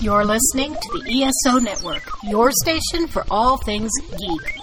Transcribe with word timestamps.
You're 0.00 0.24
listening 0.24 0.74
to 0.74 0.98
the 1.02 1.22
ESO 1.24 1.58
Network, 1.58 2.02
your 2.24 2.50
station 2.52 3.06
for 3.08 3.24
all 3.30 3.56
things 3.58 3.90
geek. 4.18 4.58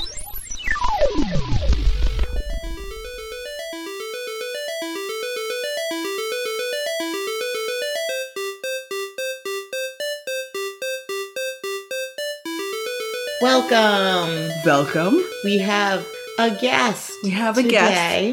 Welcome. 13.42 14.52
Welcome. 14.66 15.24
We 15.44 15.58
have 15.60 16.06
a 16.38 16.52
guest. 16.52 17.12
We 17.24 17.32
have 17.32 17.58
a 17.58 17.64
today, 17.64 17.72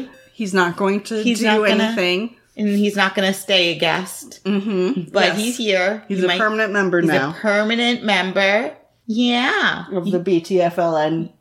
guest. 0.05 0.09
He's 0.33 0.53
not 0.53 0.77
going 0.77 1.01
to 1.05 1.23
He's 1.23 1.39
do 1.39 1.45
not 1.45 1.67
gonna- 1.67 1.83
anything. 1.83 2.35
And 2.57 2.67
he's 2.67 2.95
not 2.95 3.15
going 3.15 3.27
to 3.31 3.37
stay 3.37 3.75
a 3.75 3.79
guest, 3.79 4.43
Mm-hmm. 4.43 5.11
but 5.11 5.35
he's 5.35 5.57
here. 5.57 6.03
He's 6.07 6.19
He 6.19 6.25
a 6.25 6.27
might- 6.27 6.39
permanent 6.39 6.73
member 6.73 7.01
He's 7.01 7.09
now 7.09 7.31
a 7.31 7.33
permanent 7.33 8.03
member. 8.03 8.75
Yeah. 9.05 9.85
of 9.91 10.11
the 10.11 10.19
BTFLN. 10.19 11.31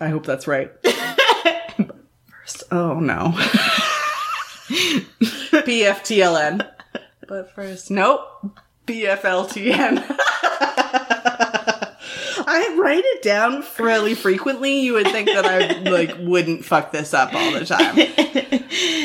I 0.00 0.08
hope 0.08 0.24
that's 0.24 0.46
right. 0.46 0.70
First, 0.84 2.64
oh 2.70 3.00
no. 3.00 3.32
BFTLN. 5.52 6.66
But 7.28 7.54
first, 7.54 7.90
nope. 7.90 8.20
BFLTN. 8.86 10.16
I 12.58 12.76
write 12.76 13.04
it 13.04 13.22
down 13.22 13.62
fairly 13.62 14.14
frequently. 14.14 14.80
You 14.80 14.94
would 14.94 15.06
think 15.08 15.28
that 15.28 15.44
I 15.46 15.78
like 15.90 16.16
wouldn't 16.18 16.64
fuck 16.64 16.92
this 16.92 17.14
up 17.14 17.32
all 17.34 17.52
the 17.52 17.64
time. 17.64 17.96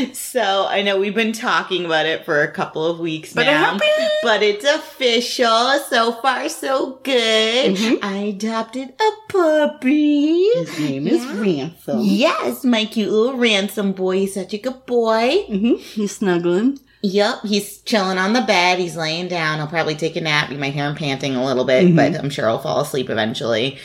so 0.14 0.66
I 0.68 0.82
know 0.82 1.00
we've 1.00 1.14
been 1.16 1.34
talking 1.34 1.86
about 1.86 2.06
it 2.06 2.26
for 2.26 2.42
a 2.42 2.52
couple 2.52 2.86
of 2.86 3.00
weeks 3.00 3.34
But 3.34 3.44
now, 3.44 3.64
happened. 3.74 4.10
but 4.24 4.42
it's 4.44 4.66
official. 4.66 5.80
So 5.90 6.14
far, 6.14 6.50
so 6.50 7.00
good. 7.04 7.76
Mhm. 7.76 8.00
I 8.04 8.18
adopted 8.18 8.94
a 9.00 9.10
puppy. 9.32 10.44
His 10.56 10.80
name 10.80 11.08
is 11.08 11.26
Ransom. 11.28 12.00
Yes, 12.02 12.64
my 12.64 12.86
cute 12.86 13.12
little 13.12 13.38
ransom 13.38 13.94
boy. 13.94 14.20
He's 14.20 14.34
such 14.34 14.54
a 14.54 14.58
good 14.58 14.86
boy. 14.86 15.46
Mm-hmm. 15.50 15.76
He's 15.76 16.18
snuggling. 16.18 16.80
Yep, 17.06 17.42
he's 17.44 17.80
chilling 17.82 18.18
on 18.18 18.32
the 18.34 18.42
bed. 18.42 18.80
He's 18.80 18.96
laying 18.96 19.28
down. 19.28 19.58
He'll 19.60 19.68
probably 19.68 19.96
take 19.96 20.16
a 20.16 20.22
nap. 20.22 20.50
You 20.52 20.58
might 20.58 20.74
hear 20.74 20.86
him 20.88 20.96
panting 20.96 21.36
a 21.36 21.44
little 21.46 21.66
bit, 21.66 21.84
Mhm. 21.88 21.96
but 21.98 22.16
I'm 22.16 22.30
sure 22.30 22.48
he'll 22.48 22.60
fall 22.60 22.80
asleep 22.80 23.10
eventually. 23.10 23.78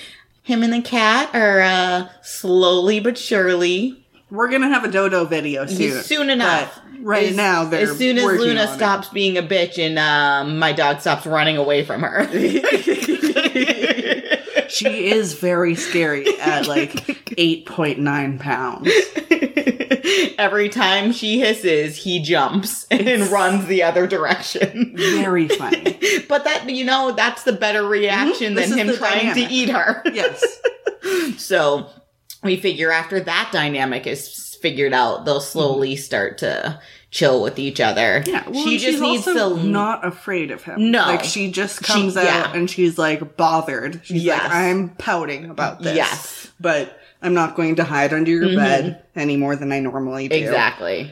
Him 0.45 0.63
and 0.63 0.73
the 0.73 0.81
cat 0.83 1.31
are 1.35 1.61
uh, 1.61 2.07
slowly 2.23 3.01
but 3.01 3.19
surely. 3.19 4.05
We're 4.31 4.49
gonna 4.49 4.69
have 4.69 4.85
a 4.85 4.89
dodo 4.91 5.25
video 5.25 5.67
soon. 5.67 6.03
Soon 6.03 6.31
enough. 6.31 6.79
Right 7.01 7.31
As- 7.31 7.37
now, 7.37 7.65
they're 7.65 7.91
as 7.91 7.97
soon 7.99 8.19
as 8.19 8.25
Luna 8.25 8.63
on 8.63 8.69
it. 8.69 8.75
stops 8.75 9.09
being 9.09 9.37
a 9.39 9.43
bitch 9.43 9.79
and 9.79 9.99
um, 9.99 10.59
my 10.59 10.73
dog 10.73 11.01
stops 11.01 11.27
running 11.27 11.57
away 11.57 11.85
from 11.85 12.03
her. 12.03 12.27
she 14.69 15.11
is 15.11 15.35
very 15.35 15.75
scary 15.75 16.27
at 16.41 16.67
like 16.67 17.33
eight 17.39 17.67
point 17.67 17.99
nine 17.99 18.39
pounds. 18.39 18.91
Every 20.39 20.69
time 20.69 21.13
she 21.13 21.41
hisses, 21.41 21.97
he 21.97 22.21
jumps 22.23 22.85
and 22.91 23.23
runs 23.31 23.67
the 23.67 23.83
other 23.83 24.07
direction. 24.07 24.93
Very 24.97 25.49
funny. 25.61 25.99
but 26.29 26.45
that 26.45 26.69
you 26.69 26.85
know, 26.85 27.13
that's 27.13 27.43
the 27.45 27.53
better 27.53 27.87
reaction 27.87 28.55
Mhm. 28.55 28.57
Than 28.69 28.79
him 28.89 28.97
trying 28.97 29.27
dynamic. 29.27 29.49
to 29.49 29.55
eat 29.55 29.69
her. 29.71 30.03
Yes. 30.13 30.45
So 31.39 31.89
we 32.43 32.57
figure 32.57 32.91
after 32.91 33.21
that 33.21 33.51
dynamic 33.53 34.07
is 34.07 34.57
figured 34.61 34.93
out, 34.93 35.25
they'll 35.25 35.41
slowly 35.41 35.97
start 35.97 36.39
to 36.39 36.81
chill 37.11 37.43
with 37.43 37.59
each 37.59 37.81
other. 37.81 38.23
Yeah. 38.27 38.47
Well, 38.49 38.65
she 38.67 38.79
just 38.79 39.01
needs 39.01 39.25
to 39.25 39.57
not 39.57 40.05
afraid 40.07 40.51
of 40.51 40.63
him. 40.63 40.91
No. 40.91 41.01
Like 41.07 41.25
she 41.25 41.51
just 41.51 41.83
comes 41.83 42.15
She- 42.15 42.19
out 42.21 42.25
yeah. 42.25 42.53
and 42.55 42.69
she's 42.69 42.99
like 42.99 43.37
bothered. 43.37 44.01
She's 44.05 44.23
Yes. 44.25 44.43
like, 44.43 44.53
I'm 44.53 44.91
pouting 44.91 45.49
about 45.49 45.81
this. 45.81 45.97
Yes. 45.97 46.53
But 46.61 46.98
I'm 47.23 47.35
not 47.35 47.57
going 47.57 47.77
to 47.77 47.85
hide 47.85 48.13
under 48.13 48.31
your 48.31 48.47
Mhm. 48.49 48.57
bed 48.57 49.03
any 49.17 49.37
more 49.37 49.57
than 49.57 49.73
I 49.73 49.81
normally 49.81 50.29
do. 50.29 50.37
exactly. 50.37 51.11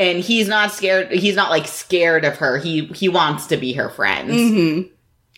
And 0.00 0.20
he's 0.20 0.46
not 0.48 0.70
scared. 0.72 1.10
He's 1.10 1.34
not 1.34 1.50
like 1.50 1.66
scared 1.66 2.24
of 2.24 2.36
her. 2.36 2.58
He 2.58 2.86
he 2.94 3.08
wants 3.08 3.46
to 3.46 3.56
be 3.56 3.72
her 3.72 3.88
friend. 3.88 4.30
hmm 4.30 4.80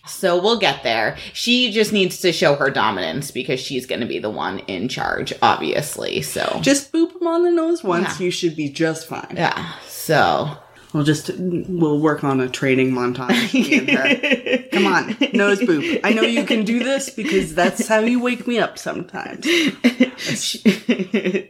So 0.07 0.39
we'll 0.41 0.59
get 0.59 0.83
there. 0.83 1.17
She 1.33 1.71
just 1.71 1.91
needs 1.93 2.19
to 2.21 2.31
show 2.31 2.55
her 2.55 2.69
dominance 2.69 3.31
because 3.31 3.59
she's 3.59 3.85
going 3.85 4.01
to 4.01 4.07
be 4.07 4.19
the 4.19 4.29
one 4.29 4.59
in 4.67 4.87
charge, 4.87 5.33
obviously. 5.41 6.21
So 6.21 6.59
Just 6.61 6.91
boop 6.91 7.19
him 7.19 7.27
on 7.27 7.43
the 7.43 7.51
nose 7.51 7.83
once. 7.83 8.19
Yeah. 8.19 8.25
You 8.25 8.31
should 8.31 8.55
be 8.55 8.69
just 8.69 9.07
fine. 9.07 9.33
yeah. 9.35 9.73
So 9.87 10.57
We'll 10.93 11.03
just 11.03 11.29
we'll 11.37 11.99
work 11.99 12.23
on 12.23 12.39
a 12.41 12.49
trading 12.49 12.91
montage. 12.91 13.53
me 13.53 13.79
and 13.79 13.89
her. 13.89 14.63
Come 14.71 14.85
on, 14.85 15.15
nose 15.33 15.59
boop. 15.59 15.99
I 16.03 16.13
know 16.13 16.23
you 16.23 16.45
can 16.45 16.65
do 16.65 16.83
this 16.83 17.09
because 17.09 17.55
that's 17.55 17.87
how 17.87 17.99
you 17.99 18.21
wake 18.21 18.47
me 18.47 18.59
up 18.59 18.77
sometimes. 18.77 19.45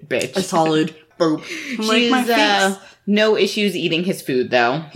bitch. 0.06 0.36
A 0.36 0.42
solid 0.42 0.96
boop. 1.20 1.40
Like 1.80 1.98
She's 1.98 2.12
my 2.12 2.26
uh, 2.30 2.76
no 3.08 3.36
issues 3.36 3.76
eating 3.76 4.04
his 4.04 4.22
food 4.22 4.52
though. 4.52 4.84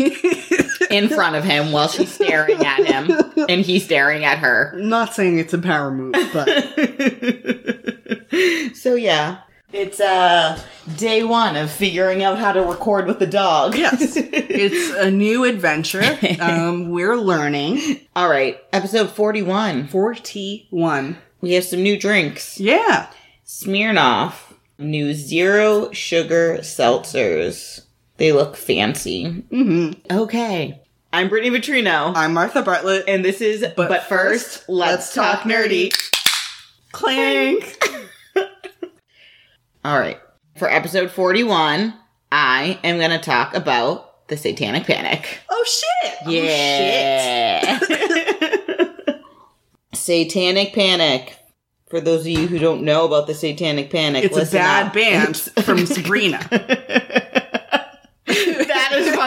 in 0.90 1.10
front 1.10 1.36
of 1.36 1.44
him 1.44 1.72
while 1.72 1.88
she's 1.88 2.14
staring 2.14 2.64
at 2.66 2.86
him 2.86 3.12
and 3.50 3.62
he's 3.62 3.84
staring 3.84 4.26
at 4.26 4.40
her. 4.40 4.74
Not 4.78 5.14
saying 5.14 5.40
it's 5.40 5.54
a 5.54 5.58
power 5.58 5.92
move, 5.92 6.16
but 6.34 6.48
So 8.76 8.96
yeah, 8.96 9.38
it's 9.76 10.00
uh 10.00 10.60
day 10.98 11.24
1 11.24 11.56
of 11.58 11.70
figuring 11.72 12.24
out 12.24 12.38
how 12.38 12.52
to 12.52 12.62
record 12.62 13.08
with 13.08 13.20
the 13.20 13.28
dog. 13.28 13.76
yes, 13.76 14.16
it's 14.18 14.96
a 14.96 15.12
new 15.12 15.44
adventure. 15.44 16.04
Um, 16.40 16.90
we're 16.90 17.16
learning. 17.18 18.00
All 18.16 18.30
right, 18.30 18.60
episode 18.74 19.10
41. 19.12 19.88
Forty-one. 19.88 21.18
We 21.42 21.54
have 21.54 21.64
some 21.64 21.82
new 21.84 21.98
drinks. 22.00 22.60
Yeah. 22.60 23.08
Smirnoff 23.46 24.34
new 24.78 25.14
zero 25.14 25.92
sugar 25.92 26.58
seltzers. 26.62 27.82
They 28.18 28.32
look 28.32 28.56
fancy. 28.56 29.26
hmm 29.50 29.92
Okay. 30.12 30.82
I'm 31.14 31.30
Brittany 31.30 31.58
Vitrino. 31.58 32.14
I'm 32.16 32.34
Martha 32.34 32.62
Bartlett. 32.62 33.06
and 33.08 33.24
this 33.24 33.40
is 33.42 33.66
But, 33.78 34.04
first, 34.04 34.68
let's, 34.68 35.14
talk, 35.14 35.42
nerdy. 35.42 35.94
Clank. 36.92 37.78
All 39.86 40.00
right. 40.00 40.20
For 40.58 40.68
episode 40.68 41.12
41, 41.12 41.94
I 42.32 42.80
am 42.84 42.98
going 42.98 43.12
to 43.12 43.20
talk 43.20 43.54
about 43.54 44.28
the 44.28 44.36
Satanic 44.36 44.86
Panic. 44.88 45.42
Oh 45.48 45.64
shit. 46.02 46.14
Oh, 46.26 46.32
Yeah. 46.32 47.80
Satanic 49.94 50.74
Panic. 50.74 51.38
For 51.92 52.02
those 52.02 52.22
of 52.22 52.28
you 52.28 52.48
who 52.48 52.58
don't 52.58 52.82
know 52.82 53.06
about 53.06 53.28
the 53.28 53.36
Satanic 53.36 53.92
Panic, 53.92 54.24
It's 54.24 54.36
a 54.36 54.52
bad 54.52 54.88
up. 54.88 54.94
band 54.94 55.38
from 55.64 55.86
Sabrina. 55.86 56.40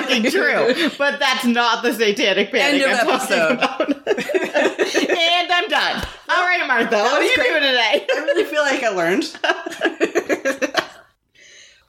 fucking 0.03 0.31
true. 0.31 0.91
But 0.99 1.19
that's 1.21 1.45
not 1.45 1.83
the 1.83 1.93
Satanic 1.93 2.51
Panic 2.51 2.83
End 2.83 2.93
of 2.93 2.99
I'm 2.99 3.07
talking 3.07 3.37
episode. 3.37 3.53
about. 3.53 4.09
and 5.19 5.53
I'm 5.53 5.69
done. 5.69 6.07
All 6.29 6.45
right, 6.45 6.67
Martha. 6.67 6.97
What 6.97 7.21
are 7.21 7.23
you 7.23 7.35
great. 7.35 7.49
doing 7.49 7.63
today? 7.63 8.07
I 8.13 8.19
really 8.25 8.45
feel 8.45 8.63
like 8.63 8.83
I 8.83 8.89
learned. 8.91 9.39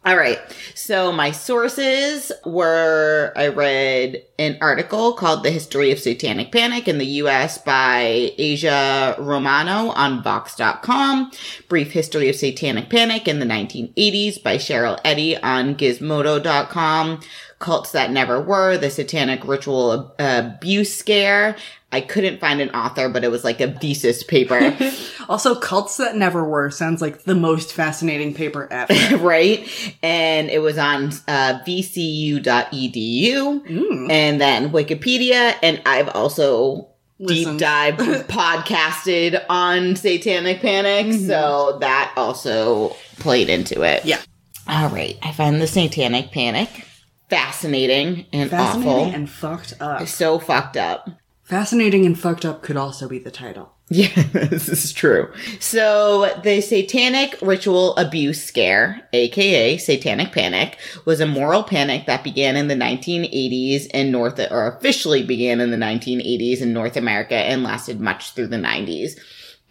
All 0.05 0.15
right. 0.15 0.39
So 0.75 1.11
my 1.11 1.31
sources 1.31 2.31
were 2.45 3.33
I 3.35 3.49
read 3.49 4.23
an 4.39 4.57
article 4.61 5.11
called 5.11 5.43
The 5.43 5.51
History 5.51 5.91
of 5.91 5.99
Satanic 5.99 6.53
Panic 6.53 6.87
in 6.87 6.99
the 6.99 7.05
US 7.05 7.57
by 7.57 8.31
Aja 8.39 9.15
Romano 9.19 9.89
on 9.89 10.23
Vox.com, 10.23 11.31
Brief 11.67 11.91
History 11.91 12.29
of 12.29 12.37
Satanic 12.37 12.89
Panic 12.89 13.27
in 13.27 13.39
the 13.39 13.45
1980s 13.45 14.41
by 14.41 14.55
Cheryl 14.55 14.97
Eddy 15.03 15.35
on 15.35 15.75
Gizmodo.com, 15.75 17.19
Cults 17.59 17.91
That 17.91 18.11
Never 18.11 18.41
Were, 18.41 18.77
The 18.77 18.89
Satanic 18.89 19.45
Ritual 19.45 20.15
Abuse 20.17 20.95
Scare. 20.95 21.55
I 21.91 22.01
couldn't 22.01 22.39
find 22.39 22.61
an 22.61 22.69
author, 22.69 23.09
but 23.09 23.23
it 23.23 23.31
was 23.31 23.43
like 23.43 23.59
a 23.61 23.71
thesis 23.71 24.23
paper. 24.23 24.75
Also, 25.29 25.53
cults 25.53 25.97
that 25.97 26.15
never 26.15 26.43
were 26.43 26.71
sounds 26.71 27.01
like 27.03 27.23
the 27.25 27.35
most 27.35 27.71
fascinating 27.71 28.33
paper 28.33 28.67
ever. 28.71 29.17
right? 29.23 29.69
And 30.01 30.49
it 30.49 30.57
was 30.57 30.79
on 30.79 31.09
uh, 31.27 31.59
vcu.edu 31.67 32.41
Mm. 33.67 34.11
and 34.11 34.41
then 34.41 34.71
Wikipedia. 34.71 35.55
And 35.61 35.79
I've 35.85 36.09
also 36.09 36.87
Listened. 37.19 37.59
deep 37.59 37.67
dive 37.67 37.95
podcasted 38.27 39.43
on 39.49 39.95
Satanic 39.95 40.61
Panic. 40.61 41.13
So 41.27 41.77
that 41.81 42.11
also 42.17 42.95
played 43.19 43.49
into 43.49 43.83
it. 43.83 44.03
Yeah. 44.05 44.19
All 44.67 44.89
right. 44.89 45.15
I 45.21 45.31
find 45.31 45.61
the 45.61 45.67
Satanic 45.67 46.31
Panic 46.31 46.85
fascinating 47.29 48.25
and 48.33 48.49
Fascinating 48.49 48.91
awful. 48.91 49.13
and 49.13 49.29
fucked 49.29 49.73
up. 49.79 50.07
so 50.07 50.39
fucked 50.39 50.77
up. 50.77 51.09
Fascinating 51.43 52.05
and 52.05 52.19
fucked 52.19 52.45
up 52.45 52.61
could 52.61 52.77
also 52.77 53.07
be 53.07 53.19
the 53.19 53.31
title. 53.31 53.73
Yeah, 53.91 54.09
this 54.33 54.69
is 54.69 54.93
true. 54.93 55.33
So, 55.59 56.39
the 56.43 56.61
Satanic 56.61 57.35
Ritual 57.41 57.95
Abuse 57.97 58.43
Scare, 58.43 59.01
aka 59.13 59.77
Satanic 59.77 60.31
Panic, 60.31 60.77
was 61.05 61.19
a 61.19 61.25
moral 61.25 61.63
panic 61.63 62.05
that 62.05 62.23
began 62.23 62.55
in 62.55 62.67
the 62.67 62.75
1980s 62.75 63.87
in 63.87 64.11
North, 64.11 64.39
or 64.51 64.67
officially 64.67 65.23
began 65.23 65.59
in 65.59 65.71
the 65.71 65.77
1980s 65.77 66.61
in 66.61 66.71
North 66.71 66.97
America 66.97 67.33
and 67.33 67.63
lasted 67.63 67.99
much 67.99 68.33
through 68.33 68.45
the 68.47 68.57
90s. 68.57 69.13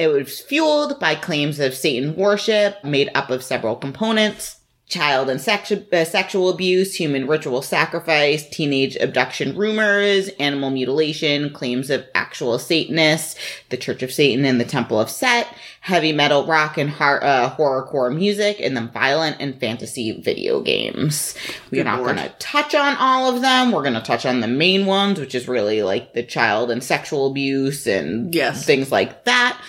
It 0.01 0.09
was 0.09 0.41
fueled 0.41 0.99
by 0.99 1.15
claims 1.15 1.61
of 1.61 1.75
Satan 1.75 2.17
worship, 2.17 2.83
made 2.83 3.11
up 3.15 3.31
of 3.31 3.45
several 3.45 3.77
components 3.77 4.58
child 4.89 5.29
and 5.29 5.39
sexu- 5.39 5.93
uh, 5.93 6.05
sexual 6.05 6.49
abuse, 6.49 6.95
human 6.95 7.27
ritual 7.27 7.61
sacrifice, 7.61 8.49
teenage 8.49 8.97
abduction 8.97 9.55
rumors, 9.57 10.29
animal 10.41 10.71
mutilation, 10.71 11.51
claims 11.53 11.91
of 11.91 12.07
actual 12.15 12.59
Satanists, 12.59 13.35
the 13.69 13.77
Church 13.77 14.03
of 14.03 14.11
Satan 14.11 14.47
and 14.47 14.59
the 14.59 14.65
Temple 14.65 14.99
of 14.99 15.11
Set, 15.11 15.47
heavy 15.83 16.13
metal, 16.13 16.47
rock, 16.47 16.79
and 16.79 16.89
har- 16.89 17.23
uh, 17.23 17.55
horrorcore 17.55 18.15
music, 18.17 18.59
and 18.61 18.75
then 18.77 18.89
violent 18.89 19.37
and 19.41 19.61
fantasy 19.61 20.19
video 20.23 20.61
games. 20.61 21.35
We're 21.71 21.79
Good 21.81 21.85
not 21.85 21.99
going 22.03 22.17
to 22.17 22.33
touch 22.39 22.75
on 22.75 22.97
all 22.97 23.35
of 23.35 23.43
them. 23.43 23.73
We're 23.73 23.83
going 23.83 23.93
to 23.95 24.01
touch 24.01 24.25
on 24.25 24.41
the 24.41 24.49
main 24.49 24.87
ones, 24.87 25.21
which 25.21 25.35
is 25.35 25.49
really 25.49 25.83
like 25.83 26.15
the 26.15 26.23
child 26.23 26.71
and 26.71 26.83
sexual 26.83 27.27
abuse 27.27 27.87
and 27.87 28.35
Yes. 28.35 28.65
things 28.65 28.91
like 28.91 29.25
that. 29.25 29.61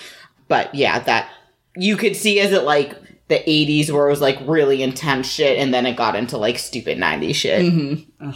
But 0.47 0.73
yeah, 0.73 0.99
that 0.99 1.29
you 1.75 1.97
could 1.97 2.15
see 2.15 2.39
as 2.39 2.53
it 2.53 2.63
like 2.63 2.95
the 3.29 3.35
80s 3.35 3.89
where 3.91 4.07
it 4.07 4.11
was 4.11 4.21
like 4.21 4.37
really 4.45 4.83
intense 4.83 5.27
shit 5.27 5.57
and 5.57 5.73
then 5.73 5.85
it 5.85 5.95
got 5.95 6.15
into 6.15 6.37
like 6.37 6.59
stupid 6.59 6.97
90s 6.97 7.35
shit. 7.35 7.61
Mm-hmm. 7.61 8.31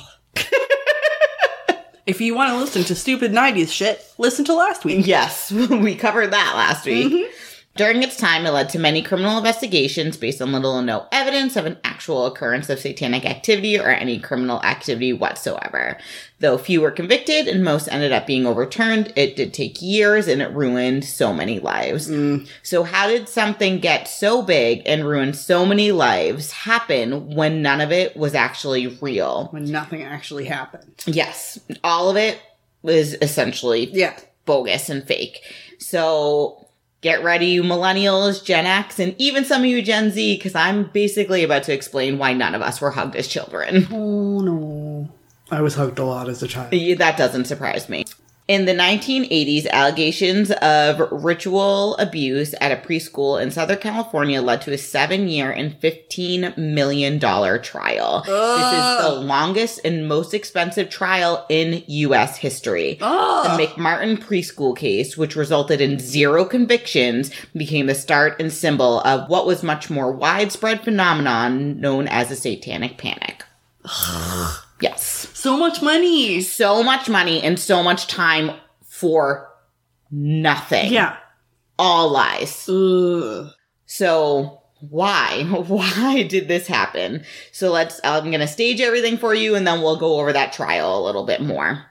If 2.05 2.19
you 2.19 2.35
want 2.35 2.49
to 2.49 2.57
listen 2.57 2.83
to 2.83 2.95
stupid 2.95 3.31
90s 3.31 3.71
shit, 3.71 4.05
listen 4.17 4.43
to 4.45 4.53
last 4.53 4.83
week. 4.83 5.07
Yes, 5.07 5.51
we 5.51 5.95
covered 5.95 6.31
that 6.33 6.53
last 6.55 6.85
week. 6.85 7.07
Mm-hmm. 7.07 7.31
During 7.75 8.03
its 8.03 8.17
time, 8.17 8.45
it 8.45 8.51
led 8.51 8.69
to 8.69 8.79
many 8.79 9.01
criminal 9.01 9.37
investigations 9.39 10.15
based 10.15 10.39
on 10.43 10.51
little 10.51 10.73
or 10.73 10.83
no 10.83 11.07
evidence 11.11 11.55
of 11.55 11.65
an 11.65 11.77
actual 11.83 12.27
occurrence 12.27 12.69
of 12.69 12.79
satanic 12.79 13.25
activity 13.25 13.79
or 13.79 13.87
any 13.87 14.19
criminal 14.19 14.61
activity 14.61 15.11
whatsoever. 15.11 15.97
Though 16.39 16.59
few 16.59 16.81
were 16.81 16.91
convicted 16.91 17.47
and 17.47 17.63
most 17.63 17.87
ended 17.87 18.11
up 18.11 18.27
being 18.27 18.45
overturned, 18.45 19.11
it 19.15 19.35
did 19.35 19.55
take 19.55 19.81
years 19.81 20.27
and 20.27 20.39
it 20.39 20.51
ruined 20.51 21.03
so 21.03 21.33
many 21.33 21.59
lives. 21.59 22.07
Mm. 22.11 22.47
So, 22.61 22.83
how 22.83 23.07
did 23.07 23.27
something 23.27 23.79
get 23.79 24.07
so 24.07 24.43
big 24.43 24.83
and 24.85 25.07
ruin 25.07 25.33
so 25.33 25.65
many 25.65 25.91
lives 25.91 26.51
happen 26.51 27.33
when 27.33 27.63
none 27.63 27.81
of 27.81 27.91
it 27.91 28.15
was 28.15 28.35
actually 28.35 28.85
real? 29.01 29.47
When 29.49 29.71
nothing 29.71 30.03
actually 30.03 30.45
happened. 30.45 31.03
Yes, 31.07 31.57
all 31.83 32.11
of 32.11 32.17
it 32.17 32.39
was 32.83 33.15
essentially 33.15 33.89
Yeah. 33.91 34.15
bogus 34.45 34.89
and 34.89 35.03
fake. 35.03 35.39
So 35.79 36.62
get 37.03 37.23
ready, 37.23 37.47
you 37.47 37.61
millennials, 37.61 38.43
Gen 38.43 38.65
X, 38.65 38.97
and 38.97 39.13
even 39.19 39.45
some 39.45 39.61
of 39.61 39.67
you 39.67 39.83
Gen 39.83 40.09
Z, 40.09 40.37
because 40.37 40.55
I'm 40.55 40.85
basically 40.85 41.43
about 41.43 41.63
to 41.63 41.73
explain 41.73 42.17
why 42.17 42.33
none 42.33 42.55
of 42.55 42.63
us 42.63 42.81
were 42.81 42.89
hugged 42.91 43.15
as 43.15 43.27
children. 43.27 43.87
Oh 43.91 44.39
no. 44.39 45.09
I 45.51 45.61
was 45.61 45.75
hugged 45.75 45.99
a 45.99 46.05
lot 46.05 46.29
as 46.29 46.41
a 46.41 46.47
child. 46.47 46.71
that 46.97 47.17
doesn't 47.17 47.45
surprise 47.45 47.89
me. 47.89 48.05
In 48.45 48.65
the 48.65 48.73
1980s, 48.73 49.69
allegations 49.69 50.51
of 50.51 50.99
ritual 51.23 51.95
abuse 51.95 52.53
at 52.59 52.73
a 52.73 52.75
preschool 52.75 53.41
in 53.41 53.51
Southern 53.51 53.77
California 53.77 54.41
led 54.41 54.61
to 54.63 54.73
a 54.73 54.77
seven 54.77 55.29
year 55.29 55.49
and 55.49 55.79
$15 55.79 56.57
million 56.57 57.21
trial. 57.21 58.21
This 58.25 58.33
is 58.33 59.05
the 59.05 59.21
longest 59.25 59.79
and 59.85 60.09
most 60.09 60.33
expensive 60.33 60.89
trial 60.89 61.45
in 61.47 61.83
U.S. 61.87 62.35
history. 62.35 62.95
The 62.95 63.05
Oh, 63.05 63.57
McMartin 63.57 64.17
preschool 64.21 64.75
case, 64.75 65.15
which 65.17 65.37
resulted 65.37 65.79
in 65.79 65.97
zero 65.99 66.43
convictions, 66.43 67.31
became 67.55 67.85
the 67.85 67.95
start 67.95 68.41
and 68.41 68.51
symbol 68.51 68.99
of 69.01 69.29
what 69.29 69.45
was 69.45 69.63
much 69.63 69.89
more 69.89 70.11
widespread 70.11 70.83
phenomenon 70.83 71.79
known 71.79 72.09
as 72.09 72.29
a 72.29 72.35
satanic 72.35 72.97
panic. 72.97 73.45
Yes. 74.83 75.29
so 75.33 75.57
much 75.57 75.81
money. 75.81 76.41
So 76.41 76.83
much 76.83 77.09
money 77.09 77.41
and 77.41 77.59
so 77.59 77.83
much 77.83 78.07
time 78.07 78.51
for 78.83 79.49
nothing. 80.11 80.91
Yeah. 80.91 81.17
All 81.79 82.09
lies. 82.11 82.67
Ugh. 82.69 83.51
So 83.85 84.61
why? 84.89 85.43
Why 85.67 86.23
did 86.23 86.47
this 86.47 86.67
happen? 86.67 87.23
So 87.51 87.71
let's, 87.71 88.01
I'm 88.03 88.25
going 88.25 88.39
to 88.39 88.47
stage 88.47 88.81
everything 88.81 89.17
for 89.17 89.33
you 89.33 89.55
and 89.55 89.65
then 89.65 89.81
we'll 89.81 89.95
go 89.95 90.19
over 90.19 90.33
that 90.33 90.53
trial 90.53 90.99
a 90.99 91.05
little 91.05 91.25
bit 91.25 91.41
more. 91.41 91.85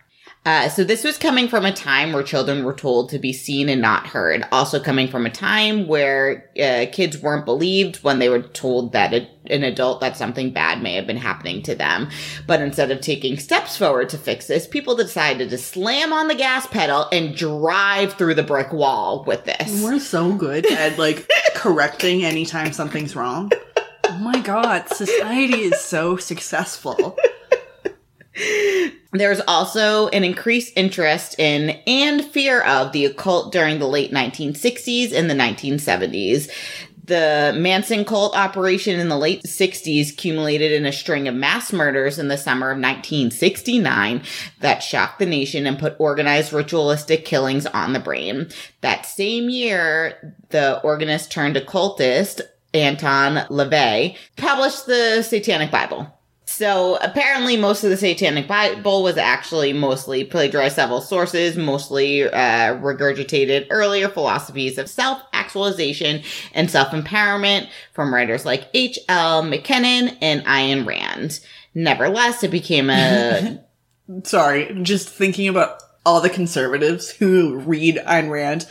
Uh, 0.44 0.68
so 0.68 0.82
this 0.82 1.04
was 1.04 1.18
coming 1.18 1.46
from 1.46 1.64
a 1.64 1.72
time 1.72 2.12
where 2.12 2.22
children 2.22 2.64
were 2.64 2.74
told 2.74 3.10
to 3.10 3.18
be 3.18 3.32
seen 3.32 3.68
and 3.68 3.80
not 3.80 4.08
heard. 4.08 4.44
Also 4.50 4.80
coming 4.80 5.06
from 5.06 5.24
a 5.24 5.30
time 5.30 5.86
where 5.86 6.50
uh, 6.60 6.86
kids 6.90 7.16
weren't 7.18 7.44
believed 7.44 8.02
when 8.02 8.18
they 8.18 8.28
were 8.28 8.42
told 8.42 8.92
that 8.92 9.14
a, 9.14 9.28
an 9.46 9.62
adult 9.62 10.00
that 10.00 10.16
something 10.16 10.52
bad 10.52 10.82
may 10.82 10.94
have 10.94 11.06
been 11.06 11.16
happening 11.16 11.62
to 11.62 11.76
them. 11.76 12.10
But 12.44 12.60
instead 12.60 12.90
of 12.90 13.00
taking 13.00 13.38
steps 13.38 13.76
forward 13.76 14.08
to 14.08 14.18
fix 14.18 14.48
this, 14.48 14.66
people 14.66 14.96
decided 14.96 15.50
to 15.50 15.58
slam 15.58 16.12
on 16.12 16.26
the 16.26 16.34
gas 16.34 16.66
pedal 16.66 17.06
and 17.12 17.36
drive 17.36 18.14
through 18.14 18.34
the 18.34 18.42
brick 18.42 18.72
wall 18.72 19.22
with 19.24 19.44
this. 19.44 19.80
We're 19.80 20.00
so 20.00 20.32
good 20.32 20.66
at 20.66 20.98
like 20.98 21.30
correcting 21.54 22.24
anytime 22.24 22.72
something's 22.72 23.14
wrong. 23.14 23.52
Oh 24.08 24.18
my 24.18 24.40
god, 24.40 24.88
society 24.88 25.62
is 25.62 25.80
so 25.80 26.16
successful. 26.16 27.16
There's 29.12 29.40
also 29.46 30.08
an 30.08 30.24
increased 30.24 30.72
interest 30.76 31.38
in 31.38 31.70
and 31.86 32.24
fear 32.24 32.62
of 32.62 32.92
the 32.92 33.04
occult 33.04 33.52
during 33.52 33.78
the 33.78 33.88
late 33.88 34.12
1960s 34.12 35.12
and 35.12 35.28
the 35.28 35.34
1970s. 35.34 36.50
The 37.04 37.52
Manson 37.56 38.04
cult 38.04 38.36
operation 38.36 39.00
in 39.00 39.08
the 39.08 39.18
late 39.18 39.42
60s 39.42 40.12
accumulated 40.12 40.72
in 40.72 40.86
a 40.86 40.92
string 40.92 41.26
of 41.26 41.34
mass 41.34 41.72
murders 41.72 42.18
in 42.18 42.28
the 42.28 42.38
summer 42.38 42.70
of 42.70 42.76
1969 42.76 44.22
that 44.60 44.84
shocked 44.84 45.18
the 45.18 45.26
nation 45.26 45.66
and 45.66 45.78
put 45.78 45.96
organized 45.98 46.52
ritualistic 46.52 47.24
killings 47.24 47.66
on 47.66 47.92
the 47.92 48.00
brain. 48.00 48.48
That 48.82 49.04
same 49.04 49.50
year, 49.50 50.36
the 50.50 50.80
organist 50.82 51.32
turned 51.32 51.56
occultist 51.56 52.40
Anton 52.72 53.46
LaVey 53.48 54.16
published 54.36 54.86
the 54.86 55.22
Satanic 55.22 55.72
Bible. 55.72 56.18
So 56.52 56.98
apparently, 57.00 57.56
most 57.56 57.82
of 57.82 57.88
the 57.88 57.96
Satanic 57.96 58.46
Bible 58.46 59.02
was 59.02 59.16
actually 59.16 59.72
mostly 59.72 60.22
plagiarized 60.22 60.76
several 60.76 61.00
sources, 61.00 61.56
mostly 61.56 62.24
uh, 62.24 62.74
regurgitated 62.74 63.68
earlier 63.70 64.06
philosophies 64.10 64.76
of 64.76 64.86
self-actualization 64.90 66.22
and 66.52 66.70
self-empowerment 66.70 67.70
from 67.94 68.12
writers 68.12 68.44
like 68.44 68.68
H. 68.74 68.98
L. 69.08 69.42
Mencken 69.42 69.84
and 70.20 70.44
Ayn 70.44 70.86
Rand. 70.86 71.40
Nevertheless, 71.74 72.44
it 72.44 72.50
became 72.50 72.90
a 72.90 73.58
Sorry, 74.24 74.78
just 74.82 75.08
thinking 75.08 75.48
about 75.48 75.82
all 76.04 76.20
the 76.20 76.28
conservatives 76.28 77.08
who 77.08 77.60
read 77.60 77.96
Ayn 78.06 78.30
Rand 78.30 78.66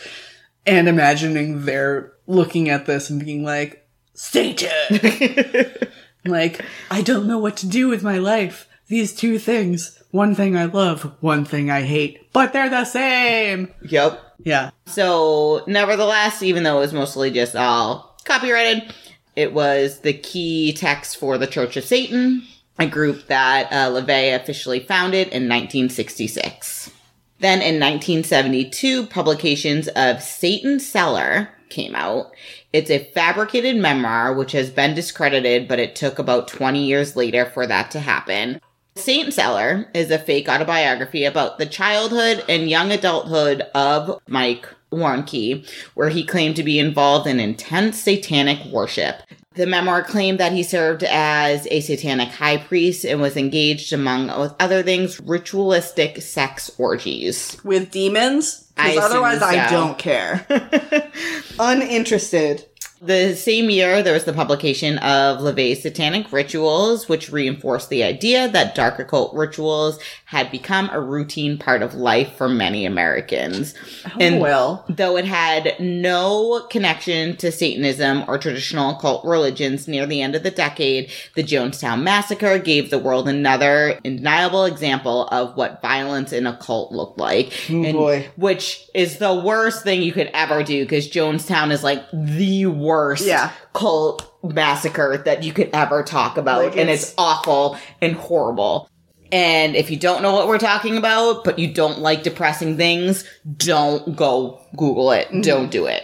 and 0.68 0.88
imagining 0.88 1.66
they're 1.66 2.14
looking 2.28 2.70
at 2.70 2.86
this 2.86 3.10
and 3.10 3.26
being 3.26 3.44
like, 3.44 3.88
Satan! 4.14 4.70
like, 6.26 6.64
I 6.90 7.02
don't 7.02 7.28
know 7.28 7.38
what 7.38 7.58
to 7.58 7.68
do 7.68 7.88
with 7.88 8.04
my 8.04 8.18
life. 8.18 8.68
These 8.88 9.16
two 9.16 9.40
things. 9.40 9.98
One 10.12 10.36
thing 10.36 10.58
I 10.58 10.66
love, 10.66 11.16
one 11.22 11.46
thing 11.46 11.72
I 11.72 11.84
hate, 11.84 12.32
but 12.34 12.52
they're 12.52 12.70
the 12.70 12.84
same. 12.84 13.74
yep. 13.82 14.22
Yeah. 14.44 14.72
So, 14.88 15.64
nevertheless, 15.68 16.44
even 16.44 16.64
though 16.64 16.78
it 16.78 16.82
was 16.82 16.94
mostly 16.94 17.32
just 17.32 17.56
all 17.56 18.20
copyrighted, 18.26 18.94
it 19.36 19.54
was 19.54 20.00
the 20.00 20.14
key 20.14 20.74
text 20.74 21.18
for 21.18 21.38
the 21.38 21.48
Church 21.48 21.78
of 21.78 21.86
Satan, 21.86 22.44
a 22.78 22.88
group 22.88 23.28
that 23.28 23.72
uh, 23.72 23.90
LaVey 23.90 24.36
officially 24.36 24.82
founded 24.82 25.28
in 25.28 25.48
1966. 25.48 26.92
Then 27.40 27.60
in 27.60 27.80
1972, 27.80 29.08
publications 29.08 29.88
of 29.90 30.22
Satan 30.22 30.80
Seller 30.80 31.50
came 31.70 31.96
out. 31.96 32.34
It's 32.74 32.90
a 32.90 33.04
fabricated 33.14 33.76
memoir 33.76 34.34
which 34.34 34.54
has 34.54 34.70
been 34.70 34.96
discredited, 34.96 35.68
but 35.68 35.80
it 35.80 35.96
took 35.96 36.20
about 36.20 36.48
20 36.48 36.86
years 36.86 37.16
later 37.16 37.46
for 37.46 37.68
that 37.68 37.92
to 37.92 38.00
happen. 38.00 38.62
Satan 38.96 39.32
Seller 39.32 39.90
is 39.94 40.12
a 40.12 40.20
fake 40.20 40.48
autobiography 40.48 41.26
about 41.26 41.58
the 41.58 41.66
childhood 41.66 42.44
and 42.48 42.70
young 42.70 42.92
adulthood 42.92 43.62
of 43.74 44.22
Mike 44.28 44.68
Warnke, 44.92 45.68
where 45.96 46.10
he 46.10 46.26
claimed 46.26 46.56
to 46.58 46.64
be 46.64 46.80
involved 46.80 47.28
in 47.28 47.40
intense 47.40 48.00
satanic 48.00 48.64
worship. 48.66 49.22
The 49.56 49.66
memoir 49.66 50.04
claimed 50.04 50.40
that 50.40 50.54
he 50.54 50.64
served 50.64 51.04
as 51.04 51.68
a 51.70 51.82
satanic 51.82 52.30
high 52.30 52.58
priest 52.58 53.04
and 53.04 53.20
was 53.20 53.36
engaged, 53.36 53.92
among 53.92 54.30
other 54.30 54.82
things, 54.82 55.20
ritualistic 55.20 56.22
sex 56.22 56.72
orgies. 56.78 57.58
With 57.64 57.92
demons? 57.92 58.71
Because 58.90 59.12
otherwise 59.12 59.42
I 59.42 59.70
don't 59.70 59.98
care. 59.98 60.46
Uninterested. 61.60 62.66
The 63.04 63.36
same 63.36 63.72
year, 63.72 64.04
there 64.04 64.14
was 64.14 64.26
the 64.26 64.34
publication 64.34 65.00
of 65.00 65.40
LaVey's 65.40 65.82
Satanic 65.82 66.32
Rituals, 66.32 67.10
which 67.10 67.32
reinforced 67.32 67.90
the 67.90 68.04
idea 68.04 68.48
that 68.50 68.76
dark 68.76 69.00
occult 69.00 69.34
rituals 69.34 70.00
had 70.26 70.52
become 70.52 70.88
a 70.92 71.02
routine 71.02 71.58
part 71.58 71.82
of 71.82 71.96
life 71.96 72.36
for 72.36 72.48
many 72.48 72.86
Americans. 72.86 73.74
Oh, 74.20 74.38
well. 74.38 74.86
Though 74.88 75.18
it 75.18 75.26
had 75.26 75.80
no 75.80 76.68
connection 76.70 77.38
to 77.38 77.52
Satanism 77.52 78.24
or 78.28 78.38
traditional 78.38 78.92
occult 78.92 79.26
religions 79.26 79.88
near 79.88 80.06
the 80.06 80.22
end 80.22 80.36
of 80.36 80.44
the 80.44 80.52
decade, 80.52 81.10
the 81.36 81.44
Jonestown 81.44 82.04
Massacre 82.04 82.60
gave 82.60 82.92
the 82.92 83.00
world 83.00 83.28
another 83.28 84.00
undeniable 84.06 84.66
example 84.66 85.28
of 85.30 85.58
what 85.58 85.82
violence 85.82 86.32
in 86.32 86.46
a 86.46 86.56
cult 86.56 86.92
looked 86.92 87.18
like. 87.18 87.52
Oh, 87.68 87.94
boy. 87.94 88.30
Which 88.36 88.88
is 88.94 89.18
the 89.18 89.34
worst 89.34 89.84
thing 89.84 90.04
you 90.04 90.14
could 90.14 90.30
ever 90.36 90.62
do 90.62 90.84
because 90.84 91.10
Jonestown 91.10 91.72
is 91.72 91.84
like 91.84 92.04
the 92.14 92.68
worst 92.68 92.91
Yeah. 93.26 93.52
cult 93.74 94.28
massacre 94.44 95.22
that 95.26 95.44
you 95.44 95.54
could 95.54 95.70
ever 95.74 96.04
talk 96.04 96.38
about. 96.38 96.64
Like, 96.64 96.72
and 96.78 96.82
it's- 96.90 97.04
it's 97.10 97.14
awful 97.18 97.78
and 98.02 98.14
horrible. 98.16 98.90
And 99.32 99.76
if 99.76 99.90
you 99.90 99.98
don't 99.98 100.22
know 100.22 100.34
what 100.34 100.48
we're 100.48 100.58
talking 100.58 100.98
about, 100.98 101.44
but 101.46 101.58
you 101.58 101.74
don't 101.74 102.00
like 102.00 102.24
depressing 102.24 102.76
things, 102.76 103.24
don't 103.58 104.16
go 104.16 104.60
Google 104.76 105.12
it. 105.12 105.28
Mm-hmm. 105.28 105.42
Don't 105.42 105.72
do 105.72 105.86
it. 105.86 106.04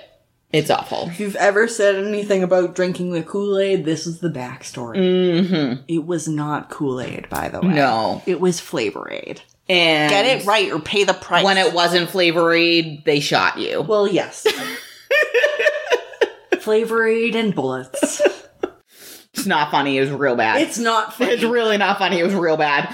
It's 0.54 0.70
awful. 0.70 1.10
If 1.10 1.20
you've 1.20 1.36
ever 1.36 1.68
said 1.68 1.96
anything 1.96 2.42
about 2.42 2.74
drinking 2.74 3.12
the 3.12 3.22
Kool 3.22 3.60
Aid, 3.60 3.84
this 3.84 4.08
is 4.08 4.20
the 4.22 4.30
backstory. 4.30 4.96
hmm 5.46 5.82
It 5.90 6.06
was 6.06 6.30
not 6.30 6.70
Kool 6.70 7.02
Aid, 7.02 7.28
by 7.30 7.50
the 7.50 7.60
way. 7.60 7.68
No. 7.74 8.22
It 8.26 8.40
was 8.40 8.62
Flavor 8.62 9.12
Aid. 9.12 9.42
And 9.68 10.10
Get 10.10 10.26
it 10.26 10.46
right 10.46 10.72
or 10.72 10.80
pay 10.80 11.04
the 11.04 11.14
price. 11.14 11.44
When 11.44 11.58
it 11.58 11.74
wasn't 11.74 12.10
Flavor 12.10 12.54
Aid, 12.54 13.04
they 13.04 13.20
shot 13.20 13.58
you. 13.58 13.82
Well, 13.82 14.08
yes. 14.08 14.48
Flavor 16.68 17.08
Aid 17.08 17.34
and 17.34 17.56
bullets. 17.56 18.22
It's 19.34 19.46
not 19.46 19.70
funny. 19.70 19.98
It 19.98 20.02
was 20.02 20.10
real 20.10 20.36
bad. 20.36 20.62
It's 20.62 20.80
not 20.80 21.14
funny. 21.18 21.32
It's 21.32 21.44
really 21.44 21.78
not 21.78 22.00
funny. 22.00 22.18
It 22.20 22.24
was 22.24 22.34
real 22.34 22.58
bad. 22.58 22.94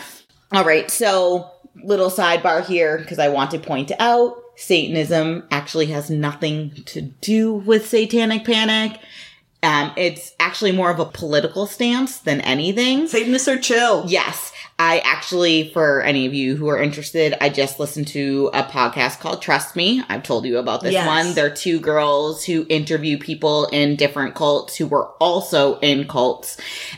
All 0.52 0.66
right. 0.66 0.92
So, 0.92 1.50
little 1.84 2.12
sidebar 2.12 2.66
here 2.66 2.98
because 2.98 3.18
I 3.18 3.30
want 3.30 3.52
to 3.52 3.60
point 3.60 3.94
out 3.98 4.36
Satanism 4.58 5.48
actually 5.52 5.86
has 5.88 6.10
nothing 6.10 6.72
to 6.88 7.02
do 7.02 7.54
with 7.54 7.88
satanic 7.88 8.44
panic. 8.44 9.00
Um, 9.64 9.92
it's 9.98 10.34
actually 10.40 10.74
more 10.74 10.92
of 10.92 11.00
a 11.00 11.06
political 11.06 11.66
stance 11.66 12.18
than 12.20 12.42
anything. 12.42 13.08
Satanists 13.08 13.48
are 13.48 13.58
chill. 13.58 14.04
Yes. 14.08 14.52
I 14.80 15.00
actually, 15.06 15.70
for 15.72 16.02
any 16.02 16.26
of 16.26 16.34
you 16.34 16.56
who 16.56 16.68
are 16.68 16.82
interested, 16.82 17.36
I 17.40 17.50
just 17.50 17.80
listened 17.80 18.08
to 18.08 18.50
a 18.54 18.64
podcast 18.64 19.20
called 19.20 19.40
Trust 19.42 19.76
Me. 19.76 20.04
I've 20.10 20.24
told 20.24 20.46
you 20.46 20.58
about 20.58 20.82
this 20.82 20.94
Yes. 20.94 21.06
one. 21.06 21.34
They're 21.36 21.54
two 21.54 21.80
girls 21.80 22.44
who 22.44 22.66
interview 22.70 23.20
people 23.20 23.68
in 23.68 23.96
different 23.98 24.34
cults 24.34 24.76
who 24.76 24.88
were 24.88 25.10
also 25.22 25.78
in 25.80 26.08
cults. 26.08 26.58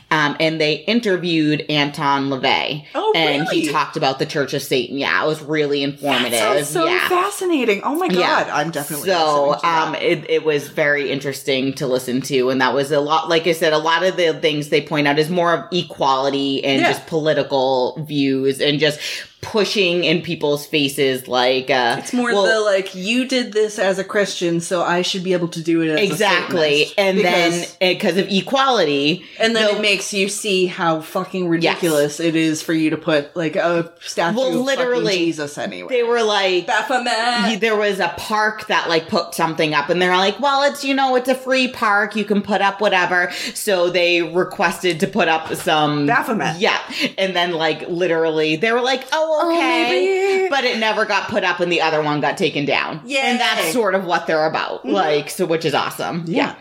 Um, 0.10 0.38
and 0.40 0.60
they 0.60 0.76
interviewed 0.76 1.66
Anton 1.70 2.30
LaVey. 2.30 2.86
Oh, 2.96 3.12
And 3.14 3.46
he 3.50 3.68
talked 3.70 3.98
about 3.98 4.20
the 4.20 4.26
Church 4.26 4.54
of 4.54 4.62
Satan. 4.64 4.98
Yeah, 4.98 5.22
it 5.24 5.28
was 5.28 5.42
really 5.42 5.84
informative. 5.84 6.32
That 6.32 6.56
sounds 6.66 6.70
so 6.70 6.86
yeah. 6.88 7.10
fascinating. 7.10 7.82
Oh 7.84 7.96
my 7.96 8.08
god, 8.08 8.18
Yeah. 8.48 8.50
I'm 8.56 8.72
definitely 8.72 9.10
So, 9.10 9.50
listening 9.50 9.60
to 9.60 9.62
that. 9.64 9.88
um, 9.90 9.96
it, 9.96 10.30
it 10.30 10.46
was 10.46 10.70
very 10.70 11.12
interesting 11.12 11.74
to 11.74 11.88
listen 11.88 12.22
to. 12.22 12.50
And 12.50 12.55
that 12.62 12.74
was 12.74 12.92
a 12.92 13.00
lot, 13.00 13.30
like 13.30 13.48
I 13.48 13.52
said, 13.54 13.74
a 13.74 13.78
lot 13.78 14.04
of 14.04 14.18
the 14.18 14.34
things 14.34 14.70
they 14.70 14.82
point 14.82 15.08
out 15.08 15.18
is 15.20 15.30
more 15.30 15.54
of 15.54 15.66
equality 15.72 16.64
and 16.64 16.82
Yeah. 16.82 16.92
just 16.92 17.08
political 17.08 17.98
views 18.06 18.60
and 18.62 18.80
just 18.80 19.00
pushing 19.46 20.04
in 20.04 20.22
people's 20.22 20.66
faces 20.66 21.28
like, 21.28 21.70
uh, 21.70 21.98
It's 22.00 22.12
more 22.14 22.34
well, 22.34 22.44
the 22.46 22.60
like 22.66 22.96
you 22.96 23.28
did 23.28 23.54
this 23.54 23.78
as 23.80 24.00
a 24.00 24.04
Christian, 24.04 24.60
so 24.60 24.82
I 24.82 25.02
should 25.04 25.24
be 25.24 25.34
able 25.34 25.48
to 25.50 25.62
do 25.62 25.82
it 25.82 25.90
as 25.90 26.00
exactly. 26.10 26.88
And 26.98 27.18
Because- 27.18 27.76
then 27.78 27.94
because 27.94 28.18
of 28.18 28.28
equality, 28.30 29.24
and 29.40 29.56
then 29.56 29.66
the- 29.68 29.76
it 29.78 29.82
makes 29.82 30.14
you 30.14 30.28
see 30.30 30.66
how 30.66 31.02
fucking 31.02 31.48
ridiculous 31.48 32.20
it 32.20 32.36
is 32.36 32.62
for 32.62 32.74
you 32.74 32.90
to 32.90 32.98
put 32.98 33.36
like 33.36 33.56
a 33.56 33.92
statue 34.02 34.36
Well, 34.38 34.48
of 34.60 34.66
literally, 34.66 35.16
Jesus 35.18 35.58
anywhere. 35.58 35.90
they 35.90 36.04
were 36.04 36.24
like, 36.24 36.68
Baphomet. 36.68 37.62
there 37.62 37.76
was 37.76 38.00
a 38.00 38.14
park 38.18 38.68
that 38.68 38.90
like 38.90 39.08
put 39.08 39.36
something 39.36 39.74
up 39.74 39.90
and 39.90 40.02
they're 40.02 40.18
like, 40.18 40.40
well, 40.40 40.64
it's, 40.64 40.84
you 40.84 40.94
know, 40.94 41.16
it's 41.16 41.30
a 41.30 41.36
free 41.36 41.68
park. 41.68 42.16
You 42.16 42.26
can 42.26 42.42
put 42.42 42.62
up 42.62 42.82
whatever. 42.82 43.32
So 43.54 43.90
they 43.90 44.22
requested 44.22 45.00
to 45.02 45.08
put 45.08 45.28
up 45.28 45.54
some 45.56 46.06
Baphomet. 46.08 46.60
Yeah. 46.60 46.80
And 47.18 47.36
then 47.36 47.52
like 47.54 47.88
literally 47.88 48.56
they 48.56 48.72
were 48.72 48.82
like, 48.82 49.04
oh, 49.12 49.35
Oh, 49.42 49.52
okay. 49.52 49.90
maybe. 49.90 50.50
But 50.50 50.64
it 50.64 50.80
never 50.80 51.06
got 51.06 51.30
put 51.30 51.44
up 51.44 51.60
and 51.60 51.72
the 51.72 51.82
other 51.82 52.02
one 52.02 52.22
got 52.22 52.38
taken 52.38 52.66
down. 52.66 53.02
Yeah. 53.06 53.22
And 53.26 53.40
that's 53.40 53.72
sort 53.74 53.96
of 53.96 54.06
what 54.06 54.28
they're 54.28 54.46
about. 54.46 54.80
Mm-hmm. 54.80 54.92
Like, 54.92 55.30
so 55.30 55.46
which 55.46 55.66
is 55.66 55.74
awesome. 55.74 56.24
Yeah. 56.28 56.56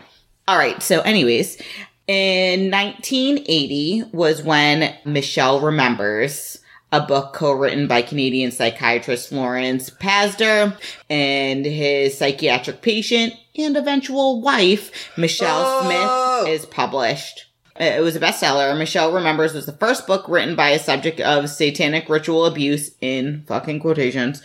All 0.47 0.57
right. 0.57 0.81
So, 0.81 1.01
anyways, 1.01 1.61
in 2.07 2.71
1980 2.71 4.03
was 4.11 4.43
when 4.43 4.95
Michelle 5.05 5.59
Remembers, 5.61 6.59
a 6.91 7.01
book 7.01 7.33
co-written 7.33 7.87
by 7.87 8.01
Canadian 8.01 8.51
psychiatrist 8.51 9.31
Lawrence 9.31 9.89
Pazder 9.89 10.77
and 11.09 11.65
his 11.65 12.17
psychiatric 12.17 12.81
patient 12.81 13.33
and 13.57 13.75
eventual 13.75 14.41
wife, 14.41 15.09
Michelle 15.17 15.63
Oh. 15.65 16.43
Smith, 16.43 16.53
is 16.53 16.65
published. 16.65 17.44
It 17.77 18.01
was 18.01 18.15
a 18.15 18.21
bestseller. 18.21 18.77
Michelle 18.77 19.11
Remembers 19.11 19.53
was 19.53 19.65
the 19.65 19.73
first 19.73 20.07
book 20.07 20.29
written 20.29 20.55
by 20.55 20.69
a 20.69 20.79
subject 20.79 21.19
of 21.19 21.49
satanic 21.49 22.07
ritual 22.07 22.45
abuse 22.45 22.91
in 23.01 23.43
fucking 23.47 23.81
quotations. 23.81 24.41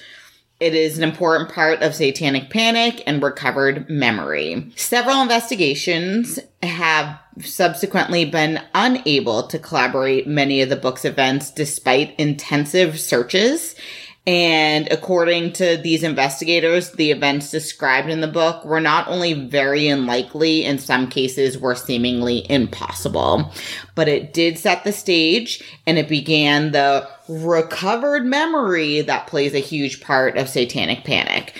It 0.59 0.75
is 0.75 0.99
an 0.99 1.05
important 1.05 1.51
part 1.51 1.81
of 1.81 1.95
satanic 1.95 2.51
panic 2.51 3.03
and 3.07 3.23
recovered 3.23 3.89
memory. 3.89 4.73
Several 4.75 5.23
investigations 5.23 6.41
have 6.63 7.19
subsequently 7.41 8.25
been 8.25 8.61
unable 8.75 9.47
to 9.47 9.59
collaborate 9.61 10.27
many 10.27 10.61
of 10.61 10.69
the 10.69 10.77
book's 10.77 11.05
events 11.05 11.53
despite 11.53 12.19
intensive 12.19 12.99
searches. 12.99 13.77
And 14.27 14.87
according 14.93 15.55
to 15.55 15.79
these 15.79 16.03
investigators, 16.03 16.93
the 16.93 17.11
events 17.11 17.51
described 17.51 18.11
in 18.11 18.21
the 18.21 18.29
book 18.29 18.65
were 18.67 18.81
not 18.81 19.09
only 19.09 19.33
very 19.33 19.89
unlikely, 19.89 20.65
in 20.65 20.79
some 20.79 21.09
cases 21.09 21.59
were 21.59 21.75
seemingly 21.75 22.49
impossible, 22.51 23.51
but 23.95 24.09
it 24.09 24.35
did 24.35 24.59
set 24.59 24.85
the 24.85 24.93
stage 24.93 25.63
and 25.87 25.97
it 25.97 26.09
began 26.09 26.73
the 26.73 27.09
recovered 27.29 28.27
memory 28.27 29.01
that 29.01 29.27
plays 29.27 29.55
a 29.55 29.59
huge 29.59 30.03
part 30.03 30.37
of 30.37 30.49
satanic 30.49 31.05
panic. 31.05 31.59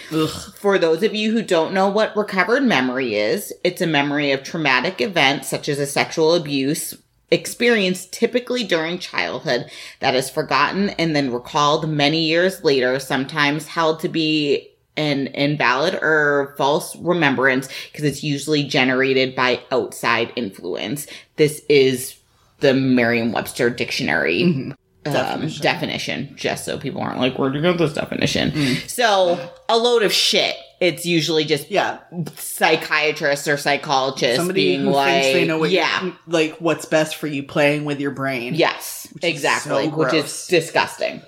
For 0.57 0.79
those 0.79 1.03
of 1.03 1.15
you 1.15 1.33
who 1.33 1.43
don't 1.43 1.73
know 1.73 1.89
what 1.89 2.17
recovered 2.17 2.63
memory 2.63 3.15
is, 3.15 3.55
it's 3.65 3.81
a 3.81 3.87
memory 3.87 4.33
of 4.33 4.43
traumatic 4.43 5.01
events 5.01 5.49
such 5.49 5.69
as 5.69 5.79
a 5.79 5.87
sexual 5.87 6.35
abuse 6.35 6.95
experienced 7.31 8.13
typically 8.13 8.65
during 8.65 8.99
childhood 8.99 9.71
that 10.01 10.15
is 10.15 10.29
forgotten 10.31 10.91
and 10.91 11.15
then 11.15 11.33
recalled 11.33 11.89
many 11.89 12.25
years 12.25 12.65
later, 12.65 12.99
sometimes 12.99 13.67
held 13.67 14.01
to 14.01 14.09
be 14.09 14.69
an 14.97 15.29
invalid 15.29 15.95
or 15.95 16.55
false 16.59 16.97
remembrance 16.97 17.69
because 17.91 18.05
it's 18.05 18.23
usually 18.23 18.65
generated 18.65 19.35
by 19.35 19.61
outside 19.71 20.33
influence. 20.37 21.07
This 21.37 21.63
is 21.69 22.17
the 22.59 22.75
Merriam-Webster 22.75 23.71
dictionary 23.71 24.43
um, 24.43 24.77
Definition. 25.05 25.63
definition. 25.63 26.33
just 26.37 26.65
so 26.67 26.79
people 26.79 27.01
aren't 27.01 27.19
like, 27.19 27.39
where'd 27.39 27.55
you 27.55 27.63
get 27.63 27.79
this 27.79 27.95
definition? 27.95 28.53
So, 28.87 29.51
a 29.69 29.79
load 29.79 30.03
of 30.03 30.13
shit. 30.13 30.57
It's 30.81 31.05
usually 31.05 31.45
just 31.45 31.71
yeah. 31.71 31.99
psychiatrists 32.37 33.47
or 33.47 33.59
psychologists 33.59 34.39
Somebody 34.39 34.69
being 34.69 34.81
who 34.87 34.91
like, 34.91 35.23
thinks 35.23 35.39
they 35.39 35.47
know 35.47 35.59
what 35.59 35.71
yeah, 35.71 36.13
like 36.27 36.57
what's 36.57 36.87
best 36.87 37.17
for 37.17 37.27
you 37.27 37.43
playing 37.43 37.85
with 37.85 38.01
your 38.01 38.13
brain. 38.13 38.55
yes, 38.55 39.07
is 39.07 39.19
exactly, 39.23 39.91
so 39.91 39.97
which 39.97 40.15
is 40.15 40.47
disgusting. 40.47 41.21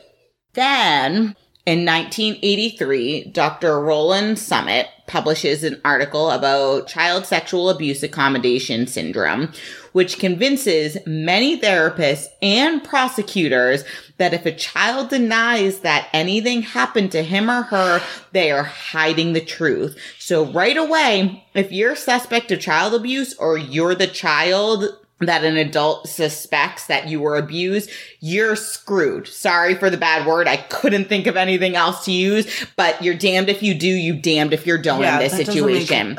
Then 0.54 1.36
in 1.64 1.84
1983, 1.84 3.30
Dr. 3.30 3.80
Roland 3.80 4.38
Summit 4.38 4.88
publishes 5.06 5.62
an 5.62 5.80
article 5.84 6.30
about 6.30 6.88
child 6.88 7.26
sexual 7.26 7.70
abuse 7.70 8.02
accommodation 8.02 8.86
syndrome, 8.86 9.52
which 9.92 10.18
convinces 10.18 10.96
many 11.06 11.60
therapists 11.60 12.26
and 12.40 12.82
prosecutors 12.82 13.84
that 14.18 14.34
if 14.34 14.46
a 14.46 14.52
child 14.54 15.10
denies 15.10 15.80
that 15.80 16.08
anything 16.12 16.62
happened 16.62 17.12
to 17.12 17.22
him 17.22 17.50
or 17.50 17.62
her, 17.62 18.02
they 18.32 18.50
are 18.50 18.64
hiding 18.64 19.32
the 19.32 19.40
truth. 19.40 19.98
So 20.18 20.44
right 20.46 20.76
away, 20.76 21.44
if 21.54 21.72
you're 21.72 21.96
suspect 21.96 22.50
of 22.52 22.60
child 22.60 22.94
abuse 22.94 23.34
or 23.36 23.56
you're 23.56 23.94
the 23.94 24.06
child 24.06 24.84
that 25.20 25.44
an 25.44 25.56
adult 25.56 26.08
suspects 26.08 26.86
that 26.86 27.08
you 27.08 27.20
were 27.20 27.36
abused, 27.36 27.88
you're 28.20 28.56
screwed. 28.56 29.28
Sorry 29.28 29.74
for 29.74 29.88
the 29.88 29.96
bad 29.96 30.26
word. 30.26 30.48
I 30.48 30.56
couldn't 30.56 31.04
think 31.08 31.26
of 31.28 31.36
anything 31.36 31.76
else 31.76 32.04
to 32.06 32.12
use, 32.12 32.66
but 32.76 33.00
you're 33.02 33.14
damned 33.14 33.48
if 33.48 33.62
you 33.62 33.74
do, 33.74 33.86
you 33.86 34.14
damned 34.14 34.52
if 34.52 34.66
you 34.66 34.78
don't 34.78 35.00
Yeah, 35.00 35.20
in 35.20 35.22
this 35.22 35.32
situation. 35.34 36.16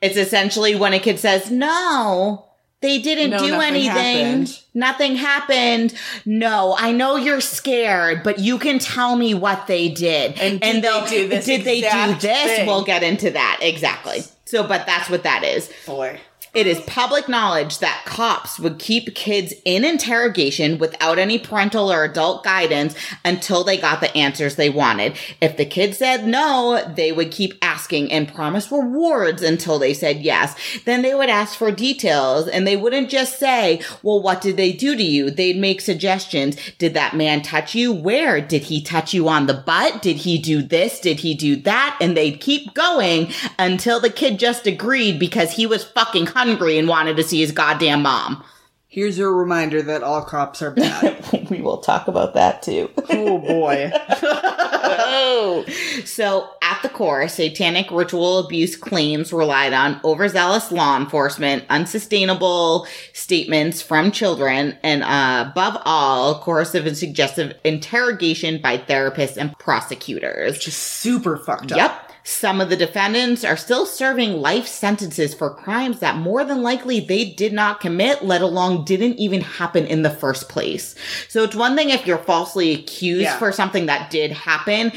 it's 0.00 0.16
essentially 0.16 0.74
when 0.74 0.94
a 0.94 0.98
kid 0.98 1.18
says, 1.18 1.50
no, 1.50 2.47
they 2.80 2.98
didn't 3.00 3.30
No, 3.30 3.38
do 3.38 3.48
nothing 3.50 3.68
anything. 3.74 3.90
happened." 4.26 4.58
Nothing 4.74 5.16
happened. 5.16 5.94
No, 6.24 6.76
I 6.78 6.92
know 6.92 7.16
you're 7.16 7.40
scared, 7.40 8.22
but 8.22 8.38
you 8.38 8.58
can 8.58 8.78
tell 8.78 9.16
me 9.16 9.34
what 9.34 9.66
they 9.66 9.88
did. 9.88 10.38
And 10.38 10.60
did 10.60 10.82
they'll- 10.84 11.00
they 11.04 11.10
do 11.10 11.28
this 11.28 11.44
Did 11.44 11.64
they 11.64 11.80
do 11.80 12.14
this? 12.20 12.56
thing? 12.56 12.66
We'll 12.66 12.84
get 12.84 13.02
into 13.02 13.30
that. 13.30 13.58
Exactly. 13.60 14.22
So, 14.44 14.62
but 14.62 14.86
that's 14.86 15.10
what 15.10 15.24
that 15.24 15.44
is. 15.44 15.68
Boy. 15.86 16.20
It 16.54 16.66
is 16.66 16.80
public 16.80 17.28
knowledge 17.28 17.78
that 17.78 18.04
cops 18.06 18.58
would 18.58 18.78
keep 18.78 19.14
kids 19.14 19.52
in 19.64 19.84
interrogation 19.84 20.78
without 20.78 21.18
any 21.18 21.38
parental 21.38 21.92
or 21.92 22.04
adult 22.04 22.42
guidance 22.42 22.94
until 23.24 23.64
they 23.64 23.76
got 23.76 24.00
the 24.00 24.16
answers 24.16 24.56
they 24.56 24.70
wanted. 24.70 25.16
If 25.40 25.56
the 25.56 25.66
kid 25.66 25.94
said 25.94 26.26
no, 26.26 26.82
they 26.96 27.12
would 27.12 27.30
keep 27.30 27.54
asking 27.60 28.10
and 28.10 28.32
promise 28.32 28.72
rewards 28.72 29.42
until 29.42 29.78
they 29.78 29.92
said 29.92 30.22
yes. 30.22 30.56
Then 30.84 31.02
they 31.02 31.14
would 31.14 31.28
ask 31.28 31.56
for 31.56 31.70
details 31.70 32.48
and 32.48 32.66
they 32.66 32.76
wouldn't 32.76 33.10
just 33.10 33.38
say, 33.38 33.82
well, 34.02 34.22
what 34.22 34.40
did 34.40 34.56
they 34.56 34.72
do 34.72 34.96
to 34.96 35.02
you? 35.02 35.30
They'd 35.30 35.58
make 35.58 35.80
suggestions. 35.80 36.56
Did 36.78 36.94
that 36.94 37.14
man 37.14 37.42
touch 37.42 37.74
you? 37.74 37.92
Where? 37.92 38.40
Did 38.40 38.64
he 38.64 38.82
touch 38.82 39.12
you 39.12 39.28
on 39.28 39.46
the 39.46 39.54
butt? 39.54 40.02
Did 40.02 40.16
he 40.16 40.38
do 40.38 40.62
this? 40.62 40.98
Did 41.00 41.20
he 41.20 41.34
do 41.34 41.56
that? 41.56 41.98
And 42.00 42.16
they'd 42.16 42.40
keep 42.40 42.74
going 42.74 43.30
until 43.58 44.00
the 44.00 44.10
kid 44.10 44.38
just 44.38 44.66
agreed 44.66 45.18
because 45.18 45.52
he 45.52 45.66
was 45.66 45.84
fucking 45.84 46.26
hungry 46.38 46.78
and 46.78 46.88
wanted 46.88 47.16
to 47.16 47.24
see 47.24 47.40
his 47.40 47.52
goddamn 47.52 48.02
mom. 48.02 48.44
Here's 48.86 49.18
your 49.18 49.34
reminder 49.36 49.82
that 49.82 50.02
all 50.02 50.22
cops 50.22 50.62
are 50.62 50.70
bad. 50.70 51.48
we 51.50 51.60
will 51.60 51.78
talk 51.78 52.08
about 52.08 52.34
that 52.34 52.62
too. 52.62 52.90
oh 53.10 53.38
boy. 53.38 53.90
oh. 53.92 55.64
So, 56.04 56.48
at 56.62 56.80
the 56.82 56.88
core, 56.88 57.28
satanic 57.28 57.90
ritual 57.90 58.38
abuse 58.38 58.76
claims 58.76 59.32
relied 59.32 59.72
on 59.72 60.00
overzealous 60.04 60.72
law 60.72 60.96
enforcement, 60.96 61.64
unsustainable 61.68 62.86
statements 63.12 63.82
from 63.82 64.10
children, 64.10 64.78
and 64.82 65.02
uh, 65.02 65.50
above 65.50 65.80
all, 65.84 66.40
coercive 66.40 66.86
and 66.86 66.96
suggestive 66.96 67.56
interrogation 67.64 68.60
by 68.62 68.78
therapists 68.78 69.36
and 69.36 69.56
prosecutors. 69.58 70.58
Just 70.58 70.78
super 70.78 71.36
fucked 71.36 71.72
up. 71.72 71.78
Yep. 71.78 72.07
Some 72.24 72.60
of 72.60 72.68
the 72.68 72.76
defendants 72.76 73.42
are 73.44 73.56
still 73.56 73.86
serving 73.86 74.34
life 74.40 74.66
sentences 74.66 75.32
for 75.34 75.50
crimes 75.50 76.00
that 76.00 76.16
more 76.16 76.44
than 76.44 76.62
likely 76.62 77.00
they 77.00 77.24
did 77.30 77.52
not 77.52 77.80
commit, 77.80 78.22
let 78.24 78.42
alone 78.42 78.84
didn't 78.84 79.16
even 79.18 79.40
happen 79.40 79.86
in 79.86 80.02
the 80.02 80.10
first 80.10 80.48
place. 80.48 80.94
So 81.28 81.42
it's 81.42 81.56
one 81.56 81.74
thing 81.76 81.90
if 81.90 82.06
you're 82.06 82.18
falsely 82.18 82.72
accused 82.74 83.22
Yeah. 83.22 83.38
for 83.38 83.50
something 83.52 83.86
that 83.86 84.10
did 84.10 84.32
happen. 84.32 84.92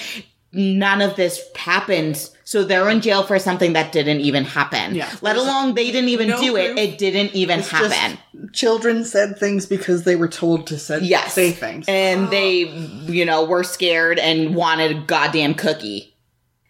None 0.54 1.02
of 1.02 1.16
this 1.16 1.42
happened. 1.56 2.30
So 2.44 2.66
they're 2.66 2.90
in 2.90 3.00
jail 3.00 3.24
for 3.24 3.40
something 3.40 3.72
that 3.74 3.94
didn't 3.94 4.20
even 4.20 4.44
happen. 4.44 4.94
Yeah. 4.94 5.10
Let 5.22 5.38
alone 5.38 5.74
they 5.76 5.90
didn't 5.90 6.10
even 6.10 6.28
No 6.28 6.42
do 6.42 6.58
it. 6.58 6.74
proof. 6.76 6.80
It 6.80 6.98
didn't 6.98 7.34
even 7.34 7.60
It's 7.60 7.70
happen. 7.70 8.18
children 8.52 9.06
said 9.06 9.38
things 9.40 9.66
because 9.66 10.04
they 10.04 10.18
were 10.18 10.28
told 10.28 10.68
to 10.68 10.78
said, 10.78 11.04
Yes. 11.04 11.34
say 11.34 11.52
things. 11.52 11.86
And 11.88 12.30
they, 12.30 12.64
you 13.08 13.24
know, 13.24 13.46
were 13.46 13.64
scared 13.64 14.20
and 14.20 14.54
wanted 14.54 14.92
a 14.92 14.96
goddamn 14.96 15.54
cookie. 15.54 16.11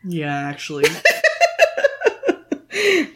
Yeah, 0.04 0.36
actually. 0.36 0.86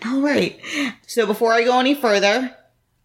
All 0.06 0.22
right. 0.22 0.60
So 1.08 1.26
before 1.26 1.52
I 1.52 1.64
go 1.64 1.80
any 1.80 1.96
further, 1.96 2.56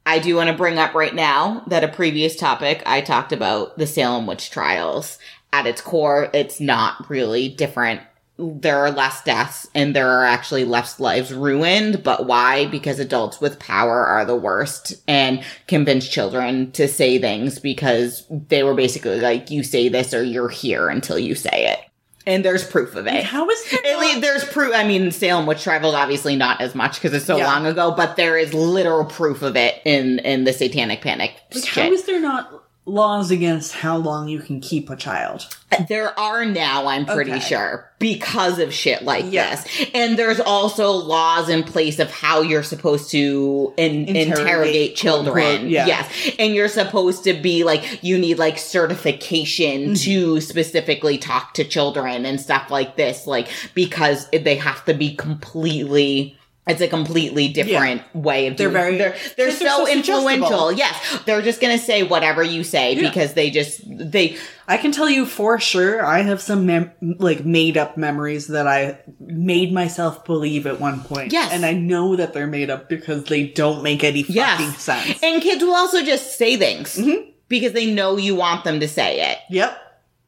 I 0.04 0.18
do 0.18 0.36
want 0.36 0.50
to 0.50 0.56
bring 0.56 0.78
up 0.78 0.94
right 0.94 1.14
now 1.14 1.62
that 1.68 1.84
a 1.84 1.88
previous 1.88 2.36
topic 2.36 2.82
I 2.86 3.00
talked 3.00 3.32
about 3.32 3.78
the 3.78 3.86
Salem 3.86 4.26
witch 4.26 4.50
trials. 4.50 5.18
At 5.52 5.66
its 5.66 5.80
core, 5.80 6.30
it's 6.32 6.60
not 6.60 7.08
really 7.10 7.48
different. 7.48 8.00
There 8.36 8.78
are 8.78 8.90
less 8.90 9.22
deaths 9.22 9.68
and 9.74 9.94
there 9.94 10.08
are 10.08 10.24
actually 10.24 10.64
less 10.64 10.98
lives 10.98 11.32
ruined. 11.32 12.02
But 12.02 12.26
why? 12.26 12.66
Because 12.66 12.98
adults 12.98 13.40
with 13.40 13.58
power 13.58 14.06
are 14.06 14.24
the 14.24 14.36
worst 14.36 14.94
and 15.06 15.44
convince 15.66 16.08
children 16.08 16.72
to 16.72 16.88
say 16.88 17.18
things 17.18 17.58
because 17.58 18.26
they 18.30 18.62
were 18.62 18.74
basically 18.74 19.20
like, 19.20 19.50
you 19.50 19.62
say 19.62 19.88
this 19.88 20.14
or 20.14 20.22
you're 20.22 20.48
here 20.48 20.88
until 20.88 21.18
you 21.18 21.34
say 21.34 21.66
it. 21.72 21.89
And 22.26 22.44
there's 22.44 22.64
proof 22.64 22.96
of 22.96 23.06
it. 23.06 23.24
How 23.24 23.48
is 23.48 23.70
there 23.70 23.80
At 23.86 23.92
not- 23.92 24.00
least 24.00 24.20
there's 24.20 24.44
proof. 24.44 24.74
I 24.74 24.84
mean, 24.84 25.10
Salem 25.10 25.46
witch 25.46 25.62
trials 25.62 25.94
obviously 25.94 26.36
not 26.36 26.60
as 26.60 26.74
much 26.74 26.94
because 26.94 27.14
it's 27.14 27.24
so 27.24 27.38
Yeah. 27.38 27.46
long 27.46 27.66
ago, 27.66 27.92
but 27.96 28.16
there 28.16 28.36
is 28.36 28.52
literal 28.52 29.04
proof 29.06 29.42
of 29.42 29.56
it 29.56 29.76
in 29.84 30.18
in 30.20 30.44
the 30.44 30.52
Satanic 30.52 31.00
Panic. 31.00 31.32
like, 31.54 31.64
how 31.66 31.90
is 31.90 32.02
there 32.04 32.20
not 32.20 32.52
laws 32.90 33.30
against 33.30 33.72
how 33.72 33.96
long 33.96 34.28
you 34.28 34.40
can 34.40 34.60
keep 34.60 34.90
a 34.90 34.96
child? 34.96 35.46
there 35.88 36.18
are 36.18 36.44
now, 36.44 36.86
I'm 36.88 37.06
pretty 37.06 37.30
Okay. 37.30 37.40
sure, 37.40 37.88
because 38.00 38.58
of 38.58 38.74
shit 38.74 39.02
like 39.02 39.24
Yeah. 39.30 39.50
this. 39.54 39.64
And 39.94 40.18
there's 40.18 40.40
also 40.40 40.90
laws 40.90 41.48
in 41.48 41.62
place 41.62 42.00
of 42.00 42.10
how 42.10 42.40
you're 42.42 42.64
supposed 42.64 43.10
to 43.12 43.72
in, 43.76 44.08
interrogate, 44.08 44.38
Interrogate, 44.38 44.96
children. 44.96 45.70
yeah. 45.70 45.86
Yes. 45.86 46.30
And 46.40 46.54
you're 46.54 46.66
supposed 46.68 47.22
to 47.24 47.34
be 47.34 47.62
like, 47.62 48.02
you 48.02 48.18
need 48.18 48.38
like 48.38 48.58
certification 48.58 49.60
Mm-hmm. 49.92 49.94
to 49.94 50.40
specifically 50.40 51.18
talk 51.18 51.54
to 51.54 51.64
children 51.64 52.26
and 52.26 52.40
stuff 52.40 52.70
like 52.70 52.96
this, 52.96 53.26
like, 53.28 53.46
because 53.74 54.28
they 54.30 54.56
have 54.56 54.84
to 54.86 54.94
be 54.94 55.14
completely. 55.14 56.36
It's 56.66 56.80
a 56.82 56.88
completely 56.88 57.48
different 57.48 58.02
way 58.14 58.46
of 58.46 58.56
They're 58.56 58.68
doing. 58.70 58.82
very- 58.82 58.98
they're 58.98 59.16
they're 59.36 59.46
they're 59.48 59.50
so 59.50 59.86
so 59.86 59.88
influential. 59.92 60.70
Yes, 60.70 61.18
they're 61.24 61.42
just 61.42 61.60
gonna 61.60 61.78
say 61.78 62.02
whatever 62.04 62.42
you 62.44 62.62
say 62.62 62.94
Yeah. 62.94 63.08
because 63.08 63.32
they 63.34 63.50
just 63.50 63.80
they 63.86 64.36
I 64.68 64.76
can 64.76 64.92
tell 64.92 65.08
you 65.10 65.26
for 65.26 65.58
sure, 65.58 66.04
I 66.04 66.20
have 66.22 66.40
some 66.40 66.66
mem- 66.66 66.92
like 67.00 67.44
made 67.44 67.76
up 67.76 67.96
memories 67.96 68.46
that 68.48 68.68
I 68.68 68.98
made 69.18 69.72
myself 69.72 70.24
believe 70.24 70.66
at 70.66 70.78
one 70.80 71.00
point. 71.00 71.32
Yes. 71.32 71.50
and 71.52 71.64
I 71.66 71.72
know 71.72 72.14
that 72.14 72.34
they're 72.34 72.46
made 72.46 72.70
up 72.70 72.88
because 72.88 73.24
they 73.24 73.48
don't 73.48 73.82
make 73.82 74.04
any 74.04 74.22
fucking 74.22 74.36
Yes. 74.36 74.80
sense. 74.82 75.18
And 75.22 75.42
kids 75.42 75.64
will 75.64 75.74
also 75.74 76.04
just 76.04 76.36
say 76.38 76.56
things 76.56 76.94
Mm-hmm. 76.96 77.30
because 77.48 77.72
they 77.72 77.86
know 77.86 78.16
you 78.16 78.36
want 78.36 78.62
them 78.64 78.78
to 78.80 78.86
say 78.86 79.32
it. 79.32 79.38
yep, 79.50 79.76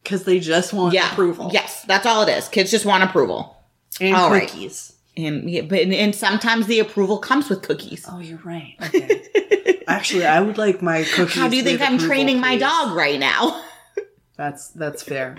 because 0.03 0.25
they 0.25 0.41
just 0.41 0.73
want 0.73 0.93
Yeah. 0.95 1.13
approval. 1.13 1.51
Yes, 1.53 1.83
that's 1.87 2.07
all 2.07 2.23
it 2.27 2.31
is. 2.31 2.49
Kids 2.49 2.71
just 2.71 2.87
want 2.87 3.05
approval. 3.05 3.59
and 4.01 4.17
All 4.17 4.31
right. 4.31 4.53
And 5.17 5.51
yeah, 5.51 5.63
but 5.63 5.81
and 5.81 6.15
sometimes 6.15 6.67
the 6.67 6.81
approval 6.81 7.19
comes 7.19 7.49
with 7.51 7.63
cookies. 7.63 8.07
Oh, 8.11 8.19
you're 8.19 8.41
right. 8.45 8.77
Okay. 8.83 9.21
Actually, 9.89 10.25
I 10.25 10.41
would 10.41 10.59
like 10.59 10.81
my 10.81 11.03
cookies. 11.03 11.35
How 11.35 11.49
do 11.49 11.57
you 11.57 11.63
think 11.65 11.81
I'm 11.81 11.95
approval, 11.95 12.07
training 12.07 12.41
my 12.41 12.57
dog 12.57 12.97
right 12.97 13.19
now? 13.19 13.63
That's 14.37 14.69
that's 14.69 15.03
fair. 15.03 15.39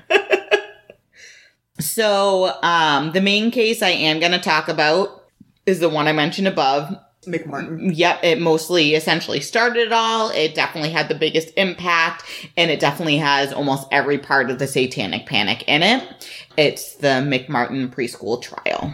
So, 1.80 2.54
um, 2.62 3.12
the 3.14 3.22
main 3.22 3.50
case 3.52 3.82
I 3.82 3.90
am 3.90 4.20
going 4.20 4.32
to 4.32 4.40
talk 4.40 4.68
about 4.68 5.26
is 5.66 5.80
the 5.80 5.90
one 5.90 6.08
I 6.08 6.12
mentioned 6.12 6.48
above. 6.48 6.96
McMartin. 7.26 7.92
Yep, 7.96 8.20
it 8.24 8.40
mostly 8.40 8.96
essentially 8.96 9.40
started 9.40 9.88
it 9.88 9.94
all. 9.94 10.30
It 10.30 10.56
definitely 10.56 10.92
had 10.92 11.08
the 11.08 11.16
biggest 11.16 11.52
impact, 11.58 12.24
and 12.58 12.70
it 12.70 12.80
definitely 12.80 13.18
has 13.18 13.52
almost 13.54 13.88
every 13.92 14.18
part 14.18 14.50
of 14.52 14.60
the 14.60 14.68
satanic 14.68 15.26
panic 15.26 15.64
in 15.68 15.84
it. 15.84 16.30
It's 16.58 16.96
the 16.96 17.08
McMartin 17.08 17.90
preschool 17.90 18.42
trial. 18.42 18.94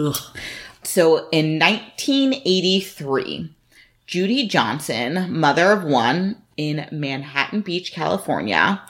Ugh. 0.00 0.16
So 0.82 1.28
in 1.30 1.58
1983, 1.58 3.52
Judy 4.06 4.46
Johnson, 4.46 5.38
mother 5.38 5.72
of 5.72 5.84
one 5.84 6.42
in 6.56 6.88
Manhattan 6.90 7.60
Beach, 7.60 7.92
California, 7.92 8.82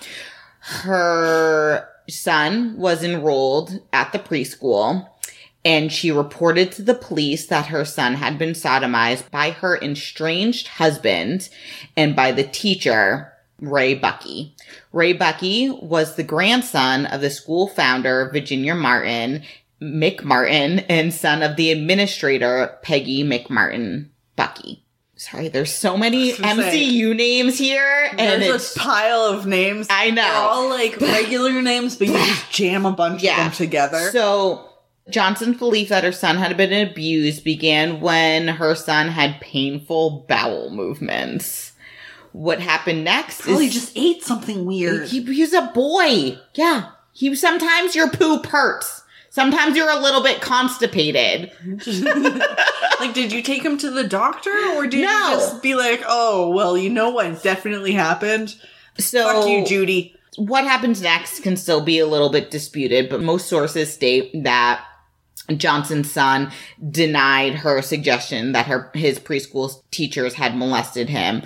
her 0.61 1.89
son 2.09 2.77
was 2.77 3.03
enrolled 3.03 3.81
at 3.93 4.13
the 4.13 4.19
preschool 4.19 5.09
and 5.65 5.93
she 5.93 6.11
reported 6.11 6.73
to 6.73 6.83
the 6.83 6.95
police 6.95 7.47
that 7.47 7.67
her 7.67 7.85
son 7.85 8.15
had 8.15 8.39
been 8.39 8.51
sodomized 8.53 9.31
by 9.31 9.51
her 9.51 9.77
estranged 9.77 10.69
husband 10.69 11.49
and 11.97 12.17
by 12.17 12.33
the 12.33 12.45
teacher, 12.45 13.33
Ray 13.61 13.95
Buckey. 13.95 14.55
Ray 14.93 15.13
Buckey 15.13 15.69
was 15.69 16.17
the 16.17 16.23
grandson 16.23 17.05
of 17.07 17.21
the 17.21 17.29
school 17.29 17.69
founder, 17.69 18.31
Virginia 18.33 18.75
Martin, 18.75 19.43
McMartin, 19.83 20.85
and 20.89 21.13
son 21.13 21.43
of 21.43 21.57
the 21.57 21.71
administrator, 21.71 22.79
Peggy 22.83 23.25
McMartin 23.25 24.09
Buckey. 24.37 24.85
Sorry, 25.17 25.49
there's 25.49 25.73
so 25.75 25.99
many 25.99 26.31
was 26.31 26.41
gonna 26.41 26.63
say, 26.63 26.81
MCU 26.87 27.15
names 27.15 27.59
here, 27.59 28.09
and 28.19 28.43
There's 28.43 28.75
a 28.75 28.79
pile 28.79 29.21
of 29.21 29.47
names. 29.47 29.87
I 29.91 30.11
know. 30.11 30.23
They're 30.23 30.33
all 30.35 30.69
like 30.71 30.99
regular 31.01 31.61
names, 31.61 31.97
but 31.97 32.09
you 32.09 32.15
just 32.15 32.51
jam 32.51 32.87
a 32.87 32.93
bunch 32.93 33.23
Yeah. 33.23 33.39
of 33.47 33.53
them 33.53 33.67
together. 33.67 34.11
So 34.13 34.67
Johnson's 35.11 35.59
belief 35.59 35.91
that 35.91 36.05
her 36.05 36.13
son 36.13 36.37
had 36.39 36.57
been 36.57 36.73
abused 36.89 37.45
began 37.45 38.01
when 38.01 38.49
her 38.49 38.75
son 38.75 39.09
had 39.09 39.41
painful 39.43 40.25
bowel 40.27 40.71
movements. 40.71 41.73
What 42.33 42.61
happened 42.61 43.05
next 43.05 43.43
Probably 43.43 43.67
is 43.67 43.75
just 43.75 43.93
ate 43.97 44.23
something 44.23 44.65
weird. 44.65 45.09
he, 45.09 45.23
he's 45.23 45.53
a 45.53 45.63
boy. 45.75 46.39
Yeah. 46.55 46.91
He 47.13 47.35
sometimes 47.35 47.95
your 47.95 48.09
poop 48.09 48.47
hurts. 48.47 49.03
Sometimes 49.31 49.77
you're 49.77 49.91
a 49.91 50.01
little 50.01 50.23
bit 50.23 50.41
constipated. 50.41 51.53
like, 53.01 53.15
did 53.15 53.33
you 53.33 53.43
take 53.43 53.65
him 53.65 53.79
to 53.79 53.91
the 53.91 54.05
doctor, 54.05 54.51
or 54.75 54.87
did 54.87 55.03
No. 55.05 55.29
you 55.31 55.35
just 55.37 55.63
be 55.63 55.75
like, 55.75 56.03
"Oh, 56.07 56.51
well, 56.51 56.77
you 56.77 56.91
know 56.91 57.11
what 57.11 57.43
definitely 57.43 57.93
happened"? 57.93 58.57
So 58.99 59.25
Fuck 59.43 59.49
you, 59.49 59.65
Judy. 59.65 60.17
what 60.37 60.65
happens 60.65 61.01
next 61.01 61.41
can 61.43 61.57
still 61.57 61.81
be 61.81 61.99
a 61.99 62.07
little 62.07 62.29
bit 62.31 62.51
disputed, 62.51 63.09
but 63.09 63.23
most 63.23 63.49
sources 63.49 63.93
state 63.93 64.31
that 64.45 64.85
Johnson's 65.57 66.11
son 66.11 66.51
denied 66.91 67.55
her 67.55 67.81
suggestion 67.83 68.53
that 68.53 68.67
her 68.67 68.91
his 68.95 69.19
preschool 69.19 69.81
teachers 69.91 70.35
had 70.35 70.57
molested 70.57 71.09
him. 71.09 71.43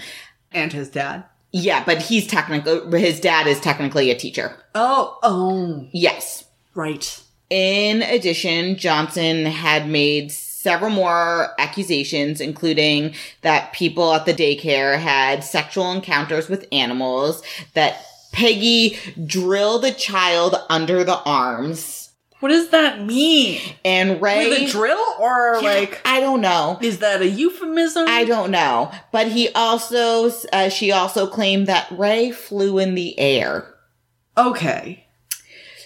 And 0.52 0.72
his 0.72 0.88
dad. 0.88 1.24
Yeah, 1.52 1.84
but 1.84 2.02
he's 2.02 2.26
technically 2.26 2.98
his 3.00 3.20
dad 3.20 3.46
is 3.46 3.60
technically 3.60 4.10
a 4.10 4.16
teacher. 4.16 4.56
Oh, 4.74 5.18
oh, 5.22 5.86
Yes. 5.92 6.44
right. 6.74 7.20
In 7.50 8.02
addition, 8.02 8.76
Johnson 8.76 9.46
had 9.46 9.88
made 9.88 10.32
several 10.32 10.90
more 10.90 11.50
accusations, 11.58 12.40
including 12.40 13.14
that 13.42 13.72
people 13.72 14.12
at 14.14 14.24
the 14.26 14.32
daycare 14.34 14.98
had 14.98 15.44
sexual 15.44 15.92
encounters 15.92 16.48
with 16.48 16.66
animals, 16.72 17.42
that 17.74 17.98
Peggy 18.32 18.98
drilled 19.26 19.84
a 19.84 19.92
child 19.92 20.56
under 20.68 21.04
the 21.04 21.18
arms, 21.20 22.10
What 22.40 22.48
does 22.48 22.70
that 22.70 23.00
mean? 23.04 23.60
and 23.84 24.20
Ray. 24.20 24.48
With 24.48 24.68
a 24.68 24.72
drill 24.72 25.04
or 25.20 25.60
like 25.62 26.00
I 26.04 26.18
don't 26.20 26.40
know. 26.40 26.78
is 26.82 26.98
that 26.98 27.20
a 27.22 27.28
euphemism? 27.28 28.06
I 28.08 28.24
don't 28.24 28.50
know. 28.50 28.90
But 29.12 29.28
he 29.28 29.50
also, 29.50 30.32
uh, 30.52 30.68
she 30.70 30.90
also 30.90 31.26
claimed 31.28 31.68
that 31.68 31.86
Ray 31.92 32.32
flew 32.32 32.78
in 32.78 32.94
the 32.96 33.16
air. 33.20 33.72
Okay. 34.36 35.06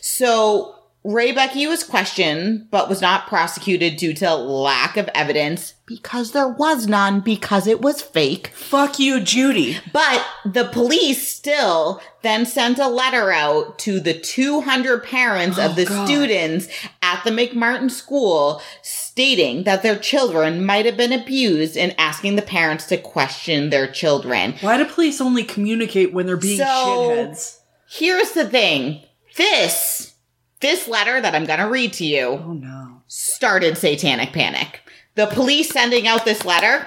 So 0.00 0.77
Ray 1.04 1.32
Buckey 1.32 1.66
was 1.66 1.84
questioned, 1.84 2.70
but 2.70 2.88
was 2.88 3.00
not 3.00 3.28
prosecuted 3.28 3.96
due 3.96 4.12
to 4.14 4.34
lack 4.34 4.96
of 4.96 5.08
evidence 5.14 5.74
because 5.86 6.32
there 6.32 6.48
was 6.48 6.86
none 6.86 7.20
because 7.20 7.66
it 7.66 7.80
was 7.80 8.02
fake. 8.02 8.48
Fuck 8.48 8.98
you, 8.98 9.20
Judy. 9.20 9.78
But 9.92 10.26
the 10.44 10.64
police 10.64 11.26
still 11.26 12.02
then 12.22 12.44
sent 12.44 12.78
a 12.78 12.88
letter 12.88 13.30
out 13.30 13.78
to 13.80 14.00
the 14.00 14.12
200 14.12 15.02
parents 15.04 15.56
of 15.56 15.70
Oh, 15.70 15.74
the 15.74 15.84
God. 15.86 16.06
students 16.06 16.66
at 17.00 17.22
the 17.24 17.30
McMartin 17.30 17.90
school 17.90 18.60
stating 18.82 19.62
that 19.64 19.82
their 19.82 19.96
children 19.96 20.64
might 20.66 20.84
have 20.84 20.96
been 20.96 21.12
abused 21.12 21.76
and 21.76 21.94
asking 21.96 22.36
the 22.36 22.42
parents 22.42 22.86
to 22.86 22.98
question 22.98 23.70
their 23.70 23.86
children. 23.86 24.54
Why 24.60 24.76
do 24.76 24.84
police 24.84 25.20
only 25.20 25.44
communicate 25.44 26.12
when 26.12 26.26
they're 26.26 26.36
being 26.36 26.58
So- 26.58 26.64
shitheads? 26.64 27.58
Here's 27.88 28.32
the 28.32 28.46
thing. 28.46 29.04
This, 29.36 30.12
this 30.60 30.88
letter 30.88 31.20
that 31.20 31.34
I'm 31.34 31.44
going 31.44 31.58
to 31.60 31.66
read 31.68 31.92
to 31.94 32.04
you 32.04 32.26
Oh 32.26 32.52
no. 32.52 33.02
started 33.06 33.78
satanic 33.78 34.32
panic. 34.32 34.80
The 35.14 35.26
police 35.26 35.70
sending 35.70 36.06
out 36.06 36.24
this 36.24 36.44
letter 36.44 36.86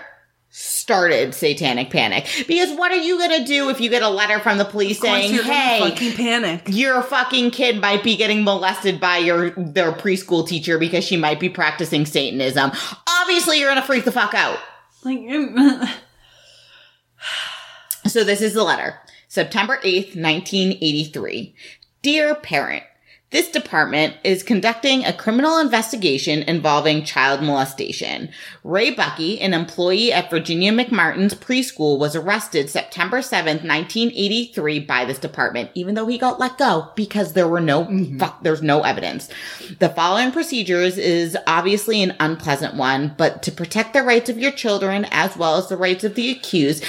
started 0.54 1.34
satanic 1.34 1.90
panic. 1.90 2.28
Because 2.48 2.78
what 2.78 2.92
are 2.92 2.98
you 2.98 3.18
going 3.18 3.40
to 3.40 3.46
do 3.46 3.70
if 3.70 3.80
you 3.80 3.90
get 3.90 4.02
a 4.04 4.10
letter 4.10 4.40
from 4.40 4.58
the 4.58 4.66
police 4.66 5.00
saying, 5.00 5.34
you're 5.34 5.44
gonna 5.44 5.54
"Hey, 5.54 5.80
fucking 5.90 6.14
panic. 6.14 6.64
your 6.68 7.02
fucking 7.02 7.52
kid 7.52 7.80
might 7.80 8.04
be 8.04 8.18
getting 8.18 8.44
molested 8.44 9.00
by 9.00 9.18
your 9.18 9.52
their 9.52 9.94
preschool 9.94 10.46
teacher 10.46 10.78
because 10.78 11.06
she 11.06 11.16
might 11.16 11.40
be 11.40 11.48
practicing 11.50 12.06
satanism." 12.06 12.72
Obviously, 13.22 13.60
you're 13.60 13.70
going 13.70 13.82
to 13.82 13.88
freak 13.88 14.04
the 14.04 14.12
fuck 14.12 14.34
out. 14.34 14.60
Like 15.04 15.20
So 18.08 18.24
this 18.24 18.42
is 18.42 18.54
the 18.54 18.64
letter. 18.64 19.00
September 19.28 19.78
8th, 19.84 20.16
1983. 20.22 21.56
Dear 22.02 22.36
parent, 22.36 22.84
this 23.32 23.50
department 23.50 24.16
is 24.26 24.44
conducting 24.44 25.06
a 25.06 25.14
criminal 25.14 25.58
investigation 25.58 26.44
involving 26.44 27.06
child 27.06 27.42
molestation. 27.42 28.30
Ray 28.64 28.92
Buckey, 28.94 29.40
an 29.40 29.54
employee 29.54 30.12
at 30.12 30.30
Virginia 30.30 30.74
McMartin's 30.74 31.34
preschool, 31.34 31.98
was 31.98 32.14
arrested 32.14 32.70
September 32.70 33.20
7th, 33.20 33.64
1983 33.64 34.80
by 34.80 35.06
this 35.06 35.18
department, 35.18 35.72
even 35.76 35.96
though 35.96 36.08
he 36.08 36.18
got 36.18 36.42
let 36.42 36.58
go 36.58 36.92
because 36.96 37.32
there 37.32 37.48
were 37.48 37.62
no, 37.62 37.86
mm-hmm. 37.86 38.18
fuck, 38.18 38.44
there's 38.44 38.62
no 38.62 38.82
evidence. 38.82 39.30
The 39.80 39.90
following 39.90 40.34
procedures 40.34 40.98
is 40.98 41.38
obviously 41.48 42.04
an 42.04 42.18
unpleasant 42.20 42.76
one, 42.76 43.16
but 43.18 43.44
to 43.44 43.52
protect 43.52 43.94
the 43.94 44.04
rights 44.04 44.30
of 44.30 44.40
your 44.40 44.52
children 44.52 45.06
as 45.10 45.38
well 45.38 45.56
as 45.56 45.70
the 45.70 45.78
rights 45.78 46.04
of 46.04 46.16
the 46.16 46.30
accused, 46.32 46.84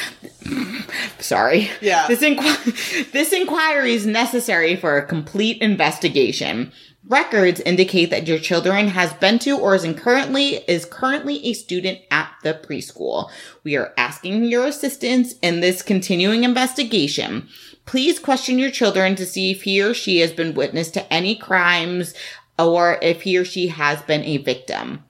sorry. 1.18 1.70
Yeah. 1.80 2.06
This, 2.08 2.20
inqu- 2.20 3.12
this 3.12 3.32
inquiry 3.32 3.94
is 3.94 4.06
necessary 4.06 4.76
for 4.76 4.96
a 4.96 5.06
complete 5.06 5.60
investigation. 5.60 6.72
Records 7.08 7.60
indicate 7.60 8.10
that 8.10 8.28
your 8.28 8.38
children 8.38 8.88
has 8.88 9.12
been 9.14 9.40
to 9.40 9.58
or 9.58 9.74
is 9.74 9.84
currently 9.98 10.58
is 10.68 10.84
currently 10.84 11.44
a 11.44 11.52
student 11.52 11.98
at 12.12 12.32
the 12.44 12.54
preschool. 12.54 13.28
We 13.64 13.76
are 13.76 13.92
asking 13.96 14.44
your 14.44 14.66
assistance 14.66 15.34
in 15.42 15.60
this 15.60 15.82
continuing 15.82 16.44
investigation. 16.44 17.48
Please 17.86 18.20
question 18.20 18.58
your 18.58 18.70
children 18.70 19.16
to 19.16 19.26
see 19.26 19.50
if 19.50 19.62
he 19.62 19.82
or 19.82 19.94
she 19.94 20.18
has 20.20 20.32
been 20.32 20.54
witness 20.54 20.90
to 20.92 21.12
any 21.12 21.34
crimes 21.34 22.14
or 22.56 22.98
if 23.02 23.22
he 23.22 23.36
or 23.36 23.44
she 23.44 23.66
has 23.66 24.00
been 24.02 24.22
a 24.22 24.36
victim. 24.36 25.02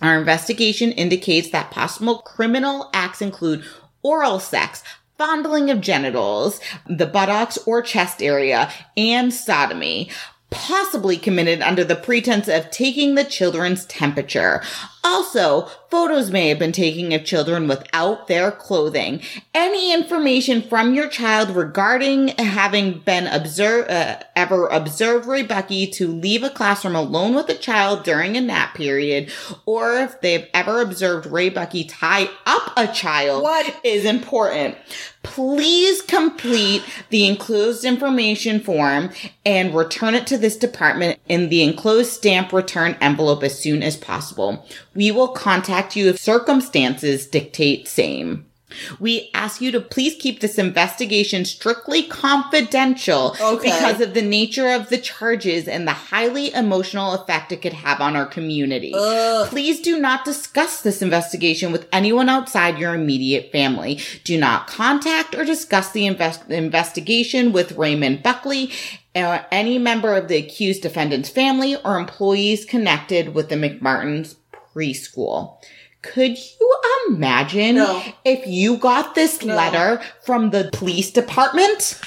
Our 0.00 0.18
investigation 0.18 0.92
indicates 0.92 1.50
that 1.50 1.70
possible 1.70 2.18
criminal 2.18 2.90
acts 2.92 3.20
include 3.20 3.64
oral 4.02 4.38
sex, 4.38 4.82
fondling 5.18 5.70
of 5.70 5.80
genitals, 5.80 6.60
the 6.86 7.06
buttocks 7.06 7.58
or 7.66 7.82
chest 7.82 8.22
area, 8.22 8.70
and 8.96 9.32
sodomy, 9.32 10.10
possibly 10.50 11.16
committed 11.16 11.62
under 11.62 11.84
the 11.84 11.96
pretense 11.96 12.48
of 12.48 12.70
taking 12.70 13.14
the 13.14 13.24
children's 13.24 13.86
temperature. 13.86 14.62
Also, 15.04 15.68
photos 15.90 16.30
may 16.30 16.48
have 16.48 16.58
been 16.60 16.72
taken 16.72 17.12
of 17.12 17.24
children 17.24 17.66
without 17.66 18.28
their 18.28 18.52
clothing. 18.52 19.20
Any 19.52 19.92
information 19.92 20.62
from 20.62 20.94
your 20.94 21.08
child 21.08 21.50
regarding 21.50 22.28
having 22.38 23.00
been 23.00 23.26
observed, 23.26 23.90
uh, 23.90 24.20
ever 24.36 24.68
observed 24.68 25.26
Ray 25.26 25.42
Buckey 25.42 25.88
to 25.88 26.06
leave 26.06 26.44
a 26.44 26.50
classroom 26.50 26.94
alone 26.94 27.34
with 27.34 27.48
a 27.48 27.54
child 27.54 28.04
during 28.04 28.36
a 28.36 28.40
nap 28.40 28.74
period, 28.74 29.32
or 29.66 29.96
if 29.96 30.20
they've 30.20 30.46
ever 30.54 30.80
observed 30.80 31.26
Ray 31.26 31.48
Buckey 31.48 31.84
tie 31.84 32.28
up 32.46 32.72
a 32.76 32.86
child 32.86 33.42
What? 33.42 33.80
is 33.84 34.04
important. 34.04 34.76
Please 35.24 36.02
complete 36.02 36.82
the 37.10 37.26
enclosed 37.26 37.84
information 37.84 38.60
form 38.60 39.10
and 39.46 39.74
return 39.74 40.14
it 40.14 40.26
to 40.28 40.36
this 40.38 40.56
department 40.56 41.20
in 41.28 41.48
the 41.48 41.62
enclosed 41.62 42.10
stamp 42.10 42.52
return 42.52 42.96
envelope 43.00 43.42
as 43.44 43.58
soon 43.58 43.82
as 43.82 43.96
possible. 43.96 44.66
We 44.94 45.10
will 45.10 45.28
contact 45.28 45.96
you 45.96 46.08
if 46.10 46.18
circumstances 46.18 47.26
dictate 47.26 47.88
same. 47.88 48.46
We 48.98 49.30
ask 49.34 49.60
you 49.60 49.70
to 49.72 49.80
please 49.80 50.14
keep 50.18 50.40
this 50.40 50.56
investigation 50.58 51.44
strictly 51.44 52.04
confidential 52.04 53.36
Okay. 53.40 53.70
because 53.70 54.00
of 54.00 54.14
the 54.14 54.22
nature 54.22 54.68
of 54.70 54.88
the 54.88 54.98
charges 54.98 55.68
and 55.68 55.86
the 55.86 55.92
highly 55.92 56.52
emotional 56.54 57.12
effect 57.12 57.52
it 57.52 57.62
could 57.62 57.72
have 57.74 58.00
on 58.00 58.16
our 58.16 58.26
community. 58.26 58.92
Ugh. 58.96 59.48
Please 59.48 59.80
do 59.80 59.98
not 59.98 60.24
discuss 60.24 60.80
this 60.82 61.02
investigation 61.02 61.72
with 61.72 61.86
anyone 61.92 62.28
outside 62.28 62.78
your 62.78 62.94
immediate 62.94 63.52
family. 63.52 64.00
Do 64.24 64.38
not 64.38 64.66
contact 64.66 65.34
or 65.34 65.44
discuss 65.44 65.90
the 65.92 66.06
invest- 66.06 66.50
investigation 66.50 67.52
with 67.52 67.72
Raymond 67.72 68.22
Buckley 68.22 68.70
or 69.14 69.44
any 69.50 69.78
member 69.78 70.16
of 70.16 70.28
the 70.28 70.36
accused 70.38 70.82
defendant's 70.82 71.28
family 71.28 71.76
or 71.84 71.98
employees 71.98 72.64
connected 72.64 73.34
with 73.34 73.50
the 73.50 73.56
McMartins 73.56 74.36
preschool. 74.74 75.56
Could 76.02 76.36
you 76.36 76.76
imagine 77.08 77.76
No. 77.76 78.02
if 78.24 78.46
you 78.46 78.76
got 78.76 79.14
this 79.14 79.42
No. 79.42 79.54
letter 79.54 80.02
from 80.24 80.50
the 80.50 80.68
police 80.72 81.10
department? 81.10 81.98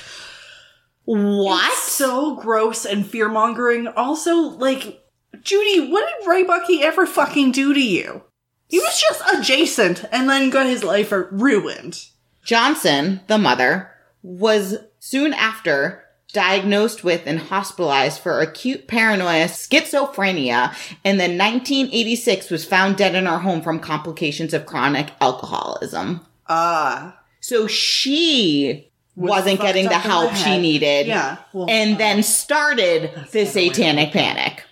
What? 1.05 1.71
It's 1.71 1.91
so 1.91 2.35
gross 2.35 2.83
and 2.85 3.05
fear 3.07 3.29
mongering. 3.29 3.87
Also, 3.87 4.35
like, 4.35 5.01
Judy, 5.41 5.91
what 5.91 6.05
did 6.19 6.27
Ray 6.27 6.43
Buckey 6.43 6.81
ever 6.81 7.05
fucking 7.05 7.51
do 7.51 7.73
to 7.73 7.81
you? 7.81 8.23
He 8.67 8.79
was 8.79 8.99
just 9.07 9.21
adjacent 9.33 10.03
and 10.11 10.27
then 10.29 10.49
got 10.49 10.65
his 10.65 10.83
life 10.83 11.11
ruined. 11.11 12.05
Johnson, 12.43 13.21
the 13.27 13.37
mother, 13.37 13.91
was 14.23 14.77
soon 14.99 15.33
after 15.33 16.04
diagnosed 16.35 17.03
with 17.03 17.23
and 17.25 17.39
hospitalized 17.39 18.19
for 18.19 18.41
acute 18.41 18.87
paranoia 18.87 19.45
schizophrenia 19.45 20.75
and 21.05 21.17
then 21.19 21.37
1986 21.37 22.49
was 22.51 22.65
found 22.65 22.97
dead 22.97 23.15
in 23.15 23.25
her 23.25 23.39
home 23.39 23.61
from 23.61 23.79
complications 23.79 24.53
of 24.53 24.65
chronic 24.65 25.11
alcoholism. 25.21 26.19
Ah. 26.47 27.17
So 27.39 27.67
she 27.67 28.91
Was 29.15 29.29
wasn't 29.29 29.61
getting 29.61 29.85
the 29.87 29.97
help 29.97 30.31
the 30.31 30.35
she 30.35 30.57
needed. 30.59 31.07
Yeah. 31.07 31.37
Well, 31.53 31.69
And 31.69 31.97
then 31.97 32.21
started 32.21 33.03
the 33.13 33.17
not 33.21 33.31
the 33.31 33.39
way 33.39 33.43
to 33.45 33.45
satanic 33.73 34.11
panic. 34.11 34.63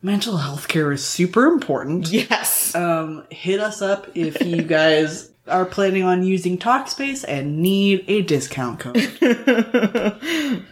mental 0.00 0.36
health 0.36 0.68
care 0.68 0.92
is 0.92 1.04
super 1.04 1.46
important. 1.46 2.08
Yes. 2.12 2.74
Um, 2.74 3.26
hit 3.30 3.58
us 3.60 3.82
up 3.82 4.06
if 4.14 4.40
you 4.44 4.62
guys 4.62 5.30
are 5.48 5.64
planning 5.64 6.02
on 6.02 6.22
using 6.22 6.58
Talkspace 6.58 7.24
and 7.26 7.58
need 7.58 8.04
a 8.08 8.22
discount 8.22 8.80
code. 8.80 8.96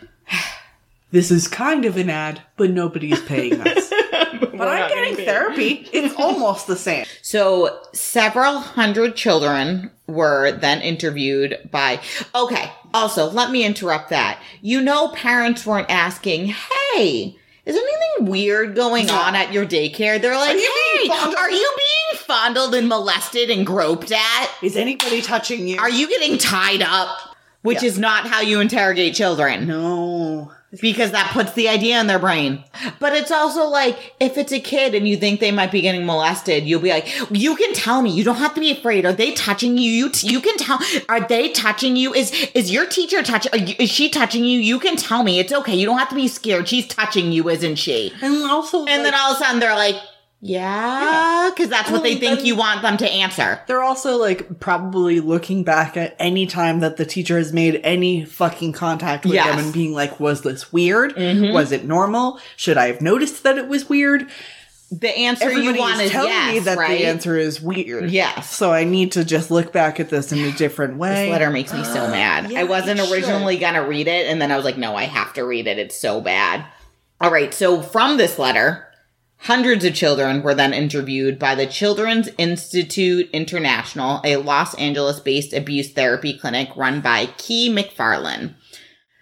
this 1.10 1.30
is 1.30 1.48
kind 1.48 1.84
of 1.84 1.96
an 1.96 2.10
ad, 2.10 2.42
but 2.56 2.70
nobody's 2.70 3.22
paying 3.22 3.60
us. 3.60 3.92
but 4.12 4.68
I'm 4.68 4.88
getting 4.88 5.16
therapy. 5.16 5.88
It's 5.92 6.14
almost 6.16 6.66
the 6.66 6.76
same. 6.76 7.06
So 7.22 7.80
several 7.92 8.58
hundred 8.58 9.16
children 9.16 9.90
were 10.06 10.52
then 10.52 10.80
interviewed 10.80 11.68
by. 11.70 12.00
Okay. 12.34 12.70
Also, 12.94 13.30
let 13.30 13.50
me 13.50 13.64
interrupt 13.64 14.10
that. 14.10 14.40
You 14.62 14.80
know, 14.80 15.08
parents 15.08 15.66
weren't 15.66 15.90
asking, 15.90 16.54
"Hey, 16.94 17.36
is 17.66 17.76
anything 17.76 18.30
weird 18.30 18.74
going 18.74 19.10
on 19.10 19.34
at 19.34 19.52
your 19.52 19.66
daycare?" 19.66 20.20
They're 20.20 20.36
like, 20.36 20.56
Are 20.56 20.58
you 20.58 20.72
"Hey, 20.92 20.98
being 20.98 21.10
fondled?" 21.10 21.36
are 21.36 21.50
you 21.50 21.76
being 21.76 22.18
fondled 22.20 22.74
and 22.74 22.88
molested 22.88 23.50
and 23.50 23.66
groped 23.66 24.12
at? 24.12 24.50
Is 24.62 24.76
anybody 24.76 25.20
touching 25.20 25.68
you? 25.68 25.78
Are 25.78 25.90
you 25.90 26.08
getting 26.08 26.38
tied 26.38 26.82
up?" 26.82 27.25
Which 27.66 27.82
Yeah. 27.82 27.88
is 27.90 27.98
not 27.98 28.26
how 28.26 28.40
you 28.40 28.60
interrogate 28.60 29.14
children 29.14 29.66
No. 29.66 30.50
because 30.80 31.10
that 31.12 31.30
puts 31.32 31.52
the 31.52 31.68
idea 31.68 31.98
in 32.00 32.06
their 32.06 32.18
brain. 32.18 32.62
But 33.00 33.14
it's 33.14 33.30
also 33.30 33.64
like 33.68 33.96
if 34.20 34.36
it's 34.36 34.52
a 34.52 34.60
kid 34.60 34.94
and 34.94 35.06
you 35.08 35.16
think 35.16 35.40
they 35.40 35.50
might 35.50 35.70
be 35.72 35.80
getting 35.80 36.04
molested, 36.04 36.64
you'll 36.64 36.80
be 36.80 36.90
like, 36.90 37.06
"You 37.30 37.56
can 37.56 37.72
tell 37.72 38.02
me. 38.02 38.10
You 38.10 38.24
don't 38.24 38.36
have 38.36 38.54
to 38.54 38.60
be 38.60 38.70
afraid. 38.70 39.06
Are 39.06 39.12
they 39.12 39.32
touching 39.32 39.78
you? 39.78 39.90
You 39.90 40.08
t- 40.10 40.28
you 40.28 40.40
can 40.40 40.56
tell. 40.58 40.78
Are 41.08 41.20
they 41.20 41.48
touching 41.50 41.96
you? 41.96 42.12
Is 42.14 42.30
is 42.54 42.70
your 42.70 42.86
teacher 42.86 43.22
touching? 43.22 43.52
Is 43.78 43.90
she 43.90 44.08
touching 44.10 44.44
you? 44.44 44.58
You 44.60 44.78
can 44.78 44.96
tell 44.96 45.22
me. 45.22 45.38
It's 45.38 45.52
okay. 45.52 45.74
You 45.74 45.86
don't 45.86 45.98
have 45.98 46.08
to 46.10 46.14
be 46.14 46.28
scared. 46.28 46.68
She's 46.68 46.86
touching 46.86 47.32
you, 47.32 47.48
isn't 47.48 47.76
she?" 47.76 48.12
And 48.22 48.44
also, 48.44 48.84
And 48.86 49.04
then 49.04 49.14
all 49.14 49.32
of 49.32 49.36
a 49.40 49.44
sudden 49.44 49.60
they're 49.60 49.74
like, 49.76 49.96
"Yeah," 50.40 51.50
because 51.54 51.68
that's 51.70 51.90
what 51.90 52.02
they 52.02 52.16
think 52.16 52.44
you 52.44 52.56
want 52.56 52.82
them 52.82 52.96
to 52.98 53.08
answer. 53.10 53.60
They're 53.66 53.82
also 53.82 54.16
like 54.18 54.60
probably 54.60 55.20
looking 55.20 55.64
back 55.64 55.96
at 55.96 56.14
any 56.18 56.46
time 56.46 56.80
that 56.80 56.96
the 56.96 57.04
teacher 57.06 57.38
has 57.38 57.52
made 57.52 57.80
any 57.84 58.24
fucking 58.24 58.72
contact 58.72 59.24
with 59.24 59.34
Yes. 59.34 59.46
them 59.46 59.64
and 59.64 59.72
being 59.72 59.92
like, 59.92 60.20
was 60.20 60.42
this 60.42 60.72
weird? 60.72 61.16
Mhm. 61.16 61.52
Was 61.52 61.72
it 61.72 61.84
normal? 61.84 62.38
Should 62.56 62.76
I 62.78 62.86
have 62.88 63.00
noticed 63.00 63.42
that 63.44 63.58
it 63.58 63.68
was 63.68 63.88
weird? 63.88 64.26
The 64.92 65.10
answer 65.18 65.50
you 65.50 65.74
want 65.74 65.96
is 66.00 66.06
is 66.06 66.10
telling 66.12 66.28
yes, 66.30 66.52
me 66.52 66.58
that 66.60 66.78
right? 66.78 66.96
the 66.98 67.06
answer 67.06 67.36
is 67.36 67.60
weird. 67.60 68.08
Yes. 68.08 68.48
So 68.54 68.72
I 68.72 68.84
need 68.84 69.12
to 69.12 69.24
just 69.24 69.50
look 69.50 69.72
back 69.72 69.98
at 69.98 70.10
this 70.10 70.30
in 70.30 70.38
a 70.38 70.52
different 70.52 70.96
way. 70.96 71.24
This 71.26 71.32
letter 71.32 71.50
makes 71.50 71.72
me 71.72 71.82
so 71.82 72.06
mad. 72.08 72.52
yeah, 72.52 72.60
I 72.60 72.64
wasn't 72.64 73.00
originally 73.00 73.56
gonna 73.58 73.84
read 73.84 74.06
it, 74.06 74.28
and 74.28 74.40
then 74.40 74.52
I 74.52 74.56
was 74.56 74.64
like, 74.64 74.78
no, 74.78 74.94
I 74.94 75.04
have 75.04 75.32
to 75.32 75.42
read 75.44 75.66
it. 75.66 75.78
It's 75.80 75.96
so 75.96 76.20
bad. 76.20 76.64
All 77.20 77.32
right, 77.32 77.52
so 77.52 77.82
from 77.82 78.16
this 78.16 78.38
letter, 78.38 78.86
hundreds 79.38 79.84
of 79.84 79.94
children 79.94 80.42
were 80.42 80.54
then 80.54 80.72
interviewed 80.72 81.38
by 81.38 81.54
the 81.54 81.66
Children's 81.66 82.28
Institute 82.38 83.28
International, 83.32 84.20
a 84.24 84.36
Los 84.36 84.74
Angeles 84.74 85.20
based 85.20 85.52
abuse 85.52 85.92
therapy 85.92 86.36
clinic 86.36 86.68
run 86.76 87.00
by 87.00 87.26
Kee 87.38 87.72
MacFarlane. 87.72 88.54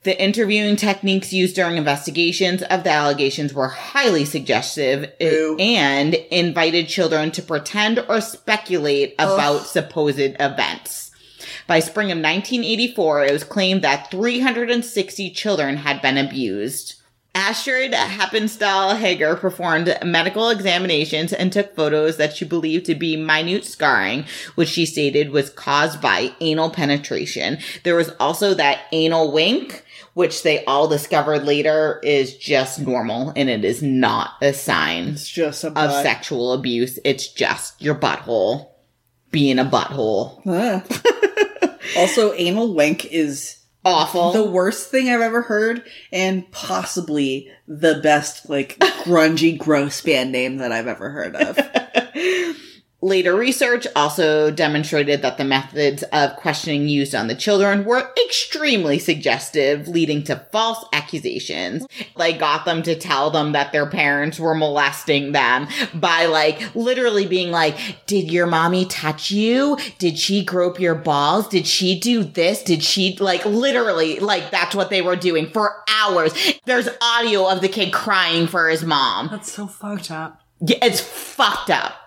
The 0.05 0.23
interviewing 0.23 0.77
techniques 0.77 1.33
used 1.33 1.57
during 1.57 1.79
investigations 1.79 2.63
of 2.63 2.85
the 2.85 2.91
allegations 2.91 3.55
were 3.55 3.69
highly 3.69 4.27
suggestive 4.27 5.11
eh, 5.19 5.31
Ew. 5.31 5.57
and 5.59 6.13
invited 6.31 6.89
children 6.89 7.31
to 7.31 7.43
pretend 7.43 8.05
or 8.07 8.21
speculate 8.21 9.15
about 9.19 9.67
supposed 9.67 10.19
events. 10.19 11.11
By 11.67 11.81
spring 11.81 12.09
of 12.09 12.19
1984, 12.19 13.25
it 13.25 13.33
was 13.33 13.45
claimed 13.45 13.81
that 13.81 14.11
360 14.11 15.31
children 15.31 15.79
had 15.79 16.03
been 16.03 16.19
abused. 16.19 16.97
Astrid 17.35 17.93
Heppenstall 17.93 18.97
Heger 18.97 19.35
performed 19.37 19.97
medical 20.05 20.51
examinations 20.51 21.33
and 21.33 21.53
took 21.53 21.75
photos 21.75 22.17
that 22.17 22.37
she 22.37 22.45
believed 22.45 22.87
to 22.87 22.95
be 22.95 23.17
minute 23.17 23.65
scarring, 23.65 24.25
which 24.55 24.69
she 24.69 24.87
stated 24.87 25.31
was 25.31 25.51
caused 25.51 26.01
by 26.01 26.33
anal 26.41 26.71
penetration. 26.71 27.59
There 27.83 27.97
was 27.97 28.11
also 28.21 28.55
that 28.55 28.83
anal 28.93 29.33
wink, 29.33 29.85
which 30.15 30.45
they 30.45 30.65
all 30.65 30.87
discovered 30.87 31.45
later 31.45 32.01
is 32.05 32.37
just 32.37 32.79
normal 32.81 33.33
and 33.35 33.51
it 33.51 33.65
is 33.65 33.83
not 33.83 34.35
a 34.41 34.53
sign 34.53 35.09
It's 35.09 35.29
just 35.29 35.65
a 35.65 35.69
of 35.69 35.75
butt. 35.75 36.03
sexual 36.05 36.53
abuse. 36.53 37.01
It's 37.05 37.27
just 37.27 37.83
your 37.83 37.97
butthole 37.97 38.69
being 39.33 39.59
a 39.59 39.65
butthole. 39.65 40.41
Ah. 40.47 40.85
also, 41.99 42.33
anal 42.35 42.73
wink 42.73 43.07
is 43.07 43.59
Awful. 43.85 44.33
the 44.33 44.45
worst 44.45 44.91
thing 44.91 45.09
I've 45.09 45.21
ever 45.21 45.43
heard, 45.43 45.85
and 46.13 46.51
possibly 46.51 47.51
the 47.69 48.01
best, 48.03 48.49
like, 48.49 48.79
grungy, 48.79 49.59
gross 49.59 50.01
band 50.01 50.33
name 50.33 50.59
that 50.59 50.73
I've 50.73 50.87
ever 50.87 51.11
heard 51.11 51.37
of. 51.37 51.59
Later 53.05 53.35
research 53.35 53.87
also 53.95 54.51
demonstrated 54.51 55.21
that 55.21 55.37
the 55.37 55.45
methods 55.45 56.03
of 56.05 56.37
questioning 56.37 56.89
used 56.89 57.15
on 57.15 57.27
the 57.27 57.35
children 57.35 57.85
were 57.85 58.11
extremely 58.25 58.99
suggestive, 58.99 59.87
leading 59.87 60.25
to 60.25 60.37
false 60.51 60.83
accusations. 60.91 61.87
They 62.17 62.33
got 62.33 62.65
them 62.65 62.83
to 62.85 62.95
tell 62.95 63.31
them 63.31 63.53
that 63.53 63.73
their 63.73 63.85
parents 63.85 64.41
were 64.41 64.55
molesting 64.55 65.33
them 65.33 65.69
by 65.93 66.25
like 66.25 66.75
literally 66.75 67.27
being 67.27 67.51
like, 67.51 67.77
Did 68.07 68.33
your 68.33 68.47
mommy 68.47 68.87
touch 68.87 69.31
you? 69.31 69.77
Did 69.99 70.19
she 70.19 70.43
grope 70.43 70.81
your 70.81 70.95
balls? 70.95 71.47
Did 71.49 71.67
she 71.67 72.01
do 72.01 72.25
this? 72.25 72.63
Did 72.63 72.83
she 72.83 73.19
like 73.21 73.45
literally 73.45 74.19
like 74.19 74.51
that's 74.51 74.75
what 74.75 74.89
they 74.89 75.03
were 75.03 75.15
doing 75.15 75.51
for 75.51 75.85
hours? 75.91 76.33
There's 76.65 76.89
audio 77.03 77.51
of 77.51 77.61
the 77.61 77.69
kid 77.69 77.93
crying 77.93 78.47
for 78.47 78.71
his 78.71 78.83
mom. 78.83 79.29
That's 79.31 79.53
so 79.53 79.67
fucked 79.67 80.11
up. 80.11 80.41
Yeah, 80.63 80.79
it's 80.81 81.03
fucked 81.03 81.69
up. 81.69 82.01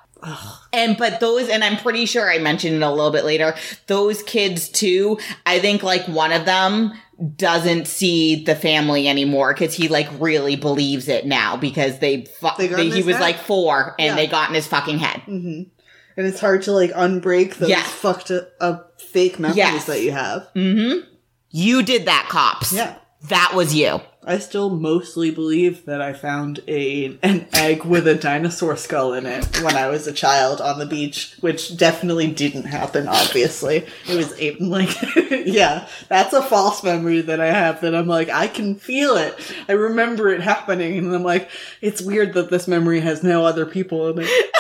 And 0.74 0.98
but 0.98 1.20
those, 1.20 1.50
and 1.50 1.64
I'm 1.64 1.78
pretty 1.78 2.06
sure 2.06 2.30
I 2.30 2.40
mentioned 2.40 2.76
it 2.76 2.82
a 2.82 2.90
little 2.90 3.12
bit 3.12 3.26
later. 3.26 3.56
Those 3.88 4.24
kids 4.24 4.70
too. 4.70 5.20
I 5.46 5.60
think 5.60 5.84
like 5.84 6.08
one 6.08 6.32
of 6.32 6.46
them 6.46 6.94
doesn't 7.36 7.88
see 7.88 8.44
the 8.44 8.56
family 8.56 9.08
anymore 9.08 9.54
because 9.54 9.74
he 9.74 9.88
like 9.88 10.08
really 10.20 10.56
believes 10.56 11.08
it 11.08 11.26
now 11.26 11.58
because 11.58 12.00
they, 12.00 12.26
fu- 12.26 12.48
They 12.58 12.68
they- 12.68 12.90
he 12.90 13.04
was 13.04 13.16
head? 13.16 13.22
like 13.22 13.38
four 13.40 13.96
and 13.98 14.08
Yeah. 14.08 14.16
they 14.16 14.28
got 14.28 14.50
in 14.50 14.56
his 14.56 14.68
fucking 14.68 15.00
head. 15.00 15.22
hmm 15.22 15.64
And 16.16 16.26
it's 16.28 16.40
hard 16.40 16.64
to, 16.64 16.72
like, 16.72 16.92
unbreak 16.94 17.56
those 17.56 17.70
Yeah. 17.70 17.82
fucked 17.84 18.32
up 18.60 19.00
fake 19.02 19.40
memories 19.40 19.58
Yes. 19.58 19.86
that 19.86 20.02
you 20.02 20.12
have. 20.12 20.48
Mm-hmm. 20.56 21.08
You 21.52 21.84
did 21.84 22.06
that, 22.06 22.28
cops. 22.30 22.74
Yeah. 22.74 22.96
That 23.30 23.54
was 23.56 23.74
you. 23.76 24.00
I 24.28 24.40
still 24.40 24.70
mostly 24.70 25.32
believe 25.32 25.86
that 25.86 26.02
I 26.02 26.12
found 26.12 26.60
a 26.68 27.18
an 27.24 27.48
egg 27.54 27.86
with 27.86 28.06
a 28.08 28.14
dinosaur 28.14 28.76
skull 28.76 29.14
in 29.14 29.26
it 29.26 29.62
when 29.64 29.78
I 29.78 29.88
was 29.88 30.06
a 30.06 30.12
child 30.12 30.60
on 30.60 30.80
the 30.80 30.86
beach, 30.86 31.38
which 31.40 31.78
definitely 31.78 32.32
didn't 32.32 32.66
happen. 32.66 33.08
Obviously, 33.08 33.86
it 34.06 34.16
was 34.18 34.38
a, 34.38 34.56
like, 34.58 34.90
yeah, 35.32 35.88
that's 36.10 36.34
a 36.34 36.44
false 36.44 36.84
memory 36.84 37.22
that 37.22 37.40
I 37.40 37.48
have. 37.48 37.80
That 37.80 37.96
I'm 37.96 38.08
like, 38.08 38.28
I 38.30 38.50
can 38.50 38.76
feel 38.76 39.16
it. 39.16 39.34
I 39.70 39.72
remember 39.72 40.28
it 40.28 40.42
happening, 40.42 40.98
and 40.98 41.16
I'm 41.16 41.24
like, 41.24 41.50
it's 41.80 42.02
weird 42.02 42.34
that 42.34 42.50
this 42.50 42.68
memory 42.68 43.00
has 43.00 43.24
no 43.24 43.46
other 43.46 43.66
people 43.66 44.10
in 44.10 44.26
it. 44.28 44.56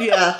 yeah, 0.00 0.38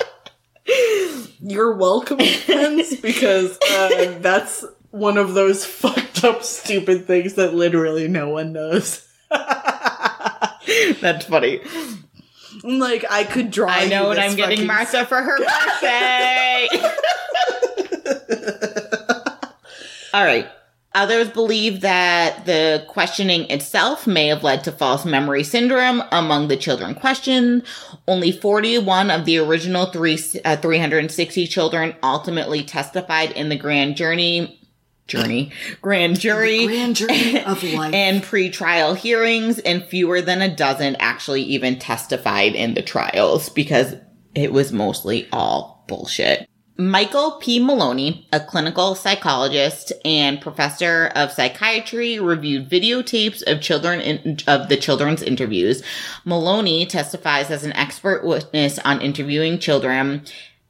you're 1.39 1.75
welcome, 1.75 2.19
friends, 2.19 2.97
because 2.97 3.57
uh, 3.71 4.17
that's 4.19 4.65
one 4.95 5.17
of 5.17 5.33
those 5.33 5.65
fucked 5.65 6.23
up, 6.23 6.43
stupid 6.43 7.05
things 7.05 7.35
that 7.35 7.53
literally 7.53 8.07
no 8.07 8.29
one 8.29 8.53
knows. 8.53 9.07
That's 9.29 11.25
funny. 11.25 11.61
like 12.63 13.05
I 13.09 13.25
could 13.25 13.51
draw. 13.51 13.69
I 13.69 13.87
know 13.87 14.03
you 14.03 14.07
what 14.07 14.15
this 14.15 14.31
I'm 14.31 14.37
getting 14.37 14.65
Martha 14.65 15.05
for 15.05 15.21
her 15.21 15.37
birthday. 15.45 16.67
All 20.13 20.23
right. 20.23 20.47
Others 20.93 21.31
believe 21.31 21.81
that 21.81 22.45
the 22.45 22.85
questioning 22.87 23.51
itself 23.51 24.07
may 24.07 24.27
have 24.27 24.45
led 24.45 24.63
to 24.63 24.71
false 24.71 25.03
memory 25.03 25.43
syndrome 25.43 26.01
among 26.13 26.47
the 26.47 26.55
children 26.55 26.95
questioned. 26.95 27.63
Only 28.07 28.31
41 28.31 29.11
of 29.11 29.25
the 29.25 29.37
original 29.39 29.87
three, 29.87 30.17
uh, 30.45 30.55
360 30.55 31.47
children 31.47 31.95
ultimately 32.01 32.63
testified 32.63 33.31
in 33.31 33.49
the 33.49 33.57
grand 33.57 33.97
journey, 33.97 34.57
journey, 35.07 35.51
grand 35.81 36.19
jury. 36.19 36.65
Grand 36.65 36.95
journey 36.95 37.41
of 37.45 37.63
life. 37.63 37.93
and 37.93 38.23
pre-trial 38.23 38.93
hearings 38.93 39.59
and 39.59 39.83
fewer 39.85 40.21
than 40.21 40.41
a 40.41 40.55
dozen 40.55 40.95
actually 40.99 41.43
even 41.43 41.79
testified 41.79 42.55
in 42.55 42.73
the 42.73 42.81
trials 42.81 43.49
because 43.49 43.95
it 44.33 44.51
was 44.51 44.71
mostly 44.71 45.27
all 45.31 45.85
bullshit. 45.87 46.47
Michael 46.77 47.39
P. 47.39 47.57
Maloney, 47.59 48.27
a 48.33 48.39
clinical 48.41 48.95
psychologist 48.95 49.93
and 50.03 50.41
professor 50.41 51.09
of 51.15 51.31
psychiatry, 51.31 52.19
reviewed 52.19 52.69
videotapes 52.69 53.41
of 53.47 53.61
children 53.61 54.01
in, 54.01 54.37
of 54.45 54.67
the 54.67 54.75
children's 54.75 55.23
interviews. 55.23 55.81
Maloney 56.25 56.85
testifies 56.85 57.49
as 57.49 57.63
an 57.63 57.71
expert 57.73 58.25
witness 58.25 58.77
on 58.79 59.01
interviewing 59.01 59.57
children 59.57 60.25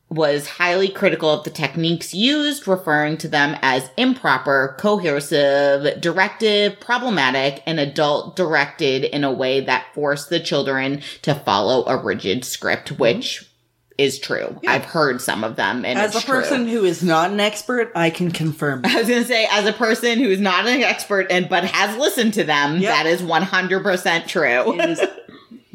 was 0.10 0.48
highly 0.48 0.88
critical 0.88 1.30
of 1.30 1.44
the 1.44 1.50
techniques 1.50 2.14
used, 2.14 2.68
referring 2.68 3.18
to 3.18 3.28
them 3.28 3.58
as 3.62 3.90
improper, 3.98 4.76
coercive, 4.80 6.00
directive, 6.00 6.80
problematic, 6.80 7.64
and 7.66 7.80
adult 7.80 8.36
directed 8.36 9.04
in 9.04 9.24
a 9.24 9.32
way 9.32 9.62
that 9.62 9.88
forced 9.94 10.30
the 10.30 10.40
children 10.40 11.02
to 11.24 11.34
follow 11.34 11.86
a 11.88 12.02
rigid 12.02 12.46
script, 12.46 12.90
mm-hmm. 12.90 13.02
which 13.02 13.50
is 13.98 14.20
true. 14.20 14.60
I've 14.68 14.86
heard 14.86 15.22
some 15.22 15.44
of 15.44 15.56
them, 15.56 15.86
and 15.86 15.98
As 15.98 16.16
a 16.16 16.26
person 16.26 16.66
true. 16.66 16.80
who 16.80 16.86
is 16.86 17.02
not 17.02 17.32
an 17.32 17.40
expert, 17.40 17.92
I 17.96 18.10
can 18.10 18.30
confirm. 18.30 18.82
I 18.84 18.96
was 18.98 19.08
gonna 19.08 19.24
say, 19.24 19.48
as 19.50 19.66
a 19.66 19.74
person 19.74 20.20
who 20.20 20.30
is 20.30 20.40
not 20.40 20.68
an 20.68 20.84
expert 20.84 21.28
and 21.30 21.48
but 21.48 21.64
has 21.64 21.98
listened 21.98 22.34
to 22.36 22.44
them, 22.44 22.78
Yep. 22.80 22.92
that 22.92 23.06
is 23.06 23.24
one 23.24 23.42
hundred 23.42 23.84
percent 23.84 24.28
true. 24.28 24.80
It 24.80 24.90
is 24.90 25.02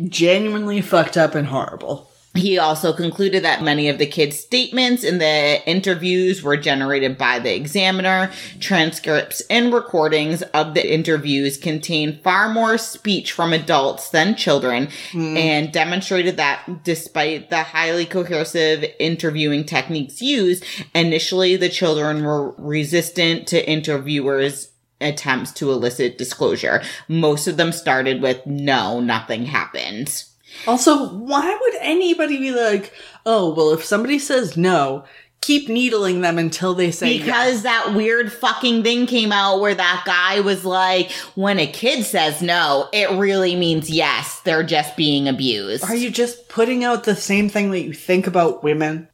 genuinely 0.11 0.83
fucked 0.83 1.17
up 1.17 1.35
and 1.35 1.49
horrible. 1.49 2.10
He 2.35 2.59
also 2.59 2.93
concluded 2.93 3.43
that 3.43 3.65
many 3.65 3.89
of 3.89 3.99
the 3.99 4.07
kids' 4.07 4.39
statements 4.39 5.03
in 5.03 5.19
the 5.19 5.69
interviews 5.69 6.45
were 6.45 6.57
generated 6.57 7.19
by 7.19 7.41
the 7.41 7.53
examiner. 7.53 8.31
Transcripts 8.61 9.43
and 9.51 9.75
recordings 9.75 10.43
of 10.43 10.75
the 10.75 10.95
interviews 10.95 11.57
contain 11.57 12.21
far 12.23 12.49
more 12.49 12.79
speech 12.79 13.33
from 13.33 13.53
adults 13.53 14.11
than 14.11 14.37
children 14.37 14.89
hmm. 15.11 15.37
and 15.37 15.73
demonstrated 15.73 16.37
that 16.37 16.85
despite 16.85 17.51
the 17.51 17.65
highly 17.65 18.07
coercive 18.07 18.85
interviewing 19.01 19.65
techniques 19.65 20.23
used, 20.23 20.65
initially 20.95 21.57
the 21.57 21.69
children 21.69 22.23
were 22.23 22.53
resistant 22.53 23.49
to 23.49 23.69
interviewers' 23.69 24.71
attempts 25.01 25.51
to 25.51 25.73
elicit 25.73 26.17
disclosure. 26.17 26.81
Most 27.09 27.49
of 27.49 27.57
them 27.57 27.73
started 27.73 28.23
with, 28.23 28.47
no, 28.47 29.01
nothing 29.01 29.47
happened. 29.47 30.25
Also, 30.67 31.09
why 31.11 31.57
would 31.61 31.75
anybody 31.81 32.39
be 32.39 32.53
like, 32.53 32.93
oh, 33.25 33.55
well, 33.55 33.73
if 33.73 33.85
somebody 33.85 34.19
says 34.19 34.57
no, 34.57 35.05
keep 35.41 35.69
needling 35.69 36.21
them 36.21 36.39
until 36.39 36.75
they 36.75 36.91
say 36.91 37.19
Because 37.19 37.55
yes. 37.55 37.63
that 37.63 37.95
weird 37.95 38.33
fucking 38.33 38.83
thing 38.83 39.07
came 39.07 39.33
out 39.33 39.61
where 39.61 39.75
that 39.75 40.03
guy 40.05 40.41
was 40.41 40.65
like, 40.65 41.11
when 41.35 41.59
a 41.59 41.67
kid 41.67 42.05
says 42.05 42.43
no, 42.43 42.89
it 42.93 43.11
really 43.19 43.57
means 43.57 43.89
yes. 43.89 44.41
They're 44.41 44.63
just 44.63 44.97
being 44.97 45.29
abused. 45.29 45.85
Are 45.85 45.95
you 45.95 46.11
just 46.11 46.49
putting 46.49 46.85
out 46.85 47.05
the 47.05 47.17
same 47.17 47.49
thing 47.49 47.71
that 47.71 47.83
you 47.83 47.93
think 47.93 48.27
about 48.27 48.63
women? 48.63 49.09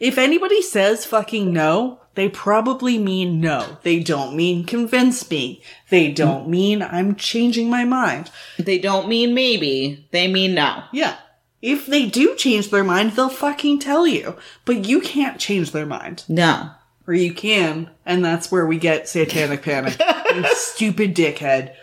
If 0.00 0.18
anybody 0.18 0.60
says 0.60 1.04
fucking 1.06 1.52
no, 1.52 2.00
they 2.14 2.28
probably 2.28 2.98
mean 2.98 3.40
no. 3.40 3.78
They 3.82 4.00
don't 4.00 4.36
mean 4.36 4.64
convince 4.64 5.28
me. 5.30 5.62
They 5.90 6.12
don't 6.12 6.46
mm. 6.46 6.50
mean 6.50 6.82
I'm 6.82 7.16
changing 7.16 7.68
my 7.68 7.84
mind. 7.84 8.30
They 8.58 8.78
don't 8.78 9.08
mean 9.08 9.34
maybe, 9.34 10.06
they 10.10 10.28
mean 10.28 10.54
no. 10.54 10.84
Yeah. 10.92 11.16
If 11.60 11.86
they 11.86 12.06
do 12.06 12.36
change 12.36 12.70
their 12.70 12.84
mind, 12.84 13.12
they'll 13.12 13.30
fucking 13.30 13.78
tell 13.78 14.06
you. 14.06 14.36
But 14.64 14.86
you 14.86 15.00
can't 15.00 15.40
change 15.40 15.70
their 15.70 15.86
mind. 15.86 16.24
No. 16.28 16.70
Or 17.06 17.14
you 17.14 17.32
can, 17.32 17.90
and 18.04 18.24
that's 18.24 18.50
where 18.50 18.66
we 18.66 18.78
get 18.78 19.08
satanic 19.08 19.62
panic. 19.62 19.98
you 20.34 20.44
stupid 20.54 21.14
dickhead. 21.14 21.74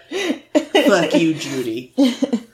Fuck 0.86 1.14
you, 1.16 1.34
Judy. 1.34 1.94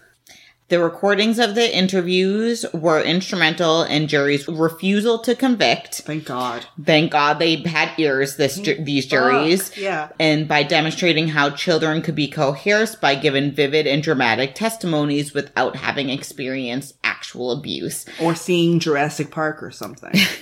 The 0.70 0.80
recordings 0.82 1.40
of 1.40 1.56
the 1.56 1.76
interviews 1.76 2.66
were 2.74 3.02
instrumental 3.02 3.84
in 3.84 4.10
jury's 4.10 4.48
refusal 4.50 5.20
to 5.20 5.34
convict. 5.34 6.02
Thank 6.02 6.26
God. 6.26 6.66
Thank 6.84 7.12
God 7.12 7.40
they 7.40 7.56
had 7.56 7.98
ears, 7.98 8.36
this 8.36 8.60
ju- 8.60 8.76
mm-hmm. 8.76 8.84
these 8.84 9.06
juries. 9.06 9.70
Fuck, 9.70 9.78
yeah. 9.78 10.10
And 10.20 10.46
by 10.46 10.64
demonstrating 10.64 11.30
how 11.30 11.52
children 11.52 12.02
could 12.02 12.16
be 12.16 12.28
coerced 12.28 13.00
by 13.00 13.16
given 13.16 13.54
vivid 13.54 13.88
and 13.88 14.04
dramatic 14.04 14.56
testimonies 14.56 15.34
without 15.34 15.78
having 15.78 16.10
experienced 16.10 16.98
actual 17.02 17.52
abuse. 17.52 18.06
Or 18.22 18.36
seeing 18.36 18.80
Jurassic 18.80 19.32
Park 19.32 19.64
or 19.64 19.72
something. 19.72 20.12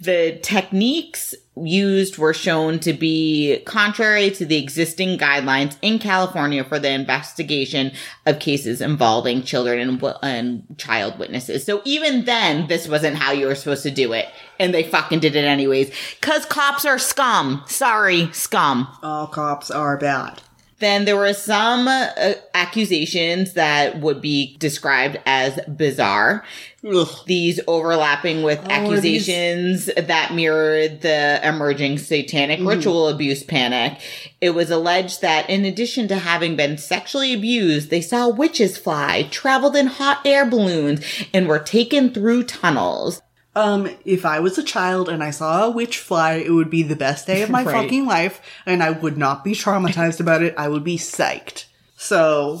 the 0.00 0.40
techniques 0.42 1.32
used 1.56 2.18
were 2.18 2.34
shown 2.34 2.78
to 2.80 2.92
be 2.92 3.62
contrary 3.64 4.30
to 4.30 4.44
the 4.44 4.56
existing 4.56 5.18
guidelines 5.18 5.76
in 5.82 5.98
California 5.98 6.64
for 6.64 6.78
the 6.78 6.90
investigation 6.90 7.92
of 8.26 8.40
cases 8.40 8.80
involving 8.80 9.42
children 9.42 9.78
and, 9.78 10.02
and 10.22 10.78
child 10.78 11.18
witnesses. 11.18 11.64
So 11.64 11.80
even 11.84 12.24
then, 12.24 12.66
this 12.66 12.88
wasn't 12.88 13.16
how 13.16 13.32
you 13.32 13.46
were 13.46 13.54
supposed 13.54 13.84
to 13.84 13.90
do 13.90 14.12
it. 14.12 14.26
And 14.58 14.74
they 14.74 14.82
fucking 14.82 15.20
did 15.20 15.36
it 15.36 15.44
anyways. 15.44 15.92
Cause 16.20 16.44
cops 16.46 16.84
are 16.84 16.98
scum. 16.98 17.62
Sorry, 17.66 18.32
scum. 18.32 18.88
All 19.02 19.26
cops 19.26 19.70
are 19.70 19.96
bad. 19.96 20.42
Then 20.80 21.04
there 21.04 21.16
were 21.16 21.32
some 21.32 21.86
uh, 21.88 22.34
accusations 22.52 23.52
that 23.52 24.00
would 24.00 24.20
be 24.20 24.56
described 24.58 25.18
as 25.24 25.58
bizarre. 25.68 26.44
Ugh. 26.86 27.08
These 27.26 27.60
overlapping 27.66 28.42
with 28.42 28.58
Oh, 28.58 28.70
are 28.70 29.00
these- 29.00 29.28
accusations 29.28 29.86
that 29.96 30.34
mirrored 30.34 31.00
the 31.02 31.40
emerging 31.46 31.98
satanic 31.98 32.58
Mm-hmm. 32.58 32.68
ritual 32.68 33.08
abuse 33.08 33.42
panic. 33.42 33.98
It 34.40 34.50
was 34.50 34.70
alleged 34.70 35.22
that 35.22 35.48
in 35.48 35.64
addition 35.64 36.08
to 36.08 36.16
having 36.16 36.56
been 36.56 36.76
sexually 36.76 37.32
abused, 37.32 37.90
they 37.90 38.02
saw 38.02 38.28
witches 38.28 38.76
fly, 38.76 39.28
traveled 39.30 39.76
in 39.76 39.86
hot 39.86 40.20
air 40.26 40.44
balloons, 40.44 41.00
and 41.32 41.46
were 41.48 41.58
taken 41.60 42.10
through 42.12 42.44
tunnels. 42.44 43.22
Um, 43.56 43.88
if 44.04 44.24
I 44.26 44.40
was 44.40 44.58
a 44.58 44.62
child 44.64 45.08
and 45.08 45.22
I 45.22 45.30
saw 45.30 45.64
a 45.66 45.70
witch 45.70 45.98
fly, 45.98 46.34
it 46.34 46.50
would 46.50 46.70
be 46.70 46.82
the 46.82 46.96
best 46.96 47.26
day 47.26 47.42
of 47.42 47.50
my 47.56 47.62
Right. 47.64 47.82
fucking 47.82 48.06
life, 48.06 48.40
and 48.66 48.82
I 48.82 48.90
would 48.90 49.16
not 49.16 49.44
be 49.44 49.52
traumatized 49.52 50.20
about 50.20 50.42
it. 50.42 50.54
I 50.58 50.68
would 50.68 50.84
be 50.84 50.96
psyched. 50.98 51.66
So, 51.96 52.60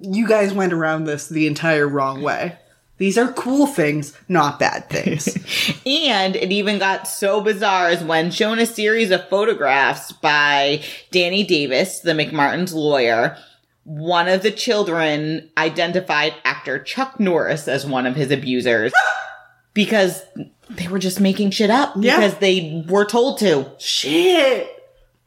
you 0.00 0.28
guys 0.28 0.52
went 0.52 0.72
around 0.74 1.04
this 1.04 1.28
the 1.28 1.46
entire 1.46 1.88
wrong 1.88 2.20
way. 2.22 2.56
These 2.98 3.18
are 3.18 3.32
cool 3.32 3.66
things, 3.66 4.14
not 4.28 4.58
bad 4.58 4.88
things. 4.88 5.36
And 5.86 6.34
it 6.36 6.50
even 6.52 6.78
got 6.78 7.06
so 7.08 7.40
bizarre 7.40 7.88
as 7.88 8.02
when 8.02 8.30
shown 8.30 8.58
a 8.58 8.66
series 8.66 9.10
of 9.10 9.28
photographs 9.28 10.12
by 10.12 10.82
Danny 11.10 11.44
Davis, 11.44 12.00
the 12.00 12.12
McMartin's 12.12 12.72
lawyer, 12.74 13.36
one 13.84 14.28
of 14.28 14.42
the 14.42 14.50
children 14.50 15.50
identified 15.58 16.34
actor 16.44 16.78
Chuck 16.82 17.20
Norris 17.20 17.68
as 17.68 17.86
one 17.86 18.06
of 18.06 18.16
his 18.16 18.30
abusers 18.30 18.92
because 19.76 20.24
they 20.70 20.88
were 20.88 20.98
just 20.98 21.20
making 21.20 21.50
shit 21.50 21.70
up 21.70 21.94
Yeah. 21.96 22.16
because 22.16 22.38
they 22.38 22.84
were 22.88 23.04
told 23.04 23.38
to. 23.38 23.70
Shit! 23.78 24.68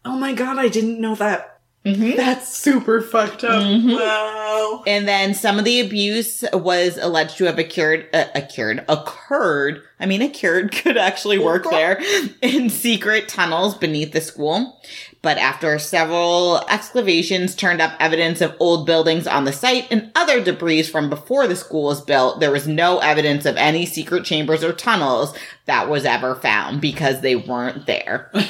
Oh 0.03 0.17
my 0.17 0.33
god, 0.33 0.57
I 0.59 0.67
didn't 0.67 0.99
know 0.99 1.15
that. 1.15 1.55
That's 1.85 2.55
super 2.55 2.99
fucked 3.01 3.45
up. 3.45 3.63
Wow. 3.63 4.83
And 4.85 5.07
then 5.07 5.33
some 5.33 5.57
of 5.57 5.63
the 5.65 5.79
abuse 5.79 6.43
was 6.51 6.97
alleged 6.97 7.38
to 7.38 7.45
have 7.45 7.57
occurred, 7.57 8.07
uh, 8.13 8.25
occurred, 8.35 8.83
occurred. 8.89 9.81
I 9.99 10.05
mean, 10.05 10.21
occurred 10.21 10.71
could 10.83 10.97
actually 10.97 11.39
work 11.39 11.63
there 11.69 12.01
in 12.41 12.69
secret 12.69 13.29
tunnels 13.29 13.75
beneath 13.75 14.12
the 14.12 14.19
school. 14.21 14.79
But 15.21 15.38
after 15.38 15.77
several 15.79 16.63
excavations 16.69 17.53
turned 17.53 17.82
up 17.82 17.93
evidence 17.99 18.39
of 18.39 18.55
old 18.58 18.86
buildings 18.86 19.27
on 19.27 19.43
the 19.43 19.51
site 19.51 19.88
and 19.91 20.12
other 20.15 20.41
debris 20.41 20.84
from 20.84 21.10
before 21.10 21.45
the 21.45 21.58
school 21.58 21.84
was 21.84 22.01
built, 22.01 22.39
there 22.39 22.51
was 22.51 22.67
no 22.69 22.99
evidence 22.99 23.45
of 23.45 23.58
any 23.58 23.86
secret 23.86 24.23
chambers 24.23 24.63
or 24.63 24.71
tunnels 24.71 25.36
that 25.69 25.88
was 25.88 26.03
ever 26.03 26.36
found 26.36 26.82
because 26.82 27.21
they 27.21 27.36
weren't 27.36 27.86
there. 27.86 28.29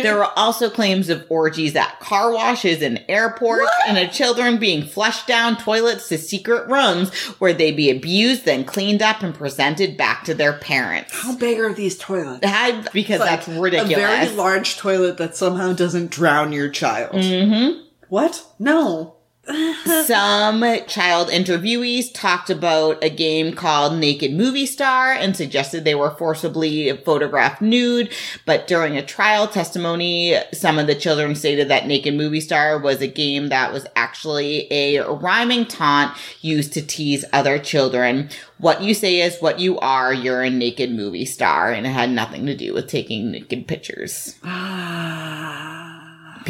There 0.00 0.16
were 0.16 0.26
also 0.36 0.70
claims 0.70 1.08
of 1.10 1.24
orgies 1.28 1.76
at 1.76 2.00
car 2.00 2.32
washes 2.32 2.80
and 2.82 3.04
airports 3.08 3.70
and 3.86 3.98
of 3.98 4.10
children 4.10 4.58
being 4.58 4.82
flushed 4.82 5.26
down 5.26 5.56
toilets 5.58 6.08
to 6.08 6.16
secret 6.18 6.66
rooms 6.68 7.14
where 7.38 7.52
they'd 7.52 7.76
be 7.76 7.90
abused, 7.90 8.44
then 8.46 8.64
cleaned 8.64 9.02
up 9.02 9.22
and 9.22 9.34
presented 9.34 9.96
back 9.98 10.24
to 10.24 10.34
their 10.34 10.54
parents. 10.54 11.12
How 11.12 11.36
big 11.36 11.60
are 11.60 11.72
these 11.72 11.98
toilets? 11.98 12.40
I- 12.44 12.82
because 12.92 13.20
that's 13.20 13.46
ridiculous. 13.46 13.92
A 13.98 14.00
very 14.00 14.28
large 14.36 14.76
toilet 14.78 15.18
that 15.18 15.36
somehow 15.36 15.72
doesn't 15.74 16.10
drown 16.10 16.50
your 16.52 16.70
child. 16.70 17.12
Mm-hmm. 17.14 17.80
What? 18.08 18.44
No. 18.58 19.16
Some 20.04 20.62
child 20.86 21.28
interviewees 21.28 22.12
talked 22.12 22.50
about 22.50 23.02
a 23.02 23.08
game 23.08 23.54
called 23.54 23.98
Naked 23.98 24.32
Movie 24.34 24.66
Star 24.66 25.12
and 25.12 25.34
suggested 25.34 25.82
they 25.82 25.94
were 25.94 26.10
forcibly 26.10 26.94
photographed 26.98 27.62
nude. 27.62 28.12
But 28.44 28.66
during 28.66 28.96
a 28.96 29.04
trial 29.04 29.48
testimony, 29.48 30.36
some 30.52 30.78
of 30.78 30.86
the 30.86 30.94
children 30.94 31.34
stated 31.34 31.68
that 31.68 31.86
Naked 31.86 32.14
Movie 32.14 32.40
Star 32.40 32.78
was 32.78 33.00
a 33.00 33.06
game 33.06 33.48
that 33.48 33.72
was 33.72 33.86
actually 33.96 34.70
a 34.70 35.00
rhyming 35.10 35.64
taunt 35.64 36.16
used 36.42 36.74
to 36.74 36.82
tease 36.82 37.24
other 37.32 37.58
children. 37.58 38.28
What 38.58 38.82
you 38.82 38.92
say 38.92 39.20
is 39.20 39.38
what 39.40 39.58
you 39.58 39.78
are. 39.78 40.12
You're 40.12 40.42
a 40.42 40.50
naked 40.50 40.92
movie 40.92 41.24
star. 41.24 41.72
And 41.72 41.86
it 41.86 41.90
had 41.90 42.10
nothing 42.10 42.44
to 42.46 42.54
do 42.54 42.74
with 42.74 42.88
taking 42.88 43.30
naked 43.30 43.66
pictures 43.66 44.36
ah. 44.44 45.79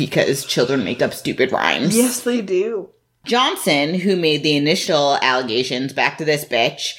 Because 0.06 0.44
children 0.44 0.84
make 0.84 1.00
up 1.02 1.12
stupid 1.14 1.52
rhymes. 1.52 1.96
yes, 1.96 2.20
they 2.20 2.40
do. 2.40 2.88
Johnson, 3.24 3.94
who 3.94 4.16
made 4.16 4.42
the 4.42 4.56
initial 4.56 5.18
allegations 5.22 5.92
back 5.92 6.18
to 6.18 6.24
this 6.24 6.44
bitch, 6.44 6.94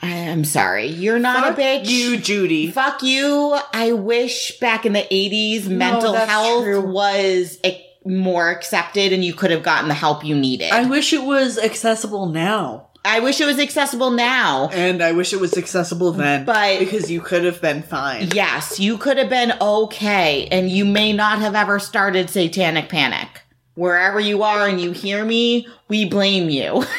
I- 0.00 0.28
I'm 0.28 0.44
sorry, 0.44 0.86
you're 0.86 1.18
not 1.18 1.44
Fuck 1.44 1.58
a 1.58 1.60
bitch. 1.60 1.88
you, 1.90 2.16
Judy. 2.16 2.70
Fuck 2.70 3.02
you. 3.02 3.58
I 3.74 3.92
wish 3.92 4.58
back 4.58 4.86
in 4.86 4.94
the 4.94 5.06
80s 5.10 5.68
mental 5.68 6.12
that's 6.14 6.30
health 6.30 6.64
true. 6.64 6.80
was 6.90 7.58
more 8.06 8.50
accepted 8.50 9.12
and 9.12 9.22
you 9.22 9.34
could 9.34 9.50
have 9.50 9.62
gotten 9.62 9.88
the 9.88 9.94
help 9.94 10.24
you 10.24 10.34
needed. 10.34 10.70
I, 10.72 10.86
wish 10.86 11.12
it 11.12 11.22
was 11.22 11.58
accessible 11.58 12.26
now. 12.26 12.86
Wish 13.20 13.40
it 13.40 13.46
was 13.46 13.58
accessible 13.58 14.10
now. 14.10 14.68
And 14.72 15.02
I 15.02 15.12
wish 15.12 15.32
it 15.32 15.40
was 15.40 15.56
accessible 15.56 16.12
then. 16.12 16.44
But- 16.44 16.78
because 16.78 17.10
you 17.10 17.20
could 17.20 17.44
have 17.44 17.60
been 17.60 17.82
fine. 17.82 18.30
Yes, 18.34 18.78
you 18.78 18.98
could 18.98 19.16
have 19.18 19.30
been 19.30 19.52
okay 19.60 20.46
and 20.50 20.70
you 20.70 20.84
may 20.84 21.12
not 21.12 21.38
have 21.38 21.54
ever 21.54 21.78
started 21.78 22.30
satanic 22.30 22.88
panic. 22.88 23.28
Wherever 23.74 24.20
you 24.20 24.42
are 24.42 24.66
and 24.66 24.80
you 24.80 24.92
hear 24.92 25.24
me, 25.24 25.66
we 25.88 26.04
blame 26.04 26.50
you. 26.50 26.84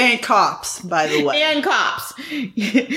And 0.00 0.22
cops, 0.22 0.80
by 0.80 1.06
the 1.06 1.22
way. 1.24 1.42
and 1.42 1.62
cops. 1.64 2.12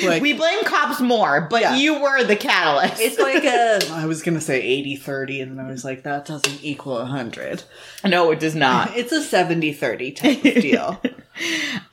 Like- 0.03 0.21
we 0.21 0.33
blame 0.33 0.63
cops 0.63 0.99
more, 1.01 1.47
but 1.49 1.61
Yeah. 1.61 1.75
you 1.75 2.01
were 2.01 2.23
the 2.23 2.35
catalyst. 2.35 2.99
it's 3.01 3.19
like 3.19 3.43
a. 3.43 3.79
I 3.93 4.05
was 4.05 4.21
gonna 4.21 4.41
say 4.41 4.61
80 4.61 4.95
30, 4.97 5.41
and 5.41 5.57
then 5.59 5.65
I 5.65 5.69
was 5.69 5.83
like, 5.85 6.03
that 6.03 6.25
doesn't 6.25 6.63
equal 6.63 6.95
100. 6.97 7.63
no, 8.05 8.31
it 8.31 8.39
does 8.39 8.55
not. 8.55 8.91
It's 8.95 9.11
a 9.11 9.21
70 9.21 9.73
30 9.73 10.11
type 10.11 10.37
of 10.45 10.61
deal. 10.61 11.01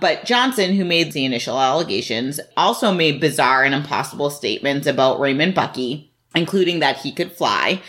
But 0.01 0.25
Johnson, 0.27 0.75
who 0.75 0.85
made 0.85 1.13
the 1.13 1.25
initial 1.25 1.59
allegations, 1.59 2.39
also 2.57 2.93
made 2.93 3.21
bizarre 3.21 3.65
and 3.65 3.75
impossible 3.75 4.31
statements 4.31 4.87
about 4.87 5.21
Raymond 5.21 5.55
Buckey, 5.55 6.13
including 6.35 6.81
that 6.81 6.99
he 6.99 7.13
could 7.13 7.33
fly. 7.33 7.81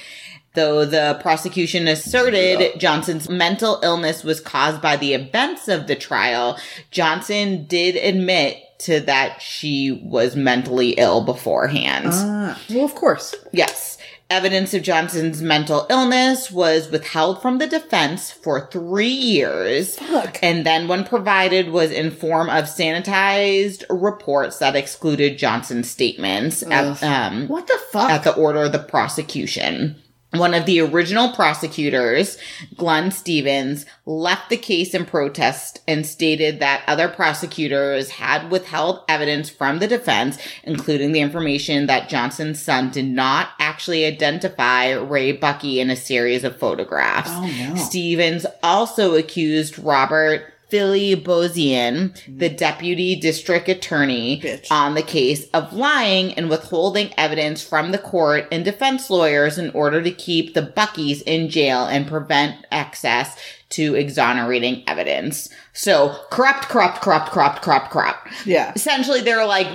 Though 0.60 0.84
the 0.84 1.18
prosecution 1.22 1.88
asserted 1.88 2.78
Johnson's 2.82 3.30
mental 3.30 3.80
illness 3.82 4.26
was 4.26 4.42
caused 4.42 4.82
by 4.82 4.98
the 4.98 5.14
events 5.14 5.70
of 5.70 5.88
the 5.88 5.96
trial, 5.96 6.60
Johnson 6.92 7.64
did 7.66 7.96
admit 7.96 8.58
to 8.80 9.00
that 9.02 9.42
she 9.42 10.02
was 10.04 10.36
mentally 10.36 10.90
ill 10.98 11.24
beforehand. 11.24 12.08
Ah, 12.10 12.60
well, 12.70 12.84
of 12.84 12.94
course. 12.94 13.36
Yes. 13.54 13.98
Evidence 14.30 14.74
of 14.74 14.84
Johnson's 14.84 15.42
mental 15.42 15.88
illness 15.90 16.52
was 16.52 16.92
withheld 16.92 17.42
from 17.42 17.58
the 17.58 17.66
defense 17.66 18.30
for 18.30 18.68
three 18.70 19.08
years. 19.08 19.96
Fuck. 19.98 20.40
And 20.44 20.66
then, 20.66 20.90
when 20.90 21.06
provided, 21.06 21.70
was 21.70 21.90
in 21.90 22.12
form 22.12 22.50
of 22.50 22.66
sanitized 22.66 23.86
reports 23.90 24.60
that 24.60 24.76
excluded 24.76 25.38
Johnson's 25.38 25.90
statements 25.90 26.64
at, 26.64 27.02
um, 27.02 27.48
What 27.48 27.66
the 27.68 27.80
fuck? 27.94 28.10
at 28.12 28.24
the 28.26 28.36
order 28.36 28.64
of 28.64 28.74
the 28.74 28.80
prosecution. 28.80 29.96
One 30.32 30.54
of 30.54 30.68
the 30.68 30.80
original 30.82 31.34
prosecutors, 31.34 32.38
Glenn 32.78 33.10
Stevens, 33.10 33.88
left 34.06 34.50
the 34.50 34.58
case 34.58 34.94
in 34.94 35.06
protest 35.06 35.82
and 35.88 36.06
stated 36.06 36.60
that 36.60 36.84
other 36.86 37.08
prosecutors 37.08 38.12
had 38.12 38.52
withheld 38.52 39.04
evidence 39.08 39.50
from 39.50 39.80
the 39.80 39.88
defense, 39.88 40.38
including 40.64 41.14
the 41.14 41.22
information 41.22 41.88
that 41.88 42.10
Johnson's 42.10 42.62
son 42.62 42.92
did 42.92 43.06
not 43.06 43.50
actually 43.60 44.06
identify 44.06 44.92
Ray 44.92 45.32
Buckey 45.32 45.80
in 45.80 45.90
a 45.90 45.96
series 45.96 46.44
of 46.44 46.60
photographs. 46.60 47.32
Oh, 47.34 47.52
no. 47.70 47.76
Stevens 47.76 48.46
also 48.62 49.16
accused 49.16 49.80
Robert 49.80 50.54
Philibosian, 50.70 52.14
the 52.28 52.50
mm. 52.50 52.58
deputy 52.58 53.16
district 53.16 53.68
attorney 53.70 54.42
Bitch. 54.42 54.68
on 54.70 54.94
the 54.94 55.02
case 55.02 55.48
of 55.54 55.74
lying 55.74 56.34
and 56.36 56.50
withholding 56.50 57.14
evidence 57.18 57.64
from 57.64 57.92
the 57.92 57.98
court 57.98 58.48
and 58.52 58.64
defense 58.64 59.10
lawyers 59.10 59.58
in 59.58 59.72
order 59.72 60.02
to 60.02 60.12
keep 60.12 60.54
the 60.54 60.62
Buckeys 60.62 61.22
in 61.24 61.50
jail 61.50 61.86
and 61.86 62.08
prevent 62.08 62.66
access 62.72 63.38
to 63.70 63.96
exonerating 63.96 64.84
evidence. 64.88 65.50
So 65.74 66.16
corrupt, 66.32 66.70
corrupt, 66.70 67.02
corrupt, 67.02 67.32
corrupt, 67.32 67.62
corrupt, 67.62 67.92
corrupt. 67.92 68.28
yeah. 68.46 68.74
Essentially, 68.76 69.22
they're 69.22 69.46
like, 69.46 69.68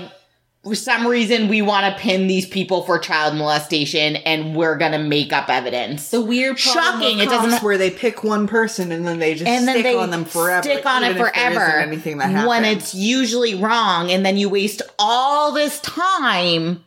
for 0.64 0.74
some 0.74 1.06
reason, 1.06 1.48
we 1.48 1.60
want 1.62 1.94
to 1.94 2.00
pin 2.02 2.26
these 2.26 2.46
people 2.46 2.82
for 2.82 2.98
child 2.98 3.34
molestation 3.36 4.16
and 4.16 4.56
we're 4.56 4.76
going 4.78 4.92
to 4.92 4.98
make 4.98 5.32
up 5.32 5.48
evidence. 5.50 6.10
The 6.10 6.20
weird 6.20 6.56
problem 6.58 6.84
Shocking, 7.02 7.18
with 7.18 7.26
it 7.26 7.30
doesn't- 7.30 7.50
cops 7.50 7.62
where 7.62 7.76
they 7.78 7.90
pick 7.90 8.24
one 8.24 8.46
person 8.46 8.90
and 8.90 9.06
then 9.06 9.18
they 9.18 9.34
just 9.34 9.46
and 9.46 9.68
then 9.68 9.74
stick 9.76 9.84
they 9.84 9.94
on 9.96 10.10
them 10.10 10.24
forever. 10.24 10.62
Stick 10.62 10.86
on 10.86 11.02
it 11.04 11.10
even 11.10 11.16
if 11.18 11.22
there 11.34 11.44
isn't 11.48 11.52
forever. 11.60 11.78
anything 11.80 12.18
that 12.18 12.30
happens. 12.30 12.48
when 12.48 12.64
it's 12.64 12.94
usually 12.94 13.54
wrong, 13.54 14.10
and 14.10 14.24
then 14.24 14.36
you 14.38 14.48
waste 14.48 14.80
all 14.98 15.52
this 15.52 15.80
time. 15.80 16.82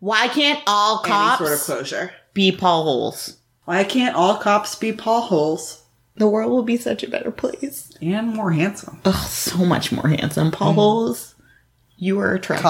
Why 0.00 0.28
can't 0.28 0.62
all 0.66 1.00
any 1.04 1.08
cops 1.12 1.38
sort 1.38 1.52
of 1.52 1.60
closure. 1.60 2.12
be 2.34 2.52
Paul 2.52 2.82
Holes? 2.84 3.36
Why 3.64 3.84
can't 3.84 4.14
all 4.16 4.36
cops 4.36 4.74
be 4.74 4.92
Paul 4.92 5.20
Holes 5.22 5.82
The 6.16 6.26
world 6.28 6.50
will 6.50 6.64
be 6.64 6.76
such 6.76 7.02
a 7.02 7.08
better 7.08 7.30
place. 7.30 7.90
and 8.02 8.34
more 8.34 8.50
handsome? 8.50 9.00
Oh, 9.04 9.26
so 9.30 9.58
much 9.64 9.92
more 9.92 10.08
handsome. 10.08 10.50
Paul 10.50 10.72
Holes, 10.74 11.34
you 11.96 12.18
are 12.18 12.34
attractive. 12.34 12.64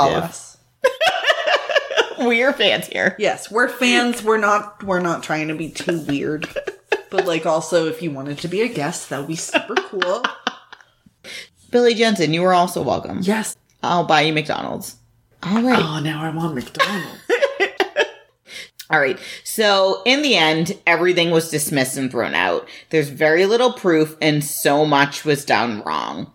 We're 2.18 2.52
fans 2.52 2.86
here. 2.86 3.16
Yes, 3.18 3.50
we're 3.50 3.68
fans. 3.68 4.22
We're 4.22 4.38
not. 4.38 4.82
We're 4.84 5.00
not 5.00 5.22
trying 5.24 5.48
to 5.48 5.54
be 5.54 5.70
too 5.70 5.98
weird. 6.00 6.46
But 7.10 7.26
like, 7.26 7.46
also, 7.46 7.88
if 7.88 8.00
you 8.00 8.10
wanted 8.12 8.38
to 8.38 8.48
be 8.48 8.60
a 8.62 8.68
guest, 8.68 9.10
that 9.10 9.18
would 9.18 9.28
be 9.28 9.34
super 9.36 9.74
cool. 9.74 10.22
Billy 11.70 11.94
Jensen, 11.94 12.32
you 12.32 12.44
are 12.44 12.52
also 12.54 12.82
welcome. 12.82 13.18
yes. 13.22 13.56
I'll 13.82 14.04
buy 14.04 14.20
you 14.20 14.32
McDonald's. 14.32 14.96
All 15.42 15.60
right. 15.62 15.82
Oh, 15.82 15.98
now 16.00 16.22
I 16.22 16.30
want 16.30 16.54
McDonald's. 16.54 17.20
All 18.90 19.00
right. 19.00 19.18
So 19.42 20.02
in 20.04 20.22
the 20.22 20.36
end, 20.36 20.78
everything 20.86 21.30
was 21.30 21.50
dismissed 21.50 21.96
and 21.96 22.10
thrown 22.10 22.34
out. 22.34 22.68
There's 22.90 23.08
very 23.08 23.46
little 23.46 23.72
proof 23.72 24.16
and 24.20 24.44
so 24.44 24.84
much 24.86 25.24
was 25.24 25.44
done 25.44 25.82
wrong. 25.82 26.30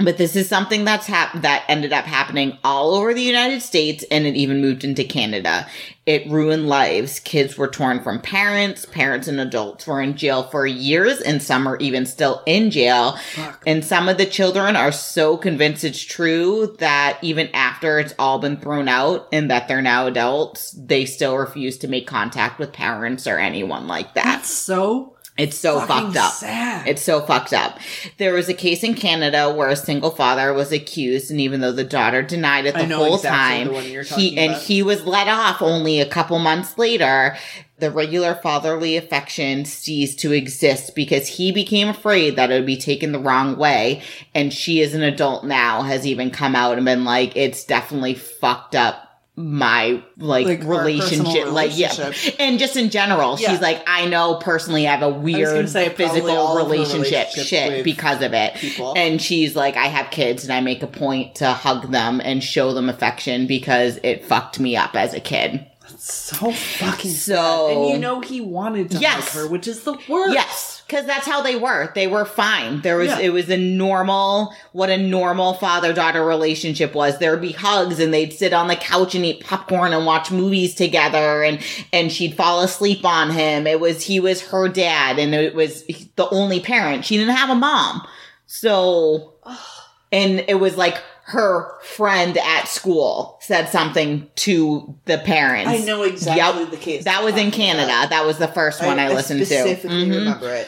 But 0.00 0.16
this 0.16 0.36
is 0.36 0.48
something 0.48 0.84
that's 0.84 1.06
hap- 1.06 1.42
that 1.42 1.64
ended 1.68 1.92
up 1.92 2.04
happening 2.04 2.56
all 2.62 2.94
over 2.94 3.12
the 3.12 3.22
United 3.22 3.62
States 3.62 4.04
and 4.10 4.26
it 4.26 4.36
even 4.36 4.60
moved 4.60 4.84
into 4.84 5.02
Canada. 5.02 5.66
It 6.06 6.30
ruined 6.30 6.68
lives. 6.68 7.20
Kids 7.20 7.58
were 7.58 7.68
torn 7.68 8.00
from 8.02 8.20
parents. 8.20 8.86
Parents 8.86 9.28
and 9.28 9.40
adults 9.40 9.86
were 9.86 10.00
in 10.00 10.16
jail 10.16 10.44
for 10.44 10.66
years 10.66 11.20
and 11.20 11.42
some 11.42 11.66
are 11.66 11.76
even 11.78 12.06
still 12.06 12.42
in 12.46 12.70
jail. 12.70 13.16
Fuck. 13.34 13.62
And 13.66 13.84
some 13.84 14.08
of 14.08 14.18
the 14.18 14.24
children 14.24 14.76
are 14.76 14.92
so 14.92 15.36
convinced 15.36 15.84
it's 15.84 16.02
true 16.02 16.76
that 16.78 17.18
even 17.20 17.48
after 17.48 17.98
it's 17.98 18.14
all 18.18 18.38
been 18.38 18.56
thrown 18.56 18.88
out 18.88 19.28
and 19.32 19.50
that 19.50 19.68
they're 19.68 19.82
now 19.82 20.06
adults, 20.06 20.70
they 20.78 21.04
still 21.04 21.36
refuse 21.36 21.76
to 21.78 21.88
make 21.88 22.06
contact 22.06 22.58
with 22.58 22.72
parents 22.72 23.26
or 23.26 23.38
anyone 23.38 23.86
like 23.86 24.14
that. 24.14 24.24
That's 24.24 24.50
so 24.50 25.17
It's 25.38 25.56
so 25.56 25.80
fucked 25.80 26.16
up. 26.16 26.32
sad. 26.32 26.88
It's 26.88 27.00
so 27.00 27.20
fucked 27.20 27.52
up. 27.52 27.78
There 28.16 28.34
was 28.34 28.48
a 28.48 28.54
case 28.54 28.82
in 28.82 28.94
Canada 28.94 29.54
where 29.54 29.68
a 29.68 29.76
single 29.76 30.10
father 30.10 30.52
was 30.52 30.72
accused, 30.72 31.30
and 31.30 31.40
even 31.40 31.60
though 31.60 31.72
the 31.72 31.84
daughter 31.84 32.22
denied 32.22 32.66
it 32.66 32.74
the 32.74 32.86
whole 32.94 33.14
exactly 33.14 33.72
time, 33.72 33.72
the 33.72 34.02
he 34.16 34.36
and 34.36 34.52
about. 34.52 34.62
he 34.62 34.82
was 34.82 35.04
let 35.04 35.28
off 35.28 35.62
only 35.62 36.00
a 36.00 36.08
couple 36.08 36.38
months 36.40 36.76
later. 36.76 37.36
The 37.78 37.92
regular 37.92 38.34
fatherly 38.34 38.96
affection 38.96 39.64
ceased 39.64 40.18
to 40.20 40.32
exist 40.32 40.96
because 40.96 41.28
he 41.28 41.52
became 41.52 41.88
afraid 41.88 42.34
that 42.34 42.50
it 42.50 42.54
would 42.54 42.66
be 42.66 42.76
taken 42.76 43.12
the 43.12 43.20
wrong 43.20 43.56
way. 43.56 44.02
And 44.34 44.52
she, 44.52 44.82
as 44.82 44.94
an 44.94 45.02
adult 45.02 45.44
now, 45.44 45.82
has 45.82 46.04
even 46.04 46.32
come 46.32 46.56
out 46.56 46.76
and 46.76 46.84
been 46.84 47.04
like, 47.04 47.36
"It's 47.36 47.62
definitely 47.62 48.14
fucked 48.14 48.74
up." 48.74 49.07
My 49.40 50.02
like, 50.16 50.46
Like, 50.46 50.64
relationship, 50.64 51.52
like 51.52 51.70
yeah, 51.78 52.12
and 52.40 52.58
just 52.58 52.76
in 52.76 52.90
general, 52.90 53.38
Yeah. 53.38 53.50
she's 53.52 53.60
like, 53.60 53.80
I 53.86 54.06
know 54.06 54.34
personally, 54.34 54.88
I 54.88 54.90
have 54.90 55.02
a 55.02 55.08
weird 55.08 55.68
say 55.68 55.90
physical 55.90 56.56
relationship 56.56 57.28
shit 57.28 57.84
because 57.84 58.20
of 58.20 58.34
it. 58.34 58.54
people. 58.56 58.94
And 58.96 59.22
she's 59.22 59.54
like, 59.54 59.76
I 59.76 59.86
have 59.86 60.10
kids 60.10 60.42
and 60.42 60.52
I 60.52 60.60
make 60.60 60.82
a 60.82 60.88
point 60.88 61.36
to 61.36 61.52
hug 61.52 61.92
them 61.92 62.20
and 62.24 62.42
show 62.42 62.74
them 62.74 62.88
affection 62.88 63.46
because 63.46 64.00
it 64.02 64.24
fucked 64.24 64.58
me 64.58 64.76
up 64.76 64.96
as 64.96 65.14
a 65.14 65.20
kid. 65.20 65.64
That's 65.82 66.12
so 66.12 66.50
fucking 66.50 67.10
So- 67.12 67.68
sad. 67.68 67.76
And 67.76 67.88
you 67.90 67.98
know 67.98 68.20
he 68.20 68.40
wanted 68.40 68.90
to 68.90 68.98
Yes. 68.98 69.28
hug 69.34 69.42
her, 69.44 69.48
which 69.48 69.68
is 69.68 69.82
the 69.84 69.96
worst. 70.08 70.34
Yes, 70.34 70.77
because 70.88 71.04
that's 71.04 71.26
how 71.26 71.42
they 71.42 71.54
were. 71.54 71.92
They 71.94 72.06
were 72.06 72.24
fine. 72.24 72.80
There 72.80 72.96
was 72.96 73.08
Yeah. 73.08 73.18
it 73.20 73.28
was 73.28 73.50
a 73.50 73.58
normal 73.58 74.54
what 74.72 74.88
a 74.88 74.96
normal 74.96 75.52
father 75.54 75.92
daughter 75.92 76.24
relationship 76.24 76.94
was. 76.94 77.18
There 77.18 77.30
would 77.30 77.42
be 77.42 77.52
hugs 77.52 78.00
and 78.00 78.12
they'd 78.12 78.32
sit 78.32 78.54
on 78.54 78.68
the 78.68 78.76
couch 78.76 79.14
and 79.14 79.24
eat 79.24 79.44
popcorn 79.44 79.92
and 79.92 80.06
watch 80.06 80.30
movies 80.30 80.74
together 80.74 81.42
and 81.42 81.60
and 81.92 82.10
she'd 82.10 82.34
fall 82.34 82.62
asleep 82.62 83.04
on 83.04 83.30
him. 83.30 83.66
It 83.66 83.80
was 83.80 84.02
he 84.02 84.18
was 84.18 84.40
her 84.48 84.66
dad 84.68 85.18
and 85.18 85.34
it 85.34 85.54
was 85.54 85.84
the 86.16 86.28
only 86.30 86.58
parent. 86.60 87.04
She 87.04 87.18
didn't 87.18 87.36
have 87.36 87.50
a 87.50 87.54
mom. 87.54 88.06
So 88.46 89.34
and 90.10 90.42
it 90.48 90.58
was 90.58 90.76
like 90.78 90.96
her 91.24 91.70
friend 91.82 92.38
at 92.38 92.66
school 92.68 93.36
said 93.42 93.68
something 93.68 94.26
to 94.36 94.94
the 95.04 95.18
parents. 95.18 95.68
I 95.70 95.76
know 95.84 96.02
exactly 96.02 96.62
Yep. 96.62 96.70
the 96.70 96.76
case. 96.78 97.04
That 97.04 97.22
was 97.22 97.34
in 97.36 97.50
Canada. 97.50 97.84
about. 97.84 98.08
That 98.08 98.24
was 98.24 98.38
the 98.38 98.48
first 98.48 98.82
one 98.82 98.98
I, 98.98 99.08
listened 99.12 99.40
to. 99.40 99.44
specifically 99.44 100.06
Mhm. 100.06 100.14
remember 100.14 100.48
it. 100.54 100.66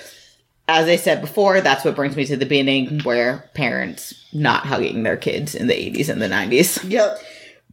As 0.69 0.87
I 0.87 0.97
said 0.97 1.21
before, 1.21 1.61
that's 1.61 1.85
what 1.85 1.97
brings 1.97 2.15
me 2.15 2.25
to 2.27 2.37
the 2.37 2.47
beginning 2.47 3.01
where 3.01 3.51
parents 3.55 4.15
not 4.33 4.67
hugging 4.67 5.03
their 5.03 5.17
kids 5.17 5.55
in 5.55 5.67
the 5.67 5.75
80s 5.75 6.09
and 6.09 6.23
the 6.23 6.29
90s. 6.29 6.89
Yep. 6.89 7.19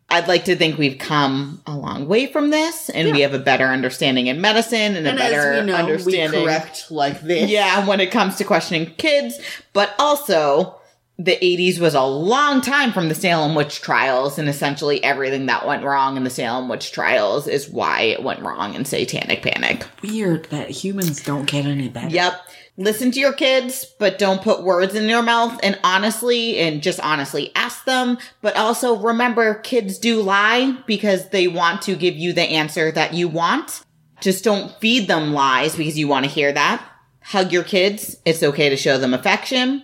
I'd 0.09 0.27
like 0.27 0.45
to 0.45 0.55
think 0.55 0.77
we've 0.77 0.97
come 0.97 1.61
a 1.67 1.75
long 1.75 2.07
way 2.07 2.27
from 2.27 2.49
this 2.49 2.89
and 2.89 3.11
we 3.11 3.21
have 3.21 3.33
a 3.33 3.39
better 3.39 3.65
understanding 3.65 4.27
in 4.27 4.39
medicine 4.39 4.95
and, 4.95 5.05
And 5.05 5.19
a 5.19 5.21
better 5.21 5.63
know, 5.63 5.75
understanding. 5.75 6.39
we 6.39 6.45
correct 6.45 6.89
like 6.89 7.21
this. 7.21 7.51
Yeah, 7.51 7.85
when 7.85 7.99
it 7.99 8.09
comes 8.09 8.37
to 8.37 8.45
questioning 8.45 8.93
kids, 8.95 9.37
but 9.73 9.93
also 9.99 10.79
the 11.19 11.35
80s 11.35 11.79
was 11.79 11.93
a 11.93 12.03
long 12.03 12.61
time 12.61 12.93
from 12.93 13.09
the 13.09 13.15
Salem 13.15 13.55
witch 13.55 13.81
trials, 13.81 14.37
and 14.37 14.47
essentially 14.47 15.03
everything 15.03 15.47
that 15.47 15.65
went 15.65 15.83
wrong 15.83 16.15
in 16.15 16.23
the 16.23 16.29
Salem 16.29 16.69
witch 16.69 16.91
trials 16.91 17.47
is 17.47 17.67
why 17.69 18.01
it 18.01 18.23
went 18.23 18.39
wrong 18.41 18.75
in 18.75 18.85
Satanic 18.85 19.41
Panic. 19.41 19.85
Weird 20.03 20.45
that 20.51 20.69
humans 20.69 21.23
don't 21.23 21.45
get 21.45 21.65
any 21.65 21.89
better. 21.89 22.09
Yep. 22.09 22.39
Listen 22.79 23.09
to 23.09 23.19
your 23.19 23.33
kids, 23.33 23.85
but 23.97 24.19
don't 24.19 24.43
put 24.43 24.63
words 24.63 24.93
in 24.93 25.07
their 25.07 25.23
mouth. 25.23 25.59
And 25.63 25.79
honestly, 25.83 26.59
and 26.59 26.83
just 26.83 26.99
honestly 26.99 27.51
ask 27.55 27.85
them. 27.85 28.19
But 28.41 28.55
also 28.55 28.97
remember, 28.97 29.55
kids 29.55 29.97
do 29.97 30.21
lie 30.21 30.77
because 30.85 31.29
they 31.29 31.47
want 31.47 31.81
to 31.83 31.95
give 31.95 32.15
you 32.15 32.33
the 32.33 32.43
answer 32.43 32.91
that 32.91 33.15
you 33.15 33.27
want. 33.27 33.81
Just 34.21 34.43
don't 34.43 34.71
feed 34.79 35.07
them 35.07 35.33
lies 35.33 35.75
because 35.75 35.97
you 35.97 36.07
want 36.07 36.25
to 36.25 36.31
hear 36.31 36.51
that. 36.51 36.87
Hug 37.23 37.51
your 37.51 37.63
kids. 37.63 38.17
It's 38.25 38.43
okay 38.43 38.69
to 38.69 38.77
show 38.77 38.99
them 38.99 39.13
affection. 39.13 39.83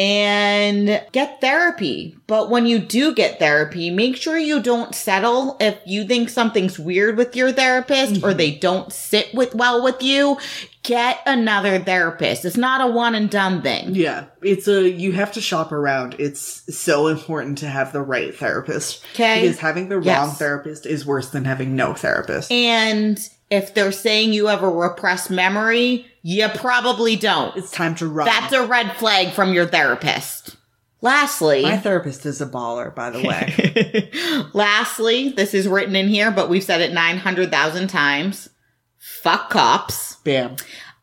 And 0.00 1.04
get 1.12 1.42
therapy. 1.42 2.16
But 2.26 2.48
when 2.48 2.64
you 2.64 2.78
do 2.78 3.14
get 3.14 3.38
therapy, 3.38 3.90
make 3.90 4.16
sure 4.16 4.38
you 4.38 4.62
don't 4.62 4.94
settle 4.94 5.58
if 5.60 5.78
you 5.84 6.06
think 6.06 6.30
something's 6.30 6.78
weird 6.78 7.18
with 7.18 7.36
your 7.36 7.52
therapist 7.52 8.24
or 8.24 8.32
they 8.32 8.52
mm-hmm. 8.52 8.60
don't 8.60 8.92
sit 8.94 9.34
with 9.34 9.54
well 9.54 9.84
with 9.84 10.02
you. 10.02 10.38
Get 10.84 11.18
another 11.26 11.78
therapist. 11.78 12.46
It's 12.46 12.56
not 12.56 12.80
a 12.80 12.90
one 12.90 13.14
and 13.14 13.28
done 13.28 13.60
thing. 13.60 13.94
Yeah, 13.94 14.24
it's 14.40 14.66
a 14.66 14.88
you 14.88 15.12
have 15.12 15.32
to 15.32 15.42
shop 15.42 15.70
around. 15.70 16.16
It's 16.18 16.74
so 16.74 17.08
important 17.08 17.58
to 17.58 17.66
have 17.66 17.92
the 17.92 18.00
right 18.00 18.34
therapist. 18.34 19.04
'Kay. 19.12 19.42
Because 19.42 19.58
having 19.58 19.90
the 19.90 20.00
Yes. 20.00 20.18
wrong 20.18 20.34
therapist 20.34 20.86
is 20.86 21.04
worse 21.04 21.28
than 21.28 21.44
having 21.44 21.76
no 21.76 21.92
therapist. 21.92 22.50
And 22.50 23.20
if 23.50 23.74
they're 23.74 23.92
saying 23.92 24.32
you 24.32 24.46
have 24.46 24.62
a 24.62 24.68
repressed 24.68 25.30
memory, 25.30 26.06
you 26.22 26.48
probably 26.54 27.16
don't. 27.16 27.56
it's 27.56 27.70
time 27.70 27.94
to 27.96 28.06
run. 28.06 28.26
That's 28.26 28.52
a 28.52 28.66
red 28.66 28.96
flag 28.96 29.32
from 29.32 29.52
your 29.52 29.66
therapist. 29.66 30.56
Lastly, 31.02 31.62
My 31.62 31.78
therapist 31.78 32.26
is 32.26 32.42
a 32.42 32.46
baller, 32.46 32.94
by 32.94 33.10
the 33.10 33.22
way. 33.22 34.44
lastly, 34.52 35.30
this 35.30 35.54
is 35.54 35.66
written 35.66 35.96
in 35.96 36.08
here, 36.08 36.30
but 36.30 36.50
we've 36.50 36.62
said 36.62 36.82
it 36.82 36.92
900,000 36.92 37.88
times. 37.88 38.50
Fuck 38.98 39.48
cops. 39.48 40.16
Bam. 40.16 40.56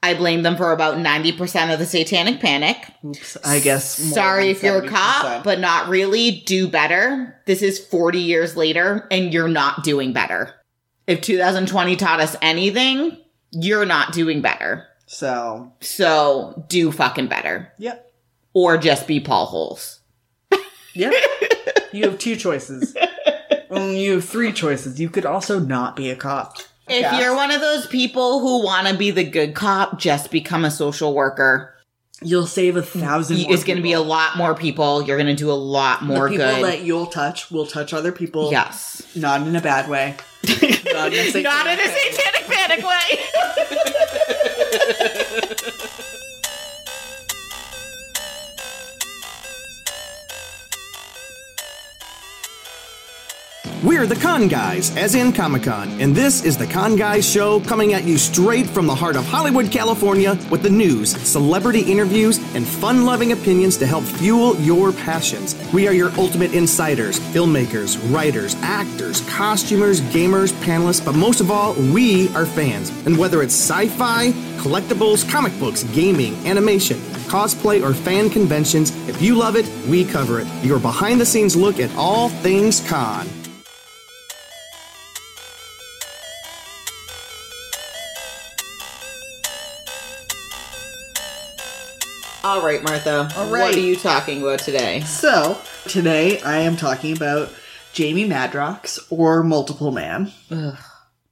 I 0.04 0.14
blame 0.14 0.43
them 0.43 0.56
for 0.56 0.72
about 0.72 0.98
90% 0.98 1.74
of 1.74 1.80
the 1.80 1.86
satanic 1.88 2.39
panic. 2.39 2.78
Oops. 3.04 3.38
I 3.43 3.60
guess. 3.60 4.00
more 4.00 4.14
Sorry 4.14 4.52
if 4.52 4.62
you're 4.62 4.84
a 4.84 4.88
cop, 4.88 5.43
but 5.43 5.60
not 5.60 5.89
really. 5.89 6.43
Do 6.45 6.68
better. 6.68 7.41
This 7.48 7.64
is 7.64 7.84
40 7.84 8.20
years 8.20 8.56
later 8.56 9.08
and 9.10 9.34
you're 9.34 9.48
not 9.48 9.84
doing 9.84 10.14
better. 10.14 10.54
If 11.08 11.22
2020 11.22 11.95
taught 11.95 12.20
us 12.20 12.36
anything, 12.41 13.18
you're 13.51 13.86
not 13.86 14.12
doing 14.14 14.41
better. 14.41 14.86
So, 15.05 15.72
So 15.80 16.66
do 16.68 16.91
fucking 16.91 17.28
better. 17.28 17.72
yep. 17.78 18.12
Or 18.53 18.78
just 18.78 19.08
be 19.08 19.20
Paul 19.20 19.45
Holes. 19.45 19.99
Yep. 20.93 21.14
you 21.93 22.03
have 22.10 22.18
two 22.18 22.36
choices. 22.36 22.95
Um, 23.70 23.91
you 23.91 24.14
have 24.14 24.26
three 24.26 24.51
choices. 24.51 24.99
You 24.99 25.10
could 25.10 25.26
also 25.26 25.60
not 25.60 25.95
be 25.95 26.10
a 26.10 26.16
cop. 26.16 26.58
If 26.88 27.20
you're 27.20 27.36
one 27.36 27.51
of 27.51 27.62
those 27.62 27.86
people 27.86 28.39
who 28.39 28.64
want 28.64 28.88
to 28.88 28.97
be 28.97 29.12
the 29.12 29.24
good 29.24 29.53
cop, 29.53 29.99
just 29.99 30.32
become 30.32 30.66
a 30.66 30.72
social 30.72 31.14
worker. 31.14 31.76
You'll 32.24 32.47
save 32.47 32.78
a 32.78 32.82
thousand. 32.82 33.38
It's 33.41 33.63
going 33.63 33.78
to 33.78 33.84
be 33.84 33.93
a 33.93 34.01
lot 34.01 34.38
more 34.38 34.55
people. 34.55 35.03
You're 35.03 35.18
going 35.18 35.28
to 35.28 35.36
do 35.36 35.51
a 35.51 35.53
lot 35.53 36.03
more 36.03 36.26
the 36.26 36.38
people 36.38 36.47
good. 36.47 36.63
that 36.65 36.82
you'll 36.82 37.05
touch 37.05 37.51
will 37.51 37.68
touch 37.68 37.93
other 37.93 38.11
people. 38.11 38.51
yes. 38.51 39.05
Not 39.15 39.45
in 39.47 39.55
a 39.55 39.61
bad 39.61 39.88
way. 39.89 40.15
Not 40.47 41.13
in 41.13 41.20
a 41.20 41.32
satanic 41.32 41.43
Not 41.43 41.68
in 41.68 41.80
a 41.80 41.88
satanic 41.88 42.47
panic 42.47 42.86
way. 42.86 43.20
We're 53.88 54.05
the 54.05 54.17
Con 54.17 54.49
Guys, 54.49 54.93
as 54.97 55.15
in 55.15 55.31
Comic 55.31 55.63
Con, 55.63 56.01
and 56.01 56.13
this 56.13 56.43
is 56.43 56.57
the 56.57 56.67
Con 56.67 56.97
Guys 56.97 57.25
Show 57.25 57.61
coming 57.61 57.93
at 57.93 58.03
you 58.03 58.17
straight 58.17 58.67
from 58.67 58.85
the 58.85 58.93
heart 58.93 59.15
of 59.15 59.25
Hollywood, 59.25 59.71
California, 59.71 60.38
with 60.51 60.61
the 60.61 60.69
news, 60.69 61.15
celebrity 61.21 61.89
interviews, 61.89 62.38
and 62.53 62.67
fun 62.67 63.05
loving 63.05 63.31
opinions 63.31 63.77
to 63.77 63.88
help 63.88 64.03
fuel 64.03 64.57
your 64.57 64.91
passions. 64.91 65.55
We 65.71 65.88
are 65.88 65.93
your 65.93 66.11
ultimate 66.17 66.53
insiders, 66.53 67.17
filmmakers, 67.17 67.97
writers, 68.13 68.55
actors, 68.55 69.21
costumers, 69.29 70.01
gamers, 70.01 70.51
panelists, 70.65 71.05
but 71.05 71.15
most 71.15 71.39
of 71.39 71.49
all, 71.49 71.73
we 71.75 72.27
are 72.35 72.45
fans. 72.45 72.89
And 73.05 73.17
whether 73.17 73.41
it's 73.41 73.55
sci 73.55 73.88
fi, 73.88 74.31
collectibles, 74.57 75.27
comic 75.31 75.57
books, 75.61 75.85
gaming, 75.95 76.35
animation, 76.45 76.97
cosplay, 77.29 77.81
or 77.81 77.93
fan 77.93 78.29
conventions, 78.29 78.91
if 79.07 79.21
you 79.21 79.35
love 79.35 79.55
it, 79.55 79.65
we 79.88 80.03
cover 80.03 80.41
it. 80.41 80.47
Your 80.61 80.77
behind 80.77 81.21
the 81.21 81.25
scenes 81.25 81.55
look 81.55 81.79
at 81.79 81.95
all 81.95 82.27
things 82.27 82.85
con. 82.89 83.25
All 92.48 92.62
right, 92.62 92.82
Martha. 92.82 93.30
All 93.36 93.52
What 93.52 93.76
are 93.76 93.80
you 93.80 93.98
talking 93.98 94.41
about 94.41 94.60
today? 94.60 95.02
So, 95.02 95.58
today 95.86 96.39
I 96.43 96.60
am 96.60 96.78
talking 96.78 97.14
about 97.14 97.50
Jamie 97.91 98.26
Madrox 98.26 99.00
or 99.10 99.43
Multiple 99.43 99.91
Man. 99.91 100.32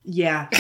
Yeah. 0.04 0.50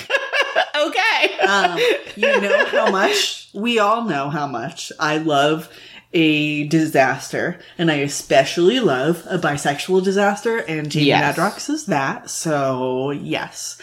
Okay. 0.78 1.38
Um, 1.39 1.78
you 2.16 2.41
know 2.41 2.66
how 2.68 2.91
much, 2.91 3.49
we 3.53 3.80
all 3.80 4.03
know 4.06 4.30
how 4.30 4.45
much 4.45 4.91
I 4.99 5.18
love 5.18 5.70
a 6.14 6.68
disaster, 6.68 7.60
and 7.78 7.89
I 7.89 7.95
especially 7.95 8.80
love 8.82 9.26
a 9.30 9.38
bisexual 9.38 10.03
disaster, 10.03 10.58
and 10.60 10.89
Jamie 10.91 11.08
Yes. 11.08 11.38
Madrox 11.38 11.70
is 11.70 11.86
that, 11.88 12.30
so 12.30 13.12
yes. 13.12 13.82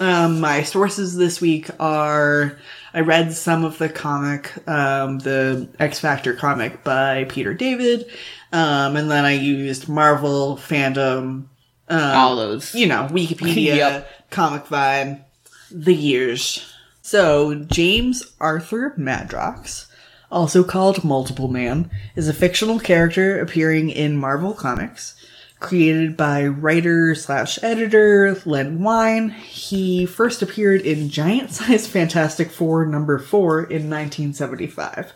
Um, 0.00 0.40
my 0.40 0.62
sources 0.64 1.16
this 1.16 1.40
week 1.40 1.70
are 1.80 2.58
I 2.94 3.00
read 3.00 3.32
some 3.32 3.64
of 3.64 3.78
the 3.78 3.88
comic, 3.88 4.52
um, 4.68 5.18
the 5.20 5.68
X 5.78 5.98
Factor 5.98 6.34
comic 6.34 6.84
by 6.84 7.24
Peter 7.24 7.54
David, 7.54 8.06
um, 8.52 8.96
and 8.96 9.10
then 9.10 9.24
I 9.24 9.32
used 9.32 9.88
Marvel 9.88 10.56
fandom, 10.56 11.46
um, 11.88 12.16
All 12.16 12.36
those. 12.36 12.74
you 12.74 12.86
know, 12.86 13.08
Wikipedia, 13.10 13.76
Yep. 13.76 14.30
Comic 14.30 14.66
Vine, 14.66 15.24
the 15.70 15.94
years. 15.94 16.68
So, 17.00 17.54
James 17.54 18.22
Arthur 18.40 18.94
Madrox, 18.98 19.86
also 20.30 20.62
called 20.62 21.02
Multiple 21.02 21.48
Man, 21.48 21.90
is 22.14 22.28
a 22.28 22.34
fictional 22.34 22.78
character 22.78 23.40
appearing 23.40 23.90
in 23.90 24.16
Marvel 24.16 24.52
Comics. 24.54 25.14
Created 25.62 26.16
by 26.16 26.44
writer 26.44 27.14
slash 27.14 27.56
editor 27.62 28.36
Len 28.44 28.82
Wein, 28.82 29.30
he 29.30 30.06
first 30.06 30.42
appeared 30.42 30.80
in 30.80 31.08
Giant 31.08 31.52
Size 31.52 31.86
Fantastic 31.86 32.50
Four 32.50 32.84
number 32.84 33.16
four 33.20 33.60
in 33.60 33.88
1975. 33.88 35.12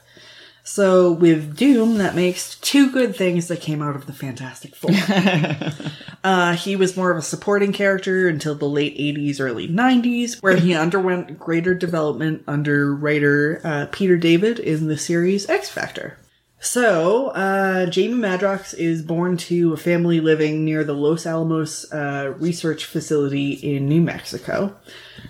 So 0.63 1.11
with 1.11 1.57
Doom, 1.57 1.99
that 1.99 2.15
makes 2.15 2.57
two 2.61 2.93
good 2.93 3.17
things 3.17 3.49
that 3.49 3.61
came 3.61 3.83
out 3.83 3.97
of 3.97 4.07
the 4.07 4.13
Fantastic 4.13 4.77
Four. 4.77 4.93
uh, 6.25 6.55
he 6.55 6.77
was 6.77 6.97
more 6.97 7.11
of 7.11 7.19
a 7.19 7.23
supporting 7.23 7.73
character 7.73 8.29
until 8.29 8.55
the 8.55 8.69
late 8.69 8.97
80s, 8.97 9.41
early 9.41 9.69
90s, 9.69 10.41
where 10.43 10.57
he 10.57 10.75
underwent 10.75 11.41
greater 11.41 11.75
development 11.75 12.45
under 12.47 12.95
writer 12.95 13.61
uh, 13.65 13.87
Peter 13.91 14.17
David 14.17 14.61
in 14.61 14.87
the 14.87 14.97
series 14.97 15.49
X 15.51 15.69
Factor. 15.69 16.19
So, 16.67 17.29
uh, 17.29 17.87
Jamie 17.87 18.21
Madrox 18.21 18.75
is 18.75 19.01
born 19.01 19.37
to 19.37 19.73
a 19.73 19.77
family 19.77 20.21
living 20.21 20.65
near 20.65 20.83
the 20.83 20.95
Los 20.95 21.25
Alamos 21.25 21.91
uh, 21.93 22.35
research 22.39 22.87
facility 22.87 23.53
in 23.53 23.89
New 23.89 24.01
Mexico. 24.01 24.77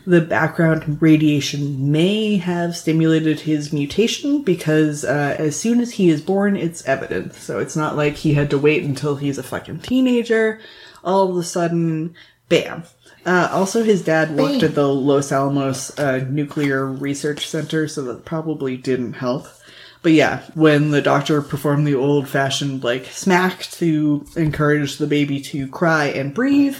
The 0.06 0.22
background 0.22 1.00
radiation 1.02 1.92
may 1.92 2.38
have 2.38 2.74
stimulated 2.74 3.40
his 3.40 3.70
mutation 3.70 4.42
because 4.42 5.04
uh, 5.04 5.36
as 5.38 5.60
soon 5.60 5.80
as 5.80 5.92
he 5.92 6.08
is 6.08 6.22
born, 6.22 6.56
it's 6.56 6.86
evident. 6.86 7.34
So 7.34 7.58
it's 7.58 7.76
not 7.76 7.96
like 7.96 8.14
he 8.14 8.32
had 8.32 8.48
to 8.48 8.58
wait 8.58 8.84
until 8.84 9.16
he's 9.16 9.36
a 9.36 9.42
fucking 9.42 9.80
teenager. 9.80 10.58
All 11.04 11.30
of 11.30 11.36
a 11.36 11.42
sudden, 11.42 12.14
bam. 12.48 12.84
Uh, 13.26 13.50
also, 13.52 13.82
his 13.82 14.02
dad 14.02 14.34
worked 14.36 14.62
at 14.62 14.74
the 14.74 14.88
Los 14.88 15.30
Alamos 15.30 15.96
uh, 15.98 16.24
Nuclear 16.30 16.86
Research 16.86 17.46
Center, 17.46 17.86
so 17.88 18.02
that 18.04 18.24
probably 18.24 18.78
didn't 18.78 19.14
help. 19.14 19.48
But 20.06 20.12
yeah, 20.12 20.42
when 20.54 20.92
the 20.92 21.02
doctor 21.02 21.42
performed 21.42 21.84
the 21.84 21.96
old 21.96 22.28
fashioned, 22.28 22.84
like, 22.84 23.06
smack 23.06 23.62
to 23.72 24.24
encourage 24.36 24.98
the 24.98 25.06
baby 25.08 25.40
to 25.40 25.66
cry 25.66 26.04
and 26.04 26.32
breathe, 26.32 26.76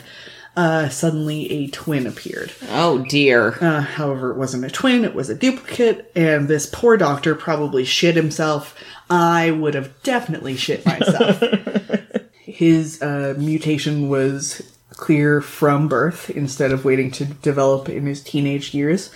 uh, 0.56 0.90
suddenly 0.90 1.50
a 1.50 1.66
twin 1.66 2.06
appeared. 2.06 2.52
Oh 2.70 2.98
dear. 2.98 3.58
Uh, 3.60 3.80
however, 3.80 4.30
it 4.30 4.36
wasn't 4.36 4.64
a 4.64 4.70
twin, 4.70 5.04
it 5.04 5.12
was 5.12 5.28
a 5.28 5.34
duplicate, 5.34 6.12
and 6.14 6.46
this 6.46 6.66
poor 6.66 6.96
doctor 6.96 7.34
probably 7.34 7.84
shit 7.84 8.14
himself. 8.14 8.80
I 9.10 9.50
would 9.50 9.74
have 9.74 10.00
definitely 10.04 10.56
shit 10.56 10.86
myself. 10.86 11.42
His 12.44 13.02
uh, 13.02 13.34
mutation 13.36 14.08
was 14.08 14.62
clear 14.90 15.40
from 15.40 15.88
birth 15.88 16.30
instead 16.30 16.70
of 16.70 16.84
waiting 16.84 17.10
to 17.10 17.24
develop 17.24 17.88
in 17.88 18.06
his 18.06 18.22
teenage 18.22 18.72
years, 18.72 19.10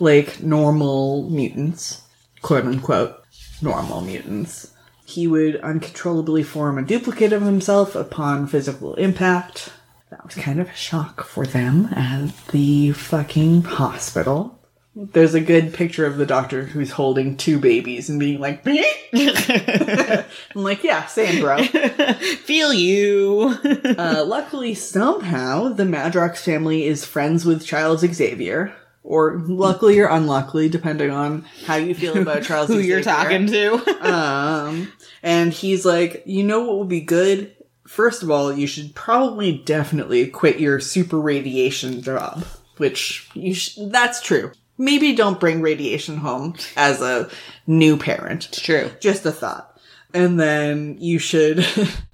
like 0.00 0.42
normal 0.42 1.30
mutants, 1.30 2.02
quote 2.42 2.66
unquote, 2.66 3.23
normal 3.62 4.00
mutants. 4.00 4.72
He 5.04 5.26
would 5.26 5.56
uncontrollably 5.56 6.42
form 6.42 6.78
a 6.78 6.82
duplicate 6.82 7.32
of 7.32 7.42
himself 7.42 7.94
upon 7.94 8.46
physical 8.46 8.94
impact. 8.94 9.70
That 10.10 10.24
was 10.24 10.34
kind 10.34 10.60
of 10.60 10.68
a 10.68 10.74
shock 10.74 11.24
for 11.24 11.46
them 11.46 11.86
at 11.92 12.30
the 12.48 12.92
fucking 12.92 13.62
hospital. 13.62 14.58
There's 14.96 15.34
a 15.34 15.40
good 15.40 15.74
picture 15.74 16.06
of 16.06 16.18
the 16.18 16.26
doctor 16.26 16.62
who's 16.64 16.92
holding 16.92 17.36
two 17.36 17.58
babies 17.58 18.08
and 18.08 18.20
being 18.20 18.38
like, 18.38 18.64
I'm 19.12 20.24
like, 20.54 20.84
yeah, 20.84 21.06
same, 21.06 21.40
bro. 21.40 21.58
Feel 22.44 22.72
you. 22.72 23.56
Uh, 23.98 24.24
luckily, 24.24 24.74
somehow, 24.74 25.68
the 25.68 25.82
Madrox 25.82 26.38
family 26.38 26.84
is 26.84 27.04
friends 27.04 27.44
with 27.44 27.66
Charles 27.66 28.02
Xavier. 28.02 28.72
Or 29.04 29.38
luckily 29.38 30.00
or 30.00 30.06
unluckily, 30.08 30.68
depending 30.70 31.10
on 31.10 31.44
how 31.66 31.76
you 31.76 31.94
feel 31.94 32.16
about 32.16 32.42
Charles 32.48 32.68
Who 32.68 32.78
you're 32.78 33.02
talking 33.02 33.46
to. 33.48 34.00
Um, 34.04 34.92
And 35.22 35.52
he's 35.52 35.84
like, 35.84 36.22
you 36.26 36.42
know 36.42 36.62
what 36.64 36.78
would 36.78 36.88
be 36.88 37.02
good? 37.02 37.54
First 37.86 38.22
of 38.22 38.30
all, 38.30 38.52
you 38.52 38.66
should 38.66 38.94
probably 38.94 39.58
definitely 39.58 40.26
quit 40.28 40.58
your 40.58 40.80
super 40.80 41.20
radiation 41.20 42.00
job, 42.02 42.44
which 42.78 43.28
you 43.34 43.54
sh- 43.54 43.78
that's 43.88 44.22
true. 44.22 44.52
Maybe 44.78 45.14
don't 45.14 45.38
bring 45.38 45.60
radiation 45.60 46.16
home 46.16 46.54
as 46.76 47.00
a 47.02 47.28
new 47.66 47.96
parent. 47.98 48.46
It's 48.48 48.60
true. 48.60 48.90
Just 49.00 49.24
a 49.26 49.32
thought. 49.32 49.78
And 50.14 50.40
then 50.40 50.96
you 50.98 51.18
should 51.18 51.66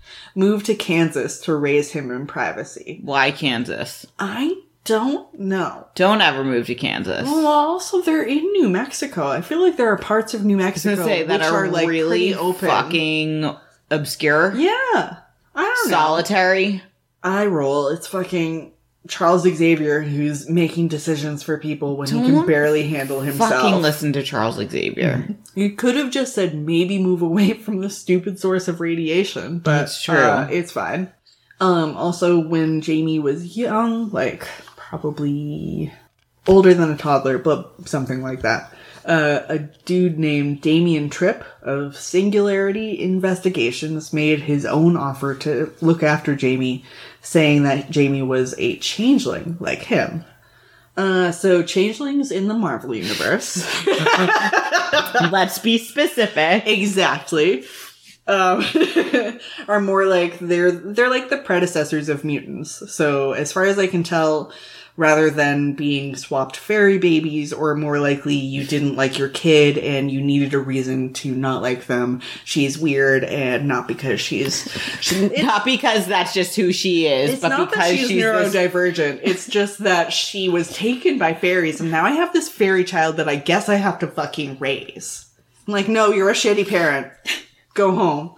move 0.34 0.64
to 0.64 0.74
Kansas 0.74 1.41
to 1.43 1.55
raise 1.55 1.93
him 1.93 2.11
in 2.11 2.26
privacy. 2.26 3.01
Why 3.05 3.30
Kansas? 3.30 4.07
I 4.18 4.57
don't 4.91 5.38
know. 5.38 5.86
Don't 5.95 6.20
ever 6.20 6.43
move 6.43 6.66
to 6.66 6.74
Kansas. 6.74 7.24
Well, 7.24 7.47
also 7.47 8.03
they're 8.03 8.24
in 8.24 8.43
New 8.53 8.68
Mexico. 8.68 9.28
I 9.28 9.41
feel 9.41 9.62
like 9.62 9.76
there 9.76 9.93
are 9.93 9.97
parts 9.97 10.34
of 10.34 10.45
New 10.45 10.57
Mexico 10.57 11.05
say 11.05 11.22
that 11.22 11.41
which 11.41 11.49
are, 11.49 11.64
are, 11.64 11.68
like 11.68 11.88
really 11.88 12.34
open. 12.34 12.68
fucking 12.68 13.57
obscure, 13.91 14.55
yeah, 14.57 15.18
I 15.55 15.62
don't 15.62 15.91
know. 15.91 15.97
solitary. 15.97 16.82
I 17.22 17.47
roll. 17.47 17.88
It's 17.88 18.07
fucking 18.09 18.72
Charles 19.09 19.43
Xavier 19.43 20.03
who's 20.03 20.49
making 20.49 20.88
decisions 20.88 21.43
for 21.43 21.59
people 21.59 21.97
when 21.97 22.09
he 22.09 22.20
can 22.20 22.47
barely 22.47 22.88
handle 22.88 23.20
himself. 23.20 23.51
Fucking 23.51 23.82
listen 23.82 24.12
to 24.14 24.22
Charles 24.22 24.57
Xavier. 24.57 25.36
You 25.57 25.72
could 25.72 25.97
have 25.97 26.12
just 26.12 26.32
said 26.36 26.55
maybe 26.55 27.03
move 27.03 27.22
away 27.22 27.53
from 27.64 27.80
the 27.80 27.91
stupid 27.91 28.38
source 28.38 28.68
of 28.68 28.80
radiation, 28.80 29.59
but 29.59 29.80
That's 29.80 30.01
true. 30.01 30.16
uh, 30.16 30.49
it's 30.49 30.70
fine. 30.70 31.12
Um, 31.61 31.97
also, 31.97 32.38
when 32.38 32.80
Jamie 32.80 33.18
was 33.18 33.57
young, 33.57 34.11
like 34.11 34.47
probably 34.91 35.93
older 36.49 36.74
than 36.74 36.91
a 36.91 36.97
toddler, 36.97 37.38
but 37.38 37.88
something 37.88 38.22
like 38.22 38.43
that, 38.43 38.74
uh, 39.05 39.43
a 39.49 39.59
dude 39.59 40.18
named 40.18 40.61
Damien 40.61 41.09
Tripp 41.09 41.45
of 41.62 41.97
Singularity 41.97 43.01
Investigations 43.01 44.12
made 44.12 44.41
his 44.41 44.66
own 44.66 44.97
offer 44.97 45.36
to 45.36 45.72
look 45.80 46.03
after 46.03 46.34
Jamie, 46.34 46.84
saying 47.22 47.62
that 47.62 47.91
Jamie 47.91 48.22
was 48.22 48.53
a 48.59 48.78
changeling 48.78 49.57
like 49.61 49.82
him. 49.82 50.24
Uh, 50.97 51.30
so 51.30 51.62
changelings 51.62 52.32
in 52.32 52.49
the 52.49 52.55
Marvel 52.55 52.95
universe. 52.95 53.64
Let's 55.30 55.61
be 55.61 55.78
specific. 55.78 56.66
exactly 56.66 57.64
um 58.26 58.64
are 59.68 59.80
more 59.80 60.07
like 60.07 60.38
they're 60.38 60.70
they're 60.70 61.11
like 61.11 61.30
the 61.30 61.38
predecessors 61.38 62.09
of 62.09 62.24
mutants 62.24 62.93
so 62.93 63.32
as 63.32 63.51
far 63.51 63.64
as 63.64 63.78
i 63.78 63.86
can 63.86 64.03
tell 64.03 64.53
rather 65.01 65.30
than 65.30 65.72
being 65.72 66.14
swapped 66.14 66.59
fairy 66.59 66.98
babies 66.98 67.55
or 67.55 67.74
more 67.74 67.98
likely 67.98 68.34
you 68.34 68.62
didn't 68.64 68.96
like 68.96 69.18
your 69.18 69.30
kid 69.30 69.78
and 69.78 70.11
you 70.11 70.20
needed 70.20 70.53
a 70.53 70.59
reason 70.59 71.11
to 71.11 71.34
not 71.34 71.62
like 71.62 71.86
them 71.86 72.20
she's 72.44 72.78
weird 72.78 73.24
and 73.24 73.66
not 73.66 73.88
because 73.88 74.20
she's 74.20 74.70
she, 75.01 75.28
Not 75.42 75.64
because 75.64 76.07
that's 76.07 76.34
just 76.34 76.55
who 76.55 76.70
she 76.70 77.07
is, 77.07 77.30
it's 77.30 77.40
but 77.40 77.48
not 77.48 77.70
because 77.70 77.88
that 77.90 77.96
she's, 77.96 78.09
she's 78.09 78.22
this- 78.22 78.55
neurodivergent 78.55 79.20
it's 79.22 79.46
just 79.46 79.78
that 79.78 80.12
she 80.12 80.51
was 80.51 80.70
taken 80.70 81.16
by 81.16 81.32
fairies 81.32 81.80
and 81.80 81.90
now 81.90 82.05
i 82.05 82.11
have 82.11 82.34
this 82.34 82.51
fairy 82.51 82.84
child 82.84 83.16
that 83.16 83.28
i 83.28 83.36
guess 83.36 83.70
i 83.70 83.76
have 83.76 83.98
to 84.01 84.07
fucking 84.07 84.59
raise 84.61 85.26
I'm 85.66 85.74
like, 85.74 85.88
no, 85.88 86.11
you're 86.11 86.30
a 86.30 86.34
shitty 86.34 86.68
parent. 86.68 87.12
Go 87.74 87.94
home. 87.94 88.34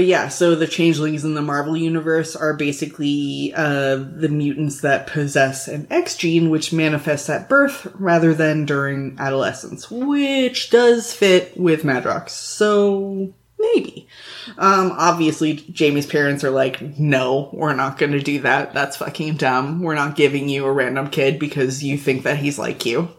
But 0.00 0.06
yeah, 0.06 0.28
so 0.28 0.54
the 0.54 0.66
changelings 0.66 1.26
in 1.26 1.34
the 1.34 1.42
Marvel 1.42 1.76
universe 1.76 2.34
are 2.34 2.54
basically 2.54 3.52
uh, 3.54 3.96
the 3.96 4.30
mutants 4.30 4.80
that 4.80 5.06
possess 5.06 5.68
an 5.68 5.86
X 5.90 6.16
gene, 6.16 6.48
which 6.48 6.72
manifests 6.72 7.28
at 7.28 7.50
birth 7.50 7.86
rather 7.96 8.32
than 8.32 8.64
during 8.64 9.18
adolescence, 9.18 9.90
which 9.90 10.70
does 10.70 11.12
fit 11.12 11.54
with 11.54 11.82
Madrox. 11.82 12.30
So 12.30 13.34
maybe. 13.58 14.08
Um, 14.56 14.92
obviously, 14.96 15.56
Jamie's 15.56 16.06
parents 16.06 16.44
are 16.44 16.50
like, 16.50 16.80
no, 16.98 17.50
we're 17.52 17.74
not 17.74 17.98
going 17.98 18.12
to 18.12 18.22
do 18.22 18.40
that. 18.40 18.72
That's 18.72 18.96
fucking 18.96 19.34
dumb. 19.34 19.82
We're 19.82 19.96
not 19.96 20.16
giving 20.16 20.48
you 20.48 20.64
a 20.64 20.72
random 20.72 21.10
kid 21.10 21.38
because 21.38 21.84
you 21.84 21.98
think 21.98 22.22
that 22.22 22.38
he's 22.38 22.58
like 22.58 22.86
you. 22.86 23.10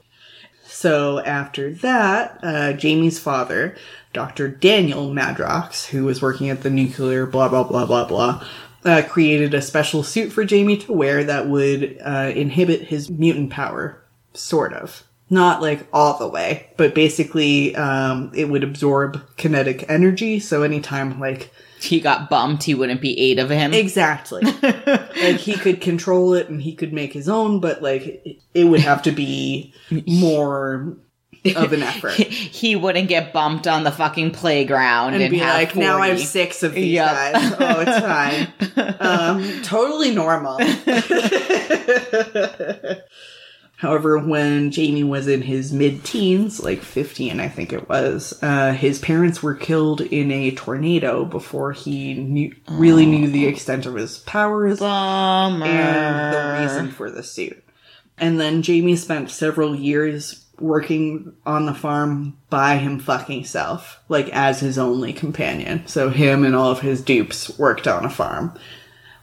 So 0.74 1.19
after 1.19 1.74
that, 1.74 2.39
uh, 2.41 2.74
Jamie's 2.74 3.19
father, 3.19 3.76
Dr. 4.13 4.47
Daniel 4.47 5.13
Madrox, 5.13 5.86
who 5.88 6.05
was 6.05 6.22
working 6.22 6.49
at 6.49 6.63
the 6.63 6.69
nuclear 6.69 7.26
blah 7.26 7.49
blah 7.49 7.63
blah 7.63 7.86
blah 7.86 8.05
blah, 8.05 8.47
uh, 8.86 9.03
created 9.07 9.53
a 9.53 9.61
special 9.61 10.01
suit 10.01 10.32
for 10.32 10.45
Jamie 10.45 10.78
to 10.78 10.93
wear 10.93 11.26
that 11.26 11.47
would 11.47 11.97
uh, 12.03 12.32
inhibit 12.34 12.84
his 12.84 13.09
mutant 13.09 13.51
power, 13.51 14.01
sort 14.34 14.72
of. 14.72 15.03
Not 15.34 15.61
like 15.61 15.88
all 15.93 16.17
the 16.19 16.27
way, 16.27 16.67
but 16.77 16.93
basically, 16.93 17.73
um, 17.75 18.32
it 18.36 18.49
would 18.49 18.63
absorb 18.65 19.19
kinetic 19.38 19.89
energy. 19.89 20.39
So 20.41 20.61
anytime, 20.63 21.19
like 21.21 21.51
he 21.79 21.99
got 22.01 22.29
bumped, 22.29 22.63
he 22.63 22.75
wouldn't 22.75 22.99
be 22.99 23.17
eight 23.17 23.39
of 23.39 23.49
him. 23.49 23.73
exactly, 23.73 24.41
like 24.61 25.38
he 25.38 25.53
could 25.53 25.79
control 25.82 26.34
it 26.34 26.49
and 26.49 26.61
he 26.61 26.75
could 26.75 26.91
make 26.91 27.13
his 27.13 27.29
own, 27.29 27.61
but 27.61 27.82
like 27.82 28.39
it- 28.53 28.65
would 28.65 28.82
have 28.82 29.01
to 29.03 29.11
be 29.13 29.73
more 30.05 30.97
of 31.55 31.73
an 31.73 31.82
effort. 31.82 32.11
he 32.19 32.75
wouldn't 32.75 33.07
get 33.07 33.32
bumped 33.34 33.65
on 33.67 33.84
the 33.86 33.91
fucking 33.91 34.32
playground 34.32 35.13
and, 35.13 35.23
and 35.23 35.32
be 35.32 35.38
have 35.39 35.55
like, 35.55 35.75
now 35.77 35.97
I 35.97 36.09
have 36.09 36.19
six 36.19 36.61
of 36.61 36.73
these 36.75 36.91
Yep. 36.91 37.09
guys. 37.34 37.55
Oh, 37.57 37.79
it's 37.88 37.99
fine. 37.99 38.47
Um, 39.01 39.61
totally 39.63 40.11
normal. 40.13 40.59
However, 43.82 44.19
when 44.19 44.69
Jamie 44.69 45.03
was 45.03 45.27
in 45.27 45.41
his 45.41 45.73
mid 45.73 46.03
teens, 46.03 46.61
like 46.61 46.84
15, 46.84 47.39
I 47.39 47.47
think 47.47 47.73
it 47.73 47.89
was, 47.89 48.38
uh, 48.43 48.73
his 48.73 48.99
parents 48.99 49.41
were 49.41 49.55
killed 49.55 50.01
in 50.01 50.29
a 50.29 50.51
tornado 50.51 51.25
before 51.25 51.71
he 51.71 52.13
knew, 52.13 52.55
really 52.69 53.07
knew 53.07 53.27
the 53.27 53.47
extent 53.47 53.88
of 53.88 53.95
his 53.95 54.19
powers 54.19 54.77
Bummer. 54.77 55.65
and 55.65 56.36
the 56.36 56.61
reason 56.61 56.91
for 56.91 57.09
the 57.09 57.23
suit. 57.23 57.63
And 58.19 58.39
then 58.39 58.61
Jamie 58.61 58.97
spent 58.97 59.32
several 59.32 59.73
years 59.75 60.45
working 60.59 61.34
on 61.43 61.65
the 61.65 61.73
farm 61.73 62.38
by 62.51 62.77
him 62.77 62.99
fucking 62.99 63.45
self, 63.45 63.99
like 64.09 64.29
as 64.29 64.59
his 64.59 64.77
only 64.77 65.11
companion. 65.11 65.88
So 65.88 66.11
him 66.11 66.45
and 66.45 66.55
all 66.55 66.69
of 66.69 66.82
his 66.82 67.01
dupes 67.01 67.57
worked 67.57 67.88
on 67.88 68.05
a 68.05 68.11
farm, 68.11 68.53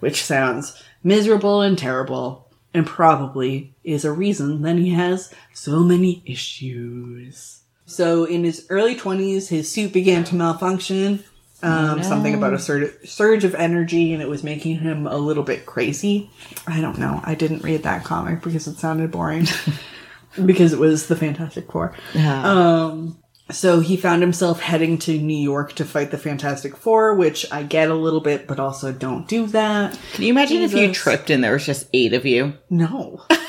which 0.00 0.24
sounds 0.24 0.82
miserable 1.04 1.62
and 1.62 1.78
terrible, 1.78 2.48
and 2.74 2.84
probably 2.84 3.74
is 3.89 4.05
a 4.05 4.12
reason 4.12 4.62
that 4.62 4.76
he 4.76 4.91
has 4.91 5.32
so 5.55 5.80
many 5.80 6.22
issues. 6.26 7.62
So 7.86 8.24
in 8.24 8.45
his 8.45 8.66
early 8.68 8.95
20s, 8.95 9.49
his 9.49 9.70
suit 9.70 9.93
began 9.93 10.24
to 10.24 10.34
malfunction. 10.34 11.24
Um, 11.62 12.03
Something 12.03 12.34
about 12.34 12.53
a 12.53 12.59
sur- 12.59 12.93
surge 13.05 13.45
of 13.45 13.55
energy, 13.55 14.12
and 14.12 14.22
it 14.22 14.28
was 14.28 14.45
making 14.45 14.78
him 14.78 15.07
a 15.07 15.16
little 15.16 15.43
bit 15.43 15.66
crazy. 15.66 16.30
I 16.66 16.80
don't 16.80 16.99
know. 16.99 17.20
I 17.24 17.34
didn't 17.34 17.64
read 17.64 17.82
that 17.82 18.05
comic 18.05 18.43
because 18.43 18.68
it 18.68 18.76
sounded 18.76 19.11
boring. 19.11 19.47
because 20.45 20.72
it 20.72 20.78
was 20.78 21.09
the 21.09 21.16
Fantastic 21.16 21.72
Four. 21.72 21.95
Um, 22.14 23.18
so 23.51 23.80
he 23.80 23.97
found 23.97 24.20
himself 24.20 24.61
heading 24.61 24.99
to 24.99 25.18
New 25.18 25.36
York 25.36 25.72
to 25.74 25.84
fight 25.84 26.11
the 26.11 26.18
Fantastic 26.18 26.76
Four, 26.76 27.14
which 27.14 27.51
I 27.51 27.62
get 27.62 27.91
a 27.91 27.95
little 27.95 28.20
bit, 28.20 28.47
but 28.47 28.61
also 28.61 28.93
don't 28.93 29.26
do 29.26 29.47
that. 29.49 29.99
Can 30.12 30.24
you 30.24 30.30
imagine 30.30 30.62
if 30.62 30.74
you 30.74 30.93
tripped 30.93 31.30
and 31.30 31.43
there 31.43 31.55
was 31.55 31.64
just 31.66 31.89
eight 31.95 32.12
of 32.12 32.26
you? 32.26 32.55
No. 32.70 33.24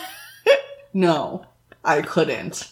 no, 0.94 1.46
I 1.84 2.02
couldn't. 2.02 2.72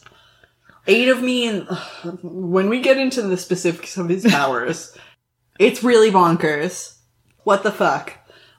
Eight 0.88 1.10
of 1.10 1.22
me, 1.22 1.48
and 1.48 1.68
ugh, 1.70 2.20
when 2.24 2.70
we 2.70 2.82
get 2.82 2.98
into 2.98 3.22
the 3.22 3.38
specifics 3.38 3.98
of 3.98 4.10
his 4.10 4.26
powers, 4.26 4.98
it's 5.60 5.84
really 5.84 6.12
bonkers. 6.12 6.98
What 7.44 7.64
the 7.64 7.72
fuck? 7.72 8.14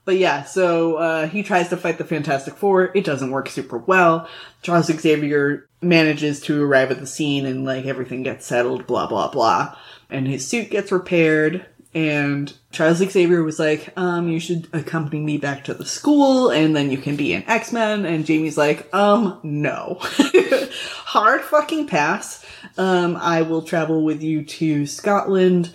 But 0.05 0.17
yeah, 0.17 0.45
so 0.45 0.95
uh, 0.95 1.29
he 1.29 1.43
tries 1.43 1.69
to 1.69 1.77
fight 1.77 1.99
the 1.99 2.05
Fantastic 2.05 2.57
Four. 2.57 2.91
It 2.95 3.05
doesn't 3.05 3.31
work 3.31 3.51
super 3.51 3.77
well. 3.77 4.27
Charles 4.63 4.87
Xavier 4.87 5.69
manages 5.83 6.41
to 6.41 6.65
arrive 6.65 6.91
at 6.91 6.99
the 6.99 7.07
scene 7.07 7.45
and 7.45 7.67
like 7.67 7.85
everything 7.85 8.23
gets 8.23 8.47
settled, 8.47 8.87
blah 8.87 9.07
blah 9.07 9.31
blah. 9.31 9.77
And 10.09 10.27
his 10.27 10.47
suit 10.47 10.71
gets 10.71 10.91
repaired. 10.91 11.67
And 11.95 12.53
Charles 12.71 12.99
Xavier 12.99 13.43
was 13.43 13.59
like, 13.59 13.93
um, 13.97 14.29
you 14.29 14.39
should 14.39 14.69
accompany 14.73 15.21
me 15.21 15.39
back 15.39 15.65
to 15.65 15.75
the 15.75 15.87
school 15.87 16.51
and 16.51 16.77
then 16.77 16.91
you 16.91 16.99
can 16.99 17.17
be 17.17 17.33
an 17.33 17.45
X-Men. 17.47 18.05
And 18.05 18.27
Jamie's 18.27 18.59
like, 18.59 18.93
um, 18.95 19.41
no. 19.43 19.99
Hard 20.01 21.41
fucking 21.41 21.87
pass. 21.87 22.45
Um, 22.77 23.17
I 23.17 23.43
will 23.43 23.63
travel 23.63 24.05
with 24.05 24.23
you 24.23 24.45
to 24.45 24.87
Scotland, 24.87 25.71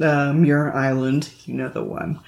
uh, 0.00 0.32
Muir 0.32 0.74
Island, 0.74 1.30
you 1.44 1.54
know 1.54 1.68
the 1.68 1.84
one, 1.84 2.20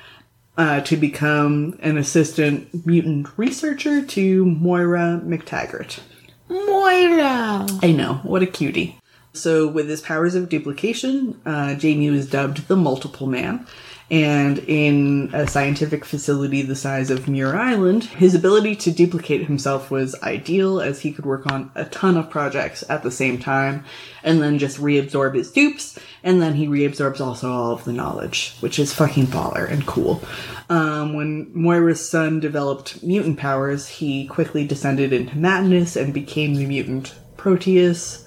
uh, 0.57 0.81
to 0.83 0.97
become 0.97 1.79
an 1.83 1.99
assistant 1.99 2.87
mutant 2.87 3.29
researcher 3.37 4.05
to 4.05 4.45
Moira 4.45 5.20
MacTaggert. 5.24 6.01
Moira. 6.49 7.66
I 7.83 7.93
know, 7.93 8.20
what 8.22 8.43
a 8.43 8.47
cutie. 8.47 8.99
So, 9.37 9.66
with 9.66 9.89
his 9.89 10.01
powers 10.01 10.34
of 10.34 10.49
duplication, 10.49 11.41
uh, 11.47 11.74
Jamie 11.74 12.11
was 12.11 12.28
dubbed 12.28 12.68
the 12.68 12.76
Multiple 12.76 13.26
Man. 13.26 13.66
And 14.09 14.61
in 14.61 15.30
a 15.34 15.49
scientific 15.49 16.05
facility 16.05 16.62
the 16.62 16.76
size 16.76 17.11
of 17.11 17.26
Muir 17.26 17.57
Island, 17.57 18.05
his 18.05 18.37
ability 18.37 18.76
to 18.76 18.93
duplicate 18.93 19.47
himself 19.47 19.91
was 19.91 20.14
ideal 20.22 20.80
as 20.80 21.01
he 21.01 21.12
could 21.12 21.26
work 21.26 21.51
on 21.51 21.72
a 21.74 21.87
ton 21.87 22.16
of 22.16 22.30
projects 22.30 22.84
at 22.89 23.03
the 23.03 23.11
same 23.11 23.39
time 23.39 23.84
and 24.22 24.41
then 24.41 24.59
just 24.59 24.78
reabsorb 24.78 25.34
his 25.34 25.51
dupes. 25.51 25.99
And 26.22 26.41
then 26.41 26.55
he 26.55 26.68
reabsorbs 26.68 27.20
also 27.20 27.51
all 27.51 27.72
of 27.72 27.84
the 27.84 27.93
knowledge, 27.93 28.55
which 28.61 28.78
is 28.78 28.95
fucking 28.95 29.26
baller 29.26 29.68
and 29.68 29.84
cool. 29.87 30.22
Um, 30.70 31.14
when 31.14 31.51
Moira's 31.53 32.09
son 32.09 32.39
developed 32.39 33.03
mutant 33.03 33.39
powers, 33.39 33.89
he 33.89 34.28
quickly 34.28 34.64
descended 34.64 35.12
into 35.12 35.37
madness 35.37 35.97
and 35.97 36.14
became 36.14 36.55
the 36.55 36.66
mutant 36.66 37.14
Proteus. 37.37 38.26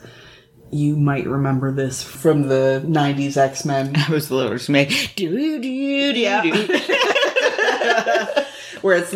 You 0.72 0.96
might 0.96 1.26
remember 1.28 1.72
this 1.72 2.04
from 2.04 2.44
the 2.48 2.84
90s 2.86 3.38
X 3.38 3.66
Men. 3.66 3.94
I 3.96 4.10
was 4.12 4.30
literally 4.30 4.58
just 4.58 4.70
made 4.70 4.90
do 5.16 5.60
do 5.62 6.14
do 6.14 6.20
Yeah. 6.20 6.42
do. 6.44 6.52
where 8.82 8.96
it's 8.96 9.12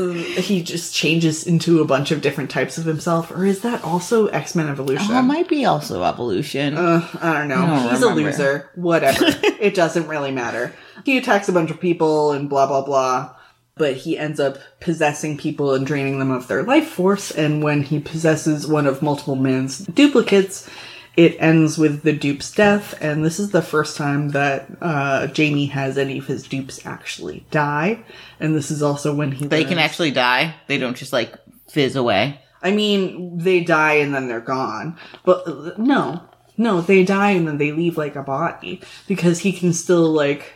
he 0.45 0.61
just 0.61 0.93
changes 0.93 1.47
into 1.47 1.81
a 1.81 1.85
bunch 1.85 2.11
of 2.11 2.21
different 2.21 2.49
types 2.49 2.77
of 2.77 2.85
himself, 2.85 3.31
or 3.31 3.45
is 3.45 3.61
that 3.61 3.83
also 3.83 4.27
X 4.27 4.55
Men 4.55 4.67
Evolution? 4.67 5.07
Oh, 5.11 5.19
it 5.19 5.23
might 5.23 5.47
be 5.47 5.65
also 5.65 6.03
evolution. 6.03 6.75
Uh, 6.77 7.07
I 7.21 7.39
don't 7.39 7.47
know. 7.47 7.55
I 7.63 7.67
don't 7.67 7.89
He's 7.91 8.01
remember. 8.01 8.19
a 8.19 8.23
loser. 8.23 8.69
Whatever. 8.75 9.25
it 9.59 9.75
doesn't 9.75 10.07
really 10.07 10.31
matter. 10.31 10.73
He 11.05 11.17
attacks 11.17 11.49
a 11.49 11.53
bunch 11.53 11.71
of 11.71 11.79
people 11.79 12.31
and 12.31 12.49
blah 12.49 12.67
blah 12.67 12.83
blah. 12.83 13.35
But 13.75 13.95
he 13.97 14.19
ends 14.19 14.39
up 14.39 14.59
possessing 14.79 15.35
people 15.37 15.73
and 15.73 15.87
draining 15.87 16.19
them 16.19 16.29
of 16.29 16.47
their 16.47 16.61
life 16.61 16.87
force. 16.87 17.31
And 17.31 17.63
when 17.63 17.81
he 17.81 17.99
possesses 17.99 18.67
one 18.67 18.85
of 18.85 19.01
multiple 19.01 19.35
man's 19.35 19.79
duplicates, 19.79 20.69
it 21.15 21.35
ends 21.39 21.77
with 21.77 22.01
the 22.03 22.13
dupe's 22.13 22.51
death. 22.51 22.95
And 23.01 23.23
this 23.23 23.39
is 23.39 23.51
the 23.51 23.61
first 23.61 23.97
time 23.97 24.29
that 24.29 24.67
uh, 24.81 25.27
Jamie 25.27 25.67
has 25.67 25.97
any 25.97 26.17
of 26.17 26.27
his 26.27 26.47
dupes 26.47 26.85
actually 26.85 27.45
die. 27.51 28.03
And 28.39 28.55
this 28.55 28.71
is 28.71 28.81
also 28.81 29.13
when 29.13 29.31
he 29.31 29.45
they 29.45 29.65
can 29.65 29.79
actually 29.79 30.11
die. 30.11 30.55
They 30.67 30.77
don't 30.77 30.97
just 30.97 31.13
like 31.13 31.33
fizz 31.69 31.95
away. 31.95 32.39
I 32.61 32.71
mean, 32.71 33.37
they 33.37 33.59
die 33.59 33.95
and 33.95 34.15
then 34.15 34.27
they're 34.27 34.39
gone. 34.39 34.97
But 35.23 35.47
uh, 35.47 35.73
no, 35.77 36.23
no, 36.57 36.81
they 36.81 37.03
die 37.03 37.31
and 37.31 37.47
then 37.47 37.57
they 37.57 37.71
leave 37.71 37.97
like 37.97 38.15
a 38.15 38.23
body 38.23 38.81
because 39.07 39.39
he 39.39 39.51
can 39.51 39.73
still 39.73 40.09
like 40.11 40.53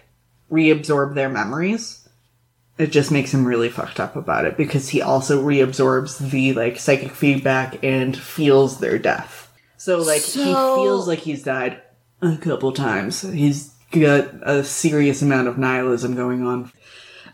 reabsorb 0.51 1.13
their 1.13 1.29
memories. 1.29 2.07
It 2.77 2.91
just 2.91 3.11
makes 3.11 3.33
him 3.33 3.45
really 3.45 3.69
fucked 3.69 3.99
up 3.99 4.15
about 4.15 4.45
it 4.45 4.55
because 4.55 4.89
he 4.89 5.01
also 5.01 5.43
reabsorbs 5.43 6.29
the 6.29 6.53
like 6.53 6.79
psychic 6.79 7.11
feedback 7.11 7.83
and 7.83 8.15
feels 8.15 8.79
their 8.79 8.99
death. 8.99 9.46
So 9.77 9.99
like 9.99 10.21
he 10.21 10.43
feels 10.43 11.07
like 11.07 11.19
he's 11.19 11.43
died 11.43 11.81
a 12.21 12.37
couple 12.37 12.71
times. 12.71 13.21
He's 13.21 13.73
got 13.91 14.29
a 14.41 14.63
serious 14.63 15.21
amount 15.21 15.47
of 15.47 15.57
nihilism 15.57 16.15
going 16.15 16.45
on 16.45 16.71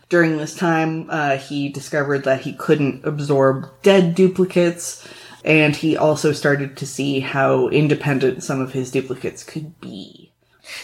during 0.08 0.36
this 0.36 0.54
time, 0.54 1.08
uh, 1.10 1.36
he 1.36 1.68
discovered 1.68 2.24
that 2.24 2.42
he 2.42 2.52
couldn't 2.52 3.04
absorb 3.04 3.66
dead 3.82 4.14
duplicates, 4.14 5.06
and 5.44 5.74
he 5.74 5.96
also 5.96 6.32
started 6.32 6.76
to 6.76 6.86
see 6.86 7.20
how 7.20 7.68
independent 7.68 8.42
some 8.42 8.60
of 8.60 8.72
his 8.72 8.90
duplicates 8.90 9.42
could 9.42 9.80
be. 9.80 10.30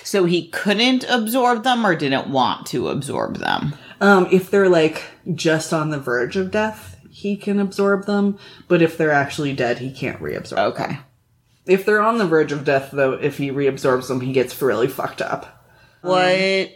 So 0.03 0.25
he 0.25 0.49
couldn't 0.49 1.05
absorb 1.09 1.65
them 1.65 1.87
or 1.87 1.95
didn't 1.95 2.29
want 2.29 2.67
to 2.69 2.89
absorb 2.89 3.37
them. 3.39 3.75
Um, 4.01 4.27
if 4.31 4.51
they're 4.51 4.69
like 4.69 5.03
just 5.35 5.73
on 5.73 5.91
the 5.91 5.99
verge 5.99 6.37
of 6.37 6.51
death, 6.51 6.99
he 7.11 7.37
can 7.37 7.59
absorb 7.59 8.07
them, 8.07 8.39
but 8.69 8.83
if 8.83 8.99
they're 8.99 9.11
actually 9.11 9.53
dead, 9.53 9.79
he 9.79 9.93
can't 9.93 10.21
reabsorb. 10.21 10.73
Okay. 10.73 10.99
If 11.71 11.85
they're 11.87 12.03
on 12.03 12.19
the 12.19 12.27
verge 12.27 12.51
of 12.51 12.65
death, 12.65 12.91
though, 12.93 13.13
if 13.13 13.39
he 13.39 13.51
reabsorbs 13.53 14.09
them, 14.09 14.21
he 14.21 14.33
gets 14.33 14.61
really 14.61 14.89
fucked 14.89 15.23
up. 15.23 15.65
What 16.03 16.71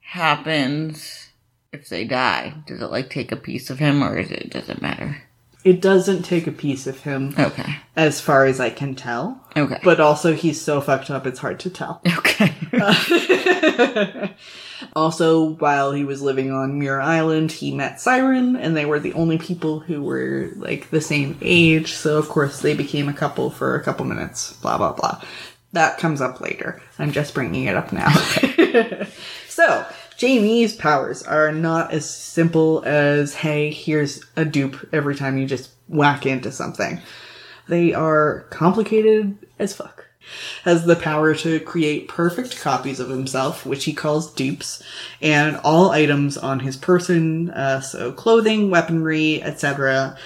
happens 0.00 1.28
if 1.72 1.88
they 1.88 2.04
die? 2.04 2.54
Does 2.66 2.80
it 2.80 2.90
like 2.92 3.10
take 3.10 3.32
a 3.32 3.36
piece 3.36 3.70
of 3.70 3.80
him 3.80 4.04
or 4.04 4.16
is 4.18 4.30
it 4.30 4.50
does 4.50 4.68
it 4.68 4.80
matter? 4.80 5.22
It 5.64 5.82
doesn't 5.82 6.22
take 6.22 6.46
a 6.46 6.52
piece 6.52 6.86
of 6.86 7.00
him, 7.00 7.34
Okay. 7.38 7.76
as 7.96 8.20
far 8.20 8.46
as 8.46 8.60
I 8.60 8.70
can 8.70 8.94
tell. 8.94 9.44
Okay. 9.56 9.78
But 9.84 10.00
also, 10.00 10.32
he's 10.32 10.60
so 10.60 10.80
fucked 10.80 11.10
up, 11.10 11.26
it's 11.26 11.40
hard 11.40 11.58
to 11.60 11.68
tell. 11.70 12.00
okay. 12.18 12.54
Also, 14.94 15.50
while 15.54 15.92
he 15.92 16.04
was 16.04 16.22
living 16.22 16.50
on 16.50 16.78
Muir 16.78 17.00
Island, 17.00 17.52
he 17.52 17.74
met 17.74 18.00
Siren, 18.00 18.56
and 18.56 18.76
they 18.76 18.86
were 18.86 19.00
the 19.00 19.12
only 19.14 19.38
people 19.38 19.80
who 19.80 20.02
were 20.02 20.50
like 20.56 20.90
the 20.90 21.00
same 21.00 21.38
age. 21.42 21.92
So, 21.92 22.18
of 22.18 22.28
course, 22.28 22.60
they 22.60 22.74
became 22.74 23.08
a 23.08 23.14
couple 23.14 23.50
for 23.50 23.74
a 23.74 23.82
couple 23.82 24.04
minutes. 24.06 24.54
Blah 24.54 24.78
blah 24.78 24.92
blah. 24.92 25.22
That 25.72 25.98
comes 25.98 26.20
up 26.20 26.40
later. 26.40 26.82
I'm 26.98 27.12
just 27.12 27.34
bringing 27.34 27.64
it 27.64 27.76
up 27.76 27.92
now. 27.92 28.12
so, 29.48 29.86
Jamie's 30.16 30.74
powers 30.74 31.22
are 31.22 31.52
not 31.52 31.92
as 31.92 32.08
simple 32.08 32.82
as 32.84 33.34
hey, 33.34 33.70
here's 33.70 34.24
a 34.36 34.44
dupe 34.44 34.88
every 34.92 35.14
time 35.14 35.38
you 35.38 35.46
just 35.46 35.70
whack 35.88 36.26
into 36.26 36.52
something. 36.52 37.00
They 37.68 37.94
are 37.94 38.46
complicated 38.50 39.38
as 39.58 39.74
fuck. 39.74 40.09
Has 40.64 40.84
the 40.84 40.96
power 40.96 41.34
to 41.36 41.60
create 41.60 42.08
perfect 42.08 42.60
copies 42.60 43.00
of 43.00 43.08
himself, 43.08 43.64
which 43.64 43.84
he 43.84 43.92
calls 43.92 44.32
dupes, 44.32 44.82
and 45.20 45.56
all 45.64 45.90
items 45.90 46.36
on 46.36 46.60
his 46.60 46.76
person, 46.76 47.50
uh, 47.50 47.80
so 47.80 48.12
clothing, 48.12 48.70
weaponry, 48.70 49.42
etc., 49.42 50.16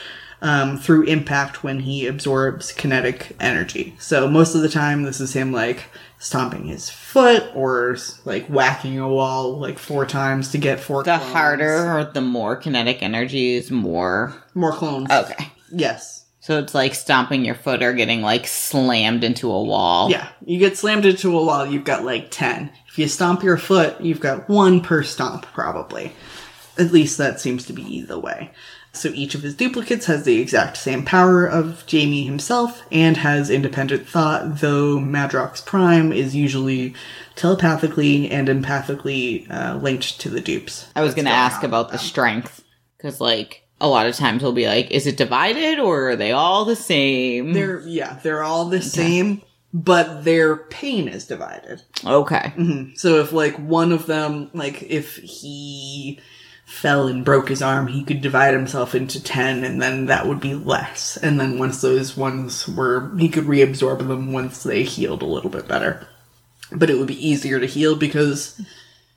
um, 0.43 0.77
through 0.77 1.05
impact 1.05 1.65
when 1.65 1.81
he 1.81 2.07
absorbs 2.07 2.71
kinetic 2.73 3.35
energy. 3.41 3.95
So 3.99 4.29
most 4.29 4.55
of 4.55 4.61
the 4.61 4.69
time, 4.69 5.03
this 5.03 5.21
is 5.21 5.33
him 5.33 5.53
like 5.53 5.85
stomping 6.19 6.67
his 6.67 6.91
foot 6.91 7.45
or 7.55 7.97
like 8.25 8.47
whacking 8.47 8.99
a 8.99 9.09
wall 9.09 9.59
like 9.59 9.79
four 9.79 10.05
times 10.07 10.51
to 10.53 10.59
get 10.59 10.81
four. 10.81 11.03
the 11.03 11.17
clones. 11.17 11.33
harder 11.33 11.99
or 11.99 12.05
the 12.05 12.21
more 12.21 12.57
kinetic 12.57 13.03
energy 13.03 13.55
is 13.55 13.71
more. 13.71 14.35
more 14.55 14.73
clones. 14.73 15.11
Okay. 15.11 15.49
Yes. 15.71 16.24
So 16.45 16.59
it's 16.59 16.75
like 16.75 16.95
stomping 16.95 17.43
your 17.43 17.55
foot 17.55 17.83
or 17.83 17.95
getting 17.95 18.21
like 18.21 18.47
slammed 18.47 19.25
into 19.25 19.51
a 19.51 19.63
wall. 19.63 20.11
Yeah, 20.11 20.29
you 20.45 20.59
get 20.59 20.77
slammed 20.77 21.07
into 21.07 21.39
a 21.39 21.43
wall, 21.43 21.65
you've 21.65 21.85
got 21.85 22.05
like 22.05 22.31
10. 22.31 22.71
If 22.87 22.99
you 22.99 23.09
stomp 23.09 23.43
your 23.43 23.57
foot, 23.57 23.99
you've 24.03 24.21
got 24.21 24.47
one 24.47 24.83
per 24.83 25.03
stomp, 25.03 25.47
probably. 25.55 26.13
At 26.77 26.93
least 26.93 27.17
that 27.17 27.41
seems 27.41 27.65
to 27.65 27.73
be 27.73 28.03
the 28.03 28.19
way. 28.19 28.51
So 28.93 29.09
each 29.09 29.35
of 29.35 29.41
his 29.41 29.55
duplicates 29.55 30.05
has 30.05 30.25
the 30.25 30.39
exact 30.39 30.77
same 30.77 31.03
power 31.07 31.47
of 31.47 31.87
Jamie 31.87 32.27
himself 32.27 32.83
and 32.93 33.17
has 33.17 33.49
independent 33.49 34.07
thought, 34.07 34.61
though 34.61 34.99
Madrox 34.99 35.65
Prime 35.65 36.13
is 36.13 36.37
usually 36.37 36.95
telepathically 37.37 38.31
and 38.31 38.49
empathically 38.49 39.51
uh, 39.51 39.77
linked 39.77 40.21
to 40.21 40.29
the 40.29 40.43
dupes. 40.43 40.93
I 40.95 41.01
was 41.01 41.15
going 41.15 41.25
to 41.25 41.31
ask 41.31 41.63
about 41.63 41.87
with 41.87 41.93
the 41.93 42.07
strength 42.07 42.63
because, 42.99 43.19
like, 43.19 43.64
a 43.85 43.87
lot 43.87 44.07
of 44.07 44.17
times 44.17 44.43
we'll 44.43 44.53
be 44.53 44.67
like, 44.67 44.91
is 44.91 45.07
it 45.07 45.19
divided 45.19 45.79
or 45.79 46.11
are 46.11 46.17
they 46.17 46.33
all 46.33 46.65
the 46.65 46.75
same? 46.75 47.53
They're, 47.53 47.81
yeah, 47.87 48.19
they're 48.23 48.43
all 48.43 48.65
the 48.65 48.81
same, 48.81 49.43
but 49.75 50.25
their 50.25 50.57
pain 50.57 51.07
is 51.07 51.27
divided. 51.27 51.83
okay. 52.05 52.55
Mm-hmm. 52.57 52.95
So 52.95 53.21
if 53.21 53.33
like 53.33 53.57
one 53.57 53.93
of 53.93 54.07
them, 54.07 54.51
like 54.55 54.83
if 54.85 55.17
he 55.17 56.19
fell 56.65 57.09
and 57.09 57.27
broke 57.27 57.51
his 57.51 57.61
arm, 57.61 57.89
he 57.89 58.03
could 58.03 58.23
divide 58.23 58.55
himself 58.55 58.95
into 58.95 59.23
10 59.23 59.65
and 59.65 59.83
then 59.83 60.07
that 60.07 60.27
would 60.27 60.41
be 60.41 60.55
less. 60.55 61.19
And 61.19 61.39
then 61.39 61.59
once 61.59 61.83
those 61.83 62.17
ones 62.17 62.67
were, 62.67 63.15
he 63.19 63.29
could 63.29 63.45
reabsorb 63.45 63.99
them 63.99 64.33
once 64.33 64.63
they 64.63 64.83
healed 64.83 65.23
a 65.23 65.27
little 65.27 65.51
bit 65.51 65.69
better. 65.69 66.09
But 66.73 66.89
it 66.89 66.97
would 66.97 67.07
be 67.07 67.29
easier 67.29 67.61
to 67.61 67.67
heal 67.67 67.97
because 67.97 68.59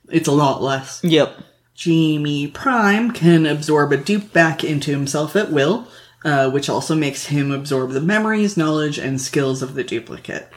it's 0.10 0.28
a 0.28 0.34
lot 0.34 0.62
less. 0.62 1.02
Yep. 1.06 1.38
Jamie 1.78 2.48
Prime 2.48 3.12
can 3.12 3.46
absorb 3.46 3.92
a 3.92 3.98
dupe 3.98 4.34
back 4.34 4.64
into 4.64 4.90
himself 4.90 5.36
at 5.36 5.52
will, 5.52 5.88
uh, 6.26 6.50
which 6.50 6.70
also 6.70 6.96
makes 6.96 7.28
him 7.28 7.52
absorb 7.52 7.92
the 7.92 8.02
memories, 8.02 8.58
knowledge, 8.58 8.98
and 8.98 9.22
skills 9.22 9.62
of 9.62 9.76
the 9.76 9.84
duplicate. 9.84 10.52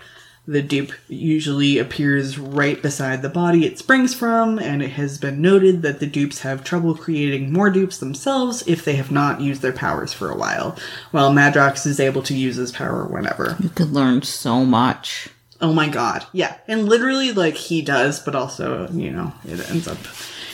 The 0.47 0.63
dupe 0.63 0.93
usually 1.09 1.77
appears 1.77 2.39
right 2.39 2.81
beside 2.81 3.21
the 3.21 3.29
body 3.29 3.67
it 3.67 3.79
springs 3.79 4.15
from, 4.15 4.59
and 4.59 4.83
it 4.83 4.93
has 4.93 5.19
been 5.19 5.43
noted 5.43 5.83
that 5.83 6.01
the 6.01 6.07
dupes 6.07 6.41
have 6.41 6.65
trouble 6.65 6.95
creating 6.95 7.53
more 7.53 7.69
dupes 7.69 7.99
themselves 7.99 8.67
if 8.67 8.83
they 8.83 8.97
have 8.97 9.11
not 9.11 9.43
used 9.43 9.61
their 9.61 9.75
powers 9.75 10.15
for 10.15 10.31
a 10.31 10.37
while, 10.37 10.75
while 11.11 11.31
Madrox 11.31 11.87
is 11.87 12.01
able 12.01 12.23
to 12.23 12.35
use 12.35 12.57
his 12.57 12.73
power 12.73 13.05
whenever. 13.05 13.59
You 13.61 13.69
could 13.69 13.93
learn 13.93 14.23
so 14.23 14.65
much. 14.65 15.29
Oh 15.61 15.75
my 15.75 15.89
god. 15.91 16.25
Yeah. 16.33 16.57
And 16.67 16.89
literally, 16.89 17.33
like, 17.33 17.57
he 17.57 17.83
does, 17.83 18.21
but 18.21 18.35
also, 18.35 18.89
you 18.91 19.11
know, 19.11 19.35
it 19.45 19.71
ends 19.71 19.87
up. 19.87 19.99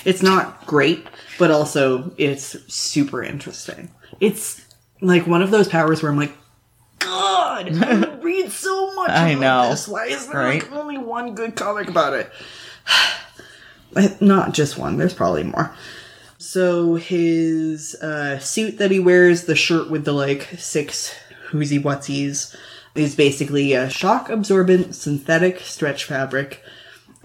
It's 0.07 0.23
not 0.23 0.67
great, 0.67 1.07
but 1.39 1.51
also 1.51 2.13
it's 2.17 2.57
super 2.73 3.23
interesting. 3.23 3.91
It's 4.21 4.65
like 5.01 5.27
one 5.27 5.43
of 5.43 5.51
those 5.51 5.67
powers 5.69 6.03
where 6.03 6.11
I'm 6.13 6.17
like, 6.17 6.33
God, 7.01 7.69
I 7.83 8.17
read 8.23 8.51
so 8.53 8.95
much 8.95 9.11
I 9.11 9.31
about 9.31 9.41
know, 9.41 9.71
this. 9.71 9.89
Why 9.89 10.07
is 10.07 10.29
there 10.29 10.41
right? 10.41 10.63
like 10.63 10.73
only 10.73 10.97
one 10.97 11.35
good 11.35 11.57
comic 11.57 11.89
about 11.89 12.15
it? 12.15 12.31
But 13.93 14.21
not 14.21 14.53
just 14.53 14.77
one, 14.77 14.99
there's 14.99 15.15
probably 15.15 15.45
more. 15.45 15.75
So 16.37 16.97
his 16.97 17.95
uh, 17.95 18.39
suit 18.41 18.77
that 18.77 18.91
he 18.91 19.01
wears, 19.01 19.45
the 19.45 19.57
shirt 19.57 19.91
with 19.91 20.05
the 20.05 20.13
like 20.13 20.43
six 20.59 21.15
whoozy 21.51 21.83
whatsies, 21.83 22.55
is 22.95 23.17
basically 23.17 23.73
a 23.73 23.89
shock 23.89 24.29
absorbent 24.29 24.95
synthetic 24.95 25.61
stretch 25.61 26.05
fabric 26.05 26.63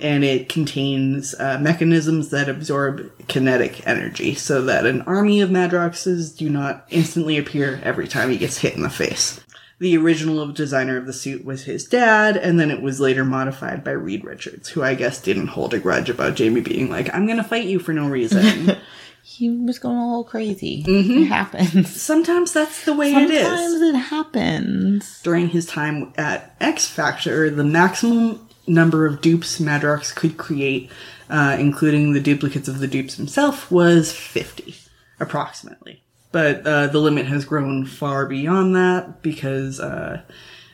and 0.02 0.24
it 0.24 0.50
contains 0.50 1.34
uh, 1.40 1.58
mechanisms 1.60 2.30
that 2.30 2.50
absorb 2.50 3.12
kinetic 3.28 3.86
energy 3.88 4.34
so 4.36 4.62
that 4.64 4.86
an 4.86 5.02
army 5.04 5.42
of 5.42 5.50
Madroxes 5.50 6.36
do 6.36 6.50
not 6.50 6.86
instantly 6.90 7.38
appear 7.38 7.80
every 7.84 8.08
time 8.08 8.30
he 8.30 8.38
gets 8.38 8.58
hit 8.58 8.76
in 8.76 8.82
the 8.82 8.90
face. 8.90 9.40
The 9.80 9.98
original 9.98 10.52
designer 10.52 10.98
of 10.98 11.08
the 11.08 11.14
suit 11.14 11.44
was 11.44 11.64
his 11.64 11.86
dad, 11.86 12.38
and 12.38 12.60
then 12.60 12.70
it 12.70 12.84
was 12.84 13.00
later 13.00 13.26
modified 13.26 13.84
by 13.84 13.92
Reed 13.92 14.24
Richards, 14.24 14.70
who 14.70 14.84
I 14.84 14.94
guess 14.94 15.20
didn't 15.20 15.48
hold 15.48 15.74
a 15.74 15.80
grudge 15.80 16.08
about 16.10 16.36
Jamie 16.36 16.62
being 16.62 16.90
like, 16.90 17.12
I'm 17.14 17.26
gonna 17.26 17.44
fight 17.44 17.66
you 17.66 17.80
for 17.80 17.94
no 17.94 18.08
reason. 18.08 18.78
He 19.24 19.50
was 19.52 19.78
going 19.78 19.98
a 19.98 20.08
little 20.08 20.24
crazy. 20.24 20.84
It 20.88 21.28
happens. 21.28 22.02
Sometimes 22.02 22.54
that's 22.54 22.86
the 22.86 22.94
way 22.96 23.14
it 23.14 23.30
is. 23.30 23.46
Sometimes 23.46 23.82
it 23.82 23.96
happens. 23.96 25.22
during 25.22 25.48
his 25.50 25.68
time 25.68 26.12
at 26.18 26.56
X 26.60 26.88
Factor, 26.88 27.52
the 27.52 27.64
maximum 27.64 28.48
number 28.68 29.06
of 29.06 29.22
dupes 29.22 29.60
Madrox 29.60 30.14
could 30.14 30.38
create, 30.38 30.90
uh, 31.30 31.58
including 31.60 32.14
the 32.14 32.20
duplicates 32.20 32.68
of 32.68 32.80
the 32.80 32.88
dupes 32.88 33.16
himself, 33.16 33.72
was 33.72 34.12
50, 34.12 34.76
approximately. 35.20 36.04
But 36.32 36.66
uh, 36.66 36.88
the 36.88 37.00
limit 37.00 37.26
has 37.26 37.46
grown 37.46 37.86
far 37.86 38.26
beyond 38.26 38.76
that 38.76 39.22
because, 39.22 39.80
uh, 39.80 40.22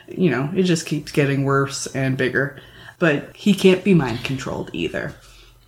you 0.07 0.29
know, 0.29 0.51
it 0.55 0.63
just 0.63 0.85
keeps 0.85 1.11
getting 1.11 1.43
worse 1.43 1.87
and 1.87 2.17
bigger. 2.17 2.59
But 2.99 3.35
he 3.35 3.53
can't 3.53 3.83
be 3.83 3.93
mind 3.93 4.23
controlled 4.23 4.69
either 4.73 5.13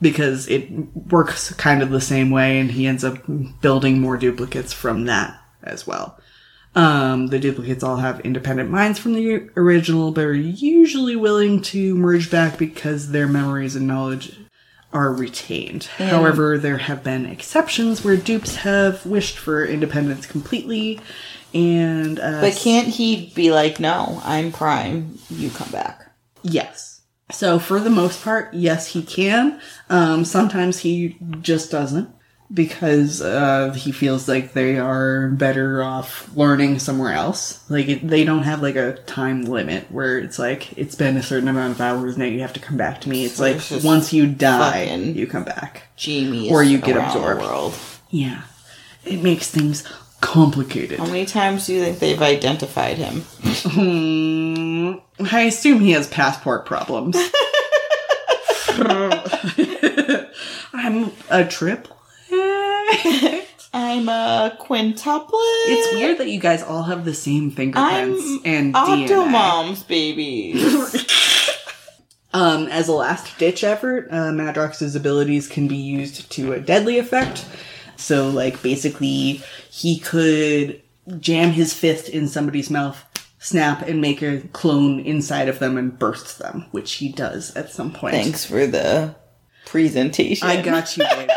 because 0.01 0.47
it 0.47 0.69
works 1.11 1.53
kind 1.55 1.81
of 1.81 1.89
the 1.89 2.01
same 2.01 2.31
way 2.31 2.59
and 2.59 2.71
he 2.71 2.87
ends 2.87 3.03
up 3.03 3.17
building 3.61 3.99
more 3.99 4.17
duplicates 4.17 4.73
from 4.73 5.05
that 5.05 5.39
as 5.63 5.85
well. 5.85 6.19
Um, 6.79 7.27
the 7.27 7.39
duplicates 7.39 7.83
all 7.83 7.97
have 7.97 8.21
independent 8.21 8.69
minds 8.69 8.99
from 8.99 9.13
the 9.13 9.49
original, 9.57 10.11
but 10.11 10.23
are 10.23 10.33
usually 10.33 11.17
willing 11.17 11.61
to 11.63 11.93
merge 11.95 12.31
back 12.31 12.57
because 12.57 13.11
their 13.11 13.27
memories 13.27 13.75
and 13.75 13.85
knowledge 13.85 14.39
are 14.93 15.11
retained. 15.11 15.83
However, 15.97 16.57
there 16.57 16.77
have 16.77 17.03
been 17.03 17.25
exceptions 17.25 18.03
where 18.03 18.15
dupes 18.15 18.55
have 18.57 19.05
wished 19.05 19.37
for 19.37 19.65
independence 19.65 20.25
completely, 20.25 21.01
and 21.53 22.17
uh, 22.17 22.39
But 22.39 22.55
can't 22.55 22.87
he 22.87 23.31
be 23.35 23.51
like, 23.51 23.81
no, 23.81 24.21
I'm 24.23 24.53
Prime, 24.53 25.19
you 25.29 25.49
come 25.49 25.71
back? 25.71 26.09
Yes. 26.43 27.01
So 27.29 27.59
for 27.59 27.81
the 27.81 27.89
most 27.89 28.23
part, 28.23 28.53
yes, 28.53 28.87
he 28.87 29.03
can. 29.03 29.59
Um, 29.89 30.23
sometimes 30.23 30.79
he 30.79 31.17
just 31.41 31.71
doesn't 31.71 32.09
because 32.51 33.21
uh, 33.21 33.71
he 33.73 33.91
feels 33.91 34.27
like 34.27 34.53
they 34.53 34.79
are 34.79 35.27
better 35.29 35.83
off 35.83 36.29
learning 36.35 36.79
somewhere 36.79 37.13
else. 37.13 37.63
Like 37.69 37.87
it, 37.87 38.07
they 38.07 38.23
don't 38.23 38.43
have 38.43 38.61
like 38.61 38.75
a 38.75 38.93
time 39.03 39.43
limit 39.45 39.91
where 39.91 40.17
it's 40.17 40.39
like 40.39 40.77
it's 40.77 40.95
been 40.95 41.15
a 41.17 41.23
certain 41.23 41.47
amount 41.47 41.73
of 41.73 41.81
hours 41.81 42.17
now 42.17 42.25
you 42.25 42.41
have 42.41 42.53
to 42.53 42.59
come 42.59 42.77
back 42.77 43.01
to 43.01 43.09
me. 43.09 43.25
It's 43.25 43.39
like 43.39 43.57
it's 43.57 43.83
once 43.83 44.11
you 44.13 44.25
die, 44.25 44.85
you 44.95 45.27
come 45.27 45.43
back. 45.43 45.83
Jamie 45.95 46.49
Or 46.51 46.63
you 46.63 46.79
get 46.79 46.97
absorbed. 46.97 47.41
world. 47.41 47.75
Yeah, 48.09 48.41
it 49.05 49.21
makes 49.21 49.51
things 49.51 49.83
complicated. 50.21 50.99
How 50.99 51.05
many 51.05 51.25
times 51.25 51.67
do 51.67 51.73
you 51.73 51.83
think 51.83 51.99
they've 51.99 52.21
identified 52.21 52.97
him? 52.97 53.21
Hmm, 53.41 54.93
I 55.31 55.41
assume 55.41 55.81
he 55.81 55.91
has 55.91 56.07
passport 56.07 56.65
problems. 56.65 57.15
I'm 60.73 61.11
a 61.29 61.45
triplet. 61.45 61.98
I'm 63.71 64.09
a 64.09 64.57
quintuplet. 64.59 65.29
It's 65.67 65.93
weird 65.93 66.17
that 66.17 66.29
you 66.29 66.39
guys 66.39 66.63
all 66.63 66.83
have 66.83 67.05
the 67.05 67.13
same 67.13 67.51
fingerprints 67.51 68.23
I'm 68.23 68.39
and 68.45 68.75
Octo 68.75 69.25
DNA. 69.25 69.31
moms, 69.31 69.83
babies. 69.83 71.05
Um, 72.31 72.67
as 72.67 72.87
a 72.87 72.91
last 72.93 73.39
ditch 73.39 73.63
effort, 73.63 74.07
uh, 74.11 74.29
Madrox's 74.31 74.95
abilities 74.95 75.47
can 75.47 75.67
be 75.67 75.77
used 75.77 76.29
to 76.33 76.53
a 76.53 76.59
deadly 76.59 76.99
effect. 76.99 77.43
So, 77.97 78.29
like, 78.29 78.61
basically, 78.61 79.41
he 79.71 79.97
could 79.99 80.79
jam 81.19 81.49
his 81.49 81.73
fist 81.73 82.07
in 82.07 82.27
somebody's 82.27 82.69
mouth, 82.69 83.03
snap, 83.39 83.81
and 83.81 83.99
make 83.99 84.21
a 84.21 84.41
clone 84.53 84.99
inside 84.99 85.47
of 85.49 85.57
them 85.57 85.75
and 85.75 85.97
burst 85.97 86.37
them, 86.37 86.65
which 86.69 86.93
he 86.93 87.11
does 87.11 87.55
at 87.55 87.71
some 87.71 87.91
point. 87.91 88.13
Thanks 88.13 88.45
for 88.45 88.67
the 88.67 89.15
presentation. 89.69 90.47
I 90.47 90.61
got 90.61 90.97
you, 90.97 91.05
baby. 91.05 91.29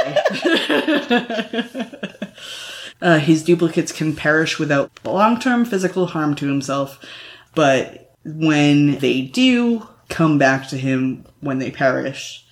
uh, 3.03 3.19
his 3.19 3.45
duplicates 3.45 3.93
can 3.93 4.17
perish 4.17 4.59
without 4.59 4.91
long 5.05 5.39
term 5.39 5.67
physical 5.67 6.07
harm 6.07 6.35
to 6.37 6.49
himself, 6.49 7.05
but 7.55 8.17
when 8.25 8.99
they 8.99 9.21
do 9.21 9.87
come 10.09 10.39
back 10.39 10.69
to 10.69 10.79
him 10.79 11.27
when 11.41 11.59
they 11.59 11.71
perish, 11.71 12.47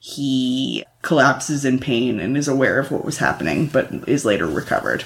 he 0.00 0.84
collapses 1.02 1.64
in 1.64 1.78
pain 1.78 2.18
and 2.18 2.36
is 2.36 2.48
aware 2.48 2.80
of 2.80 2.90
what 2.90 3.04
was 3.04 3.18
happening, 3.18 3.66
but 3.66 3.88
is 4.08 4.24
later 4.24 4.46
recovered. 4.46 5.04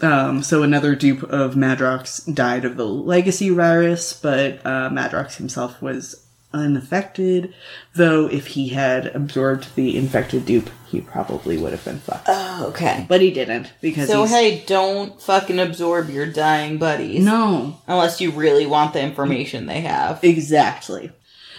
Um, 0.00 0.42
so 0.42 0.62
another 0.62 0.96
dupe 0.96 1.24
of 1.24 1.54
Madrox 1.54 2.32
died 2.32 2.64
of 2.64 2.76
the 2.76 2.86
legacy 2.86 3.50
virus, 3.50 4.12
but 4.12 4.60
uh, 4.64 4.88
Madrox 4.90 5.36
himself 5.36 5.82
was 5.82 6.24
unaffected. 6.52 7.54
Though 7.94 8.26
if 8.28 8.48
he 8.48 8.68
had 8.68 9.06
absorbed 9.06 9.74
the 9.74 9.96
infected 9.96 10.46
dupe, 10.46 10.70
he 10.88 11.00
probably 11.00 11.58
would 11.58 11.72
have 11.72 11.84
been 11.84 11.98
fucked. 11.98 12.26
Oh, 12.28 12.66
okay. 12.68 13.04
But 13.08 13.20
he 13.20 13.30
didn't 13.30 13.72
because 13.80 14.08
So 14.08 14.22
he's 14.22 14.30
hey, 14.30 14.64
don't 14.66 15.20
fucking 15.20 15.58
absorb 15.58 16.08
your 16.10 16.26
dying 16.26 16.78
buddies. 16.78 17.24
no, 17.24 17.78
Unless 17.86 18.20
you 18.20 18.30
really 18.30 18.66
want 18.66 18.92
the 18.94 19.02
information 19.02 19.66
they 19.66 19.82
have. 19.82 20.22
exactly. 20.24 21.12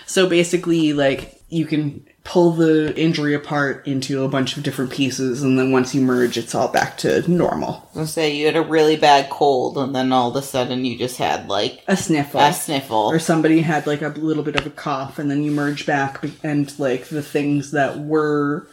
So 0.06 0.28
basically, 0.28 0.94
like 0.94 1.40
you 1.50 1.66
can 1.68 2.06
pull 2.24 2.52
the 2.52 2.94
injury 3.00 3.34
apart 3.34 3.88
into 3.88 4.24
a 4.24 4.28
bunch 4.28 4.56
of 4.58 4.64
different 4.64 4.92
pieces, 4.92 5.42
and 5.42 5.58
then 5.58 5.72
once 5.72 5.96
you 5.96 6.02
merge, 6.02 6.38
it's 6.38 6.54
all 6.54 6.68
back 6.68 6.98
to 7.00 7.28
normal. 7.32 7.90
So 7.94 8.06
say 8.06 8.36
you 8.36 8.46
had 8.46 8.56
a 8.56 8.62
really 8.62 8.96
bad 8.98 9.30
cold 9.30 9.78
and 9.78 9.96
then 9.96 10.12
all 10.12 10.30
of 10.30 10.36
a 10.36 10.42
sudden 10.42 10.86
you 10.86 10.98
just 10.98 11.18
had 11.18 11.48
like 11.50 11.82
A 11.88 11.98
sniffle. 11.98 12.40
a 12.40 12.54
sniffle. 12.54 13.08
or 13.12 13.20
somebody 13.20 13.62
had 13.62 13.88
like 13.88 14.02
a 14.02 14.10
little 14.10 14.44
bit 14.44 14.56
of 14.56 14.66
a 14.68 14.70
cough 14.70 15.18
and 15.18 15.30
then 15.32 15.44
you 15.44 15.52
merge 15.52 15.86
back 15.86 16.24
and 16.44 16.78
like 16.80 17.06
the 17.08 17.22
things 17.24 17.72
that 17.72 18.00
were 18.00 18.68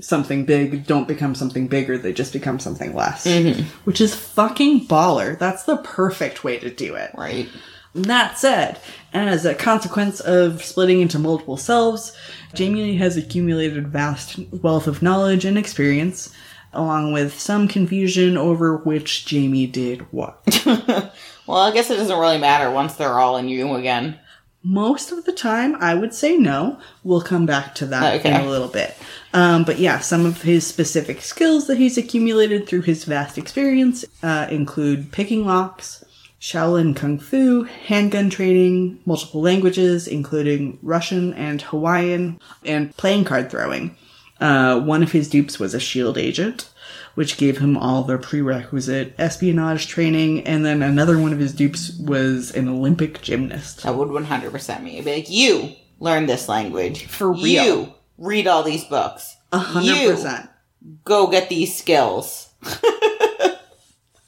something 0.00 0.44
big 0.44 0.86
don't 0.86 1.08
become 1.08 1.34
something 1.34 1.66
bigger 1.66 1.98
they 1.98 2.12
just 2.12 2.32
become 2.32 2.60
something 2.60 2.94
less 2.94 3.26
mm-hmm. 3.26 3.62
which 3.84 4.00
is 4.00 4.14
fucking 4.14 4.86
baller 4.86 5.36
that's 5.38 5.64
the 5.64 5.76
perfect 5.78 6.44
way 6.44 6.56
to 6.58 6.70
do 6.70 6.94
it 6.94 7.10
Right. 7.16 7.48
That 7.94 8.38
said 8.38 8.80
as 9.12 9.44
a 9.44 9.54
consequence 9.54 10.20
of 10.20 10.62
splitting 10.62 11.00
into 11.00 11.18
multiple 11.18 11.56
selves 11.56 12.16
jamie 12.54 12.96
has 12.96 13.16
accumulated 13.16 13.88
vast 13.88 14.38
wealth 14.62 14.86
of 14.86 15.02
knowledge 15.02 15.44
and 15.44 15.58
experience 15.58 16.32
along 16.72 17.12
with 17.12 17.38
some 17.38 17.66
confusion 17.66 18.36
over 18.36 18.76
which 18.76 19.24
jamie 19.24 19.66
did 19.66 20.00
what 20.12 20.42
Well, 21.48 21.60
I 21.60 21.72
guess 21.72 21.90
it 21.90 21.96
doesn't 21.96 22.18
really 22.18 22.36
matter 22.36 22.70
once 22.70 22.94
they're 22.94 23.18
all 23.18 23.38
in 23.38 23.48
you 23.48 23.74
again. 23.74 24.20
Most 24.62 25.12
of 25.12 25.24
the 25.24 25.32
time, 25.32 25.76
I 25.76 25.94
would 25.94 26.12
say 26.12 26.36
no. 26.36 26.78
We'll 27.02 27.22
come 27.22 27.46
back 27.46 27.74
to 27.76 27.86
that 27.86 28.22
in 28.22 28.34
a 28.34 28.46
little 28.46 28.68
bit. 28.68 28.94
Um, 29.32 29.64
but 29.64 29.78
yeah, 29.78 29.98
some 30.00 30.26
of 30.26 30.42
his 30.42 30.66
specific 30.66 31.22
skills 31.22 31.66
that 31.66 31.78
he's 31.78 31.96
accumulated 31.96 32.68
through 32.68 32.82
his 32.82 33.04
vast 33.04 33.38
experience 33.38 34.04
uh, 34.22 34.46
include 34.50 35.10
picking 35.10 35.46
locks, 35.46 36.04
Shaolin 36.40 36.94
Kung 36.94 37.18
Fu, 37.18 37.64
handgun 37.64 38.30
training, 38.30 39.00
multiple 39.04 39.40
languages, 39.40 40.06
including 40.06 40.78
Russian 40.82 41.34
and 41.34 41.60
Hawaiian, 41.62 42.40
and 42.64 42.96
playing 42.96 43.24
card 43.24 43.50
throwing. 43.50 43.96
Uh, 44.40 44.78
one 44.80 45.02
of 45.02 45.10
his 45.12 45.28
dupes 45.28 45.58
was 45.58 45.74
a 45.74 45.80
shield 45.80 46.16
agent, 46.16 46.70
which 47.16 47.36
gave 47.38 47.58
him 47.58 47.76
all 47.76 48.04
the 48.04 48.16
prerequisite 48.18 49.14
espionage 49.18 49.88
training, 49.88 50.46
and 50.46 50.64
then 50.64 50.80
another 50.80 51.18
one 51.18 51.32
of 51.32 51.40
his 51.40 51.52
dupes 51.52 51.98
was 51.98 52.52
an 52.54 52.68
Olympic 52.68 53.20
gymnast. 53.20 53.82
That 53.82 53.96
would 53.96 54.08
100% 54.08 54.82
me. 54.82 54.98
I'd 54.98 55.04
be 55.04 55.14
like, 55.16 55.28
you 55.30 55.72
learn 55.98 56.26
this 56.26 56.48
language. 56.48 57.06
For 57.06 57.32
real. 57.32 57.64
You 57.64 57.94
read 58.16 58.46
all 58.46 58.62
these 58.62 58.84
books. 58.84 59.36
A 59.50 59.58
hundred 59.58 59.96
You 59.96 60.10
percent. 60.10 60.48
go 61.02 61.26
get 61.26 61.48
these 61.48 61.76
skills. 61.76 62.50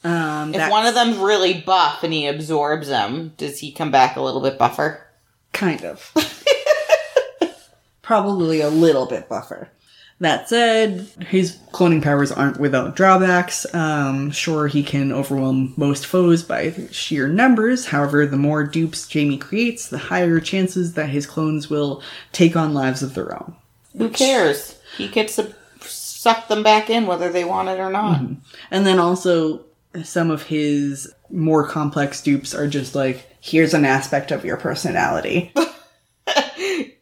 Um, 0.03 0.55
If 0.55 0.70
one 0.70 0.86
of 0.86 0.94
them's 0.94 1.18
really 1.18 1.61
buff 1.61 2.03
and 2.03 2.12
he 2.12 2.26
absorbs 2.26 2.88
them, 2.88 3.34
does 3.36 3.59
he 3.59 3.70
come 3.72 3.90
back 3.90 4.16
a 4.16 4.22
little 4.22 4.40
bit 4.40 4.59
buffer? 4.59 5.07
kind 5.53 5.84
of, 5.84 6.14
probably 8.03 8.61
a 8.61 8.70
little 8.70 9.07
bit 9.07 9.28
buffer. 9.28 9.68
That 10.20 10.48
said, 10.48 11.09
his 11.28 11.57
cloning 11.72 12.03
powers 12.03 12.30
aren't 12.30 12.61
without 12.61 12.94
drawbacks. 12.94 13.66
Um, 13.74 14.30
sure, 14.30 14.68
he 14.68 14.82
can 14.82 15.12
overwhelm 15.12 15.72
most 15.76 16.07
foes 16.07 16.42
by 16.42 16.74
sheer 16.90 17.26
numbers. 17.26 17.86
However, 17.86 18.26
the 18.26 18.36
more 18.36 18.64
dupes 18.64 19.09
Jamie 19.09 19.38
creates, 19.38 19.88
the 19.88 19.98
higher 19.98 20.40
chances 20.40 20.92
that 20.94 21.09
his 21.09 21.26
clones 21.26 21.70
will 21.70 22.03
take 22.32 22.55
on 22.55 22.74
lives 22.74 23.03
of 23.03 23.14
their 23.14 23.34
own. 23.34 23.57
Who 23.96 24.11
cares? 24.11 24.78
He 24.98 25.09
gets 25.09 25.36
to 25.36 25.55
suck 25.80 26.48
them 26.48 26.62
back 26.62 26.90
in 26.90 27.07
whether 27.07 27.30
they 27.30 27.44
want 27.44 27.70
it 27.70 27.80
or 27.80 27.90
not. 27.90 28.20
And 28.70 28.86
then 28.86 28.98
also, 28.98 29.64
some 30.03 30.30
of 30.30 30.43
his 30.43 31.12
more 31.30 31.66
complex 31.66 32.22
dupes 32.22 32.55
are 32.55 32.68
just 32.68 32.95
like 32.95 33.26
here's 33.41 33.74
an 33.74 33.84
aspect 33.84 34.30
of 34.30 34.45
your 34.45 34.57
personality. 34.57 35.53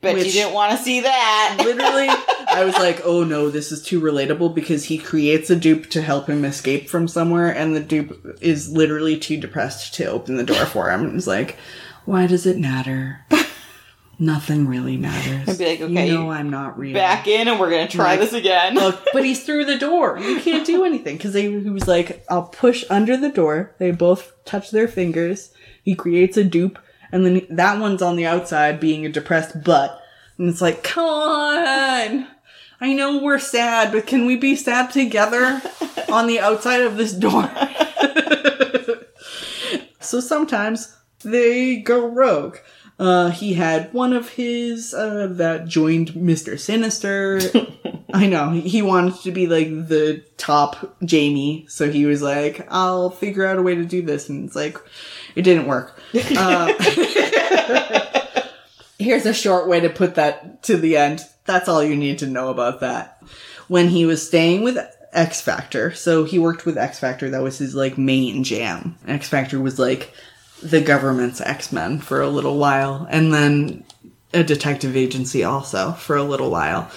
Bet 0.00 0.14
Which- 0.14 0.26
you 0.26 0.32
didn't 0.32 0.54
want 0.54 0.76
to 0.76 0.82
see 0.82 1.00
that. 1.00 1.56
Literally, 1.64 2.08
I 2.08 2.64
was 2.64 2.74
like, 2.74 3.00
oh 3.04 3.24
no, 3.24 3.50
this 3.50 3.72
is 3.72 3.82
too 3.82 4.00
relatable 4.00 4.54
because 4.54 4.84
he 4.84 4.96
creates 4.96 5.50
a 5.50 5.56
dupe 5.56 5.90
to 5.90 6.02
help 6.02 6.28
him 6.28 6.44
escape 6.44 6.88
from 6.88 7.08
somewhere, 7.08 7.54
and 7.54 7.74
the 7.74 7.80
dupe 7.80 8.38
is 8.40 8.70
literally 8.70 9.18
too 9.18 9.36
depressed 9.36 9.94
to 9.94 10.04
open 10.06 10.36
the 10.36 10.44
door 10.44 10.64
for 10.66 10.90
him. 10.90 11.16
It's 11.16 11.26
like, 11.26 11.56
why 12.04 12.26
does 12.26 12.46
it 12.46 12.58
matter? 12.58 13.24
Nothing 14.18 14.66
really 14.66 14.96
matters. 14.96 15.48
I'd 15.48 15.58
be 15.58 15.66
like, 15.66 15.80
okay, 15.80 16.08
you 16.08 16.14
know 16.14 16.30
I'm 16.30 16.50
not 16.50 16.76
real. 16.76 16.94
Back 16.94 17.28
in, 17.28 17.46
and 17.46 17.60
we're 17.60 17.70
gonna 17.70 17.86
try 17.86 18.12
Like, 18.12 18.20
this 18.20 18.32
again. 18.32 18.74
Look, 18.74 19.00
but 19.12 19.24
he's 19.24 19.44
through 19.44 19.66
the 19.66 19.78
door. 19.78 20.18
You 20.18 20.40
can't 20.40 20.66
do 20.66 20.84
anything 20.84 21.16
because 21.16 21.34
he 21.34 21.48
was 21.48 21.86
like, 21.86 22.24
"I'll 22.28 22.42
push 22.48 22.84
under 22.90 23.16
the 23.16 23.28
door." 23.28 23.74
They 23.78 23.92
both 23.92 24.32
touch 24.44 24.72
their 24.72 24.88
fingers. 24.88 25.52
He 25.84 25.94
creates 25.94 26.36
a 26.36 26.42
dupe, 26.42 26.78
and 27.12 27.24
then 27.24 27.46
that 27.50 27.78
one's 27.78 28.02
on 28.02 28.16
the 28.16 28.26
outside, 28.26 28.80
being 28.80 29.06
a 29.06 29.08
depressed 29.08 29.62
butt. 29.62 30.00
And 30.36 30.48
it's 30.48 30.60
like, 30.60 30.82
come 30.82 31.04
on. 31.04 32.26
I 32.80 32.94
know 32.94 33.18
we're 33.18 33.40
sad, 33.40 33.92
but 33.92 34.06
can 34.06 34.24
we 34.26 34.36
be 34.36 34.54
sad 34.54 34.90
together 34.92 35.60
on 36.12 36.26
the 36.28 36.38
outside 36.38 36.80
of 36.82 36.96
this 36.96 37.12
door? 37.12 37.50
so 40.00 40.20
sometimes 40.20 40.96
they 41.24 41.76
go 41.76 42.06
rogue. 42.06 42.58
Uh, 42.98 43.30
he 43.30 43.54
had 43.54 43.92
one 43.92 44.12
of 44.12 44.30
his 44.30 44.92
uh, 44.92 45.28
that 45.30 45.68
joined 45.68 46.08
Mr. 46.14 46.58
Sinister. 46.58 47.40
I 48.12 48.26
know 48.26 48.50
he- 48.50 48.62
he 48.62 48.82
wanted 48.82 49.20
to 49.22 49.30
be 49.30 49.46
like 49.46 49.68
the 49.88 50.24
top 50.36 50.96
Jamie, 51.04 51.66
so 51.68 51.90
he 51.90 52.06
was 52.06 52.22
like, 52.22 52.66
"I'll 52.70 53.10
figure 53.10 53.46
out 53.46 53.58
a 53.58 53.62
way 53.62 53.74
to 53.76 53.84
do 53.84 54.02
this," 54.02 54.28
and 54.28 54.46
it's 54.46 54.56
like, 54.56 54.76
it 55.36 55.42
didn't 55.42 55.66
work. 55.68 56.00
Uh, 56.36 56.72
here's 58.98 59.26
a 59.26 59.34
short 59.34 59.68
way 59.68 59.80
to 59.80 59.90
put 59.90 60.14
that 60.16 60.62
to 60.64 60.76
the 60.76 60.96
end. 60.96 61.20
That's 61.44 61.68
all 61.68 61.82
you 61.84 61.96
need 61.96 62.18
to 62.18 62.26
know 62.26 62.48
about 62.48 62.80
that. 62.80 63.22
When 63.68 63.88
he 63.88 64.06
was 64.06 64.26
staying 64.26 64.62
with 64.62 64.78
X 65.12 65.40
Factor, 65.40 65.92
so 65.92 66.24
he 66.24 66.38
worked 66.38 66.64
with 66.66 66.78
X 66.78 66.98
Factor. 66.98 67.30
That 67.30 67.42
was 67.42 67.58
his 67.58 67.74
like 67.74 67.98
main 67.98 68.42
jam. 68.44 68.96
X 69.06 69.28
Factor 69.28 69.60
was 69.60 69.78
like 69.78 70.12
the 70.62 70.80
government's 70.80 71.40
X 71.40 71.72
Men 71.72 71.98
for 71.98 72.20
a 72.20 72.28
little 72.28 72.58
while, 72.58 73.06
and 73.10 73.32
then 73.32 73.84
a 74.32 74.44
detective 74.44 74.96
agency 74.96 75.42
also 75.44 75.92
for 75.92 76.16
a 76.16 76.22
little 76.22 76.50
while. 76.50 76.90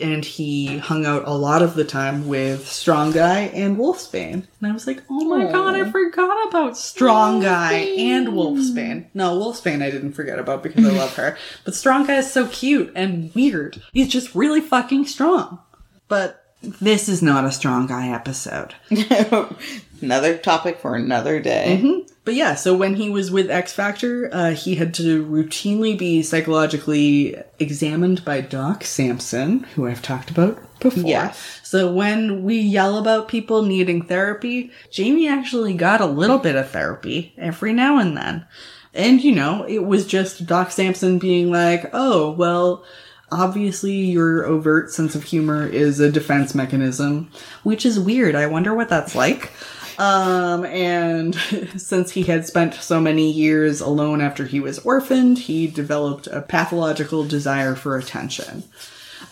And 0.00 0.24
he 0.24 0.78
hung 0.78 1.04
out 1.04 1.26
a 1.26 1.32
lot 1.32 1.60
of 1.60 1.74
the 1.74 1.84
time 1.84 2.28
with 2.28 2.68
Strong 2.68 3.12
Guy 3.12 3.40
and 3.52 3.76
Wolfsbane. 3.76 4.46
And 4.60 4.70
I 4.70 4.70
was 4.70 4.86
like, 4.86 5.02
oh 5.10 5.24
my 5.24 5.50
god, 5.50 5.74
I 5.74 5.90
forgot 5.90 6.48
about 6.48 6.78
Strong 6.78 7.40
Guy 7.40 7.72
and 7.72 8.28
Wolfsbane. 8.28 9.06
No, 9.12 9.36
Wolfsbane 9.36 9.82
I 9.82 9.90
didn't 9.90 10.12
forget 10.12 10.38
about 10.38 10.62
because 10.62 10.86
I 10.86 10.90
love 10.90 11.16
her. 11.16 11.36
But 11.64 11.74
Strong 11.74 12.06
Guy 12.06 12.18
is 12.18 12.32
so 12.32 12.46
cute 12.46 12.92
and 12.94 13.34
weird. 13.34 13.82
He's 13.92 14.08
just 14.08 14.36
really 14.36 14.60
fucking 14.60 15.06
strong. 15.06 15.58
But 16.06 16.44
this 16.62 17.08
is 17.08 17.20
not 17.20 17.44
a 17.44 17.50
Strong 17.52 17.88
Guy 17.88 18.08
episode. 18.08 18.74
another 20.00 20.36
topic 20.36 20.78
for 20.78 20.94
another 20.94 21.40
day. 21.40 22.04
But 22.24 22.34
yeah, 22.34 22.56
so 22.56 22.76
when 22.76 22.96
he 22.96 23.08
was 23.08 23.30
with 23.30 23.50
X 23.50 23.72
Factor, 23.72 24.28
uh, 24.30 24.50
he 24.50 24.74
had 24.74 24.92
to 24.94 25.24
routinely 25.24 25.98
be 25.98 26.22
psychologically 26.22 27.36
examined 27.58 28.22
by 28.24 28.42
Doc 28.42 28.84
Sampson, 28.84 29.60
who 29.74 29.86
I've 29.86 30.02
talked 30.02 30.30
about 30.30 30.58
before. 30.78 31.04
Yes. 31.08 31.60
So 31.62 31.90
when 31.90 32.44
we 32.44 32.58
yell 32.58 32.98
about 32.98 33.28
people 33.28 33.62
needing 33.62 34.02
therapy, 34.02 34.70
Jamie 34.90 35.26
actually 35.26 35.72
got 35.72 36.02
a 36.02 36.06
little 36.06 36.38
bit 36.38 36.54
of 36.54 36.70
therapy 36.70 37.32
every 37.38 37.72
now 37.72 37.98
and 37.98 38.14
then. 38.16 38.46
And 38.92 39.24
you 39.24 39.34
know, 39.34 39.64
it 39.64 39.84
was 39.84 40.06
just 40.06 40.44
Doc 40.44 40.70
Sampson 40.70 41.18
being 41.18 41.50
like, 41.50 41.88
oh, 41.92 42.32
well, 42.32 42.84
obviously 43.30 43.92
your 43.92 44.44
overt 44.44 44.90
sense 44.90 45.14
of 45.14 45.24
humor 45.24 45.66
is 45.66 46.00
a 46.00 46.10
defense 46.10 46.54
mechanism, 46.54 47.30
which 47.62 47.84
is 47.84 47.98
weird. 47.98 48.34
I 48.34 48.46
wonder 48.46 48.74
what 48.74 48.88
that's 48.88 49.14
like. 49.14 49.50
Um, 49.98 50.64
and 50.64 51.34
since 51.76 52.12
he 52.12 52.22
had 52.22 52.46
spent 52.46 52.74
so 52.74 53.00
many 53.00 53.30
years 53.30 53.80
alone 53.80 54.20
after 54.20 54.46
he 54.46 54.60
was 54.60 54.78
orphaned, 54.80 55.38
he 55.38 55.66
developed 55.66 56.28
a 56.28 56.40
pathological 56.40 57.24
desire 57.24 57.74
for 57.74 57.98
attention. 57.98 58.62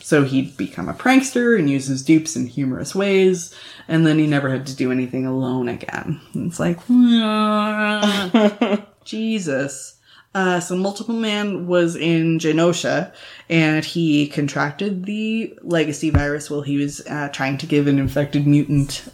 So 0.01 0.25
he'd 0.25 0.57
become 0.57 0.89
a 0.89 0.95
prankster 0.95 1.59
and 1.59 1.71
use 1.71 1.87
his 1.87 2.03
dupes 2.03 2.37
in 2.37 2.47
humorous 2.47 2.95
ways, 2.95 3.55
and 3.89 4.07
then 4.07 4.19
he 4.19 4.27
never 4.27 4.51
had 4.51 4.67
to 4.67 4.77
do 4.77 4.93
anything 4.93 5.27
alone 5.27 5.69
again. 5.69 6.21
And 6.35 6.49
it's 6.49 6.61
like, 6.61 6.79
Jesus. 9.05 9.95
Uh, 10.35 10.61
so 10.61 10.77
Multiple 10.77 11.15
Man 11.15 11.67
was 11.67 11.97
in 11.97 12.39
Genosha, 12.39 13.13
and 13.49 13.85
he 13.85 14.29
contracted 14.29 15.07
the 15.07 15.59
legacy 15.63 16.11
virus 16.11 16.51
while 16.51 16.63
he 16.63 16.77
was 16.77 17.01
uh, 17.07 17.29
trying 17.33 17.59
to 17.59 17.67
give 17.67 17.87
an 17.87 17.99
infected 17.99 18.47
mutant 18.47 19.09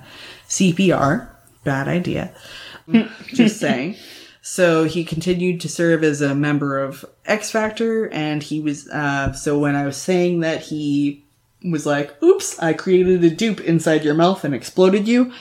CPR. 0.48 1.31
Bad 1.64 1.88
idea. 1.88 2.32
Just 3.28 3.58
saying. 3.58 3.96
So 4.40 4.84
he 4.84 5.04
continued 5.04 5.60
to 5.60 5.68
serve 5.68 6.02
as 6.02 6.20
a 6.20 6.34
member 6.34 6.82
of 6.82 7.04
X 7.24 7.50
Factor, 7.50 8.08
and 8.10 8.42
he 8.42 8.60
was. 8.60 8.88
Uh, 8.88 9.32
so 9.32 9.58
when 9.58 9.76
I 9.76 9.86
was 9.86 9.96
saying 9.96 10.40
that 10.40 10.62
he 10.62 11.24
was 11.64 11.86
like, 11.86 12.20
"Oops, 12.22 12.58
I 12.58 12.72
created 12.72 13.22
a 13.22 13.30
dupe 13.30 13.60
inside 13.60 14.02
your 14.02 14.14
mouth 14.14 14.42
and 14.44 14.52
exploded 14.52 15.06
you," 15.06 15.32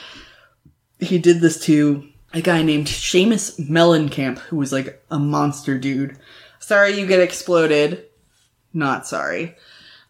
he 1.00 1.18
did 1.18 1.40
this 1.40 1.58
to 1.64 2.08
a 2.32 2.40
guy 2.40 2.62
named 2.62 2.86
Seamus 2.86 3.58
Mellencamp, 3.68 4.38
who 4.38 4.56
was 4.56 4.72
like 4.72 5.04
a 5.10 5.18
monster 5.18 5.76
dude. 5.76 6.16
Sorry, 6.60 6.98
you 6.98 7.06
get 7.06 7.20
exploded. 7.20 8.04
Not 8.72 9.06
sorry. 9.06 9.56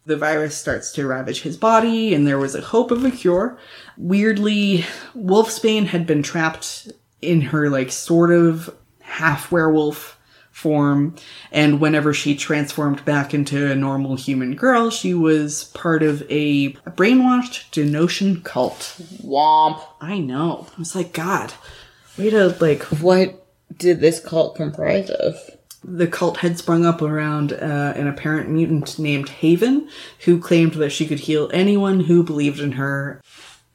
The 0.04 0.16
virus 0.16 0.56
starts 0.56 0.90
to 0.92 1.06
ravage 1.06 1.42
his 1.42 1.56
body, 1.56 2.12
and 2.12 2.26
there 2.26 2.38
was 2.38 2.54
a 2.54 2.60
hope 2.60 2.90
of 2.90 3.04
a 3.04 3.10
cure. 3.10 3.56
Weirdly, 3.96 4.84
Wolfsbane 5.16 5.86
had 5.86 6.06
been 6.06 6.22
trapped 6.22 6.90
in 7.20 7.40
her, 7.40 7.70
like, 7.70 7.92
sort 7.92 8.32
of 8.32 8.74
half 9.00 9.52
werewolf 9.52 10.18
form, 10.50 11.14
and 11.50 11.80
whenever 11.80 12.12
she 12.12 12.34
transformed 12.34 13.04
back 13.04 13.32
into 13.32 13.70
a 13.70 13.76
normal 13.76 14.16
human 14.16 14.54
girl, 14.54 14.90
she 14.90 15.14
was 15.14 15.64
part 15.72 16.02
of 16.02 16.22
a 16.28 16.72
brainwashed 16.72 17.70
Genoshan 17.70 18.42
cult. 18.42 18.96
Womp. 19.24 19.80
I 20.00 20.18
know. 20.18 20.66
I 20.76 20.78
was 20.78 20.94
like, 20.96 21.12
God, 21.12 21.54
way 22.18 22.28
to, 22.30 22.48
like, 22.60 22.82
What 22.84 23.46
did 23.76 24.00
this 24.00 24.20
cult 24.20 24.56
comprise 24.56 25.10
of? 25.10 25.36
The 25.84 26.06
cult 26.06 26.38
had 26.38 26.58
sprung 26.58 26.84
up 26.86 27.02
around 27.02 27.52
uh, 27.52 27.92
an 27.96 28.06
apparent 28.06 28.48
mutant 28.48 28.98
named 28.98 29.28
Haven, 29.28 29.88
who 30.24 30.38
claimed 30.40 30.74
that 30.74 30.90
she 30.90 31.06
could 31.06 31.20
heal 31.20 31.50
anyone 31.52 32.00
who 32.00 32.22
believed 32.22 32.60
in 32.60 32.72
her. 32.72 33.20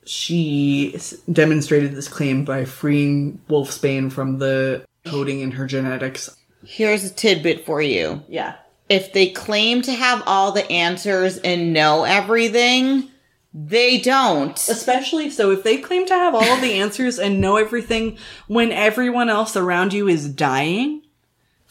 She 0.05 0.93
s- 0.95 1.11
demonstrated 1.31 1.93
this 1.93 2.07
claim 2.07 2.45
by 2.45 2.65
freeing 2.65 3.41
Wolfsbane 3.49 4.11
from 4.11 4.39
the 4.39 4.85
coding 5.05 5.41
in 5.41 5.51
her 5.51 5.65
genetics. 5.67 6.35
Here's 6.65 7.03
a 7.03 7.09
tidbit 7.13 7.65
for 7.65 7.81
you. 7.81 8.23
Yeah. 8.27 8.55
If 8.89 9.11
they 9.11 9.29
claim 9.29 9.81
to 9.81 9.91
have 9.91 10.23
all 10.25 10.53
the 10.53 10.69
answers 10.71 11.37
and 11.39 11.73
know 11.73 12.05
everything, 12.05 13.09
they 13.53 13.99
don't. 13.99 14.55
Especially 14.55 15.29
so 15.29 15.51
if 15.51 15.63
they 15.63 15.77
claim 15.77 16.05
to 16.05 16.13
have 16.13 16.33
all 16.35 16.57
the 16.57 16.73
answers 16.73 17.19
and 17.19 17.41
know 17.41 17.57
everything 17.57 18.17
when 18.47 18.71
everyone 18.71 19.29
else 19.29 19.57
around 19.57 19.91
you 19.91 20.07
is 20.07 20.29
dying, 20.29 21.01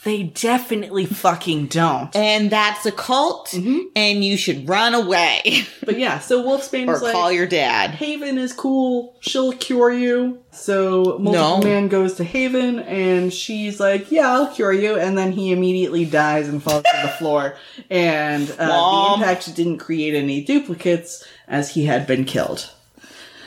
they 0.05 0.25
definitely 0.25 1.07
fucking 1.07 1.67
don't. 1.67 2.15
And 2.15 2.51
that's 2.51 2.87
a 2.87 2.93
cult, 2.93 3.55
and 3.55 4.25
you 4.25 4.37
should 4.37 4.69
run 4.69 4.95
away 4.95 5.67
But 5.87 5.99
yeah, 5.99 6.19
so 6.19 6.43
Wolfsbane 6.45 6.89
or 6.89 6.99
like, 6.99 7.13
call 7.13 7.31
your 7.31 7.47
dad. 7.47 7.93
Haven 7.93 8.39
is 8.39 8.53
cool. 8.53 9.17
She'll 9.21 9.53
cure 9.53 9.93
you. 9.93 10.43
So 10.51 11.17
Multiple 11.21 11.33
No. 11.33 11.61
Man 11.61 11.89
goes 11.89 12.15
to 12.15 12.25
Haven 12.25 12.81
and 12.81 13.33
she's 13.33 13.79
like, 13.79 14.11
"Yeah, 14.11 14.29
I'll 14.33 14.49
cure 14.49 14.73
you." 14.73 14.99
And 14.99 15.17
then 15.17 15.31
he 15.33 15.53
immediately 15.53 16.05
dies 16.05 16.49
and 16.49 16.61
falls 16.63 16.83
to 16.83 17.03
the 17.03 17.09
floor. 17.09 17.57
And 17.89 18.51
uh, 18.59 18.67
the 18.67 19.15
impact 19.15 19.55
didn't 19.55 19.79
create 19.79 20.15
any 20.15 20.43
duplicates 20.43 21.25
as 21.47 21.71
he 21.71 21.87
had 21.87 22.07
been 22.07 22.25
killed. 22.25 22.69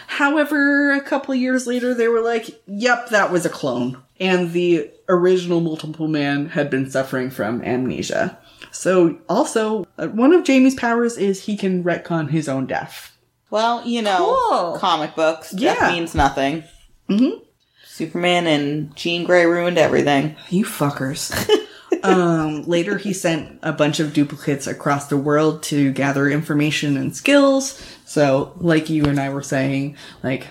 However, 0.08 0.92
a 0.94 1.02
couple 1.02 1.34
of 1.34 1.40
years 1.40 1.68
later, 1.68 1.94
they 1.94 2.08
were 2.08 2.22
like, 2.22 2.62
"Yep, 2.68 3.10
that 3.10 3.32
was 3.32 3.46
a 3.46 3.50
clone." 3.50 4.02
And 4.20 4.52
the 4.52 4.92
original 5.08 5.62
Multiple 5.62 6.08
Man 6.08 6.50
had 6.50 6.70
been 6.70 6.90
suffering 6.90 7.30
from 7.30 7.62
amnesia. 7.64 8.38
So, 8.72 9.18
also, 9.30 9.86
uh, 9.98 10.08
one 10.08 10.34
of 10.34 10.44
Jamie's 10.44 10.76
powers 10.76 11.18
is 11.18 11.44
he 11.44 11.56
can 11.58 11.84
retcon 11.84 12.30
his 12.30 12.48
own 12.50 12.66
death. 12.68 13.18
Well, 13.50 13.86
you 13.86 14.02
know, 14.02 14.18
Cool. 14.50 14.78
comic 14.78 15.16
books. 15.16 15.54
Yeah. 15.58 15.74
That 15.76 15.94
means 15.94 16.14
nothing. 16.14 16.64
Mm-hmm. 17.10 17.44
Superman 17.86 18.46
and 18.48 18.96
Jean 18.96 19.24
Grey 19.26 19.46
ruined 19.46 19.78
everything. 19.78 20.36
You 20.50 20.66
fuckers. 20.66 21.34
um, 22.04 22.64
later, 22.64 22.98
he 22.98 23.12
sent 23.12 23.60
a 23.64 23.74
bunch 23.74 24.00
of 24.00 24.14
duplicates 24.14 24.68
across 24.68 25.08
the 25.08 25.18
world 25.18 25.64
to 25.64 25.92
gather 25.92 26.30
information 26.30 26.96
and 26.96 27.16
skills. 27.16 27.82
So, 28.06 28.54
like 28.58 28.90
you 28.90 29.06
and 29.06 29.20
I 29.20 29.30
were 29.30 29.42
saying, 29.42 29.98
like, 30.24 30.48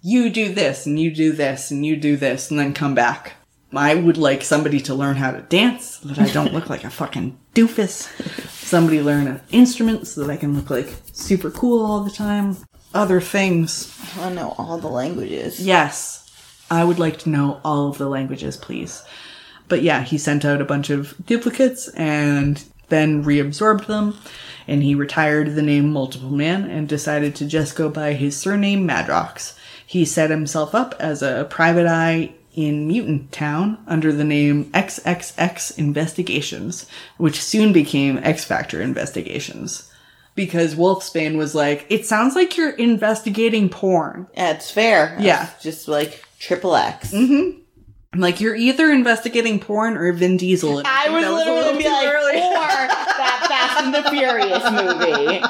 you 0.00 0.30
do 0.30 0.52
this 0.52 0.86
and 0.86 0.98
you 0.98 1.10
do 1.10 1.32
this 1.32 1.70
and 1.70 1.84
you 1.84 1.96
do 1.96 2.16
this 2.16 2.50
and 2.50 2.58
then 2.58 2.74
come 2.74 2.94
back. 2.94 3.34
I 3.74 3.94
would 3.94 4.16
like 4.16 4.42
somebody 4.42 4.80
to 4.80 4.94
learn 4.94 5.16
how 5.16 5.30
to 5.30 5.42
dance 5.42 5.98
so 5.98 6.08
that 6.08 6.18
I 6.18 6.32
don't 6.32 6.54
look 6.54 6.70
like 6.70 6.84
a 6.84 6.90
fucking 6.90 7.38
doofus. 7.54 8.08
Somebody 8.50 9.02
learn 9.02 9.26
an 9.26 9.40
instrument 9.50 10.06
so 10.06 10.24
that 10.24 10.32
I 10.32 10.36
can 10.36 10.56
look 10.56 10.70
like 10.70 10.88
super 11.12 11.50
cool 11.50 11.84
all 11.84 12.00
the 12.00 12.10
time. 12.10 12.56
Other 12.94 13.20
things. 13.20 13.94
I 14.18 14.32
know 14.32 14.54
all 14.56 14.78
the 14.78 14.88
languages. 14.88 15.60
Yes, 15.60 16.30
I 16.70 16.84
would 16.84 16.98
like 16.98 17.18
to 17.20 17.28
know 17.28 17.60
all 17.62 17.88
of 17.88 17.98
the 17.98 18.08
languages, 18.08 18.56
please. 18.56 19.04
But 19.68 19.82
yeah, 19.82 20.02
he 20.02 20.16
sent 20.16 20.46
out 20.46 20.62
a 20.62 20.66
bunch 20.66 20.88
of 20.88 21.14
duplicates 21.26 21.88
and 21.88 22.64
then 22.88 23.22
reabsorbed 23.22 23.86
them, 23.86 24.16
and 24.66 24.82
he 24.82 24.94
retired 24.94 25.54
the 25.54 25.62
name 25.62 25.92
Multiple 25.92 26.30
Man 26.30 26.64
and 26.64 26.88
decided 26.88 27.34
to 27.36 27.46
just 27.46 27.76
go 27.76 27.90
by 27.90 28.14
his 28.14 28.34
surname 28.34 28.88
Madrox. 28.88 29.57
He 29.88 30.04
set 30.04 30.28
himself 30.28 30.74
up 30.74 30.94
as 30.98 31.22
a 31.22 31.46
private 31.48 31.86
eye 31.86 32.34
in 32.54 32.86
Mutant 32.86 33.32
Town 33.32 33.78
under 33.86 34.12
the 34.12 34.22
name 34.22 34.66
XXX 34.72 35.78
Investigations, 35.78 36.86
which 37.16 37.42
soon 37.42 37.72
became 37.72 38.18
X 38.18 38.44
Factor 38.44 38.82
Investigations. 38.82 39.90
Because 40.34 40.74
Wolfsbane 40.74 41.38
was 41.38 41.54
like, 41.54 41.86
it 41.88 42.04
sounds 42.04 42.34
like 42.34 42.58
you're 42.58 42.76
investigating 42.76 43.70
porn. 43.70 44.26
Yeah, 44.34 44.50
it's 44.50 44.70
fair. 44.70 45.16
Yeah. 45.18 45.48
Just 45.62 45.88
like 45.88 46.22
triple 46.38 46.76
X. 46.76 47.10
Mm-hmm. 47.10 47.60
I'm 48.12 48.20
like, 48.20 48.42
you're 48.42 48.56
either 48.56 48.90
investigating 48.90 49.58
porn 49.58 49.96
or 49.96 50.12
Vin 50.12 50.36
Diesel. 50.36 50.82
I 50.84 51.04
think 51.04 51.14
was 51.14 51.24
literally 51.24 51.78
be 51.78 51.88
like, 51.88 52.08
early. 52.08 52.36
or 52.36 52.88
that 52.88 53.37
Fast 53.58 53.84
and 53.84 53.94
the 53.94 54.10
Furious 54.10 54.64
movie. 54.70 55.40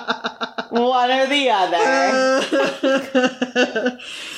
One 0.71 1.11
or 1.11 1.27
the 1.27 1.51
other. 1.51 2.41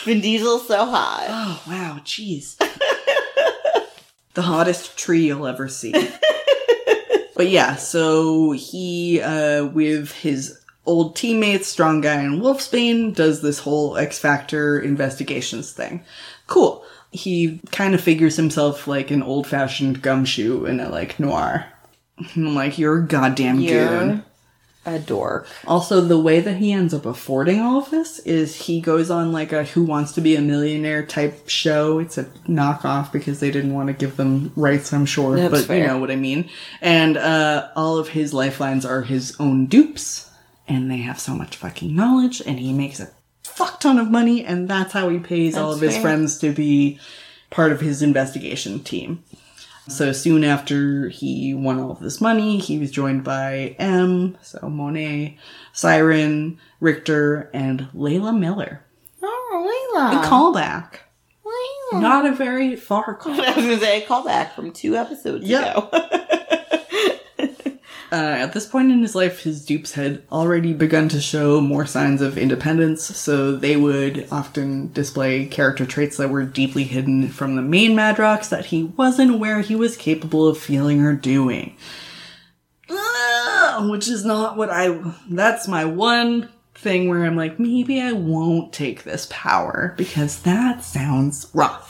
Vin 0.04 0.20
Diesel's 0.20 0.66
so 0.66 0.86
hot. 0.86 1.26
Oh 1.28 1.62
wow, 1.68 1.98
jeez. 2.04 2.56
the 4.34 4.42
hottest 4.42 4.98
tree 4.98 5.26
you'll 5.26 5.46
ever 5.46 5.68
see. 5.68 5.92
but 7.36 7.48
yeah, 7.48 7.76
so 7.76 8.52
he 8.52 9.20
uh 9.20 9.66
with 9.66 10.12
his 10.12 10.60
old 10.86 11.14
teammates, 11.14 11.68
Strong 11.68 12.00
Guy 12.00 12.14
and 12.22 12.40
Wolfsbane, 12.42 13.14
does 13.14 13.42
this 13.42 13.60
whole 13.60 13.96
X 13.96 14.18
Factor 14.18 14.80
investigations 14.80 15.72
thing. 15.72 16.04
Cool. 16.46 16.84
He 17.12 17.60
kind 17.72 17.94
of 17.94 18.00
figures 18.00 18.36
himself 18.36 18.86
like 18.86 19.10
an 19.10 19.22
old 19.22 19.46
fashioned 19.46 20.02
gumshoe 20.02 20.64
in 20.64 20.80
a 20.80 20.88
like 20.88 21.20
noir. 21.20 21.66
I'm 22.36 22.54
like, 22.54 22.78
you're 22.78 22.98
a 22.98 23.06
goddamn 23.06 23.56
goon. 23.56 23.66
You're 23.66 24.24
a 24.86 24.98
dork. 24.98 25.46
Also, 25.66 26.00
the 26.00 26.18
way 26.18 26.40
that 26.40 26.56
he 26.56 26.72
ends 26.72 26.94
up 26.94 27.04
affording 27.04 27.60
all 27.60 27.78
of 27.78 27.90
this 27.90 28.18
is 28.20 28.56
he 28.56 28.80
goes 28.80 29.10
on 29.10 29.30
like 29.30 29.52
a 29.52 29.64
Who 29.64 29.84
Wants 29.84 30.12
to 30.12 30.20
Be 30.20 30.36
a 30.36 30.40
Millionaire 30.40 31.04
type 31.04 31.48
show. 31.48 31.98
It's 31.98 32.16
a 32.16 32.24
knockoff 32.48 33.12
because 33.12 33.40
they 33.40 33.50
didn't 33.50 33.74
want 33.74 33.88
to 33.88 33.92
give 33.92 34.16
them 34.16 34.52
rights, 34.56 34.92
I'm 34.92 35.06
sure, 35.06 35.36
That's 35.36 35.66
but 35.66 35.76
you 35.76 35.86
know 35.86 35.98
what 35.98 36.10
I 36.10 36.16
mean. 36.16 36.48
And 36.80 37.16
uh, 37.16 37.68
all 37.76 37.98
of 37.98 38.08
his 38.08 38.32
lifelines 38.32 38.86
are 38.86 39.02
his 39.02 39.36
own 39.38 39.66
dupes, 39.66 40.30
and 40.66 40.90
they 40.90 40.98
have 40.98 41.20
so 41.20 41.34
much 41.34 41.56
fucking 41.56 41.94
knowledge, 41.94 42.40
and 42.46 42.58
he 42.58 42.72
makes 42.72 43.00
a 43.00 43.10
fuck 43.44 43.80
ton 43.80 43.98
of 43.98 44.10
money, 44.10 44.44
and 44.44 44.66
that's 44.68 44.94
how 44.94 45.10
he 45.10 45.18
pays 45.18 45.56
all 45.56 45.72
of 45.72 45.80
his 45.80 45.94
fair. 45.94 46.02
friends 46.02 46.38
to 46.38 46.52
be 46.52 46.98
part 47.50 47.72
of 47.72 47.80
his 47.80 48.00
investigation 48.00 48.82
team. 48.82 49.22
So 49.88 50.12
soon 50.12 50.44
after 50.44 51.08
he 51.08 51.52
won 51.54 51.80
all 51.80 51.90
of 51.90 51.98
this 52.00 52.20
money, 52.20 52.58
he 52.58 52.78
was 52.78 52.90
joined 52.90 53.24
by 53.24 53.74
M, 53.78 54.36
so 54.42 54.68
Monet, 54.68 55.36
Siren, 55.72 56.58
Richter, 56.80 57.50
and 57.52 57.88
Layla 57.94 58.36
Miller. 58.38 58.84
Oh, 59.22 59.92
Layla. 59.96 60.22
A 60.22 60.26
callback. 60.28 60.98
Layla. 61.44 62.00
Not 62.00 62.26
a 62.26 62.32
very 62.32 62.76
far 62.76 63.14
call. 63.14 63.32
I 63.40 63.46
was 63.54 63.64
gonna 63.64 63.78
say 63.80 64.02
a 64.02 64.06
callback 64.06 64.52
from 64.54 64.72
two 64.72 64.96
episodes 64.96 65.44
Yeah. 65.46 65.72
ago. 65.78 65.88
Uh, 68.12 68.16
at 68.16 68.52
this 68.52 68.66
point 68.66 68.90
in 68.90 69.02
his 69.02 69.14
life, 69.14 69.40
his 69.40 69.64
dupes 69.64 69.92
had 69.92 70.22
already 70.32 70.72
begun 70.72 71.08
to 71.08 71.20
show 71.20 71.60
more 71.60 71.86
signs 71.86 72.20
of 72.20 72.36
independence, 72.36 73.04
so 73.04 73.54
they 73.54 73.76
would 73.76 74.26
often 74.32 74.92
display 74.92 75.46
character 75.46 75.86
traits 75.86 76.16
that 76.16 76.28
were 76.30 76.42
deeply 76.42 76.82
hidden 76.82 77.28
from 77.28 77.54
the 77.54 77.62
main 77.62 77.92
Madrox 77.92 78.48
that 78.48 78.66
he 78.66 78.84
wasn't 78.84 79.32
aware 79.32 79.60
he 79.60 79.76
was 79.76 79.96
capable 79.96 80.48
of 80.48 80.58
feeling 80.58 81.02
or 81.02 81.14
doing. 81.14 81.76
Which 83.82 84.08
is 84.08 84.24
not 84.24 84.56
what 84.56 84.70
I. 84.70 85.00
That's 85.30 85.68
my 85.68 85.84
one 85.84 86.48
thing 86.74 87.08
where 87.08 87.24
I'm 87.24 87.36
like, 87.36 87.60
maybe 87.60 88.00
I 88.00 88.12
won't 88.12 88.72
take 88.72 89.04
this 89.04 89.28
power 89.30 89.94
because 89.96 90.42
that 90.42 90.82
sounds 90.82 91.48
rough. 91.54 91.89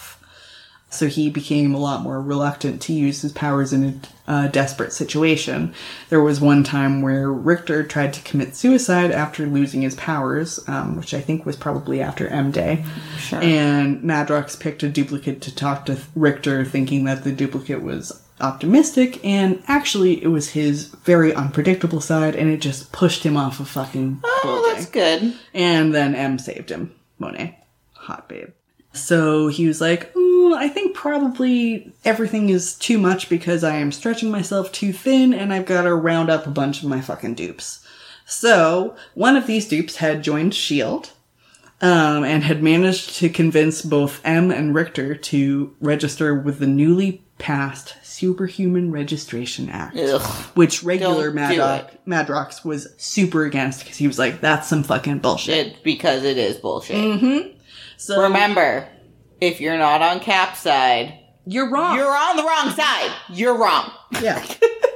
So 0.90 1.06
he 1.06 1.30
became 1.30 1.72
a 1.72 1.78
lot 1.78 2.02
more 2.02 2.20
reluctant 2.20 2.82
to 2.82 2.92
use 2.92 3.22
his 3.22 3.32
powers 3.32 3.72
in 3.72 4.00
a 4.26 4.30
uh, 4.30 4.46
desperate 4.48 4.92
situation. 4.92 5.72
There 6.08 6.20
was 6.20 6.40
one 6.40 6.64
time 6.64 7.00
where 7.00 7.30
Richter 7.30 7.84
tried 7.84 8.12
to 8.14 8.22
commit 8.22 8.56
suicide 8.56 9.12
after 9.12 9.46
losing 9.46 9.82
his 9.82 9.94
powers, 9.94 10.58
um, 10.68 10.96
which 10.96 11.14
I 11.14 11.20
think 11.20 11.46
was 11.46 11.56
probably 11.56 12.02
after 12.02 12.26
M 12.26 12.50
Day. 12.50 12.84
Sure. 13.18 13.40
And 13.40 14.02
Madrox 14.02 14.58
picked 14.58 14.82
a 14.82 14.88
duplicate 14.88 15.40
to 15.42 15.54
talk 15.54 15.86
to 15.86 15.98
Richter, 16.16 16.64
thinking 16.64 17.04
that 17.04 17.22
the 17.22 17.32
duplicate 17.32 17.82
was 17.82 18.20
optimistic, 18.40 19.24
and 19.24 19.62
actually 19.68 20.22
it 20.22 20.28
was 20.28 20.50
his 20.50 20.88
very 21.04 21.32
unpredictable 21.34 22.00
side, 22.00 22.34
and 22.34 22.50
it 22.50 22.60
just 22.60 22.90
pushed 22.90 23.22
him 23.24 23.36
off 23.36 23.60
a 23.60 23.64
fucking 23.64 24.20
oh, 24.24 24.72
that's 24.72 24.86
good. 24.86 25.34
And 25.54 25.94
then 25.94 26.14
M 26.14 26.38
saved 26.38 26.70
him. 26.70 26.94
Monet. 27.18 27.58
Hot 27.94 28.28
babe. 28.28 28.50
So 29.00 29.48
he 29.48 29.66
was 29.66 29.80
like, 29.80 30.14
"Ooh, 30.16 30.54
I 30.54 30.68
think 30.68 30.94
probably 30.94 31.92
everything 32.04 32.48
is 32.48 32.74
too 32.74 32.98
much 32.98 33.28
because 33.28 33.64
I 33.64 33.76
am 33.76 33.92
stretching 33.92 34.30
myself 34.30 34.72
too 34.72 34.92
thin 34.92 35.32
and 35.32 35.52
I've 35.52 35.66
got 35.66 35.82
to 35.82 35.94
round 35.94 36.30
up 36.30 36.46
a 36.46 36.50
bunch 36.50 36.82
of 36.82 36.88
my 36.88 37.00
fucking 37.00 37.34
dupes. 37.34 37.84
So 38.26 38.94
one 39.14 39.36
of 39.36 39.46
these 39.46 39.66
dupes 39.66 39.96
had 39.96 40.22
joined 40.22 40.52
S.H.I.E.L.D. 40.52 41.10
Um, 41.82 42.24
and 42.24 42.44
had 42.44 42.62
managed 42.62 43.16
to 43.16 43.30
convince 43.30 43.80
both 43.80 44.20
M 44.22 44.50
and 44.50 44.74
Richter 44.74 45.14
to 45.14 45.74
register 45.80 46.34
with 46.34 46.58
the 46.58 46.66
newly 46.66 47.22
passed 47.38 47.94
Superhuman 48.02 48.92
Registration 48.92 49.70
Act 49.70 49.96
Ugh. 49.96 50.20
which 50.54 50.82
regular 50.82 51.32
Madrox, 51.32 51.88
Madrox 52.06 52.64
was 52.66 52.86
super 52.98 53.46
against 53.46 53.80
because 53.80 53.96
he 53.96 54.06
was 54.06 54.18
like, 54.18 54.42
"That's 54.42 54.68
some 54.68 54.82
fucking 54.82 55.20
bullshit." 55.20 55.68
It, 55.68 55.82
because 55.82 56.22
it 56.22 56.36
is 56.36 56.58
bullshit. 56.58 56.96
Mm-hmm. 56.96 57.58
So 58.00 58.22
Remember, 58.22 58.88
if 59.42 59.60
you're 59.60 59.76
not 59.76 60.00
on 60.00 60.20
Cap's 60.20 60.60
side, 60.60 61.18
you're 61.44 61.70
wrong. 61.70 61.96
you're 61.96 62.16
on 62.16 62.36
the 62.38 62.42
wrong 62.42 62.70
side. 62.70 63.14
You're 63.28 63.58
wrong. 63.58 63.92
yeah. 64.22 64.42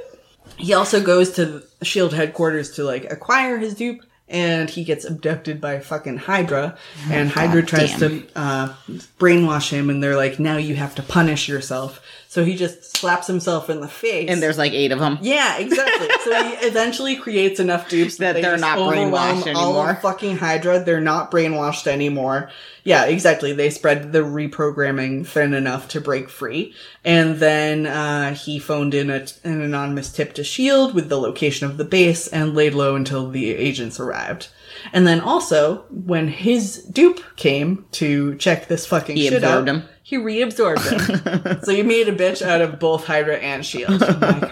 he 0.57 0.73
also 0.73 0.99
goes 0.99 1.33
to 1.33 1.61
Shield 1.83 2.15
headquarters 2.15 2.71
to 2.71 2.83
like 2.83 3.11
acquire 3.11 3.59
his 3.59 3.75
dupe, 3.75 4.01
and 4.27 4.71
he 4.71 4.83
gets 4.83 5.05
abducted 5.05 5.61
by 5.61 5.81
fucking 5.81 6.17
Hydra, 6.17 6.79
and 7.11 7.29
Hydra 7.29 7.61
tries 7.61 7.95
to 7.99 8.25
uh, 8.35 8.73
brainwash 9.19 9.69
him, 9.69 9.91
and 9.91 10.01
they're 10.01 10.17
like, 10.17 10.39
"Now 10.39 10.57
you 10.57 10.75
have 10.75 10.95
to 10.95 11.03
punish 11.03 11.47
yourself." 11.47 12.01
So 12.35 12.43
he 12.43 12.57
just 12.57 12.97
slaps 12.97 13.27
himself 13.27 13.69
in 13.69 13.79
the 13.79 13.87
face, 13.87 14.29
And 14.29 14.43
there's 14.43 14.57
like 14.57 14.73
eight 14.73 14.91
of 14.91 14.99
them. 14.99 15.19
Yeah, 15.21 15.57
exactly. 15.57 16.09
so 16.21 16.43
he 16.43 16.49
eventually 16.67 17.15
creates 17.15 17.61
enough 17.61 17.87
dupes 17.87 18.17
that, 18.17 18.33
That 18.33 18.33
they 18.33 18.41
they're 18.41 18.57
not 18.57 18.77
brainwashed 18.77 19.47
anymore. 19.47 19.91
of 19.91 20.01
fucking 20.01 20.35
Hydra, 20.35 20.83
they're 20.83 20.99
not 20.99 21.31
brainwashed 21.31 21.87
anymore. 21.87 22.49
Yeah, 22.83 23.05
exactly. 23.05 23.53
They 23.53 23.69
spread 23.69 24.11
the 24.11 24.19
reprogramming 24.19 25.25
thin 25.25 25.53
enough 25.53 25.87
to 25.87 26.01
break 26.01 26.29
free, 26.29 26.75
and 27.05 27.37
then 27.37 27.85
uh, 27.87 28.33
he 28.33 28.59
phoned 28.59 28.93
in 28.93 29.09
a, 29.09 29.25
an 29.45 29.61
anonymous 29.61 30.11
tip 30.11 30.33
to 30.33 30.43
Shield 30.43 30.93
with 30.93 31.07
the 31.07 31.17
location 31.17 31.67
of 31.69 31.77
the 31.77 31.85
base 31.85 32.27
and 32.27 32.53
laid 32.53 32.73
low 32.73 32.97
until 32.97 33.29
the 33.29 33.55
agents 33.55 33.97
arrived. 33.97 34.49
And 34.91 35.07
then 35.07 35.21
also, 35.21 35.85
when 35.89 36.27
his 36.27 36.83
dupe 36.83 37.21
came 37.37 37.85
to 37.93 38.35
check 38.35 38.67
this 38.67 38.85
fucking 38.85 39.15
He 39.15 39.29
shit 39.29 39.41
out, 39.41 39.61
absorbed 39.61 39.69
him. 39.69 39.89
He 40.05 40.17
reabsorbed 40.17 40.85
it. 40.85 41.65
so 41.65 41.71
you 41.71 41.83
made 41.83 42.07
a 42.07 42.15
bitch 42.15 42.43
out 42.43 42.61
of 42.61 42.79
both 42.79 43.07
Hydra 43.07 43.37
and 43.37 43.65
Shield. 43.65 44.03
I'm 44.03 44.19
like, 44.19 44.51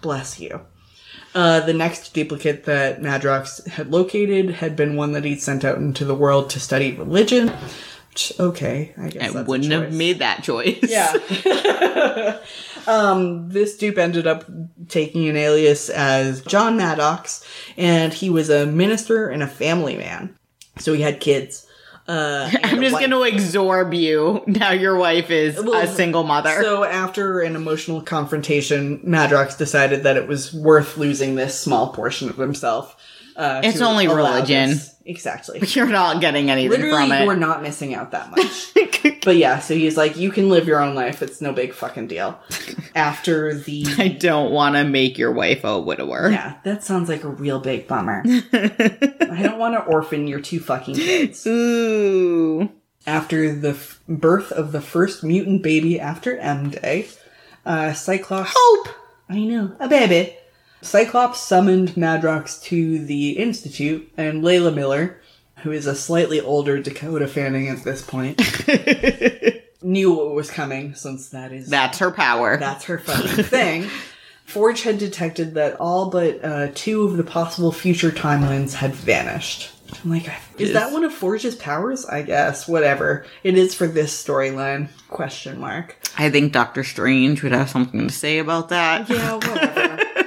bless 0.00 0.40
you. 0.40 0.62
Uh, 1.34 1.60
the 1.60 1.74
next 1.74 2.14
duplicate 2.14 2.64
that 2.64 3.02
Madrox 3.02 3.68
had 3.68 3.90
located 3.90 4.48
had 4.48 4.76
been 4.76 4.96
one 4.96 5.12
that 5.12 5.24
he'd 5.24 5.42
sent 5.42 5.62
out 5.62 5.76
into 5.76 6.06
the 6.06 6.14
world 6.14 6.48
to 6.50 6.60
study 6.60 6.92
religion. 6.92 7.52
Which, 8.08 8.32
okay, 8.40 8.94
I 8.96 9.08
guess 9.10 9.36
I 9.36 9.42
wouldn't 9.42 9.72
have 9.72 9.92
made 9.92 10.20
that 10.20 10.42
choice. 10.42 10.78
Yeah. 10.82 12.38
um, 12.86 13.50
this 13.50 13.76
dupe 13.76 13.98
ended 13.98 14.26
up 14.26 14.46
taking 14.88 15.28
an 15.28 15.36
alias 15.36 15.90
as 15.90 16.40
John 16.44 16.78
Maddox, 16.78 17.46
and 17.76 18.14
he 18.14 18.30
was 18.30 18.48
a 18.48 18.64
minister 18.64 19.28
and 19.28 19.42
a 19.42 19.48
family 19.48 19.98
man. 19.98 20.34
So 20.78 20.94
he 20.94 21.02
had 21.02 21.20
kids. 21.20 21.66
Uh, 22.06 22.50
I'm 22.62 22.80
just 22.82 22.98
going 22.98 23.10
to 23.10 23.22
absorb 23.22 23.94
you. 23.94 24.42
Now 24.46 24.72
your 24.72 24.96
wife 24.96 25.30
is 25.30 25.56
Well, 25.56 25.80
a 25.82 25.86
single 25.86 26.22
mother. 26.24 26.62
So 26.62 26.84
after 26.84 27.40
an 27.40 27.56
emotional 27.56 28.02
confrontation, 28.02 28.98
Madrox 29.00 29.56
decided 29.56 30.02
that 30.02 30.16
it 30.16 30.28
was 30.28 30.52
worth 30.52 30.96
losing 30.98 31.34
this 31.34 31.58
small 31.58 31.92
portion 31.92 32.28
of 32.28 32.36
himself. 32.36 32.96
Uh, 33.36 33.62
It's 33.64 33.80
only 33.80 34.06
religion. 34.06 34.70
this. 34.70 34.93
Exactly. 35.04 35.60
You're 35.66 35.86
not 35.86 36.20
getting 36.20 36.50
anything 36.50 36.70
Literally, 36.70 37.08
from 37.08 37.22
you 37.22 37.30
are 37.30 37.36
not 37.36 37.62
missing 37.62 37.94
out 37.94 38.10
that 38.12 38.30
much. 38.30 39.20
but 39.24 39.36
yeah, 39.36 39.58
so 39.58 39.74
he's 39.74 39.96
like, 39.96 40.16
you 40.16 40.30
can 40.30 40.48
live 40.48 40.66
your 40.66 40.80
own 40.80 40.94
life. 40.94 41.22
It's 41.22 41.40
no 41.40 41.52
big 41.52 41.72
fucking 41.72 42.08
deal. 42.08 42.38
After 42.94 43.54
the 43.54 43.86
I 43.98 44.08
don't 44.08 44.52
want 44.52 44.76
to 44.76 44.84
make 44.84 45.18
your 45.18 45.32
wife 45.32 45.64
a 45.64 45.80
widower. 45.80 46.30
yeah, 46.30 46.58
that 46.64 46.84
sounds 46.84 47.08
like 47.08 47.24
a 47.24 47.28
real 47.28 47.60
big 47.60 47.88
bummer. 47.88 48.22
I 48.26 49.40
don't 49.42 49.58
want 49.58 49.74
to 49.74 49.82
orphan 49.84 50.26
your 50.28 50.40
two 50.40 50.60
fucking 50.60 50.94
kids. 50.94 51.46
Ooh. 51.46 52.70
After 53.06 53.54
the 53.54 53.70
f- 53.70 54.00
birth 54.08 54.50
of 54.52 54.72
the 54.72 54.80
first 54.80 55.22
mutant 55.24 55.62
baby 55.62 56.00
after 56.00 56.38
M 56.38 56.70
Day, 56.70 57.08
uh, 57.66 57.92
Cyclops. 57.92 58.52
Hope. 58.54 58.88
I 59.28 59.40
know, 59.40 59.74
a 59.80 59.88
baby. 59.88 60.36
Cyclops 60.84 61.40
summoned 61.40 61.90
Madrox 61.96 62.62
to 62.64 63.04
the 63.04 63.30
Institute, 63.32 64.12
and 64.16 64.42
Layla 64.42 64.74
Miller, 64.74 65.20
who 65.62 65.72
is 65.72 65.86
a 65.86 65.94
slightly 65.94 66.40
older 66.40 66.80
Dakota 66.80 67.26
Fanning 67.26 67.68
at 67.68 67.84
this 67.84 68.02
point, 68.02 68.38
knew 69.82 70.12
what 70.12 70.34
was 70.34 70.50
coming, 70.50 70.94
since 70.94 71.30
that 71.30 71.52
is 71.52 71.68
That's 71.68 71.98
her 71.98 72.10
power. 72.10 72.56
that's 72.56 72.84
her 72.84 72.98
fucking 72.98 73.44
thing. 73.44 73.88
Forge 74.44 74.82
had 74.82 74.98
detected 74.98 75.54
that 75.54 75.76
all 75.80 76.10
but 76.10 76.44
uh, 76.44 76.68
two 76.74 77.04
of 77.04 77.16
the 77.16 77.24
possible 77.24 77.72
future 77.72 78.10
timelines 78.10 78.74
had 78.74 78.94
vanished. 78.94 79.70
I'm 80.04 80.10
like, 80.10 80.28
is 80.58 80.74
that 80.74 80.92
one 80.92 81.02
of 81.04 81.14
Forge's 81.14 81.54
powers? 81.54 82.04
I 82.04 82.22
guess. 82.22 82.68
Whatever. 82.68 83.24
It 83.42 83.56
is 83.56 83.74
for 83.74 83.86
this 83.86 84.12
storyline. 84.22 84.88
Question 85.08 85.58
mark. 85.60 85.96
I 86.18 86.28
think 86.30 86.52
Doctor 86.52 86.84
Strange 86.84 87.42
would 87.42 87.52
have 87.52 87.70
something 87.70 88.06
to 88.06 88.12
say 88.12 88.38
about 88.38 88.68
that. 88.68 89.08
Yeah, 89.08 89.34
whatever. 89.34 90.00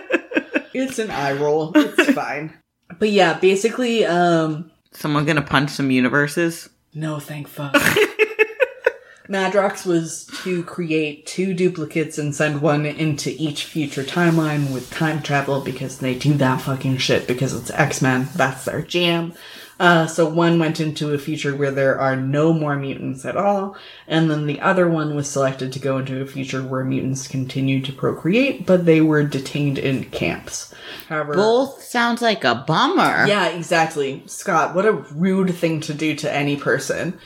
it's 0.84 1.00
an 1.00 1.12
eye 1.12 1.34
roll. 1.34 1.72
It's 1.76 2.12
fine. 2.14 2.54
But 3.00 3.10
yeah, 3.10 3.38
basically, 3.40 4.06
um, 4.06 4.72
Someone 4.92 5.26
gonna 5.26 5.42
punch 5.42 5.70
some 5.72 5.92
universes? 5.92 6.70
no 6.94 7.20
thank 7.20 7.48
fuck. 7.48 7.76
Madrox 9.30 9.86
was 9.86 10.26
to 10.44 10.64
create 10.64 11.26
two 11.26 11.54
duplicates 11.54 12.18
and 12.18 12.34
send 12.34 12.62
one 12.62 12.86
into 12.86 13.30
each 13.38 13.66
future 13.66 14.04
timeline 14.04 14.74
with 14.74 14.90
time 14.90 15.22
travel 15.22 15.60
because 15.60 15.98
they 16.00 16.16
do 16.16 16.34
that 16.36 16.62
fucking 16.62 16.96
shit 16.98 17.28
because 17.28 17.54
it's 17.54 17.70
X-Men. 17.72 18.30
That's 18.36 18.64
their 18.64 18.82
jam. 18.82 19.34
Uh, 19.80 20.08
so 20.08 20.28
one 20.28 20.58
went 20.58 20.80
into 20.80 21.14
a 21.14 21.18
future 21.20 21.56
where 21.56 21.72
there 21.72 22.00
are 22.00 22.16
no 22.16 22.52
more 22.52 22.76
mutants 22.76 23.26
at 23.26 23.38
all, 23.38 23.76
and 24.08 24.30
then 24.30 24.48
the 24.48 24.60
other 24.60 24.90
one 24.90 25.16
was 25.16 25.30
selected 25.30 25.72
to 25.72 25.80
go 25.80 26.00
into 26.00 26.20
a 26.22 26.26
future 26.26 26.64
where 26.64 26.84
mutants 26.84 27.28
continue 27.28 27.82
to 27.82 27.94
procreate, 27.94 28.66
but 28.66 28.86
they 28.86 29.02
were 29.02 29.24
detained 29.24 29.78
in 29.78 30.04
camps. 30.06 30.74
However, 31.10 31.34
Both 31.36 31.84
sounds 31.84 32.22
like 32.22 32.44
a 32.44 32.64
bummer. 32.68 33.28
yeah, 33.28 33.50
exactly. 33.50 34.24
Scott, 34.26 34.74
what 34.74 34.86
a 34.86 34.94
rude 34.94 35.54
thing 35.54 35.80
to 35.82 35.94
do 35.94 36.16
to 36.16 36.34
any 36.34 36.58
person. 36.58 37.20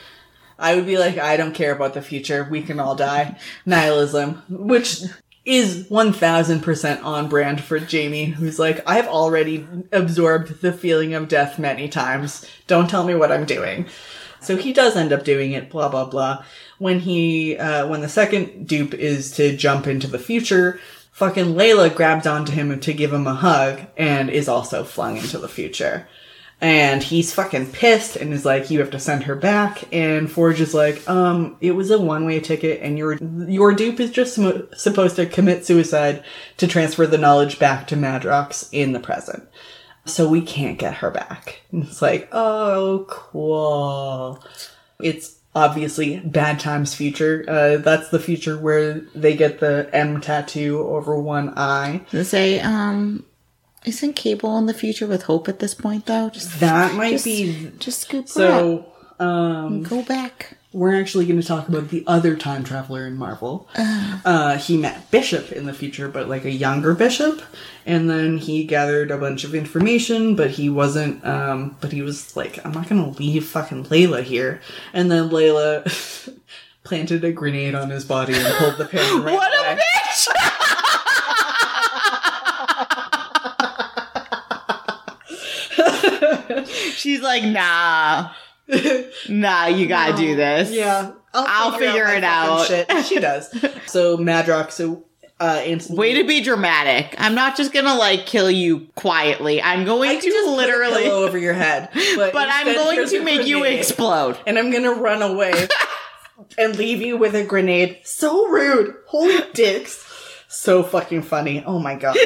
I 0.60 0.76
would 0.76 0.86
be 0.86 0.98
like, 1.00 1.18
I 1.18 1.38
don't 1.38 1.56
care 1.56 1.74
about 1.74 1.96
the 1.96 2.04
future. 2.04 2.48
We 2.50 2.62
can 2.62 2.80
all 2.80 2.96
die. 2.96 3.40
Nihilism, 3.66 4.44
which 4.48 5.02
is 5.44 5.88
1000% 5.88 7.04
on 7.04 7.28
brand 7.28 7.64
for 7.64 7.80
Jamie, 7.80 8.26
who's 8.26 8.60
like, 8.60 8.84
I've 8.88 9.08
already 9.08 9.68
absorbed 9.92 10.62
the 10.62 10.72
feeling 10.72 11.14
of 11.14 11.28
death 11.28 11.58
many 11.58 11.90
times. 11.90 12.46
Don't 12.68 12.90
tell 12.90 13.04
me 13.04 13.16
what 13.16 13.32
I'm 13.32 13.46
doing. 13.46 13.88
So 14.40 14.56
he 14.56 14.74
does 14.74 14.96
end 14.96 15.14
up 15.14 15.24
doing 15.24 15.52
it, 15.52 15.70
blah, 15.70 15.90
blah, 15.90 16.06
blah. 16.06 16.44
When 16.78 17.00
he, 17.00 17.58
uh, 17.58 17.88
when 17.88 18.02
the 18.02 18.10
second 18.10 18.68
dupe 18.68 18.94
is 18.94 19.32
to 19.32 19.56
jump 19.56 19.88
into 19.88 20.08
the 20.08 20.20
future, 20.20 20.80
fucking 21.12 21.54
Layla 21.54 21.94
grabs 21.94 22.28
onto 22.28 22.52
him 22.52 22.80
to 22.80 22.94
give 22.94 23.14
him 23.14 23.28
a 23.28 23.36
hug 23.36 23.82
and 23.98 24.30
is 24.30 24.48
also 24.48 24.84
flung 24.84 25.18
into 25.18 25.38
the 25.38 25.50
future. 25.50 26.08
And 26.62 27.02
he's 27.02 27.34
fucking 27.34 27.72
pissed 27.72 28.16
and 28.16 28.32
is 28.32 28.46
like, 28.46 28.70
you 28.70 28.80
have 28.82 28.92
to 28.92 29.00
send 29.00 29.24
her 29.24 29.36
back. 29.36 29.84
And 29.92 30.32
Forge 30.32 30.62
is 30.62 30.76
like, 30.76 31.10
um, 31.10 31.58
it 31.60 31.72
was 31.72 31.90
a 31.90 32.00
one-way 32.00 32.40
ticket 32.40 32.82
and 32.84 33.00
your, 33.00 33.16
your 33.16 33.74
dupe 33.74 34.00
is 34.00 34.12
just 34.12 34.36
sm- 34.36 34.72
supposed 34.76 35.16
to 35.16 35.26
commit 35.26 35.66
suicide 35.66 36.24
to 36.58 36.68
transfer 36.68 37.08
the 37.08 37.18
knowledge 37.18 37.58
back 37.58 37.88
to 37.88 37.96
Madrox 37.96 38.70
in 38.72 38.92
the 38.92 39.00
present. 39.00 39.50
So 40.06 40.30
we 40.30 40.42
can't 40.42 40.78
get 40.78 40.96
her 40.96 41.10
back. 41.10 41.62
And 41.72 41.84
it's 41.84 42.02
like, 42.02 42.30
oh, 42.32 43.08
cool. 43.10 44.44
It's 45.00 45.40
obviously 45.56 46.20
bad 46.20 46.60
times 46.60 46.94
future. 46.94 47.44
Uh, 47.48 47.78
that's 47.78 48.10
the 48.10 48.20
future 48.20 48.58
where 48.58 49.00
they 49.16 49.36
get 49.36 49.60
the 49.60 49.90
M 49.94 50.22
tattoo 50.22 50.80
over 50.80 51.20
one 51.20 51.58
eye. 51.58 52.02
To 52.12 52.24
say, 52.24 52.60
um, 52.60 53.26
isn't 53.86 54.14
Cable 54.16 54.58
in 54.58 54.66
the 54.68 54.74
future 54.74 55.08
with 55.08 55.24
Hope 55.24 55.48
at 55.50 55.60
this 55.60 55.74
point 55.74 56.06
though? 56.06 56.30
Just 56.30 56.60
That 56.60 56.96
might 56.96 57.12
just, 57.12 57.26
be 57.26 57.72
just 57.80 58.00
scoop 58.02 58.28
so. 58.30 58.86
Um. 59.20 59.84
Go 59.84 60.02
back. 60.02 60.58
we're 60.74 61.00
actually 61.00 61.28
going 61.28 61.40
to 61.40 61.46
talk 61.48 61.68
about 61.68 61.90
the 61.90 62.04
other 62.08 62.36
time 62.36 62.64
traveler 62.64 63.06
in 63.06 63.16
Marvel. 63.18 63.68
Uh, 63.76 64.58
he 64.58 64.78
met 64.78 65.12
Bishop 65.12 65.52
in 65.52 65.66
the 65.68 65.74
future, 65.74 66.08
but 66.08 66.28
like 66.28 66.44
a 66.44 66.50
younger 66.52 66.96
Bishop, 66.96 67.40
and 67.86 68.10
then 68.10 68.38
he 68.40 68.64
gathered 68.64 69.12
a 69.12 69.18
bunch 69.18 69.44
of 69.44 69.54
information, 69.54 70.36
but 70.36 70.50
he 70.52 70.70
wasn't. 70.70 71.24
Um, 71.24 71.78
but 71.82 71.92
he 71.92 72.02
was 72.02 72.36
like, 72.36 72.64
"I'm 72.66 72.72
not 72.72 72.90
going 72.90 73.14
to 73.14 73.20
leave 73.20 73.46
fucking 73.46 73.86
Layla 73.86 74.24
here," 74.24 74.60
and 74.92 75.12
then 75.12 75.30
Layla 75.30 76.36
planted 76.84 77.24
a 77.24 77.32
grenade 77.32 77.76
on 77.76 77.92
his 77.92 78.06
body 78.06 78.34
and 78.36 78.56
pulled 78.56 78.78
the 78.78 78.86
pin. 78.86 79.00
Right 79.24 79.36
What 79.36 79.54
a 79.54 79.74
away. 79.74 79.80
bitch! 79.82 80.28
She's 87.02 87.22
like, 87.22 87.44
nah, 87.44 88.32
nah, 89.28 89.66
you 89.66 89.88
gotta 89.88 90.16
do 90.16 90.36
this. 90.36 90.72
Yeah, 90.72 91.14
I'll 91.34 91.72
figure 91.72 92.06
my 92.06 92.18
it 92.18 92.24
out. 92.24 92.68
Shit. 92.68 92.92
She 93.06 93.20
does. 93.20 93.54
So 93.88 94.18
Madrox, 94.18 94.72
so 94.72 95.04
uh, 95.40 95.62
instantly. 95.66 96.00
Way 96.00 96.22
to 96.22 96.28
be 96.28 96.42
dramatic. 96.42 97.16
I'm 97.18 97.34
not 97.34 97.58
just 97.58 97.74
gonna 97.74 97.96
like 97.96 98.26
kill 98.26 98.50
you 98.50 98.88
quietly. 98.96 99.62
I'm 99.62 99.84
going 99.84 100.20
to 100.20 100.26
just 100.26 100.46
put 100.46 100.56
literally, 100.56 101.04
pillow 101.04 101.26
over 101.26 101.38
your 101.38 101.54
head, 101.54 101.90
but, 102.16 102.32
but 102.32 102.48
I'm 102.50 102.68
going 102.68 103.08
to 103.08 103.24
make 103.24 103.48
you 103.48 103.64
explode. 103.64 104.38
and 104.46 104.60
I'm 104.60 104.72
gonna 104.72 104.94
run 104.94 105.22
away 105.24 105.68
and 106.58 106.78
leave 106.78 107.02
you 107.02 107.18
with 107.18 107.34
a 107.36 107.44
grenade. 107.44 108.00
So 108.04 108.48
rude. 108.48 108.96
Holy 109.08 109.42
dicks. 109.54 110.08
So 110.48 110.84
fucking 110.84 111.24
funny. 111.24 111.64
Oh 111.66 111.80
my 111.80 111.96
god. 111.96 112.18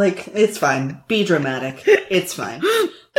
Like, 0.00 0.28
it's 0.28 0.56
fine. 0.56 1.02
Be 1.08 1.24
dramatic. 1.24 1.82
It's 1.86 2.32
fine. 2.32 2.62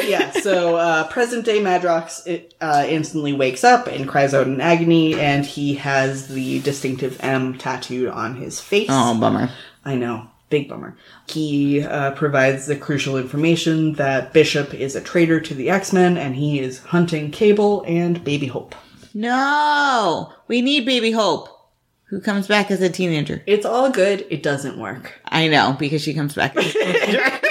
Yeah, 0.02 0.32
so 0.32 0.78
uh, 0.78 1.08
present 1.10 1.46
day 1.46 1.60
Madrox 1.60 2.26
it, 2.26 2.56
uh, 2.60 2.86
instantly 2.88 3.34
wakes 3.34 3.64
up 3.64 3.86
and 3.86 4.10
cries 4.10 4.34
out 4.34 4.48
in 4.48 4.60
agony, 4.60 5.14
and 5.20 5.46
he 5.46 5.76
has 5.76 6.28
the 6.28 6.60
distinctive 6.62 7.20
M 7.20 7.56
tattooed 7.58 8.10
on 8.10 8.36
his 8.36 8.60
face. 8.60 8.90
Oh, 8.90 9.16
bummer. 9.20 9.52
I 9.86 9.96
know. 9.96 10.28
Big 10.50 10.68
bummer. 10.68 10.98
He 11.28 11.84
uh, 11.84 12.12
provides 12.12 12.66
the 12.66 12.76
crucial 12.76 13.16
information 13.16 13.94
that 13.94 14.34
Bishop 14.34 14.74
is 14.74 14.96
a 14.96 15.02
traitor 15.02 15.40
to 15.40 15.54
the 15.54 15.70
X 15.70 15.94
Men 15.94 16.18
and 16.18 16.36
he 16.36 16.60
is 16.60 16.80
hunting 16.80 17.30
Cable 17.30 17.84
and 17.88 18.24
Baby 18.24 18.48
Hope. 18.48 18.74
No, 19.14 20.34
we 20.48 20.62
need 20.62 20.86
Baby 20.86 21.12
Hope, 21.12 21.48
who 22.12 22.20
comes 22.20 22.46
back 22.46 22.70
as 22.70 22.82
a 22.82 22.90
teenager. 22.90 23.42
It's 23.48 23.66
all 23.66 23.90
good. 23.90 24.28
It 24.30 24.44
doesn't 24.44 24.78
work. 24.78 25.20
I 25.26 25.48
know 25.48 25.78
because 25.80 26.04
she 26.04 26.14
comes 26.14 26.36
back. 26.36 26.56
As 26.56 26.68
a 26.68 26.72
teenager. 26.94 27.24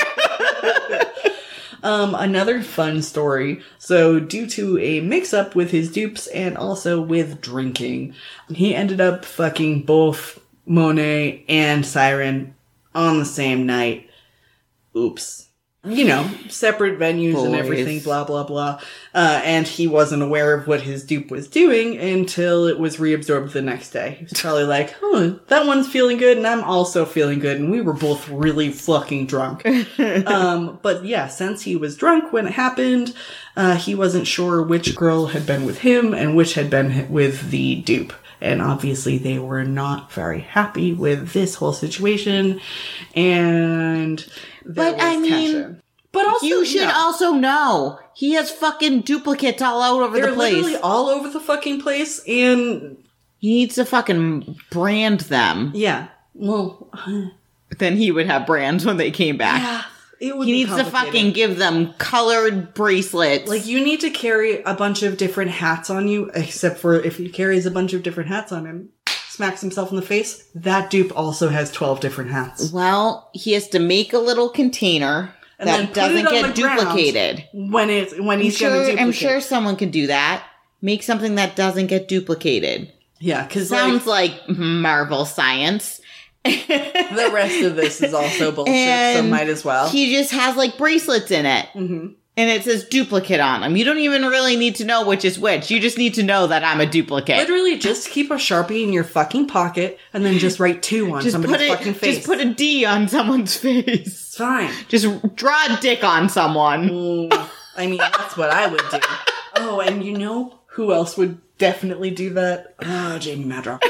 Um, 1.82 2.14
another 2.14 2.62
fun 2.62 3.00
story. 3.00 3.62
So, 3.78 4.20
due 4.20 4.46
to 4.48 4.78
a 4.78 5.00
mix 5.00 5.32
up 5.32 5.54
with 5.54 5.70
his 5.70 5.90
dupes 5.90 6.26
and 6.26 6.58
also 6.58 7.00
with 7.00 7.40
drinking, 7.40 8.14
he 8.50 8.74
ended 8.74 9.00
up 9.00 9.24
fucking 9.24 9.86
both 9.86 10.38
Monet 10.66 11.42
and 11.48 11.86
Siren 11.86 12.54
on 12.94 13.18
the 13.18 13.24
same 13.24 13.64
night. 13.64 14.10
Oops. 14.94 15.48
You 15.82 16.04
know, 16.04 16.30
separate 16.50 16.98
venues 16.98 17.42
and 17.42 17.54
everything, 17.54 18.00
blah, 18.00 18.24
blah, 18.24 18.44
blah. 18.44 18.82
Uh, 19.14 19.40
and 19.42 19.66
he 19.66 19.86
wasn't 19.86 20.22
aware 20.22 20.52
of 20.52 20.66
what 20.66 20.82
his 20.82 21.04
dupe 21.04 21.30
was 21.30 21.48
doing 21.48 21.96
until 21.96 22.66
it 22.66 22.78
was 22.78 22.98
reabsorbed 22.98 23.52
the 23.52 23.62
next 23.62 23.88
day. 23.90 24.16
He 24.18 24.24
was 24.24 24.34
probably 24.34 24.64
like, 24.64 24.94
huh, 25.00 25.36
that 25.46 25.66
one's 25.66 25.88
feeling 25.88 26.18
good 26.18 26.36
and 26.36 26.46
I'm 26.46 26.62
also 26.64 27.06
feeling 27.06 27.38
good. 27.38 27.58
And 27.58 27.70
we 27.70 27.80
were 27.80 27.94
both 27.94 28.28
really 28.28 28.70
fucking 28.70 29.24
drunk. 29.24 29.64
um, 30.26 30.78
but 30.82 31.06
yeah, 31.06 31.28
since 31.28 31.62
he 31.62 31.76
was 31.76 31.96
drunk 31.96 32.30
when 32.30 32.46
it 32.46 32.52
happened, 32.52 33.14
uh, 33.56 33.76
he 33.76 33.94
wasn't 33.94 34.26
sure 34.26 34.62
which 34.62 34.94
girl 34.94 35.26
had 35.26 35.46
been 35.46 35.64
with 35.64 35.78
him 35.78 36.12
and 36.12 36.36
which 36.36 36.54
had 36.54 36.68
been 36.68 37.10
with 37.10 37.50
the 37.50 37.76
dupe. 37.76 38.12
And 38.40 38.62
obviously, 38.62 39.18
they 39.18 39.38
were 39.38 39.64
not 39.64 40.12
very 40.12 40.40
happy 40.40 40.92
with 40.92 41.32
this 41.32 41.56
whole 41.56 41.72
situation. 41.74 42.60
And 43.14 44.24
But, 44.64 44.96
I 45.00 45.16
mean, 45.16 45.30
tension. 45.52 45.82
but 46.12 46.26
also 46.26 46.46
you 46.46 46.64
should 46.64 46.80
yeah, 46.82 46.92
also 46.94 47.32
know 47.32 47.98
he 48.14 48.32
has 48.32 48.50
fucking 48.50 49.02
duplicates 49.02 49.62
all 49.62 49.82
over 49.82 50.18
they're 50.18 50.30
the 50.30 50.34
place. 50.36 50.54
literally 50.54 50.76
all 50.76 51.08
over 51.08 51.28
the 51.28 51.40
fucking 51.40 51.80
place. 51.82 52.20
And 52.26 52.96
he 53.38 53.54
needs 53.54 53.74
to 53.76 53.84
fucking 53.84 54.56
brand 54.70 55.20
them. 55.20 55.72
yeah, 55.74 56.08
well, 56.34 56.88
Then 57.78 57.96
he 57.96 58.10
would 58.10 58.26
have 58.26 58.46
brands 58.46 58.84
when 58.84 58.96
they 58.96 59.10
came 59.12 59.36
back. 59.36 59.62
yeah, 59.62 59.84
It 60.20 60.36
would 60.36 60.46
he 60.46 60.52
needs 60.52 60.76
to 60.76 60.84
fucking 60.84 61.32
give 61.32 61.56
them 61.56 61.94
colored 61.94 62.74
bracelets. 62.74 63.48
Like 63.48 63.66
you 63.66 63.82
need 63.82 64.00
to 64.00 64.10
carry 64.10 64.62
a 64.62 64.74
bunch 64.74 65.02
of 65.02 65.16
different 65.16 65.50
hats 65.50 65.88
on 65.88 66.08
you, 66.08 66.30
except 66.34 66.78
for 66.78 66.94
if 67.00 67.16
he 67.16 67.30
carries 67.30 67.64
a 67.64 67.70
bunch 67.70 67.94
of 67.94 68.02
different 68.02 68.28
hats 68.28 68.52
on 68.52 68.66
him, 68.66 68.90
smacks 69.28 69.62
himself 69.62 69.90
in 69.90 69.96
the 69.96 70.02
face. 70.02 70.46
That 70.54 70.90
dupe 70.90 71.16
also 71.16 71.48
has 71.48 71.72
twelve 71.72 72.00
different 72.00 72.30
hats. 72.30 72.70
well, 72.70 73.30
he 73.32 73.52
has 73.52 73.68
to 73.68 73.78
make 73.78 74.12
a 74.12 74.18
little 74.18 74.50
container 74.50 75.34
And 75.58 75.68
that 75.68 75.94
doesn't 75.94 76.28
get 76.28 76.54
duplicated. 76.54 77.48
When 77.54 77.88
it's 77.88 78.12
when 78.18 78.38
I'm 78.38 78.44
he's 78.44 78.56
sure. 78.58 78.98
I'm 78.98 79.12
sure 79.12 79.40
someone 79.40 79.76
can 79.76 79.90
do 79.90 80.08
that. 80.08 80.44
Make 80.82 81.02
something 81.02 81.36
that 81.36 81.56
doesn't 81.56 81.86
get 81.86 82.08
duplicated. 82.08 82.92
Yeah, 83.20 83.46
because 83.46 83.68
Sounds 83.68 84.06
like 84.06 84.32
mm-hmm, 84.48 84.80
Marvel 84.82 85.24
science. 85.24 86.00
The 86.44 87.30
rest 87.32 87.62
of 87.62 87.76
this 87.76 88.02
is 88.02 88.14
also 88.14 88.50
bullshit, 88.54 89.16
so 89.16 89.22
might 89.24 89.48
as 89.48 89.64
well. 89.64 89.88
He 89.88 90.14
just 90.14 90.30
has 90.32 90.56
like 90.56 90.78
bracelets 90.78 91.30
in 91.30 91.46
it. 91.46 91.66
Mhm. 91.74 92.14
And 92.36 92.48
it 92.48 92.62
says 92.64 92.84
duplicate 92.84 93.40
on 93.40 93.60
them. 93.60 93.76
You 93.76 93.84
don't 93.84 93.98
even 93.98 94.22
really 94.22 94.56
need 94.56 94.76
to 94.76 94.84
know 94.86 95.06
which 95.06 95.24
is 95.26 95.38
which. 95.38 95.70
You 95.70 95.78
just 95.78 95.98
need 95.98 96.14
to 96.14 96.22
know 96.22 96.46
that 96.46 96.64
I'm 96.64 96.80
a 96.80 96.86
duplicate. 96.86 97.36
Literally, 97.36 97.76
just 97.76 98.08
keep 98.08 98.30
a 98.30 98.34
sharpie 98.34 98.82
in 98.84 98.92
your 98.94 99.04
fucking 99.04 99.48
pocket 99.48 99.98
and 100.14 100.24
then 100.24 100.38
just 100.38 100.58
write 100.58 100.82
two 100.82 101.12
on 101.12 101.20
just 101.22 101.32
somebody's 101.32 101.62
it. 101.62 101.76
fucking 101.76 101.94
face. 101.94 102.14
Just 102.16 102.26
put 102.26 102.40
a 102.40 102.54
D 102.54 102.86
on 102.86 103.08
someone's 103.08 103.56
face. 103.58 103.84
it's 103.86 104.36
fine. 104.36 104.70
Just 104.88 105.34
draw 105.36 105.66
a 105.76 105.78
dick 105.82 106.02
on 106.02 106.28
someone. 106.30 106.88
Mm, 106.88 107.48
I 107.76 107.86
mean, 107.88 107.98
that's 107.98 108.36
what 108.38 108.48
I 108.50 108.66
would 108.68 108.82
do. 108.90 108.98
Oh, 109.56 109.80
and 109.80 110.02
you 110.02 110.16
know 110.16 110.60
who 110.68 110.92
else 110.94 111.16
would 111.18 111.38
definitely 111.58 112.10
do 112.12 112.30
that? 112.34 112.76
Ah, 112.80 113.18
Jamie 113.20 113.44
Madrox. 113.44 113.80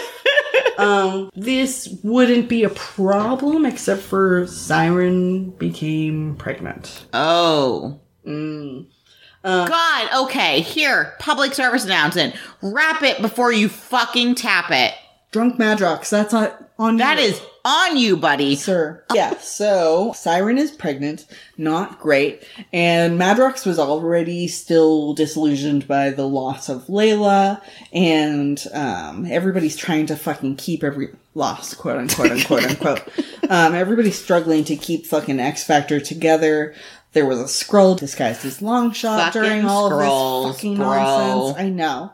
Um, 0.80 1.30
this 1.34 1.88
wouldn't 2.02 2.48
be 2.48 2.64
a 2.64 2.70
problem 2.70 3.66
except 3.66 4.02
for 4.02 4.46
Siren 4.46 5.50
became 5.50 6.36
pregnant. 6.36 7.06
Oh. 7.12 8.00
Mm. 8.26 8.86
God, 9.42 10.24
okay, 10.26 10.60
here, 10.60 11.14
public 11.18 11.54
service 11.54 11.84
announcement. 11.84 12.34
Wrap 12.60 13.02
it 13.02 13.22
before 13.22 13.52
you 13.52 13.68
fucking 13.68 14.34
tap 14.34 14.70
it. 14.70 14.94
Drunk 15.30 15.56
Madrox, 15.58 16.08
that's 16.10 16.34
on, 16.34 16.50
on 16.78 16.96
That 16.96 17.18
you. 17.18 17.24
is 17.26 17.40
on 17.64 17.96
you, 17.96 18.16
buddy. 18.16 18.56
Sir. 18.56 19.04
Yeah, 19.14 19.36
so 19.38 20.12
Siren 20.16 20.58
is 20.58 20.70
pregnant, 20.72 21.26
not 21.56 22.00
great, 22.00 22.42
and 22.72 23.18
Madrox 23.18 23.64
was 23.64 23.78
already 23.78 24.48
still 24.48 25.12
disillusioned 25.14 25.86
by 25.86 26.10
the 26.10 26.26
loss 26.26 26.68
of 26.68 26.86
Layla, 26.86 27.60
and 27.92 28.60
um, 28.72 29.24
everybody's 29.26 29.76
trying 29.76 30.06
to 30.06 30.16
fucking 30.16 30.56
keep 30.56 30.82
every 30.82 31.10
loss, 31.34 31.74
quote 31.74 31.98
unquote, 31.98 32.32
unquote, 32.32 32.64
unquote. 32.64 33.02
Um, 33.50 33.74
everybody's 33.74 34.16
struggling 34.16 34.62
to 34.64 34.76
keep 34.76 35.06
fucking 35.06 35.40
X 35.40 35.64
Factor 35.64 35.98
together. 35.98 36.72
There 37.14 37.26
was 37.26 37.40
a 37.40 37.44
Skrull 37.46 37.98
disguised 37.98 38.44
as 38.44 38.60
Longshot 38.60 39.32
during 39.32 39.64
all 39.64 39.90
Skrulls, 39.90 40.44
of 40.44 40.52
this 40.52 40.56
fucking 40.58 40.76
bro. 40.76 40.86
nonsense. 40.86 41.58
I 41.58 41.68
know. 41.68 42.12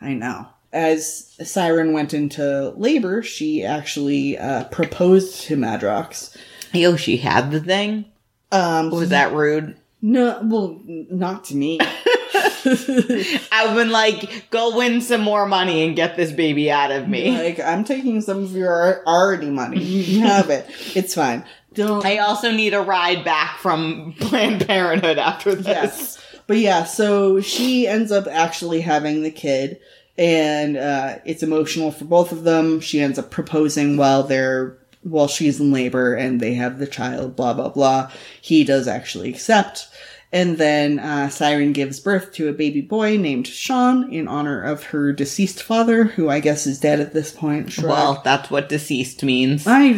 I 0.00 0.14
know. 0.14 0.46
As 0.76 1.34
Siren 1.42 1.92
went 1.94 2.12
into 2.12 2.70
labor, 2.76 3.22
she 3.22 3.64
actually 3.64 4.36
uh, 4.36 4.64
proposed 4.64 5.40
to 5.44 5.56
Madrox. 5.56 6.36
Yo, 6.74 6.96
she 6.96 7.16
had 7.16 7.50
the 7.50 7.60
thing? 7.60 8.04
Um, 8.52 8.90
Was 8.90 9.08
that 9.08 9.32
rude? 9.32 9.76
no, 10.02 10.38
well, 10.44 10.78
not 10.86 11.44
to 11.44 11.56
me. 11.56 11.78
I've 12.66 13.74
been 13.74 13.90
like, 13.90 14.50
go 14.50 14.76
win 14.76 15.00
some 15.00 15.22
more 15.22 15.46
money 15.46 15.86
and 15.86 15.96
get 15.96 16.16
this 16.16 16.30
baby 16.32 16.70
out 16.70 16.90
of 16.90 17.08
me. 17.08 17.30
like, 17.30 17.60
I'm 17.60 17.84
taking 17.84 18.20
some 18.20 18.42
of 18.44 18.52
your 18.52 19.02
already 19.06 19.50
money. 19.50 19.82
You 19.82 20.20
have 20.20 20.50
it. 20.50 20.66
It's 20.94 21.14
fine. 21.14 21.44
Don't. 21.72 22.04
I 22.04 22.18
also 22.18 22.50
need 22.50 22.74
a 22.74 22.80
ride 22.80 23.24
back 23.24 23.58
from 23.58 24.14
Planned 24.20 24.66
Parenthood 24.66 25.18
after 25.18 25.54
this. 25.54 25.66
Yes. 25.66 26.22
But 26.46 26.58
yeah, 26.58 26.84
so 26.84 27.40
she 27.40 27.88
ends 27.88 28.12
up 28.12 28.26
actually 28.28 28.80
having 28.80 29.22
the 29.22 29.30
kid, 29.32 29.80
and 30.18 30.76
uh, 30.76 31.18
it's 31.24 31.42
emotional 31.42 31.90
for 31.90 32.04
both 32.04 32.32
of 32.32 32.44
them. 32.44 32.80
She 32.80 33.00
ends 33.00 33.18
up 33.18 33.30
proposing 33.30 33.96
while 33.96 34.22
they're 34.22 34.78
while 35.02 35.28
she's 35.28 35.60
in 35.60 35.70
labor, 35.72 36.14
and 36.14 36.40
they 36.40 36.54
have 36.54 36.78
the 36.78 36.86
child. 36.86 37.36
Blah 37.36 37.54
blah 37.54 37.68
blah. 37.68 38.10
He 38.40 38.64
does 38.64 38.88
actually 38.88 39.28
accept, 39.28 39.88
and 40.32 40.58
then 40.58 40.98
uh, 40.98 41.28
Siren 41.28 41.72
gives 41.72 42.00
birth 42.00 42.32
to 42.32 42.48
a 42.48 42.52
baby 42.52 42.80
boy 42.80 43.16
named 43.16 43.46
Sean 43.46 44.12
in 44.12 44.26
honor 44.26 44.62
of 44.62 44.84
her 44.84 45.12
deceased 45.12 45.62
father, 45.62 46.04
who 46.04 46.28
I 46.28 46.40
guess 46.40 46.66
is 46.66 46.80
dead 46.80 46.98
at 46.98 47.12
this 47.12 47.30
point. 47.30 47.70
Shrug. 47.70 47.90
Well, 47.90 48.22
that's 48.24 48.50
what 48.50 48.68
deceased 48.68 49.22
means. 49.22 49.64
I, 49.66 49.92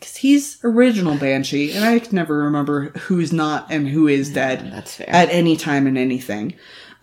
cause 0.00 0.16
he's 0.16 0.58
original 0.64 1.16
Banshee, 1.16 1.72
and 1.72 1.84
I 1.84 1.98
can 2.00 2.16
never 2.16 2.38
remember 2.38 2.88
who's 2.90 3.32
not 3.32 3.70
and 3.70 3.86
who 3.88 4.08
is 4.08 4.30
dead 4.32 4.72
That's 4.72 4.96
fair. 4.96 5.08
at 5.10 5.28
any 5.30 5.56
time 5.56 5.86
and 5.86 5.96
anything. 5.96 6.54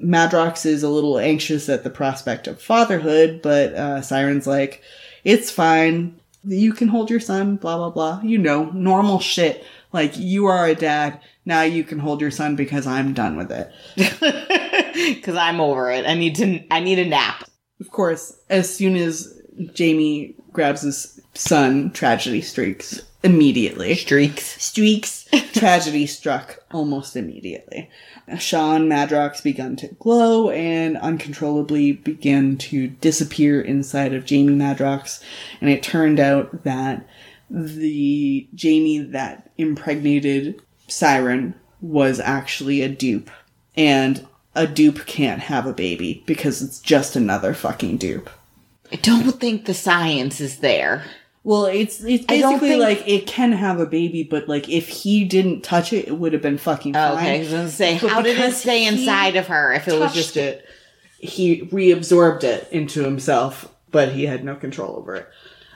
Madrox 0.01 0.65
is 0.65 0.83
a 0.83 0.89
little 0.89 1.17
anxious 1.17 1.69
at 1.69 1.83
the 1.83 1.89
prospect 1.89 2.47
of 2.47 2.61
fatherhood, 2.61 3.41
but 3.41 3.73
uh, 3.73 4.01
Siren's 4.01 4.47
like, 4.47 4.81
it's 5.23 5.51
fine. 5.51 6.19
You 6.43 6.73
can 6.73 6.87
hold 6.87 7.09
your 7.09 7.19
son, 7.19 7.55
blah, 7.55 7.77
blah, 7.77 7.89
blah. 7.89 8.21
You 8.23 8.37
know, 8.37 8.65
normal 8.71 9.19
shit. 9.19 9.65
Like, 9.91 10.17
you 10.17 10.45
are 10.45 10.67
a 10.67 10.75
dad. 10.75 11.19
Now 11.45 11.63
you 11.63 11.83
can 11.83 11.99
hold 11.99 12.21
your 12.21 12.31
son 12.31 12.55
because 12.55 12.85
I'm 12.85 13.13
done 13.13 13.37
with 13.37 13.51
it. 13.51 13.71
Because 14.97 15.35
I'm 15.35 15.59
over 15.61 15.91
it. 15.91 16.07
I 16.07 16.15
need 16.15 16.35
to. 16.37 16.59
I 16.71 16.79
need 16.79 16.97
a 16.97 17.05
nap. 17.05 17.43
Of 17.79 17.91
course, 17.91 18.35
as 18.49 18.73
soon 18.73 18.95
as 18.95 19.39
Jamie 19.75 20.33
grabs 20.53 20.81
his 20.81 21.21
son, 21.35 21.91
tragedy 21.91 22.41
streaks 22.41 23.03
immediately. 23.23 23.95
Streaks. 23.95 24.61
Streaks. 24.61 25.27
Tragedy 25.53 26.05
struck 26.05 26.63
almost 26.71 27.15
immediately. 27.15 27.89
Sean 28.37 28.89
Madrox 28.89 29.41
began 29.41 29.75
to 29.77 29.87
glow 29.99 30.49
and 30.49 30.97
uncontrollably 30.97 31.93
began 31.93 32.57
to 32.57 32.87
disappear 32.87 33.61
inside 33.61 34.13
of 34.13 34.25
Jamie 34.25 34.55
Madrox. 34.55 35.23
And 35.61 35.69
it 35.69 35.81
turned 35.81 36.19
out 36.19 36.63
that 36.63 37.07
the 37.49 38.47
Jamie 38.53 38.99
that 38.99 39.49
impregnated 39.57 40.61
Siren 40.87 41.55
was 41.81 42.19
actually 42.19 42.81
a 42.81 42.89
dupe. 42.89 43.29
And 43.75 44.27
a 44.55 44.67
dupe 44.67 45.05
can't 45.05 45.41
have 45.41 45.65
a 45.65 45.73
baby 45.73 46.23
because 46.25 46.61
it's 46.61 46.79
just 46.79 47.15
another 47.15 47.53
fucking 47.53 47.97
dupe. 47.97 48.29
I 48.91 48.95
don't 48.97 49.31
think 49.39 49.65
the 49.65 49.73
science 49.73 50.41
is 50.41 50.59
there. 50.59 51.03
Well, 51.47 51.63
it's 51.63 52.03
it's 52.03 52.25
basically 52.25 52.71
think- 52.71 52.83
like 52.83 53.07
it 53.07 53.25
can 53.25 53.53
have 53.53 53.79
a 53.79 53.85
baby, 53.85 54.23
but 54.23 54.49
like 54.49 54.67
if 54.67 54.89
he 54.89 55.23
didn't 55.23 55.63
touch 55.63 55.93
it, 55.93 56.09
it 56.09 56.11
would 56.11 56.33
have 56.33 56.41
been 56.41 56.57
fucking 56.57 56.91
fine. 56.91 57.13
Okay, 57.13 57.35
I 57.37 57.39
was 57.39 57.49
gonna 57.49 57.69
say, 57.69 57.97
But 58.01 58.09
how 58.09 58.21
did 58.21 58.37
it 58.37 58.53
stay 58.53 58.85
inside 58.85 59.37
of 59.37 59.47
her 59.47 59.71
if 59.71 59.87
it 59.87 59.97
was 59.97 60.13
just 60.13 60.35
it, 60.35 60.67
he 61.19 61.61
reabsorbed 61.61 62.43
it 62.43 62.67
into 62.73 63.01
himself, 63.01 63.73
but 63.91 64.09
he 64.09 64.25
had 64.25 64.43
no 64.43 64.55
control 64.55 64.97
over 64.97 65.15
it. 65.15 65.29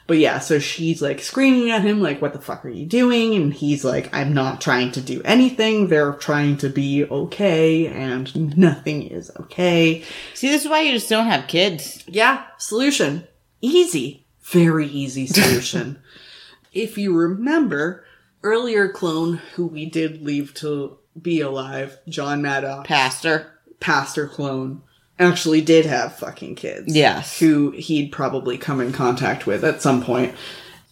But 0.07 0.17
yeah, 0.17 0.39
so 0.39 0.59
she's 0.59 1.01
like 1.01 1.21
screaming 1.21 1.71
at 1.71 1.83
him, 1.83 2.01
like, 2.01 2.21
"What 2.21 2.33
the 2.33 2.41
fuck 2.41 2.65
are 2.65 2.69
you 2.69 2.85
doing?" 2.85 3.33
And 3.35 3.53
he's 3.53 3.85
like, 3.85 4.13
"I'm 4.13 4.33
not 4.33 4.59
trying 4.59 4.91
to 4.91 5.01
do 5.01 5.21
anything. 5.23 5.87
They're 5.87 6.11
trying 6.11 6.57
to 6.57 6.67
be 6.67 7.05
okay, 7.05 7.87
and 7.87 8.57
nothing 8.57 9.03
is 9.03 9.31
okay." 9.39 10.03
See, 10.33 10.49
this 10.49 10.65
is 10.65 10.69
why 10.69 10.81
you 10.81 10.91
just 10.91 11.07
don't 11.07 11.27
have 11.27 11.47
kids. 11.47 12.03
Yeah, 12.07 12.43
solution. 12.57 13.25
Easy. 13.61 14.25
Very 14.51 14.87
easy 14.87 15.27
solution. 15.27 16.01
if 16.73 16.97
you 16.97 17.15
remember, 17.15 18.05
earlier 18.43 18.89
clone 18.89 19.37
who 19.55 19.67
we 19.67 19.85
did 19.85 20.21
leave 20.21 20.53
to 20.55 20.97
be 21.19 21.41
alive, 21.41 21.99
John 22.07 22.41
Maddox, 22.41 22.87
Pastor. 22.87 23.51
pastor 23.79 24.27
clone, 24.27 24.81
actually 25.19 25.61
did 25.61 25.85
have 25.85 26.17
fucking 26.17 26.55
kids. 26.55 26.93
Yes. 26.93 27.39
Who 27.39 27.71
he'd 27.71 28.11
probably 28.11 28.57
come 28.57 28.81
in 28.81 28.91
contact 28.91 29.45
with 29.45 29.63
at 29.63 29.81
some 29.81 30.03
point. 30.03 30.35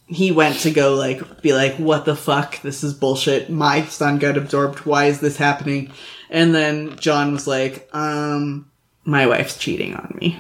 He 0.08 0.32
went 0.32 0.58
to 0.60 0.72
go 0.72 0.96
like 0.96 1.42
be 1.42 1.54
like, 1.54 1.76
what 1.76 2.06
the 2.06 2.16
fuck? 2.16 2.62
This 2.62 2.84
is 2.84 2.94
bullshit. 2.94 3.50
My 3.50 3.86
son 3.86 4.18
got 4.18 4.38
absorbed. 4.38 4.80
Why 4.86 5.06
is 5.06 5.20
this 5.20 5.38
happening? 5.38 5.92
And 6.30 6.54
then 6.54 6.98
John 6.98 7.32
was 7.32 7.48
like, 7.48 7.88
um, 7.94 8.70
my 9.06 9.28
wife's 9.28 9.58
cheating 9.58 9.96
on 9.96 10.18
me. 10.20 10.40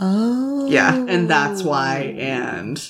Oh. 0.00 0.66
Yeah, 0.68 0.94
and 0.94 1.28
that's 1.30 1.62
why, 1.62 2.14
and 2.18 2.82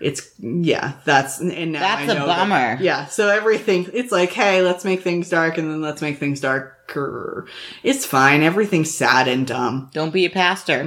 it's 0.00 0.30
yeah, 0.38 0.92
that's 1.04 1.40
and 1.40 1.72
now 1.72 1.80
That's 1.80 2.08
I 2.10 2.14
a 2.14 2.18
know 2.18 2.26
that- 2.26 2.38
bummer. 2.38 2.78
yeah, 2.80 3.06
so 3.06 3.28
everything 3.28 3.88
it's 3.92 4.12
like, 4.12 4.30
hey, 4.32 4.62
let's 4.62 4.84
make 4.84 5.02
things 5.02 5.28
dark, 5.28 5.58
and 5.58 5.70
then 5.70 5.80
let's 5.80 6.02
make 6.02 6.18
things 6.18 6.40
darker. 6.40 7.46
It's 7.82 8.04
fine. 8.06 8.42
Everything's 8.42 8.94
sad 8.94 9.26
and 9.28 9.46
dumb. 9.46 9.90
Don't 9.92 10.12
be 10.12 10.24
a 10.26 10.30
pastor. 10.30 10.84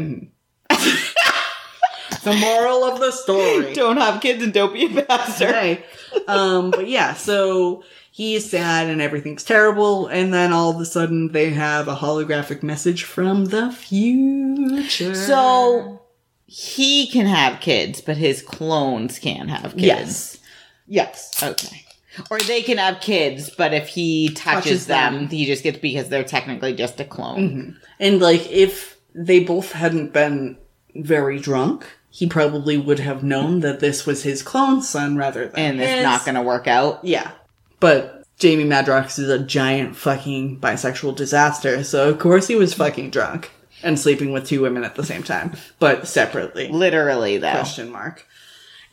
The 2.23 2.33
moral 2.33 2.83
of 2.83 2.99
the 2.99 3.11
story. 3.11 3.73
Don't 3.73 3.97
have 3.97 4.19
kids 4.21 4.43
and 4.43 4.51
don't 4.53 4.73
be 4.73 4.85
a 4.97 5.03
pastor. 5.03 5.47
Hey, 5.53 5.85
um, 6.27 6.69
but 6.71 6.87
yeah, 6.87 7.13
so 7.13 7.83
he's 8.19 8.49
sad 8.49 8.89
and 8.89 9.01
everything's 9.01 9.45
terrible, 9.45 10.07
and 10.07 10.33
then 10.33 10.51
all 10.51 10.71
of 10.71 10.81
a 10.81 10.85
sudden 10.85 11.31
they 11.31 11.51
have 11.51 11.87
a 11.87 11.95
holographic 11.95 12.61
message 12.61 13.05
from 13.05 13.45
the 13.45 13.71
future. 13.71 15.15
So 15.15 16.01
he 16.45 17.07
can 17.07 17.25
have 17.27 17.61
kids, 17.61 18.01
but 18.01 18.17
his 18.17 18.41
clones 18.41 19.19
can't 19.19 19.49
have 19.49 19.71
kids. 19.77 19.81
yes, 19.81 20.37
yes. 20.85 21.41
Okay. 21.41 21.85
Or 22.29 22.39
they 22.39 22.61
can 22.61 22.77
have 22.77 22.99
kids, 22.99 23.49
but 23.49 23.73
if 23.73 23.87
he 23.87 24.29
touches, 24.33 24.63
Touches 24.63 24.87
them, 24.87 25.13
them. 25.13 25.27
he 25.29 25.45
just 25.45 25.63
gets 25.63 25.77
because 25.77 26.09
they're 26.09 26.25
technically 26.25 26.73
just 26.73 26.99
a 26.99 27.05
clone. 27.05 27.37
Mm-hmm. 27.49 27.69
And 28.01 28.19
like, 28.19 28.45
if 28.51 28.99
they 29.15 29.39
both 29.39 29.71
hadn't 29.71 30.11
been 30.11 30.57
very 30.93 31.39
drunk, 31.39 31.85
he 32.09 32.27
probably 32.27 32.77
would 32.77 32.99
have 32.99 33.23
known 33.23 33.61
that 33.61 33.79
this 33.79 34.05
was 34.05 34.23
his 34.23 34.43
clone 34.43 34.81
son 34.81 35.15
rather 35.15 35.47
than 35.47 35.59
And 35.59 35.79
it's 35.81 35.91
his. 35.93 36.03
not 36.03 36.25
going 36.25 36.35
to 36.35 36.41
work 36.41 36.67
out. 36.67 37.05
Yeah. 37.05 37.31
But 37.79 38.25
Jamie 38.37 38.65
Madrox 38.65 39.19
is 39.19 39.29
a 39.29 39.39
giant 39.39 39.95
fucking 39.95 40.59
bisexual 40.59 41.15
disaster, 41.15 41.83
so 41.83 42.09
of 42.09 42.19
course 42.19 42.47
he 42.47 42.55
was 42.55 42.73
fucking 42.73 43.09
drunk 43.09 43.51
and 43.83 43.99
sleeping 43.99 44.31
with 44.31 44.47
two 44.47 44.61
women 44.61 44.83
at 44.83 44.95
the 44.95 45.03
same 45.03 45.23
time, 45.23 45.53
but 45.77 46.07
separately. 46.07 46.69
Literally, 46.69 47.37
though. 47.37 47.51
Question 47.51 47.91
mark. 47.91 48.25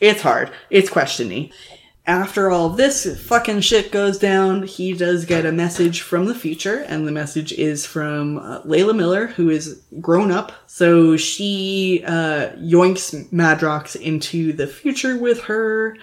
It's 0.00 0.22
hard. 0.22 0.50
It's 0.70 0.90
questiony. 0.90 1.52
After 2.08 2.52
all 2.52 2.68
this 2.68 3.20
fucking 3.26 3.62
shit 3.62 3.90
goes 3.90 4.16
down, 4.16 4.62
he 4.62 4.92
does 4.92 5.24
get 5.24 5.44
a 5.44 5.50
message 5.50 6.02
from 6.02 6.26
the 6.26 6.36
future, 6.36 6.84
and 6.86 7.06
the 7.06 7.12
message 7.12 7.52
is 7.52 7.84
from 7.84 8.38
uh, 8.38 8.62
Layla 8.62 8.94
Miller, 8.94 9.26
who 9.26 9.50
is 9.50 9.82
grown 10.00 10.30
up. 10.30 10.52
So 10.68 11.16
she 11.16 12.04
uh, 12.06 12.50
yoinks 12.58 13.28
Madrox 13.32 13.96
into 13.96 14.52
the 14.52 14.68
future 14.68 15.16
with 15.16 15.42
her. 15.44 15.96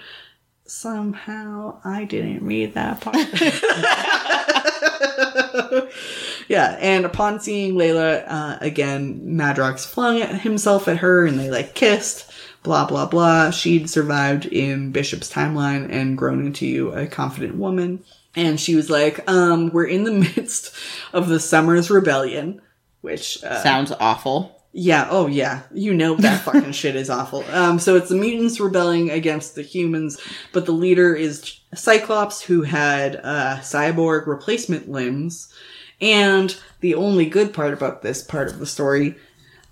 Somehow, 0.66 1.78
I 1.84 2.04
didn't 2.04 2.42
read 2.42 2.72
that 2.74 3.02
part. 3.02 3.16
yeah, 6.48 6.78
and 6.80 7.04
upon 7.04 7.40
seeing 7.40 7.74
Layla 7.74 8.24
uh, 8.26 8.56
again, 8.62 9.20
Madrox 9.26 9.86
flung 9.86 10.22
himself 10.38 10.88
at 10.88 10.96
her, 10.98 11.26
and 11.26 11.38
they 11.38 11.50
like 11.50 11.74
kissed. 11.74 12.30
Blah 12.62 12.86
blah 12.86 13.04
blah. 13.04 13.50
She'd 13.50 13.90
survived 13.90 14.46
in 14.46 14.90
Bishop's 14.90 15.30
timeline 15.30 15.86
and 15.90 16.16
grown 16.16 16.46
into 16.46 16.92
a 16.92 17.06
confident 17.06 17.56
woman. 17.56 18.02
And 18.34 18.58
she 18.58 18.74
was 18.74 18.88
like, 18.88 19.28
um, 19.30 19.70
we're 19.70 19.84
in 19.84 20.04
the 20.04 20.12
midst 20.36 20.74
of 21.12 21.28
the 21.28 21.40
Summers 21.40 21.90
Rebellion, 21.90 22.62
which 23.02 23.44
uh, 23.44 23.62
Sounds 23.62 23.92
awful. 24.00 24.53
Yeah, 24.76 25.06
oh 25.08 25.28
yeah. 25.28 25.62
You 25.72 25.94
know 25.94 26.14
that 26.18 26.42
fucking 26.42 26.72
shit 26.72 26.96
is 26.96 27.08
awful. 27.08 27.44
Um, 27.52 27.78
so 27.78 27.96
it's 27.96 28.08
the 28.08 28.16
mutants 28.16 28.58
rebelling 28.58 29.10
against 29.10 29.54
the 29.54 29.62
humans, 29.62 30.20
but 30.52 30.66
the 30.66 30.72
leader 30.72 31.14
is 31.14 31.60
Cyclops, 31.74 32.42
who 32.42 32.62
had 32.62 33.16
uh, 33.22 33.58
cyborg 33.60 34.26
replacement 34.26 34.90
limbs. 34.90 35.52
And 36.00 36.54
the 36.80 36.96
only 36.96 37.24
good 37.26 37.54
part 37.54 37.72
about 37.72 38.02
this 38.02 38.22
part 38.22 38.48
of 38.48 38.58
the 38.58 38.66
story, 38.66 39.14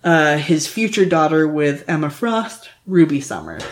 uh, 0.04 0.36
his 0.38 0.68
future 0.68 1.04
daughter 1.04 1.48
with 1.48 1.84
Emma 1.88 2.08
Frost, 2.08 2.70
Ruby 2.86 3.20
Summers, 3.20 3.64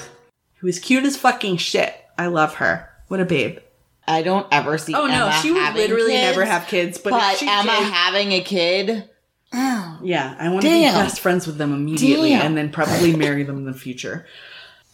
who 0.56 0.66
is 0.66 0.80
cute 0.80 1.04
as 1.04 1.16
fucking 1.16 1.58
shit. 1.58 1.94
I 2.18 2.26
love 2.26 2.54
her. 2.56 2.90
What 3.06 3.20
a 3.20 3.24
babe. 3.24 3.58
I 4.06 4.22
don't 4.22 4.46
ever 4.50 4.76
see. 4.78 4.94
Oh 4.94 5.06
no, 5.06 5.30
she 5.40 5.52
would 5.52 5.74
literally 5.74 6.10
kids, 6.12 6.22
never 6.22 6.44
have 6.44 6.66
kids, 6.66 6.98
but, 6.98 7.10
But, 7.10 7.40
Emma 7.42 7.70
did- 7.70 7.92
having 7.92 8.32
a 8.32 8.40
kid. 8.40 9.08
Oh. 9.52 9.98
Yeah, 10.02 10.36
I 10.38 10.48
want 10.48 10.62
to 10.62 10.68
be 10.68 10.80
Damn. 10.80 10.94
best 10.94 11.20
friends 11.20 11.46
with 11.46 11.58
them 11.58 11.72
immediately 11.72 12.30
Damn. 12.30 12.46
and 12.46 12.56
then 12.56 12.70
probably 12.70 13.14
marry 13.16 13.42
them 13.42 13.58
in 13.58 13.64
the 13.64 13.74
future. 13.74 14.26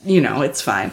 You 0.04 0.20
know, 0.20 0.42
it's 0.42 0.60
fine. 0.62 0.92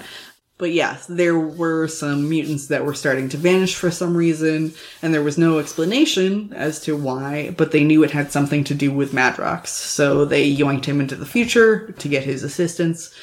But 0.57 0.72
yeah, 0.72 0.98
there 1.10 1.38
were 1.38 1.88
some 1.88 2.30
mutants 2.30 2.68
that 2.68 2.85
were 2.85 2.94
starting 2.94 3.27
to 3.30 3.38
vanish 3.38 3.76
for 3.76 3.90
some 3.91 4.15
reason, 4.15 4.73
and 5.02 5.14
there 5.14 5.23
was 5.23 5.38
no 5.38 5.60
explanation 5.60 6.53
as 6.53 6.80
to 6.81 6.95
why, 6.95 7.53
but 7.57 7.72
they 7.72 7.84
knew 7.84 8.03
it 8.03 8.11
had 8.11 8.31
something 8.31 8.64
to 8.65 8.76
do 8.76 8.91
with 8.91 9.14
Madrox. 9.14 9.68
So 9.68 10.26
they 10.26 10.56
yoinked 10.56 10.85
him 10.85 11.02
into 11.02 11.15
the 11.15 11.26
future 11.26 11.91
to 11.91 12.07
get 12.07 12.23
his 12.23 12.44
assistance. 12.44 13.14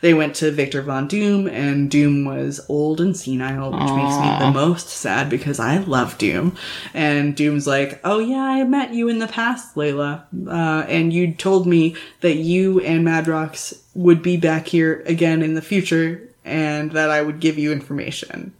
They 0.00 0.14
went 0.14 0.36
to 0.36 0.50
Victor 0.50 0.82
Von 0.82 1.08
Doom, 1.08 1.48
and 1.48 1.90
Doom 1.90 2.24
was 2.24 2.64
old 2.68 3.00
and 3.00 3.16
senile, 3.16 3.72
which 3.72 3.80
makes 3.80 4.16
me 4.18 4.38
the 4.38 4.52
most 4.52 4.88
sad 4.88 5.28
because 5.28 5.58
I 5.58 5.78
love 5.78 6.18
Doom. 6.18 6.56
And 6.94 7.34
Doom's 7.36 7.66
like, 7.66 8.00
"Oh 8.04 8.18
yeah, 8.18 8.42
I 8.42 8.64
met 8.64 8.94
you 8.94 9.08
in 9.08 9.18
the 9.18 9.26
past, 9.26 9.74
Layla, 9.74 10.22
uh, 10.46 10.86
and 10.88 11.12
you 11.12 11.32
told 11.32 11.66
me 11.66 11.96
that 12.20 12.36
you 12.36 12.80
and 12.80 13.06
Madrox 13.06 13.80
would 13.94 14.22
be 14.22 14.36
back 14.36 14.68
here 14.68 15.02
again 15.06 15.42
in 15.42 15.54
the 15.54 15.62
future, 15.62 16.28
and 16.44 16.92
that 16.92 17.10
I 17.10 17.22
would 17.22 17.40
give 17.40 17.58
you 17.58 17.72
information." 17.72 18.52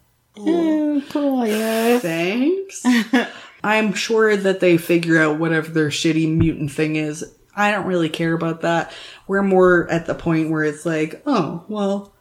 cool, 1.10 1.46
yeah. 1.46 1.98
Thanks. 1.98 2.84
I'm 3.64 3.92
sure 3.92 4.36
that 4.36 4.60
they 4.60 4.76
figure 4.76 5.20
out 5.20 5.38
whatever 5.38 5.70
their 5.70 5.88
shitty 5.88 6.32
mutant 6.36 6.70
thing 6.70 6.96
is. 6.96 7.24
I 7.58 7.72
don't 7.72 7.86
really 7.86 8.08
care 8.08 8.32
about 8.32 8.60
that. 8.60 8.92
We're 9.26 9.42
more 9.42 9.90
at 9.90 10.06
the 10.06 10.14
point 10.14 10.48
where 10.48 10.62
it's 10.62 10.86
like, 10.86 11.20
oh, 11.26 11.64
well, 11.68 12.14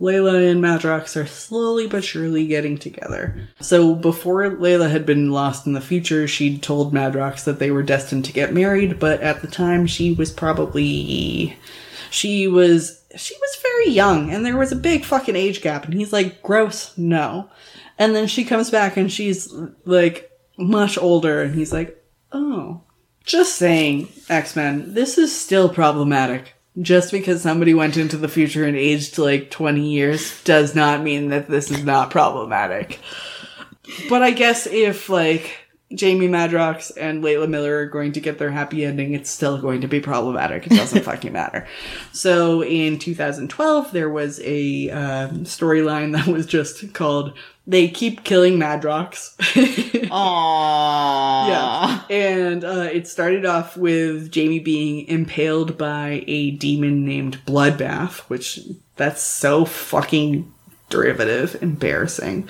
Layla 0.00 0.50
and 0.50 0.62
Madrox 0.64 1.20
are 1.20 1.26
slowly 1.26 1.86
but 1.86 2.02
surely 2.02 2.46
getting 2.46 2.78
together. 2.78 3.48
So 3.60 3.94
before 3.94 4.42
Layla 4.44 4.90
had 4.90 5.04
been 5.04 5.30
lost 5.30 5.66
in 5.66 5.74
the 5.74 5.82
future, 5.82 6.26
she'd 6.26 6.62
told 6.62 6.94
Madrox 6.94 7.44
that 7.44 7.58
they 7.58 7.70
were 7.70 7.82
destined 7.82 8.24
to 8.24 8.32
get 8.32 8.54
married, 8.54 8.98
but 8.98 9.20
at 9.20 9.42
the 9.42 9.48
time 9.48 9.86
she 9.86 10.14
was 10.14 10.32
probably 10.32 11.58
she 12.10 12.48
was 12.48 13.04
she 13.16 13.34
was 13.34 13.58
very 13.62 13.90
young 13.90 14.30
and 14.30 14.44
there 14.44 14.56
was 14.56 14.72
a 14.72 14.76
big 14.76 15.04
fucking 15.04 15.36
age 15.36 15.62
gap 15.62 15.84
and 15.84 15.94
he's 15.94 16.12
like 16.12 16.42
gross 16.42 16.96
no 16.98 17.48
and 17.98 18.14
then 18.14 18.26
she 18.26 18.44
comes 18.44 18.70
back 18.70 18.96
and 18.96 19.12
she's 19.12 19.52
like 19.84 20.30
much 20.56 20.98
older 20.98 21.42
and 21.42 21.54
he's 21.54 21.72
like 21.72 22.04
oh 22.32 22.80
just 23.30 23.56
saying 23.56 24.08
x-men 24.28 24.94
this 24.94 25.18
is 25.18 25.38
still 25.38 25.68
problematic. 25.68 26.54
Just 26.80 27.10
because 27.10 27.42
somebody 27.42 27.74
went 27.74 27.96
into 27.96 28.16
the 28.16 28.28
future 28.28 28.64
and 28.64 28.76
aged 28.76 29.18
like 29.18 29.50
20 29.50 29.90
years 29.90 30.42
does 30.44 30.74
not 30.74 31.02
mean 31.02 31.28
that 31.28 31.48
this 31.48 31.70
is 31.70 31.84
not 31.84 32.10
problematic. 32.10 33.00
But 34.08 34.22
i 34.22 34.30
guess 34.30 34.66
if 34.66 35.08
like 35.08 35.69
Jamie 35.92 36.28
Madrox 36.28 36.92
and 36.96 37.22
Layla 37.22 37.48
Miller 37.48 37.78
are 37.78 37.86
going 37.86 38.12
to 38.12 38.20
get 38.20 38.38
their 38.38 38.52
happy 38.52 38.84
ending, 38.84 39.12
it's 39.12 39.28
still 39.28 39.58
going 39.58 39.80
to 39.80 39.88
be 39.88 40.00
problematic. 40.00 40.66
It 40.66 40.70
doesn't 40.70 41.02
fucking 41.04 41.32
matter. 41.32 41.66
So 42.12 42.62
in 42.62 42.98
2012, 42.98 43.90
there 43.90 44.08
was 44.08 44.40
a 44.44 44.90
um, 44.90 45.40
storyline 45.40 46.12
that 46.12 46.28
was 46.28 46.46
just 46.46 46.92
called 46.92 47.32
"They 47.66 47.88
Keep 47.88 48.22
Killing 48.22 48.56
Madrox." 48.56 49.36
Aww. 50.10 51.48
yeah, 51.48 52.02
and 52.08 52.64
uh, 52.64 52.88
it 52.92 53.08
started 53.08 53.44
off 53.44 53.76
with 53.76 54.30
Jamie 54.30 54.60
being 54.60 55.06
impaled 55.08 55.76
by 55.76 56.22
a 56.28 56.52
demon 56.52 57.04
named 57.04 57.40
Bloodbath, 57.46 58.20
which 58.28 58.60
that's 58.94 59.22
so 59.22 59.64
fucking 59.64 60.52
derivative, 60.88 61.60
embarrassing. 61.62 62.48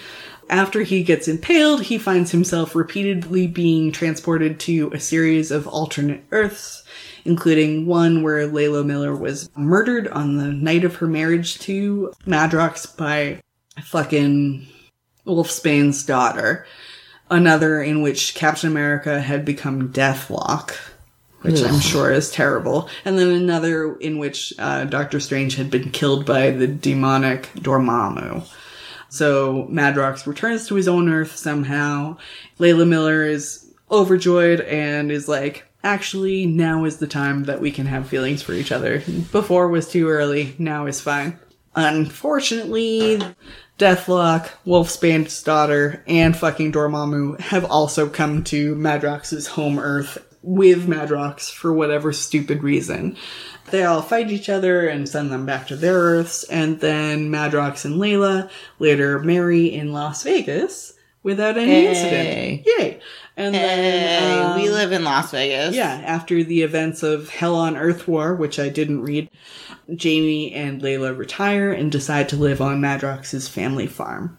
After 0.51 0.83
he 0.83 1.05
gets 1.05 1.29
impaled, 1.29 1.83
he 1.83 1.97
finds 1.97 2.33
himself 2.33 2.75
repeatedly 2.75 3.47
being 3.47 3.93
transported 3.93 4.59
to 4.61 4.91
a 4.93 4.99
series 4.99 5.53
of 5.53 5.69
alternate 5.69 6.25
Earths, 6.33 6.83
including 7.25 7.87
one 7.87 8.25
where 8.25 8.49
Layla 8.49 8.85
Miller 8.85 9.15
was 9.15 9.49
murdered 9.57 10.09
on 10.09 10.39
the 10.39 10.49
night 10.49 10.85
of 10.85 10.97
her 10.97 11.07
marriage 11.07 11.61
to 11.61 12.13
Madrox 12.27 12.97
by 12.97 13.41
fucking 13.81 14.67
Wolfsbane's 15.25 16.05
daughter. 16.05 16.67
Another 17.31 17.81
in 17.81 18.03
which 18.03 18.35
Captain 18.35 18.69
America 18.69 19.21
had 19.21 19.45
become 19.45 19.93
Deathlok, 19.93 20.73
which 21.43 21.63
I'm 21.63 21.79
sure 21.79 22.11
is 22.11 22.29
terrible. 22.29 22.89
And 23.05 23.17
then 23.17 23.29
another 23.29 23.95
in 23.99 24.19
which 24.19 24.53
uh, 24.59 24.83
Doctor 24.87 25.21
Strange 25.21 25.55
had 25.55 25.71
been 25.71 25.93
killed 25.93 26.27
by 26.27 26.51
the 26.51 26.67
demonic 26.67 27.51
Dormammu. 27.55 28.49
So 29.11 29.67
Madrox 29.71 30.27
returns 30.27 30.67
to 30.69 30.77
his 30.77 30.89
own 30.89 31.09
Earth 31.09 31.37
somehow. 31.37 32.17
Layla 32.59 32.89
Miller 32.89 33.25
is 33.25 33.71
overjoyed 33.91 34.61
and 34.61 35.11
is 35.11 35.29
like, 35.29 35.67
actually, 35.83 36.47
now 36.47 36.85
is 36.85 36.99
the 36.99 37.07
time 37.07 37.45
that 37.45 37.61
we 37.61 37.73
can 37.73 37.87
have 37.87 38.09
feelings 38.09 38.43
for 38.43 38.53
each 38.53 38.73
other. 38.73 39.03
Before 39.33 39.69
was 39.69 39.89
too 39.89 40.09
early, 40.09 40.55
now 40.59 40.87
is 40.87 41.01
fine. 41.01 41.39
Unfortunately, 41.75 43.21
Deathlok, 43.79 44.51
Wolfsbane's 44.67 45.43
daughter, 45.43 46.03
and 46.07 46.37
fucking 46.37 46.73
Dormammu 46.73 47.41
have 47.41 47.65
also 47.65 48.09
come 48.09 48.45
to 48.45 48.75
Madrox's 48.77 49.47
home 49.47 49.79
Earth 49.79 50.19
with 50.43 50.87
Madrox 50.87 51.51
for 51.51 51.73
whatever 51.73 52.13
stupid 52.13 52.63
reason. 52.63 53.17
They 53.71 53.85
all 53.85 54.03
fight 54.03 54.31
each 54.31 54.49
other 54.49 54.89
and 54.89 55.09
send 55.09 55.31
them 55.33 55.47
back 55.47 55.67
to 55.69 55.77
their 55.77 55.95
Earths, 55.95 56.45
and 56.45 56.81
then 56.81 57.31
Madrox 57.31 57.85
and 57.85 57.97
Layla 57.97 58.51
later 58.79 59.19
marry 59.21 59.67
in 59.67 59.93
Las 59.93 60.23
Vegas 60.23 60.95
without 61.23 61.57
any 61.59 61.71
Hey. 61.71 61.87
incident. 61.89 62.67
Yay! 62.67 63.01
And 63.37 63.55
Hey, 63.55 63.63
then 63.63 64.47
um, 64.53 64.61
we 64.61 64.69
live 64.69 64.93
in 64.93 65.05
Las 65.05 65.31
Vegas. 65.31 65.75
yeah, 65.75 66.03
after 66.05 66.43
the 66.45 66.63
events 66.63 67.03
of 67.03 67.31
Hell 67.31 67.55
on 67.57 67.77
Earth 67.77 68.07
War, 68.09 68.35
which 68.35 68.59
I 68.59 68.69
didn't 68.69 69.03
read, 69.03 69.31
Jamie 69.95 70.53
and 70.53 70.83
Layla 70.83 71.17
retire 71.17 71.73
and 71.73 71.91
decide 71.91 72.29
to 72.31 72.37
live 72.37 72.61
on 72.61 72.81
Madrox's 72.81 73.49
family 73.49 73.87
farm. 73.87 74.37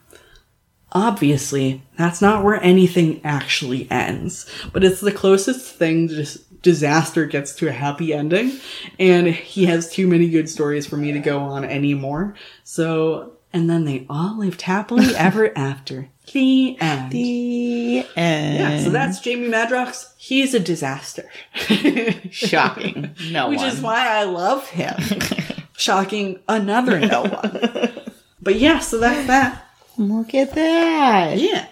Obviously, 0.93 1.81
that's 1.97 2.21
not 2.21 2.43
where 2.43 2.61
anything 2.61 3.21
actually 3.23 3.89
ends, 3.89 4.45
but 4.73 4.83
it's 4.83 4.99
the 4.99 5.11
closest 5.11 5.65
thing 5.77 6.07
dis- 6.07 6.43
disaster 6.61 7.25
gets 7.25 7.53
to 7.55 7.67
a 7.67 7.71
happy 7.71 8.13
ending, 8.13 8.59
and 8.99 9.27
he 9.27 9.65
has 9.65 9.91
too 9.91 10.07
many 10.07 10.29
good 10.29 10.49
stories 10.49 10.85
for 10.85 10.97
me 10.97 11.11
to 11.11 11.19
go 11.19 11.39
on 11.39 11.63
anymore. 11.63 12.35
So 12.63 13.33
and 13.53 13.69
then 13.69 13.83
they 13.85 14.05
all 14.09 14.38
lived 14.38 14.61
happily 14.61 15.15
ever 15.17 15.55
after. 15.57 16.09
The 16.31 16.77
end. 16.79 17.11
The 17.11 18.05
end. 18.15 18.55
yeah, 18.57 18.83
so 18.83 18.89
that's 18.89 19.19
Jamie 19.19 19.49
Madrox. 19.49 20.13
He's 20.17 20.53
a 20.53 20.59
disaster. 20.59 21.29
shocking. 22.31 23.15
No 23.31 23.45
one. 23.45 23.51
Which 23.51 23.59
one. 23.59 23.69
is 23.69 23.81
why 23.81 24.07
I 24.07 24.23
love 24.23 24.69
him. 24.69 24.95
Shocking 25.77 26.39
another 26.47 26.99
no 26.99 27.23
one. 27.23 27.91
But 28.39 28.55
yeah, 28.55 28.79
so 28.79 28.99
that's 28.99 29.27
that. 29.27 29.67
Look 29.97 30.35
at 30.35 30.53
that. 30.53 31.38
Yeah. 31.39 31.65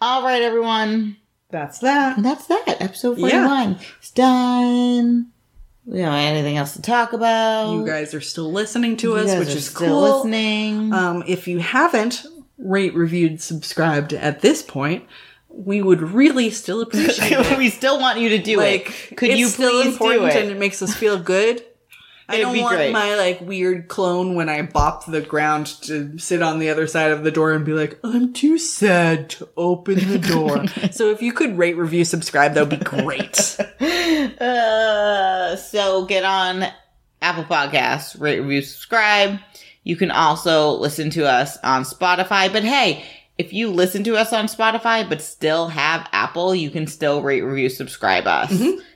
All 0.00 0.24
right, 0.24 0.42
everyone. 0.42 1.16
That's 1.50 1.78
that. 1.80 2.16
And 2.16 2.24
that's 2.26 2.46
that. 2.46 2.76
Episode 2.80 3.18
Yeah. 3.18 3.46
41. 3.48 3.78
It's 3.98 4.10
done. 4.10 5.28
We 5.84 5.98
don't 5.98 6.12
have 6.12 6.32
anything 6.34 6.56
else 6.56 6.72
to 6.74 6.82
talk 6.82 7.12
about. 7.12 7.72
You 7.72 7.86
guys 7.86 8.12
are 8.14 8.20
still 8.20 8.50
listening 8.50 8.96
to 8.98 9.10
You 9.10 9.16
us, 9.16 9.38
which 9.38 9.54
is 9.54 9.66
still 9.68 9.86
cool. 9.88 10.00
listening. 10.16 10.92
Um, 10.92 11.22
if 11.28 11.46
you 11.46 11.60
haven't 11.60 12.26
rate, 12.58 12.94
reviewed, 12.94 13.40
subscribed 13.40 14.12
at 14.12 14.40
this 14.40 14.62
point, 14.62 15.04
we 15.48 15.80
would 15.82 16.00
really 16.02 16.50
still 16.50 16.80
appreciate 16.82 17.32
it. 17.32 17.56
we 17.58 17.70
still 17.70 18.00
want 18.00 18.18
you 18.18 18.30
to 18.30 18.38
do 18.38 18.56
like, 18.56 19.12
it. 19.12 19.16
Could 19.16 19.30
it's 19.30 19.38
you 19.38 19.46
still 19.46 19.82
please 19.82 19.98
do 19.98 20.24
it? 20.26 20.34
and 20.36 20.50
it 20.50 20.58
makes 20.58 20.82
us 20.82 20.92
feel 20.94 21.18
good. 21.20 21.62
I 22.28 22.34
It'd 22.34 22.46
don't 22.46 22.60
want 22.60 22.76
great. 22.76 22.92
my 22.92 23.14
like 23.14 23.40
weird 23.40 23.86
clone 23.86 24.34
when 24.34 24.48
I 24.48 24.62
bop 24.62 25.06
the 25.06 25.20
ground 25.20 25.66
to 25.82 26.18
sit 26.18 26.42
on 26.42 26.58
the 26.58 26.70
other 26.70 26.88
side 26.88 27.12
of 27.12 27.22
the 27.22 27.30
door 27.30 27.52
and 27.52 27.64
be 27.64 27.72
like, 27.72 27.98
I'm 28.02 28.32
too 28.32 28.58
sad 28.58 29.30
to 29.30 29.48
open 29.56 29.94
the 30.10 30.18
door. 30.18 30.66
so 30.90 31.10
if 31.10 31.22
you 31.22 31.32
could 31.32 31.56
rate, 31.56 31.76
review, 31.76 32.04
subscribe, 32.04 32.54
that 32.54 32.68
would 32.68 32.78
be 32.80 32.84
great. 32.84 33.56
Uh, 34.38 35.56
so 35.56 36.04
get 36.06 36.24
on 36.24 36.64
Apple 37.22 37.44
Podcasts, 37.44 38.18
rate, 38.20 38.40
review, 38.40 38.62
subscribe. 38.62 39.38
You 39.84 39.96
can 39.96 40.10
also 40.10 40.72
listen 40.72 41.10
to 41.10 41.26
us 41.26 41.56
on 41.62 41.84
Spotify. 41.84 42.52
But 42.52 42.64
hey, 42.64 43.04
if 43.38 43.52
you 43.52 43.70
listen 43.70 44.04
to 44.04 44.16
us 44.16 44.32
on 44.32 44.46
Spotify 44.46 45.08
but 45.08 45.22
still 45.22 45.68
have 45.68 46.08
Apple, 46.12 46.54
you 46.54 46.70
can 46.70 46.86
still 46.86 47.22
rate, 47.22 47.42
review, 47.42 47.68
subscribe 47.68 48.26
us. 48.26 48.52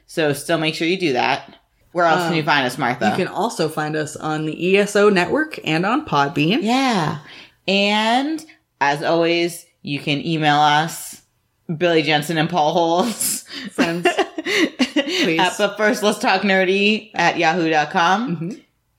So 0.06 0.32
still 0.32 0.58
make 0.58 0.74
sure 0.74 0.88
you 0.88 0.98
do 0.98 1.12
that. 1.14 1.56
Where 1.92 2.06
else 2.06 2.22
can 2.28 2.36
you 2.36 2.42
find 2.44 2.64
us, 2.66 2.78
Martha? 2.78 3.10
You 3.10 3.16
can 3.16 3.28
also 3.28 3.68
find 3.68 3.96
us 3.96 4.14
on 4.16 4.46
the 4.46 4.76
ESO 4.76 5.10
network 5.10 5.58
and 5.64 5.84
on 5.84 6.06
Podbean. 6.06 6.58
Yeah. 6.62 7.18
And 7.66 8.44
as 8.80 9.02
always, 9.02 9.66
you 9.82 9.98
can 9.98 10.24
email 10.24 10.56
us, 10.56 11.22
Billy 11.76 12.02
Jensen 12.02 12.38
and 12.38 12.48
Paul 12.48 12.72
Holes. 12.72 13.42
Friends, 13.72 14.06
please. 14.44 15.40
At, 15.40 15.54
but 15.58 15.76
first, 15.76 16.02
let's 16.02 16.18
talk 16.18 16.42
nerdy 16.42 17.10
at 17.14 17.38
yahoo.com. 17.38 18.36
Mm-hmm. 18.36 18.58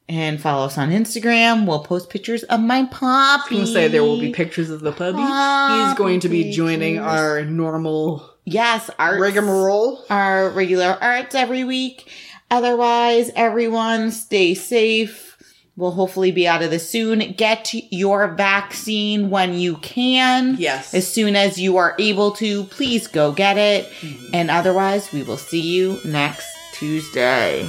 And 0.09 0.41
follow 0.41 0.65
us 0.65 0.77
on 0.77 0.89
Instagram. 0.91 1.65
We'll 1.65 1.83
post 1.85 2.09
pictures 2.09 2.43
of 2.43 2.59
my 2.59 2.83
puppy. 2.83 3.57
I 3.57 3.59
was 3.61 3.71
say 3.71 3.87
there 3.87 4.03
will 4.03 4.19
be 4.19 4.33
pictures 4.33 4.69
of 4.69 4.81
the 4.81 4.91
puppy. 4.91 5.19
He's 5.19 5.97
going 5.97 6.19
to 6.21 6.27
be 6.29 6.51
joining 6.51 6.99
our 6.99 7.45
normal 7.45 8.29
Yes, 8.43 8.89
art. 8.99 9.21
rigmarole. 9.21 10.03
Our 10.09 10.49
regular 10.49 10.97
arts 10.99 11.33
every 11.33 11.63
week. 11.63 12.11
Otherwise, 12.51 13.31
everyone 13.35 14.11
stay 14.11 14.53
safe. 14.53 15.29
We'll 15.77 15.91
hopefully 15.91 16.31
be 16.31 16.47
out 16.47 16.61
of 16.61 16.69
this 16.69 16.87
soon. 16.89 17.31
Get 17.31 17.73
your 17.91 18.27
vaccine 18.35 19.29
when 19.29 19.53
you 19.53 19.77
can. 19.77 20.57
Yes. 20.59 20.93
As 20.93 21.07
soon 21.07 21.35
as 21.35 21.57
you 21.57 21.77
are 21.77 21.95
able 21.97 22.31
to, 22.33 22.65
please 22.65 23.07
go 23.07 23.31
get 23.31 23.57
it. 23.57 23.85
Mm-hmm. 24.01 24.35
And 24.35 24.51
otherwise, 24.51 25.11
we 25.13 25.23
will 25.23 25.37
see 25.37 25.61
you 25.61 25.99
next 26.03 26.45
Tuesday. 26.73 27.67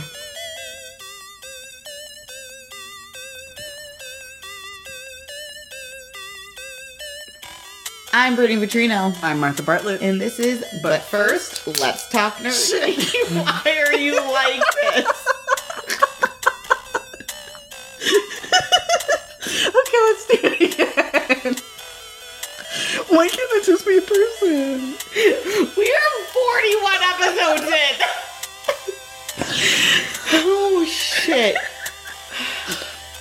I'm 8.14 8.36
Brittany 8.36 8.60
Vitrino. 8.66 9.16
I'm 9.22 9.40
Martha 9.40 9.62
Bartlett. 9.62 10.02
And 10.02 10.20
this 10.20 10.39
is 10.39 10.62
But 10.82 11.01
First, 11.02 11.66
Let's 11.80 12.09
Talk 12.10 12.34
Nerdy. 12.36 12.94
Why 13.34 13.84
are 13.86 13.94
you 13.97 14.16
like 14.16 14.62
this? 14.82 15.28
Okay, 19.74 19.98
let's 20.05 20.26
do 20.26 20.34
it 20.43 20.60
again. 20.72 21.55
Why 23.09 23.28
can't 23.28 23.52
it 23.52 23.64
just 23.64 23.86
be 23.86 23.97
a 23.97 24.02
person? 24.02 24.94
We're 25.76 26.10
41 26.32 26.94
episodes 27.12 27.68
in. 27.72 27.97
oh, 30.44 30.84
shit. 30.86 31.56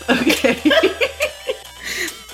Okay. 0.09 1.27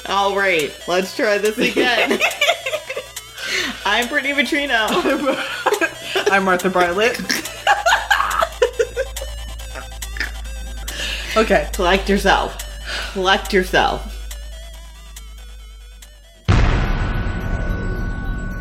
All 0.09 0.37
right, 0.37 0.73
let's 0.87 1.15
try 1.15 1.37
this 1.37 1.57
again. 1.57 2.19
I'm 3.85 4.07
Brittany 4.07 4.33
Vitrino. 4.33 4.87
I'm 6.31 6.45
Martha 6.45 6.69
Bartlett. 6.69 7.19
okay. 11.37 11.69
Collect 11.73 12.07
yourself. 12.07 12.57
Collect 13.11 13.51
yourself. 13.51 14.13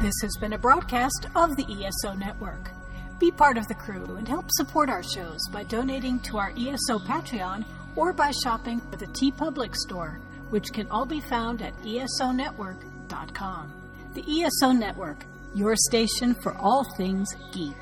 This 0.02 0.14
has 0.22 0.36
been 0.40 0.52
a 0.52 0.58
broadcast 0.58 1.28
of 1.36 1.56
the 1.56 1.64
ESO 1.64 2.14
Network. 2.14 2.70
Be 3.20 3.30
part 3.30 3.56
of 3.56 3.68
the 3.68 3.74
crew 3.74 4.16
and 4.16 4.26
help 4.26 4.46
support 4.50 4.90
our 4.90 5.02
shows 5.02 5.40
by 5.52 5.62
donating 5.62 6.18
to 6.20 6.38
our 6.38 6.52
ESO 6.56 6.98
Patreon 6.98 7.64
or 7.94 8.12
by 8.12 8.30
shopping 8.30 8.82
at 8.92 8.98
the 8.98 9.06
TeePublic 9.06 9.74
store, 9.74 10.20
which 10.50 10.72
can 10.72 10.88
all 10.90 11.06
be 11.06 11.20
found 11.20 11.62
at 11.62 11.76
esonetwork.com. 11.82 13.72
The 14.14 14.42
ESO 14.42 14.72
Network, 14.72 15.24
your 15.54 15.76
station 15.76 16.34
for 16.42 16.56
all 16.56 16.84
things 16.96 17.28
geek. 17.52 17.76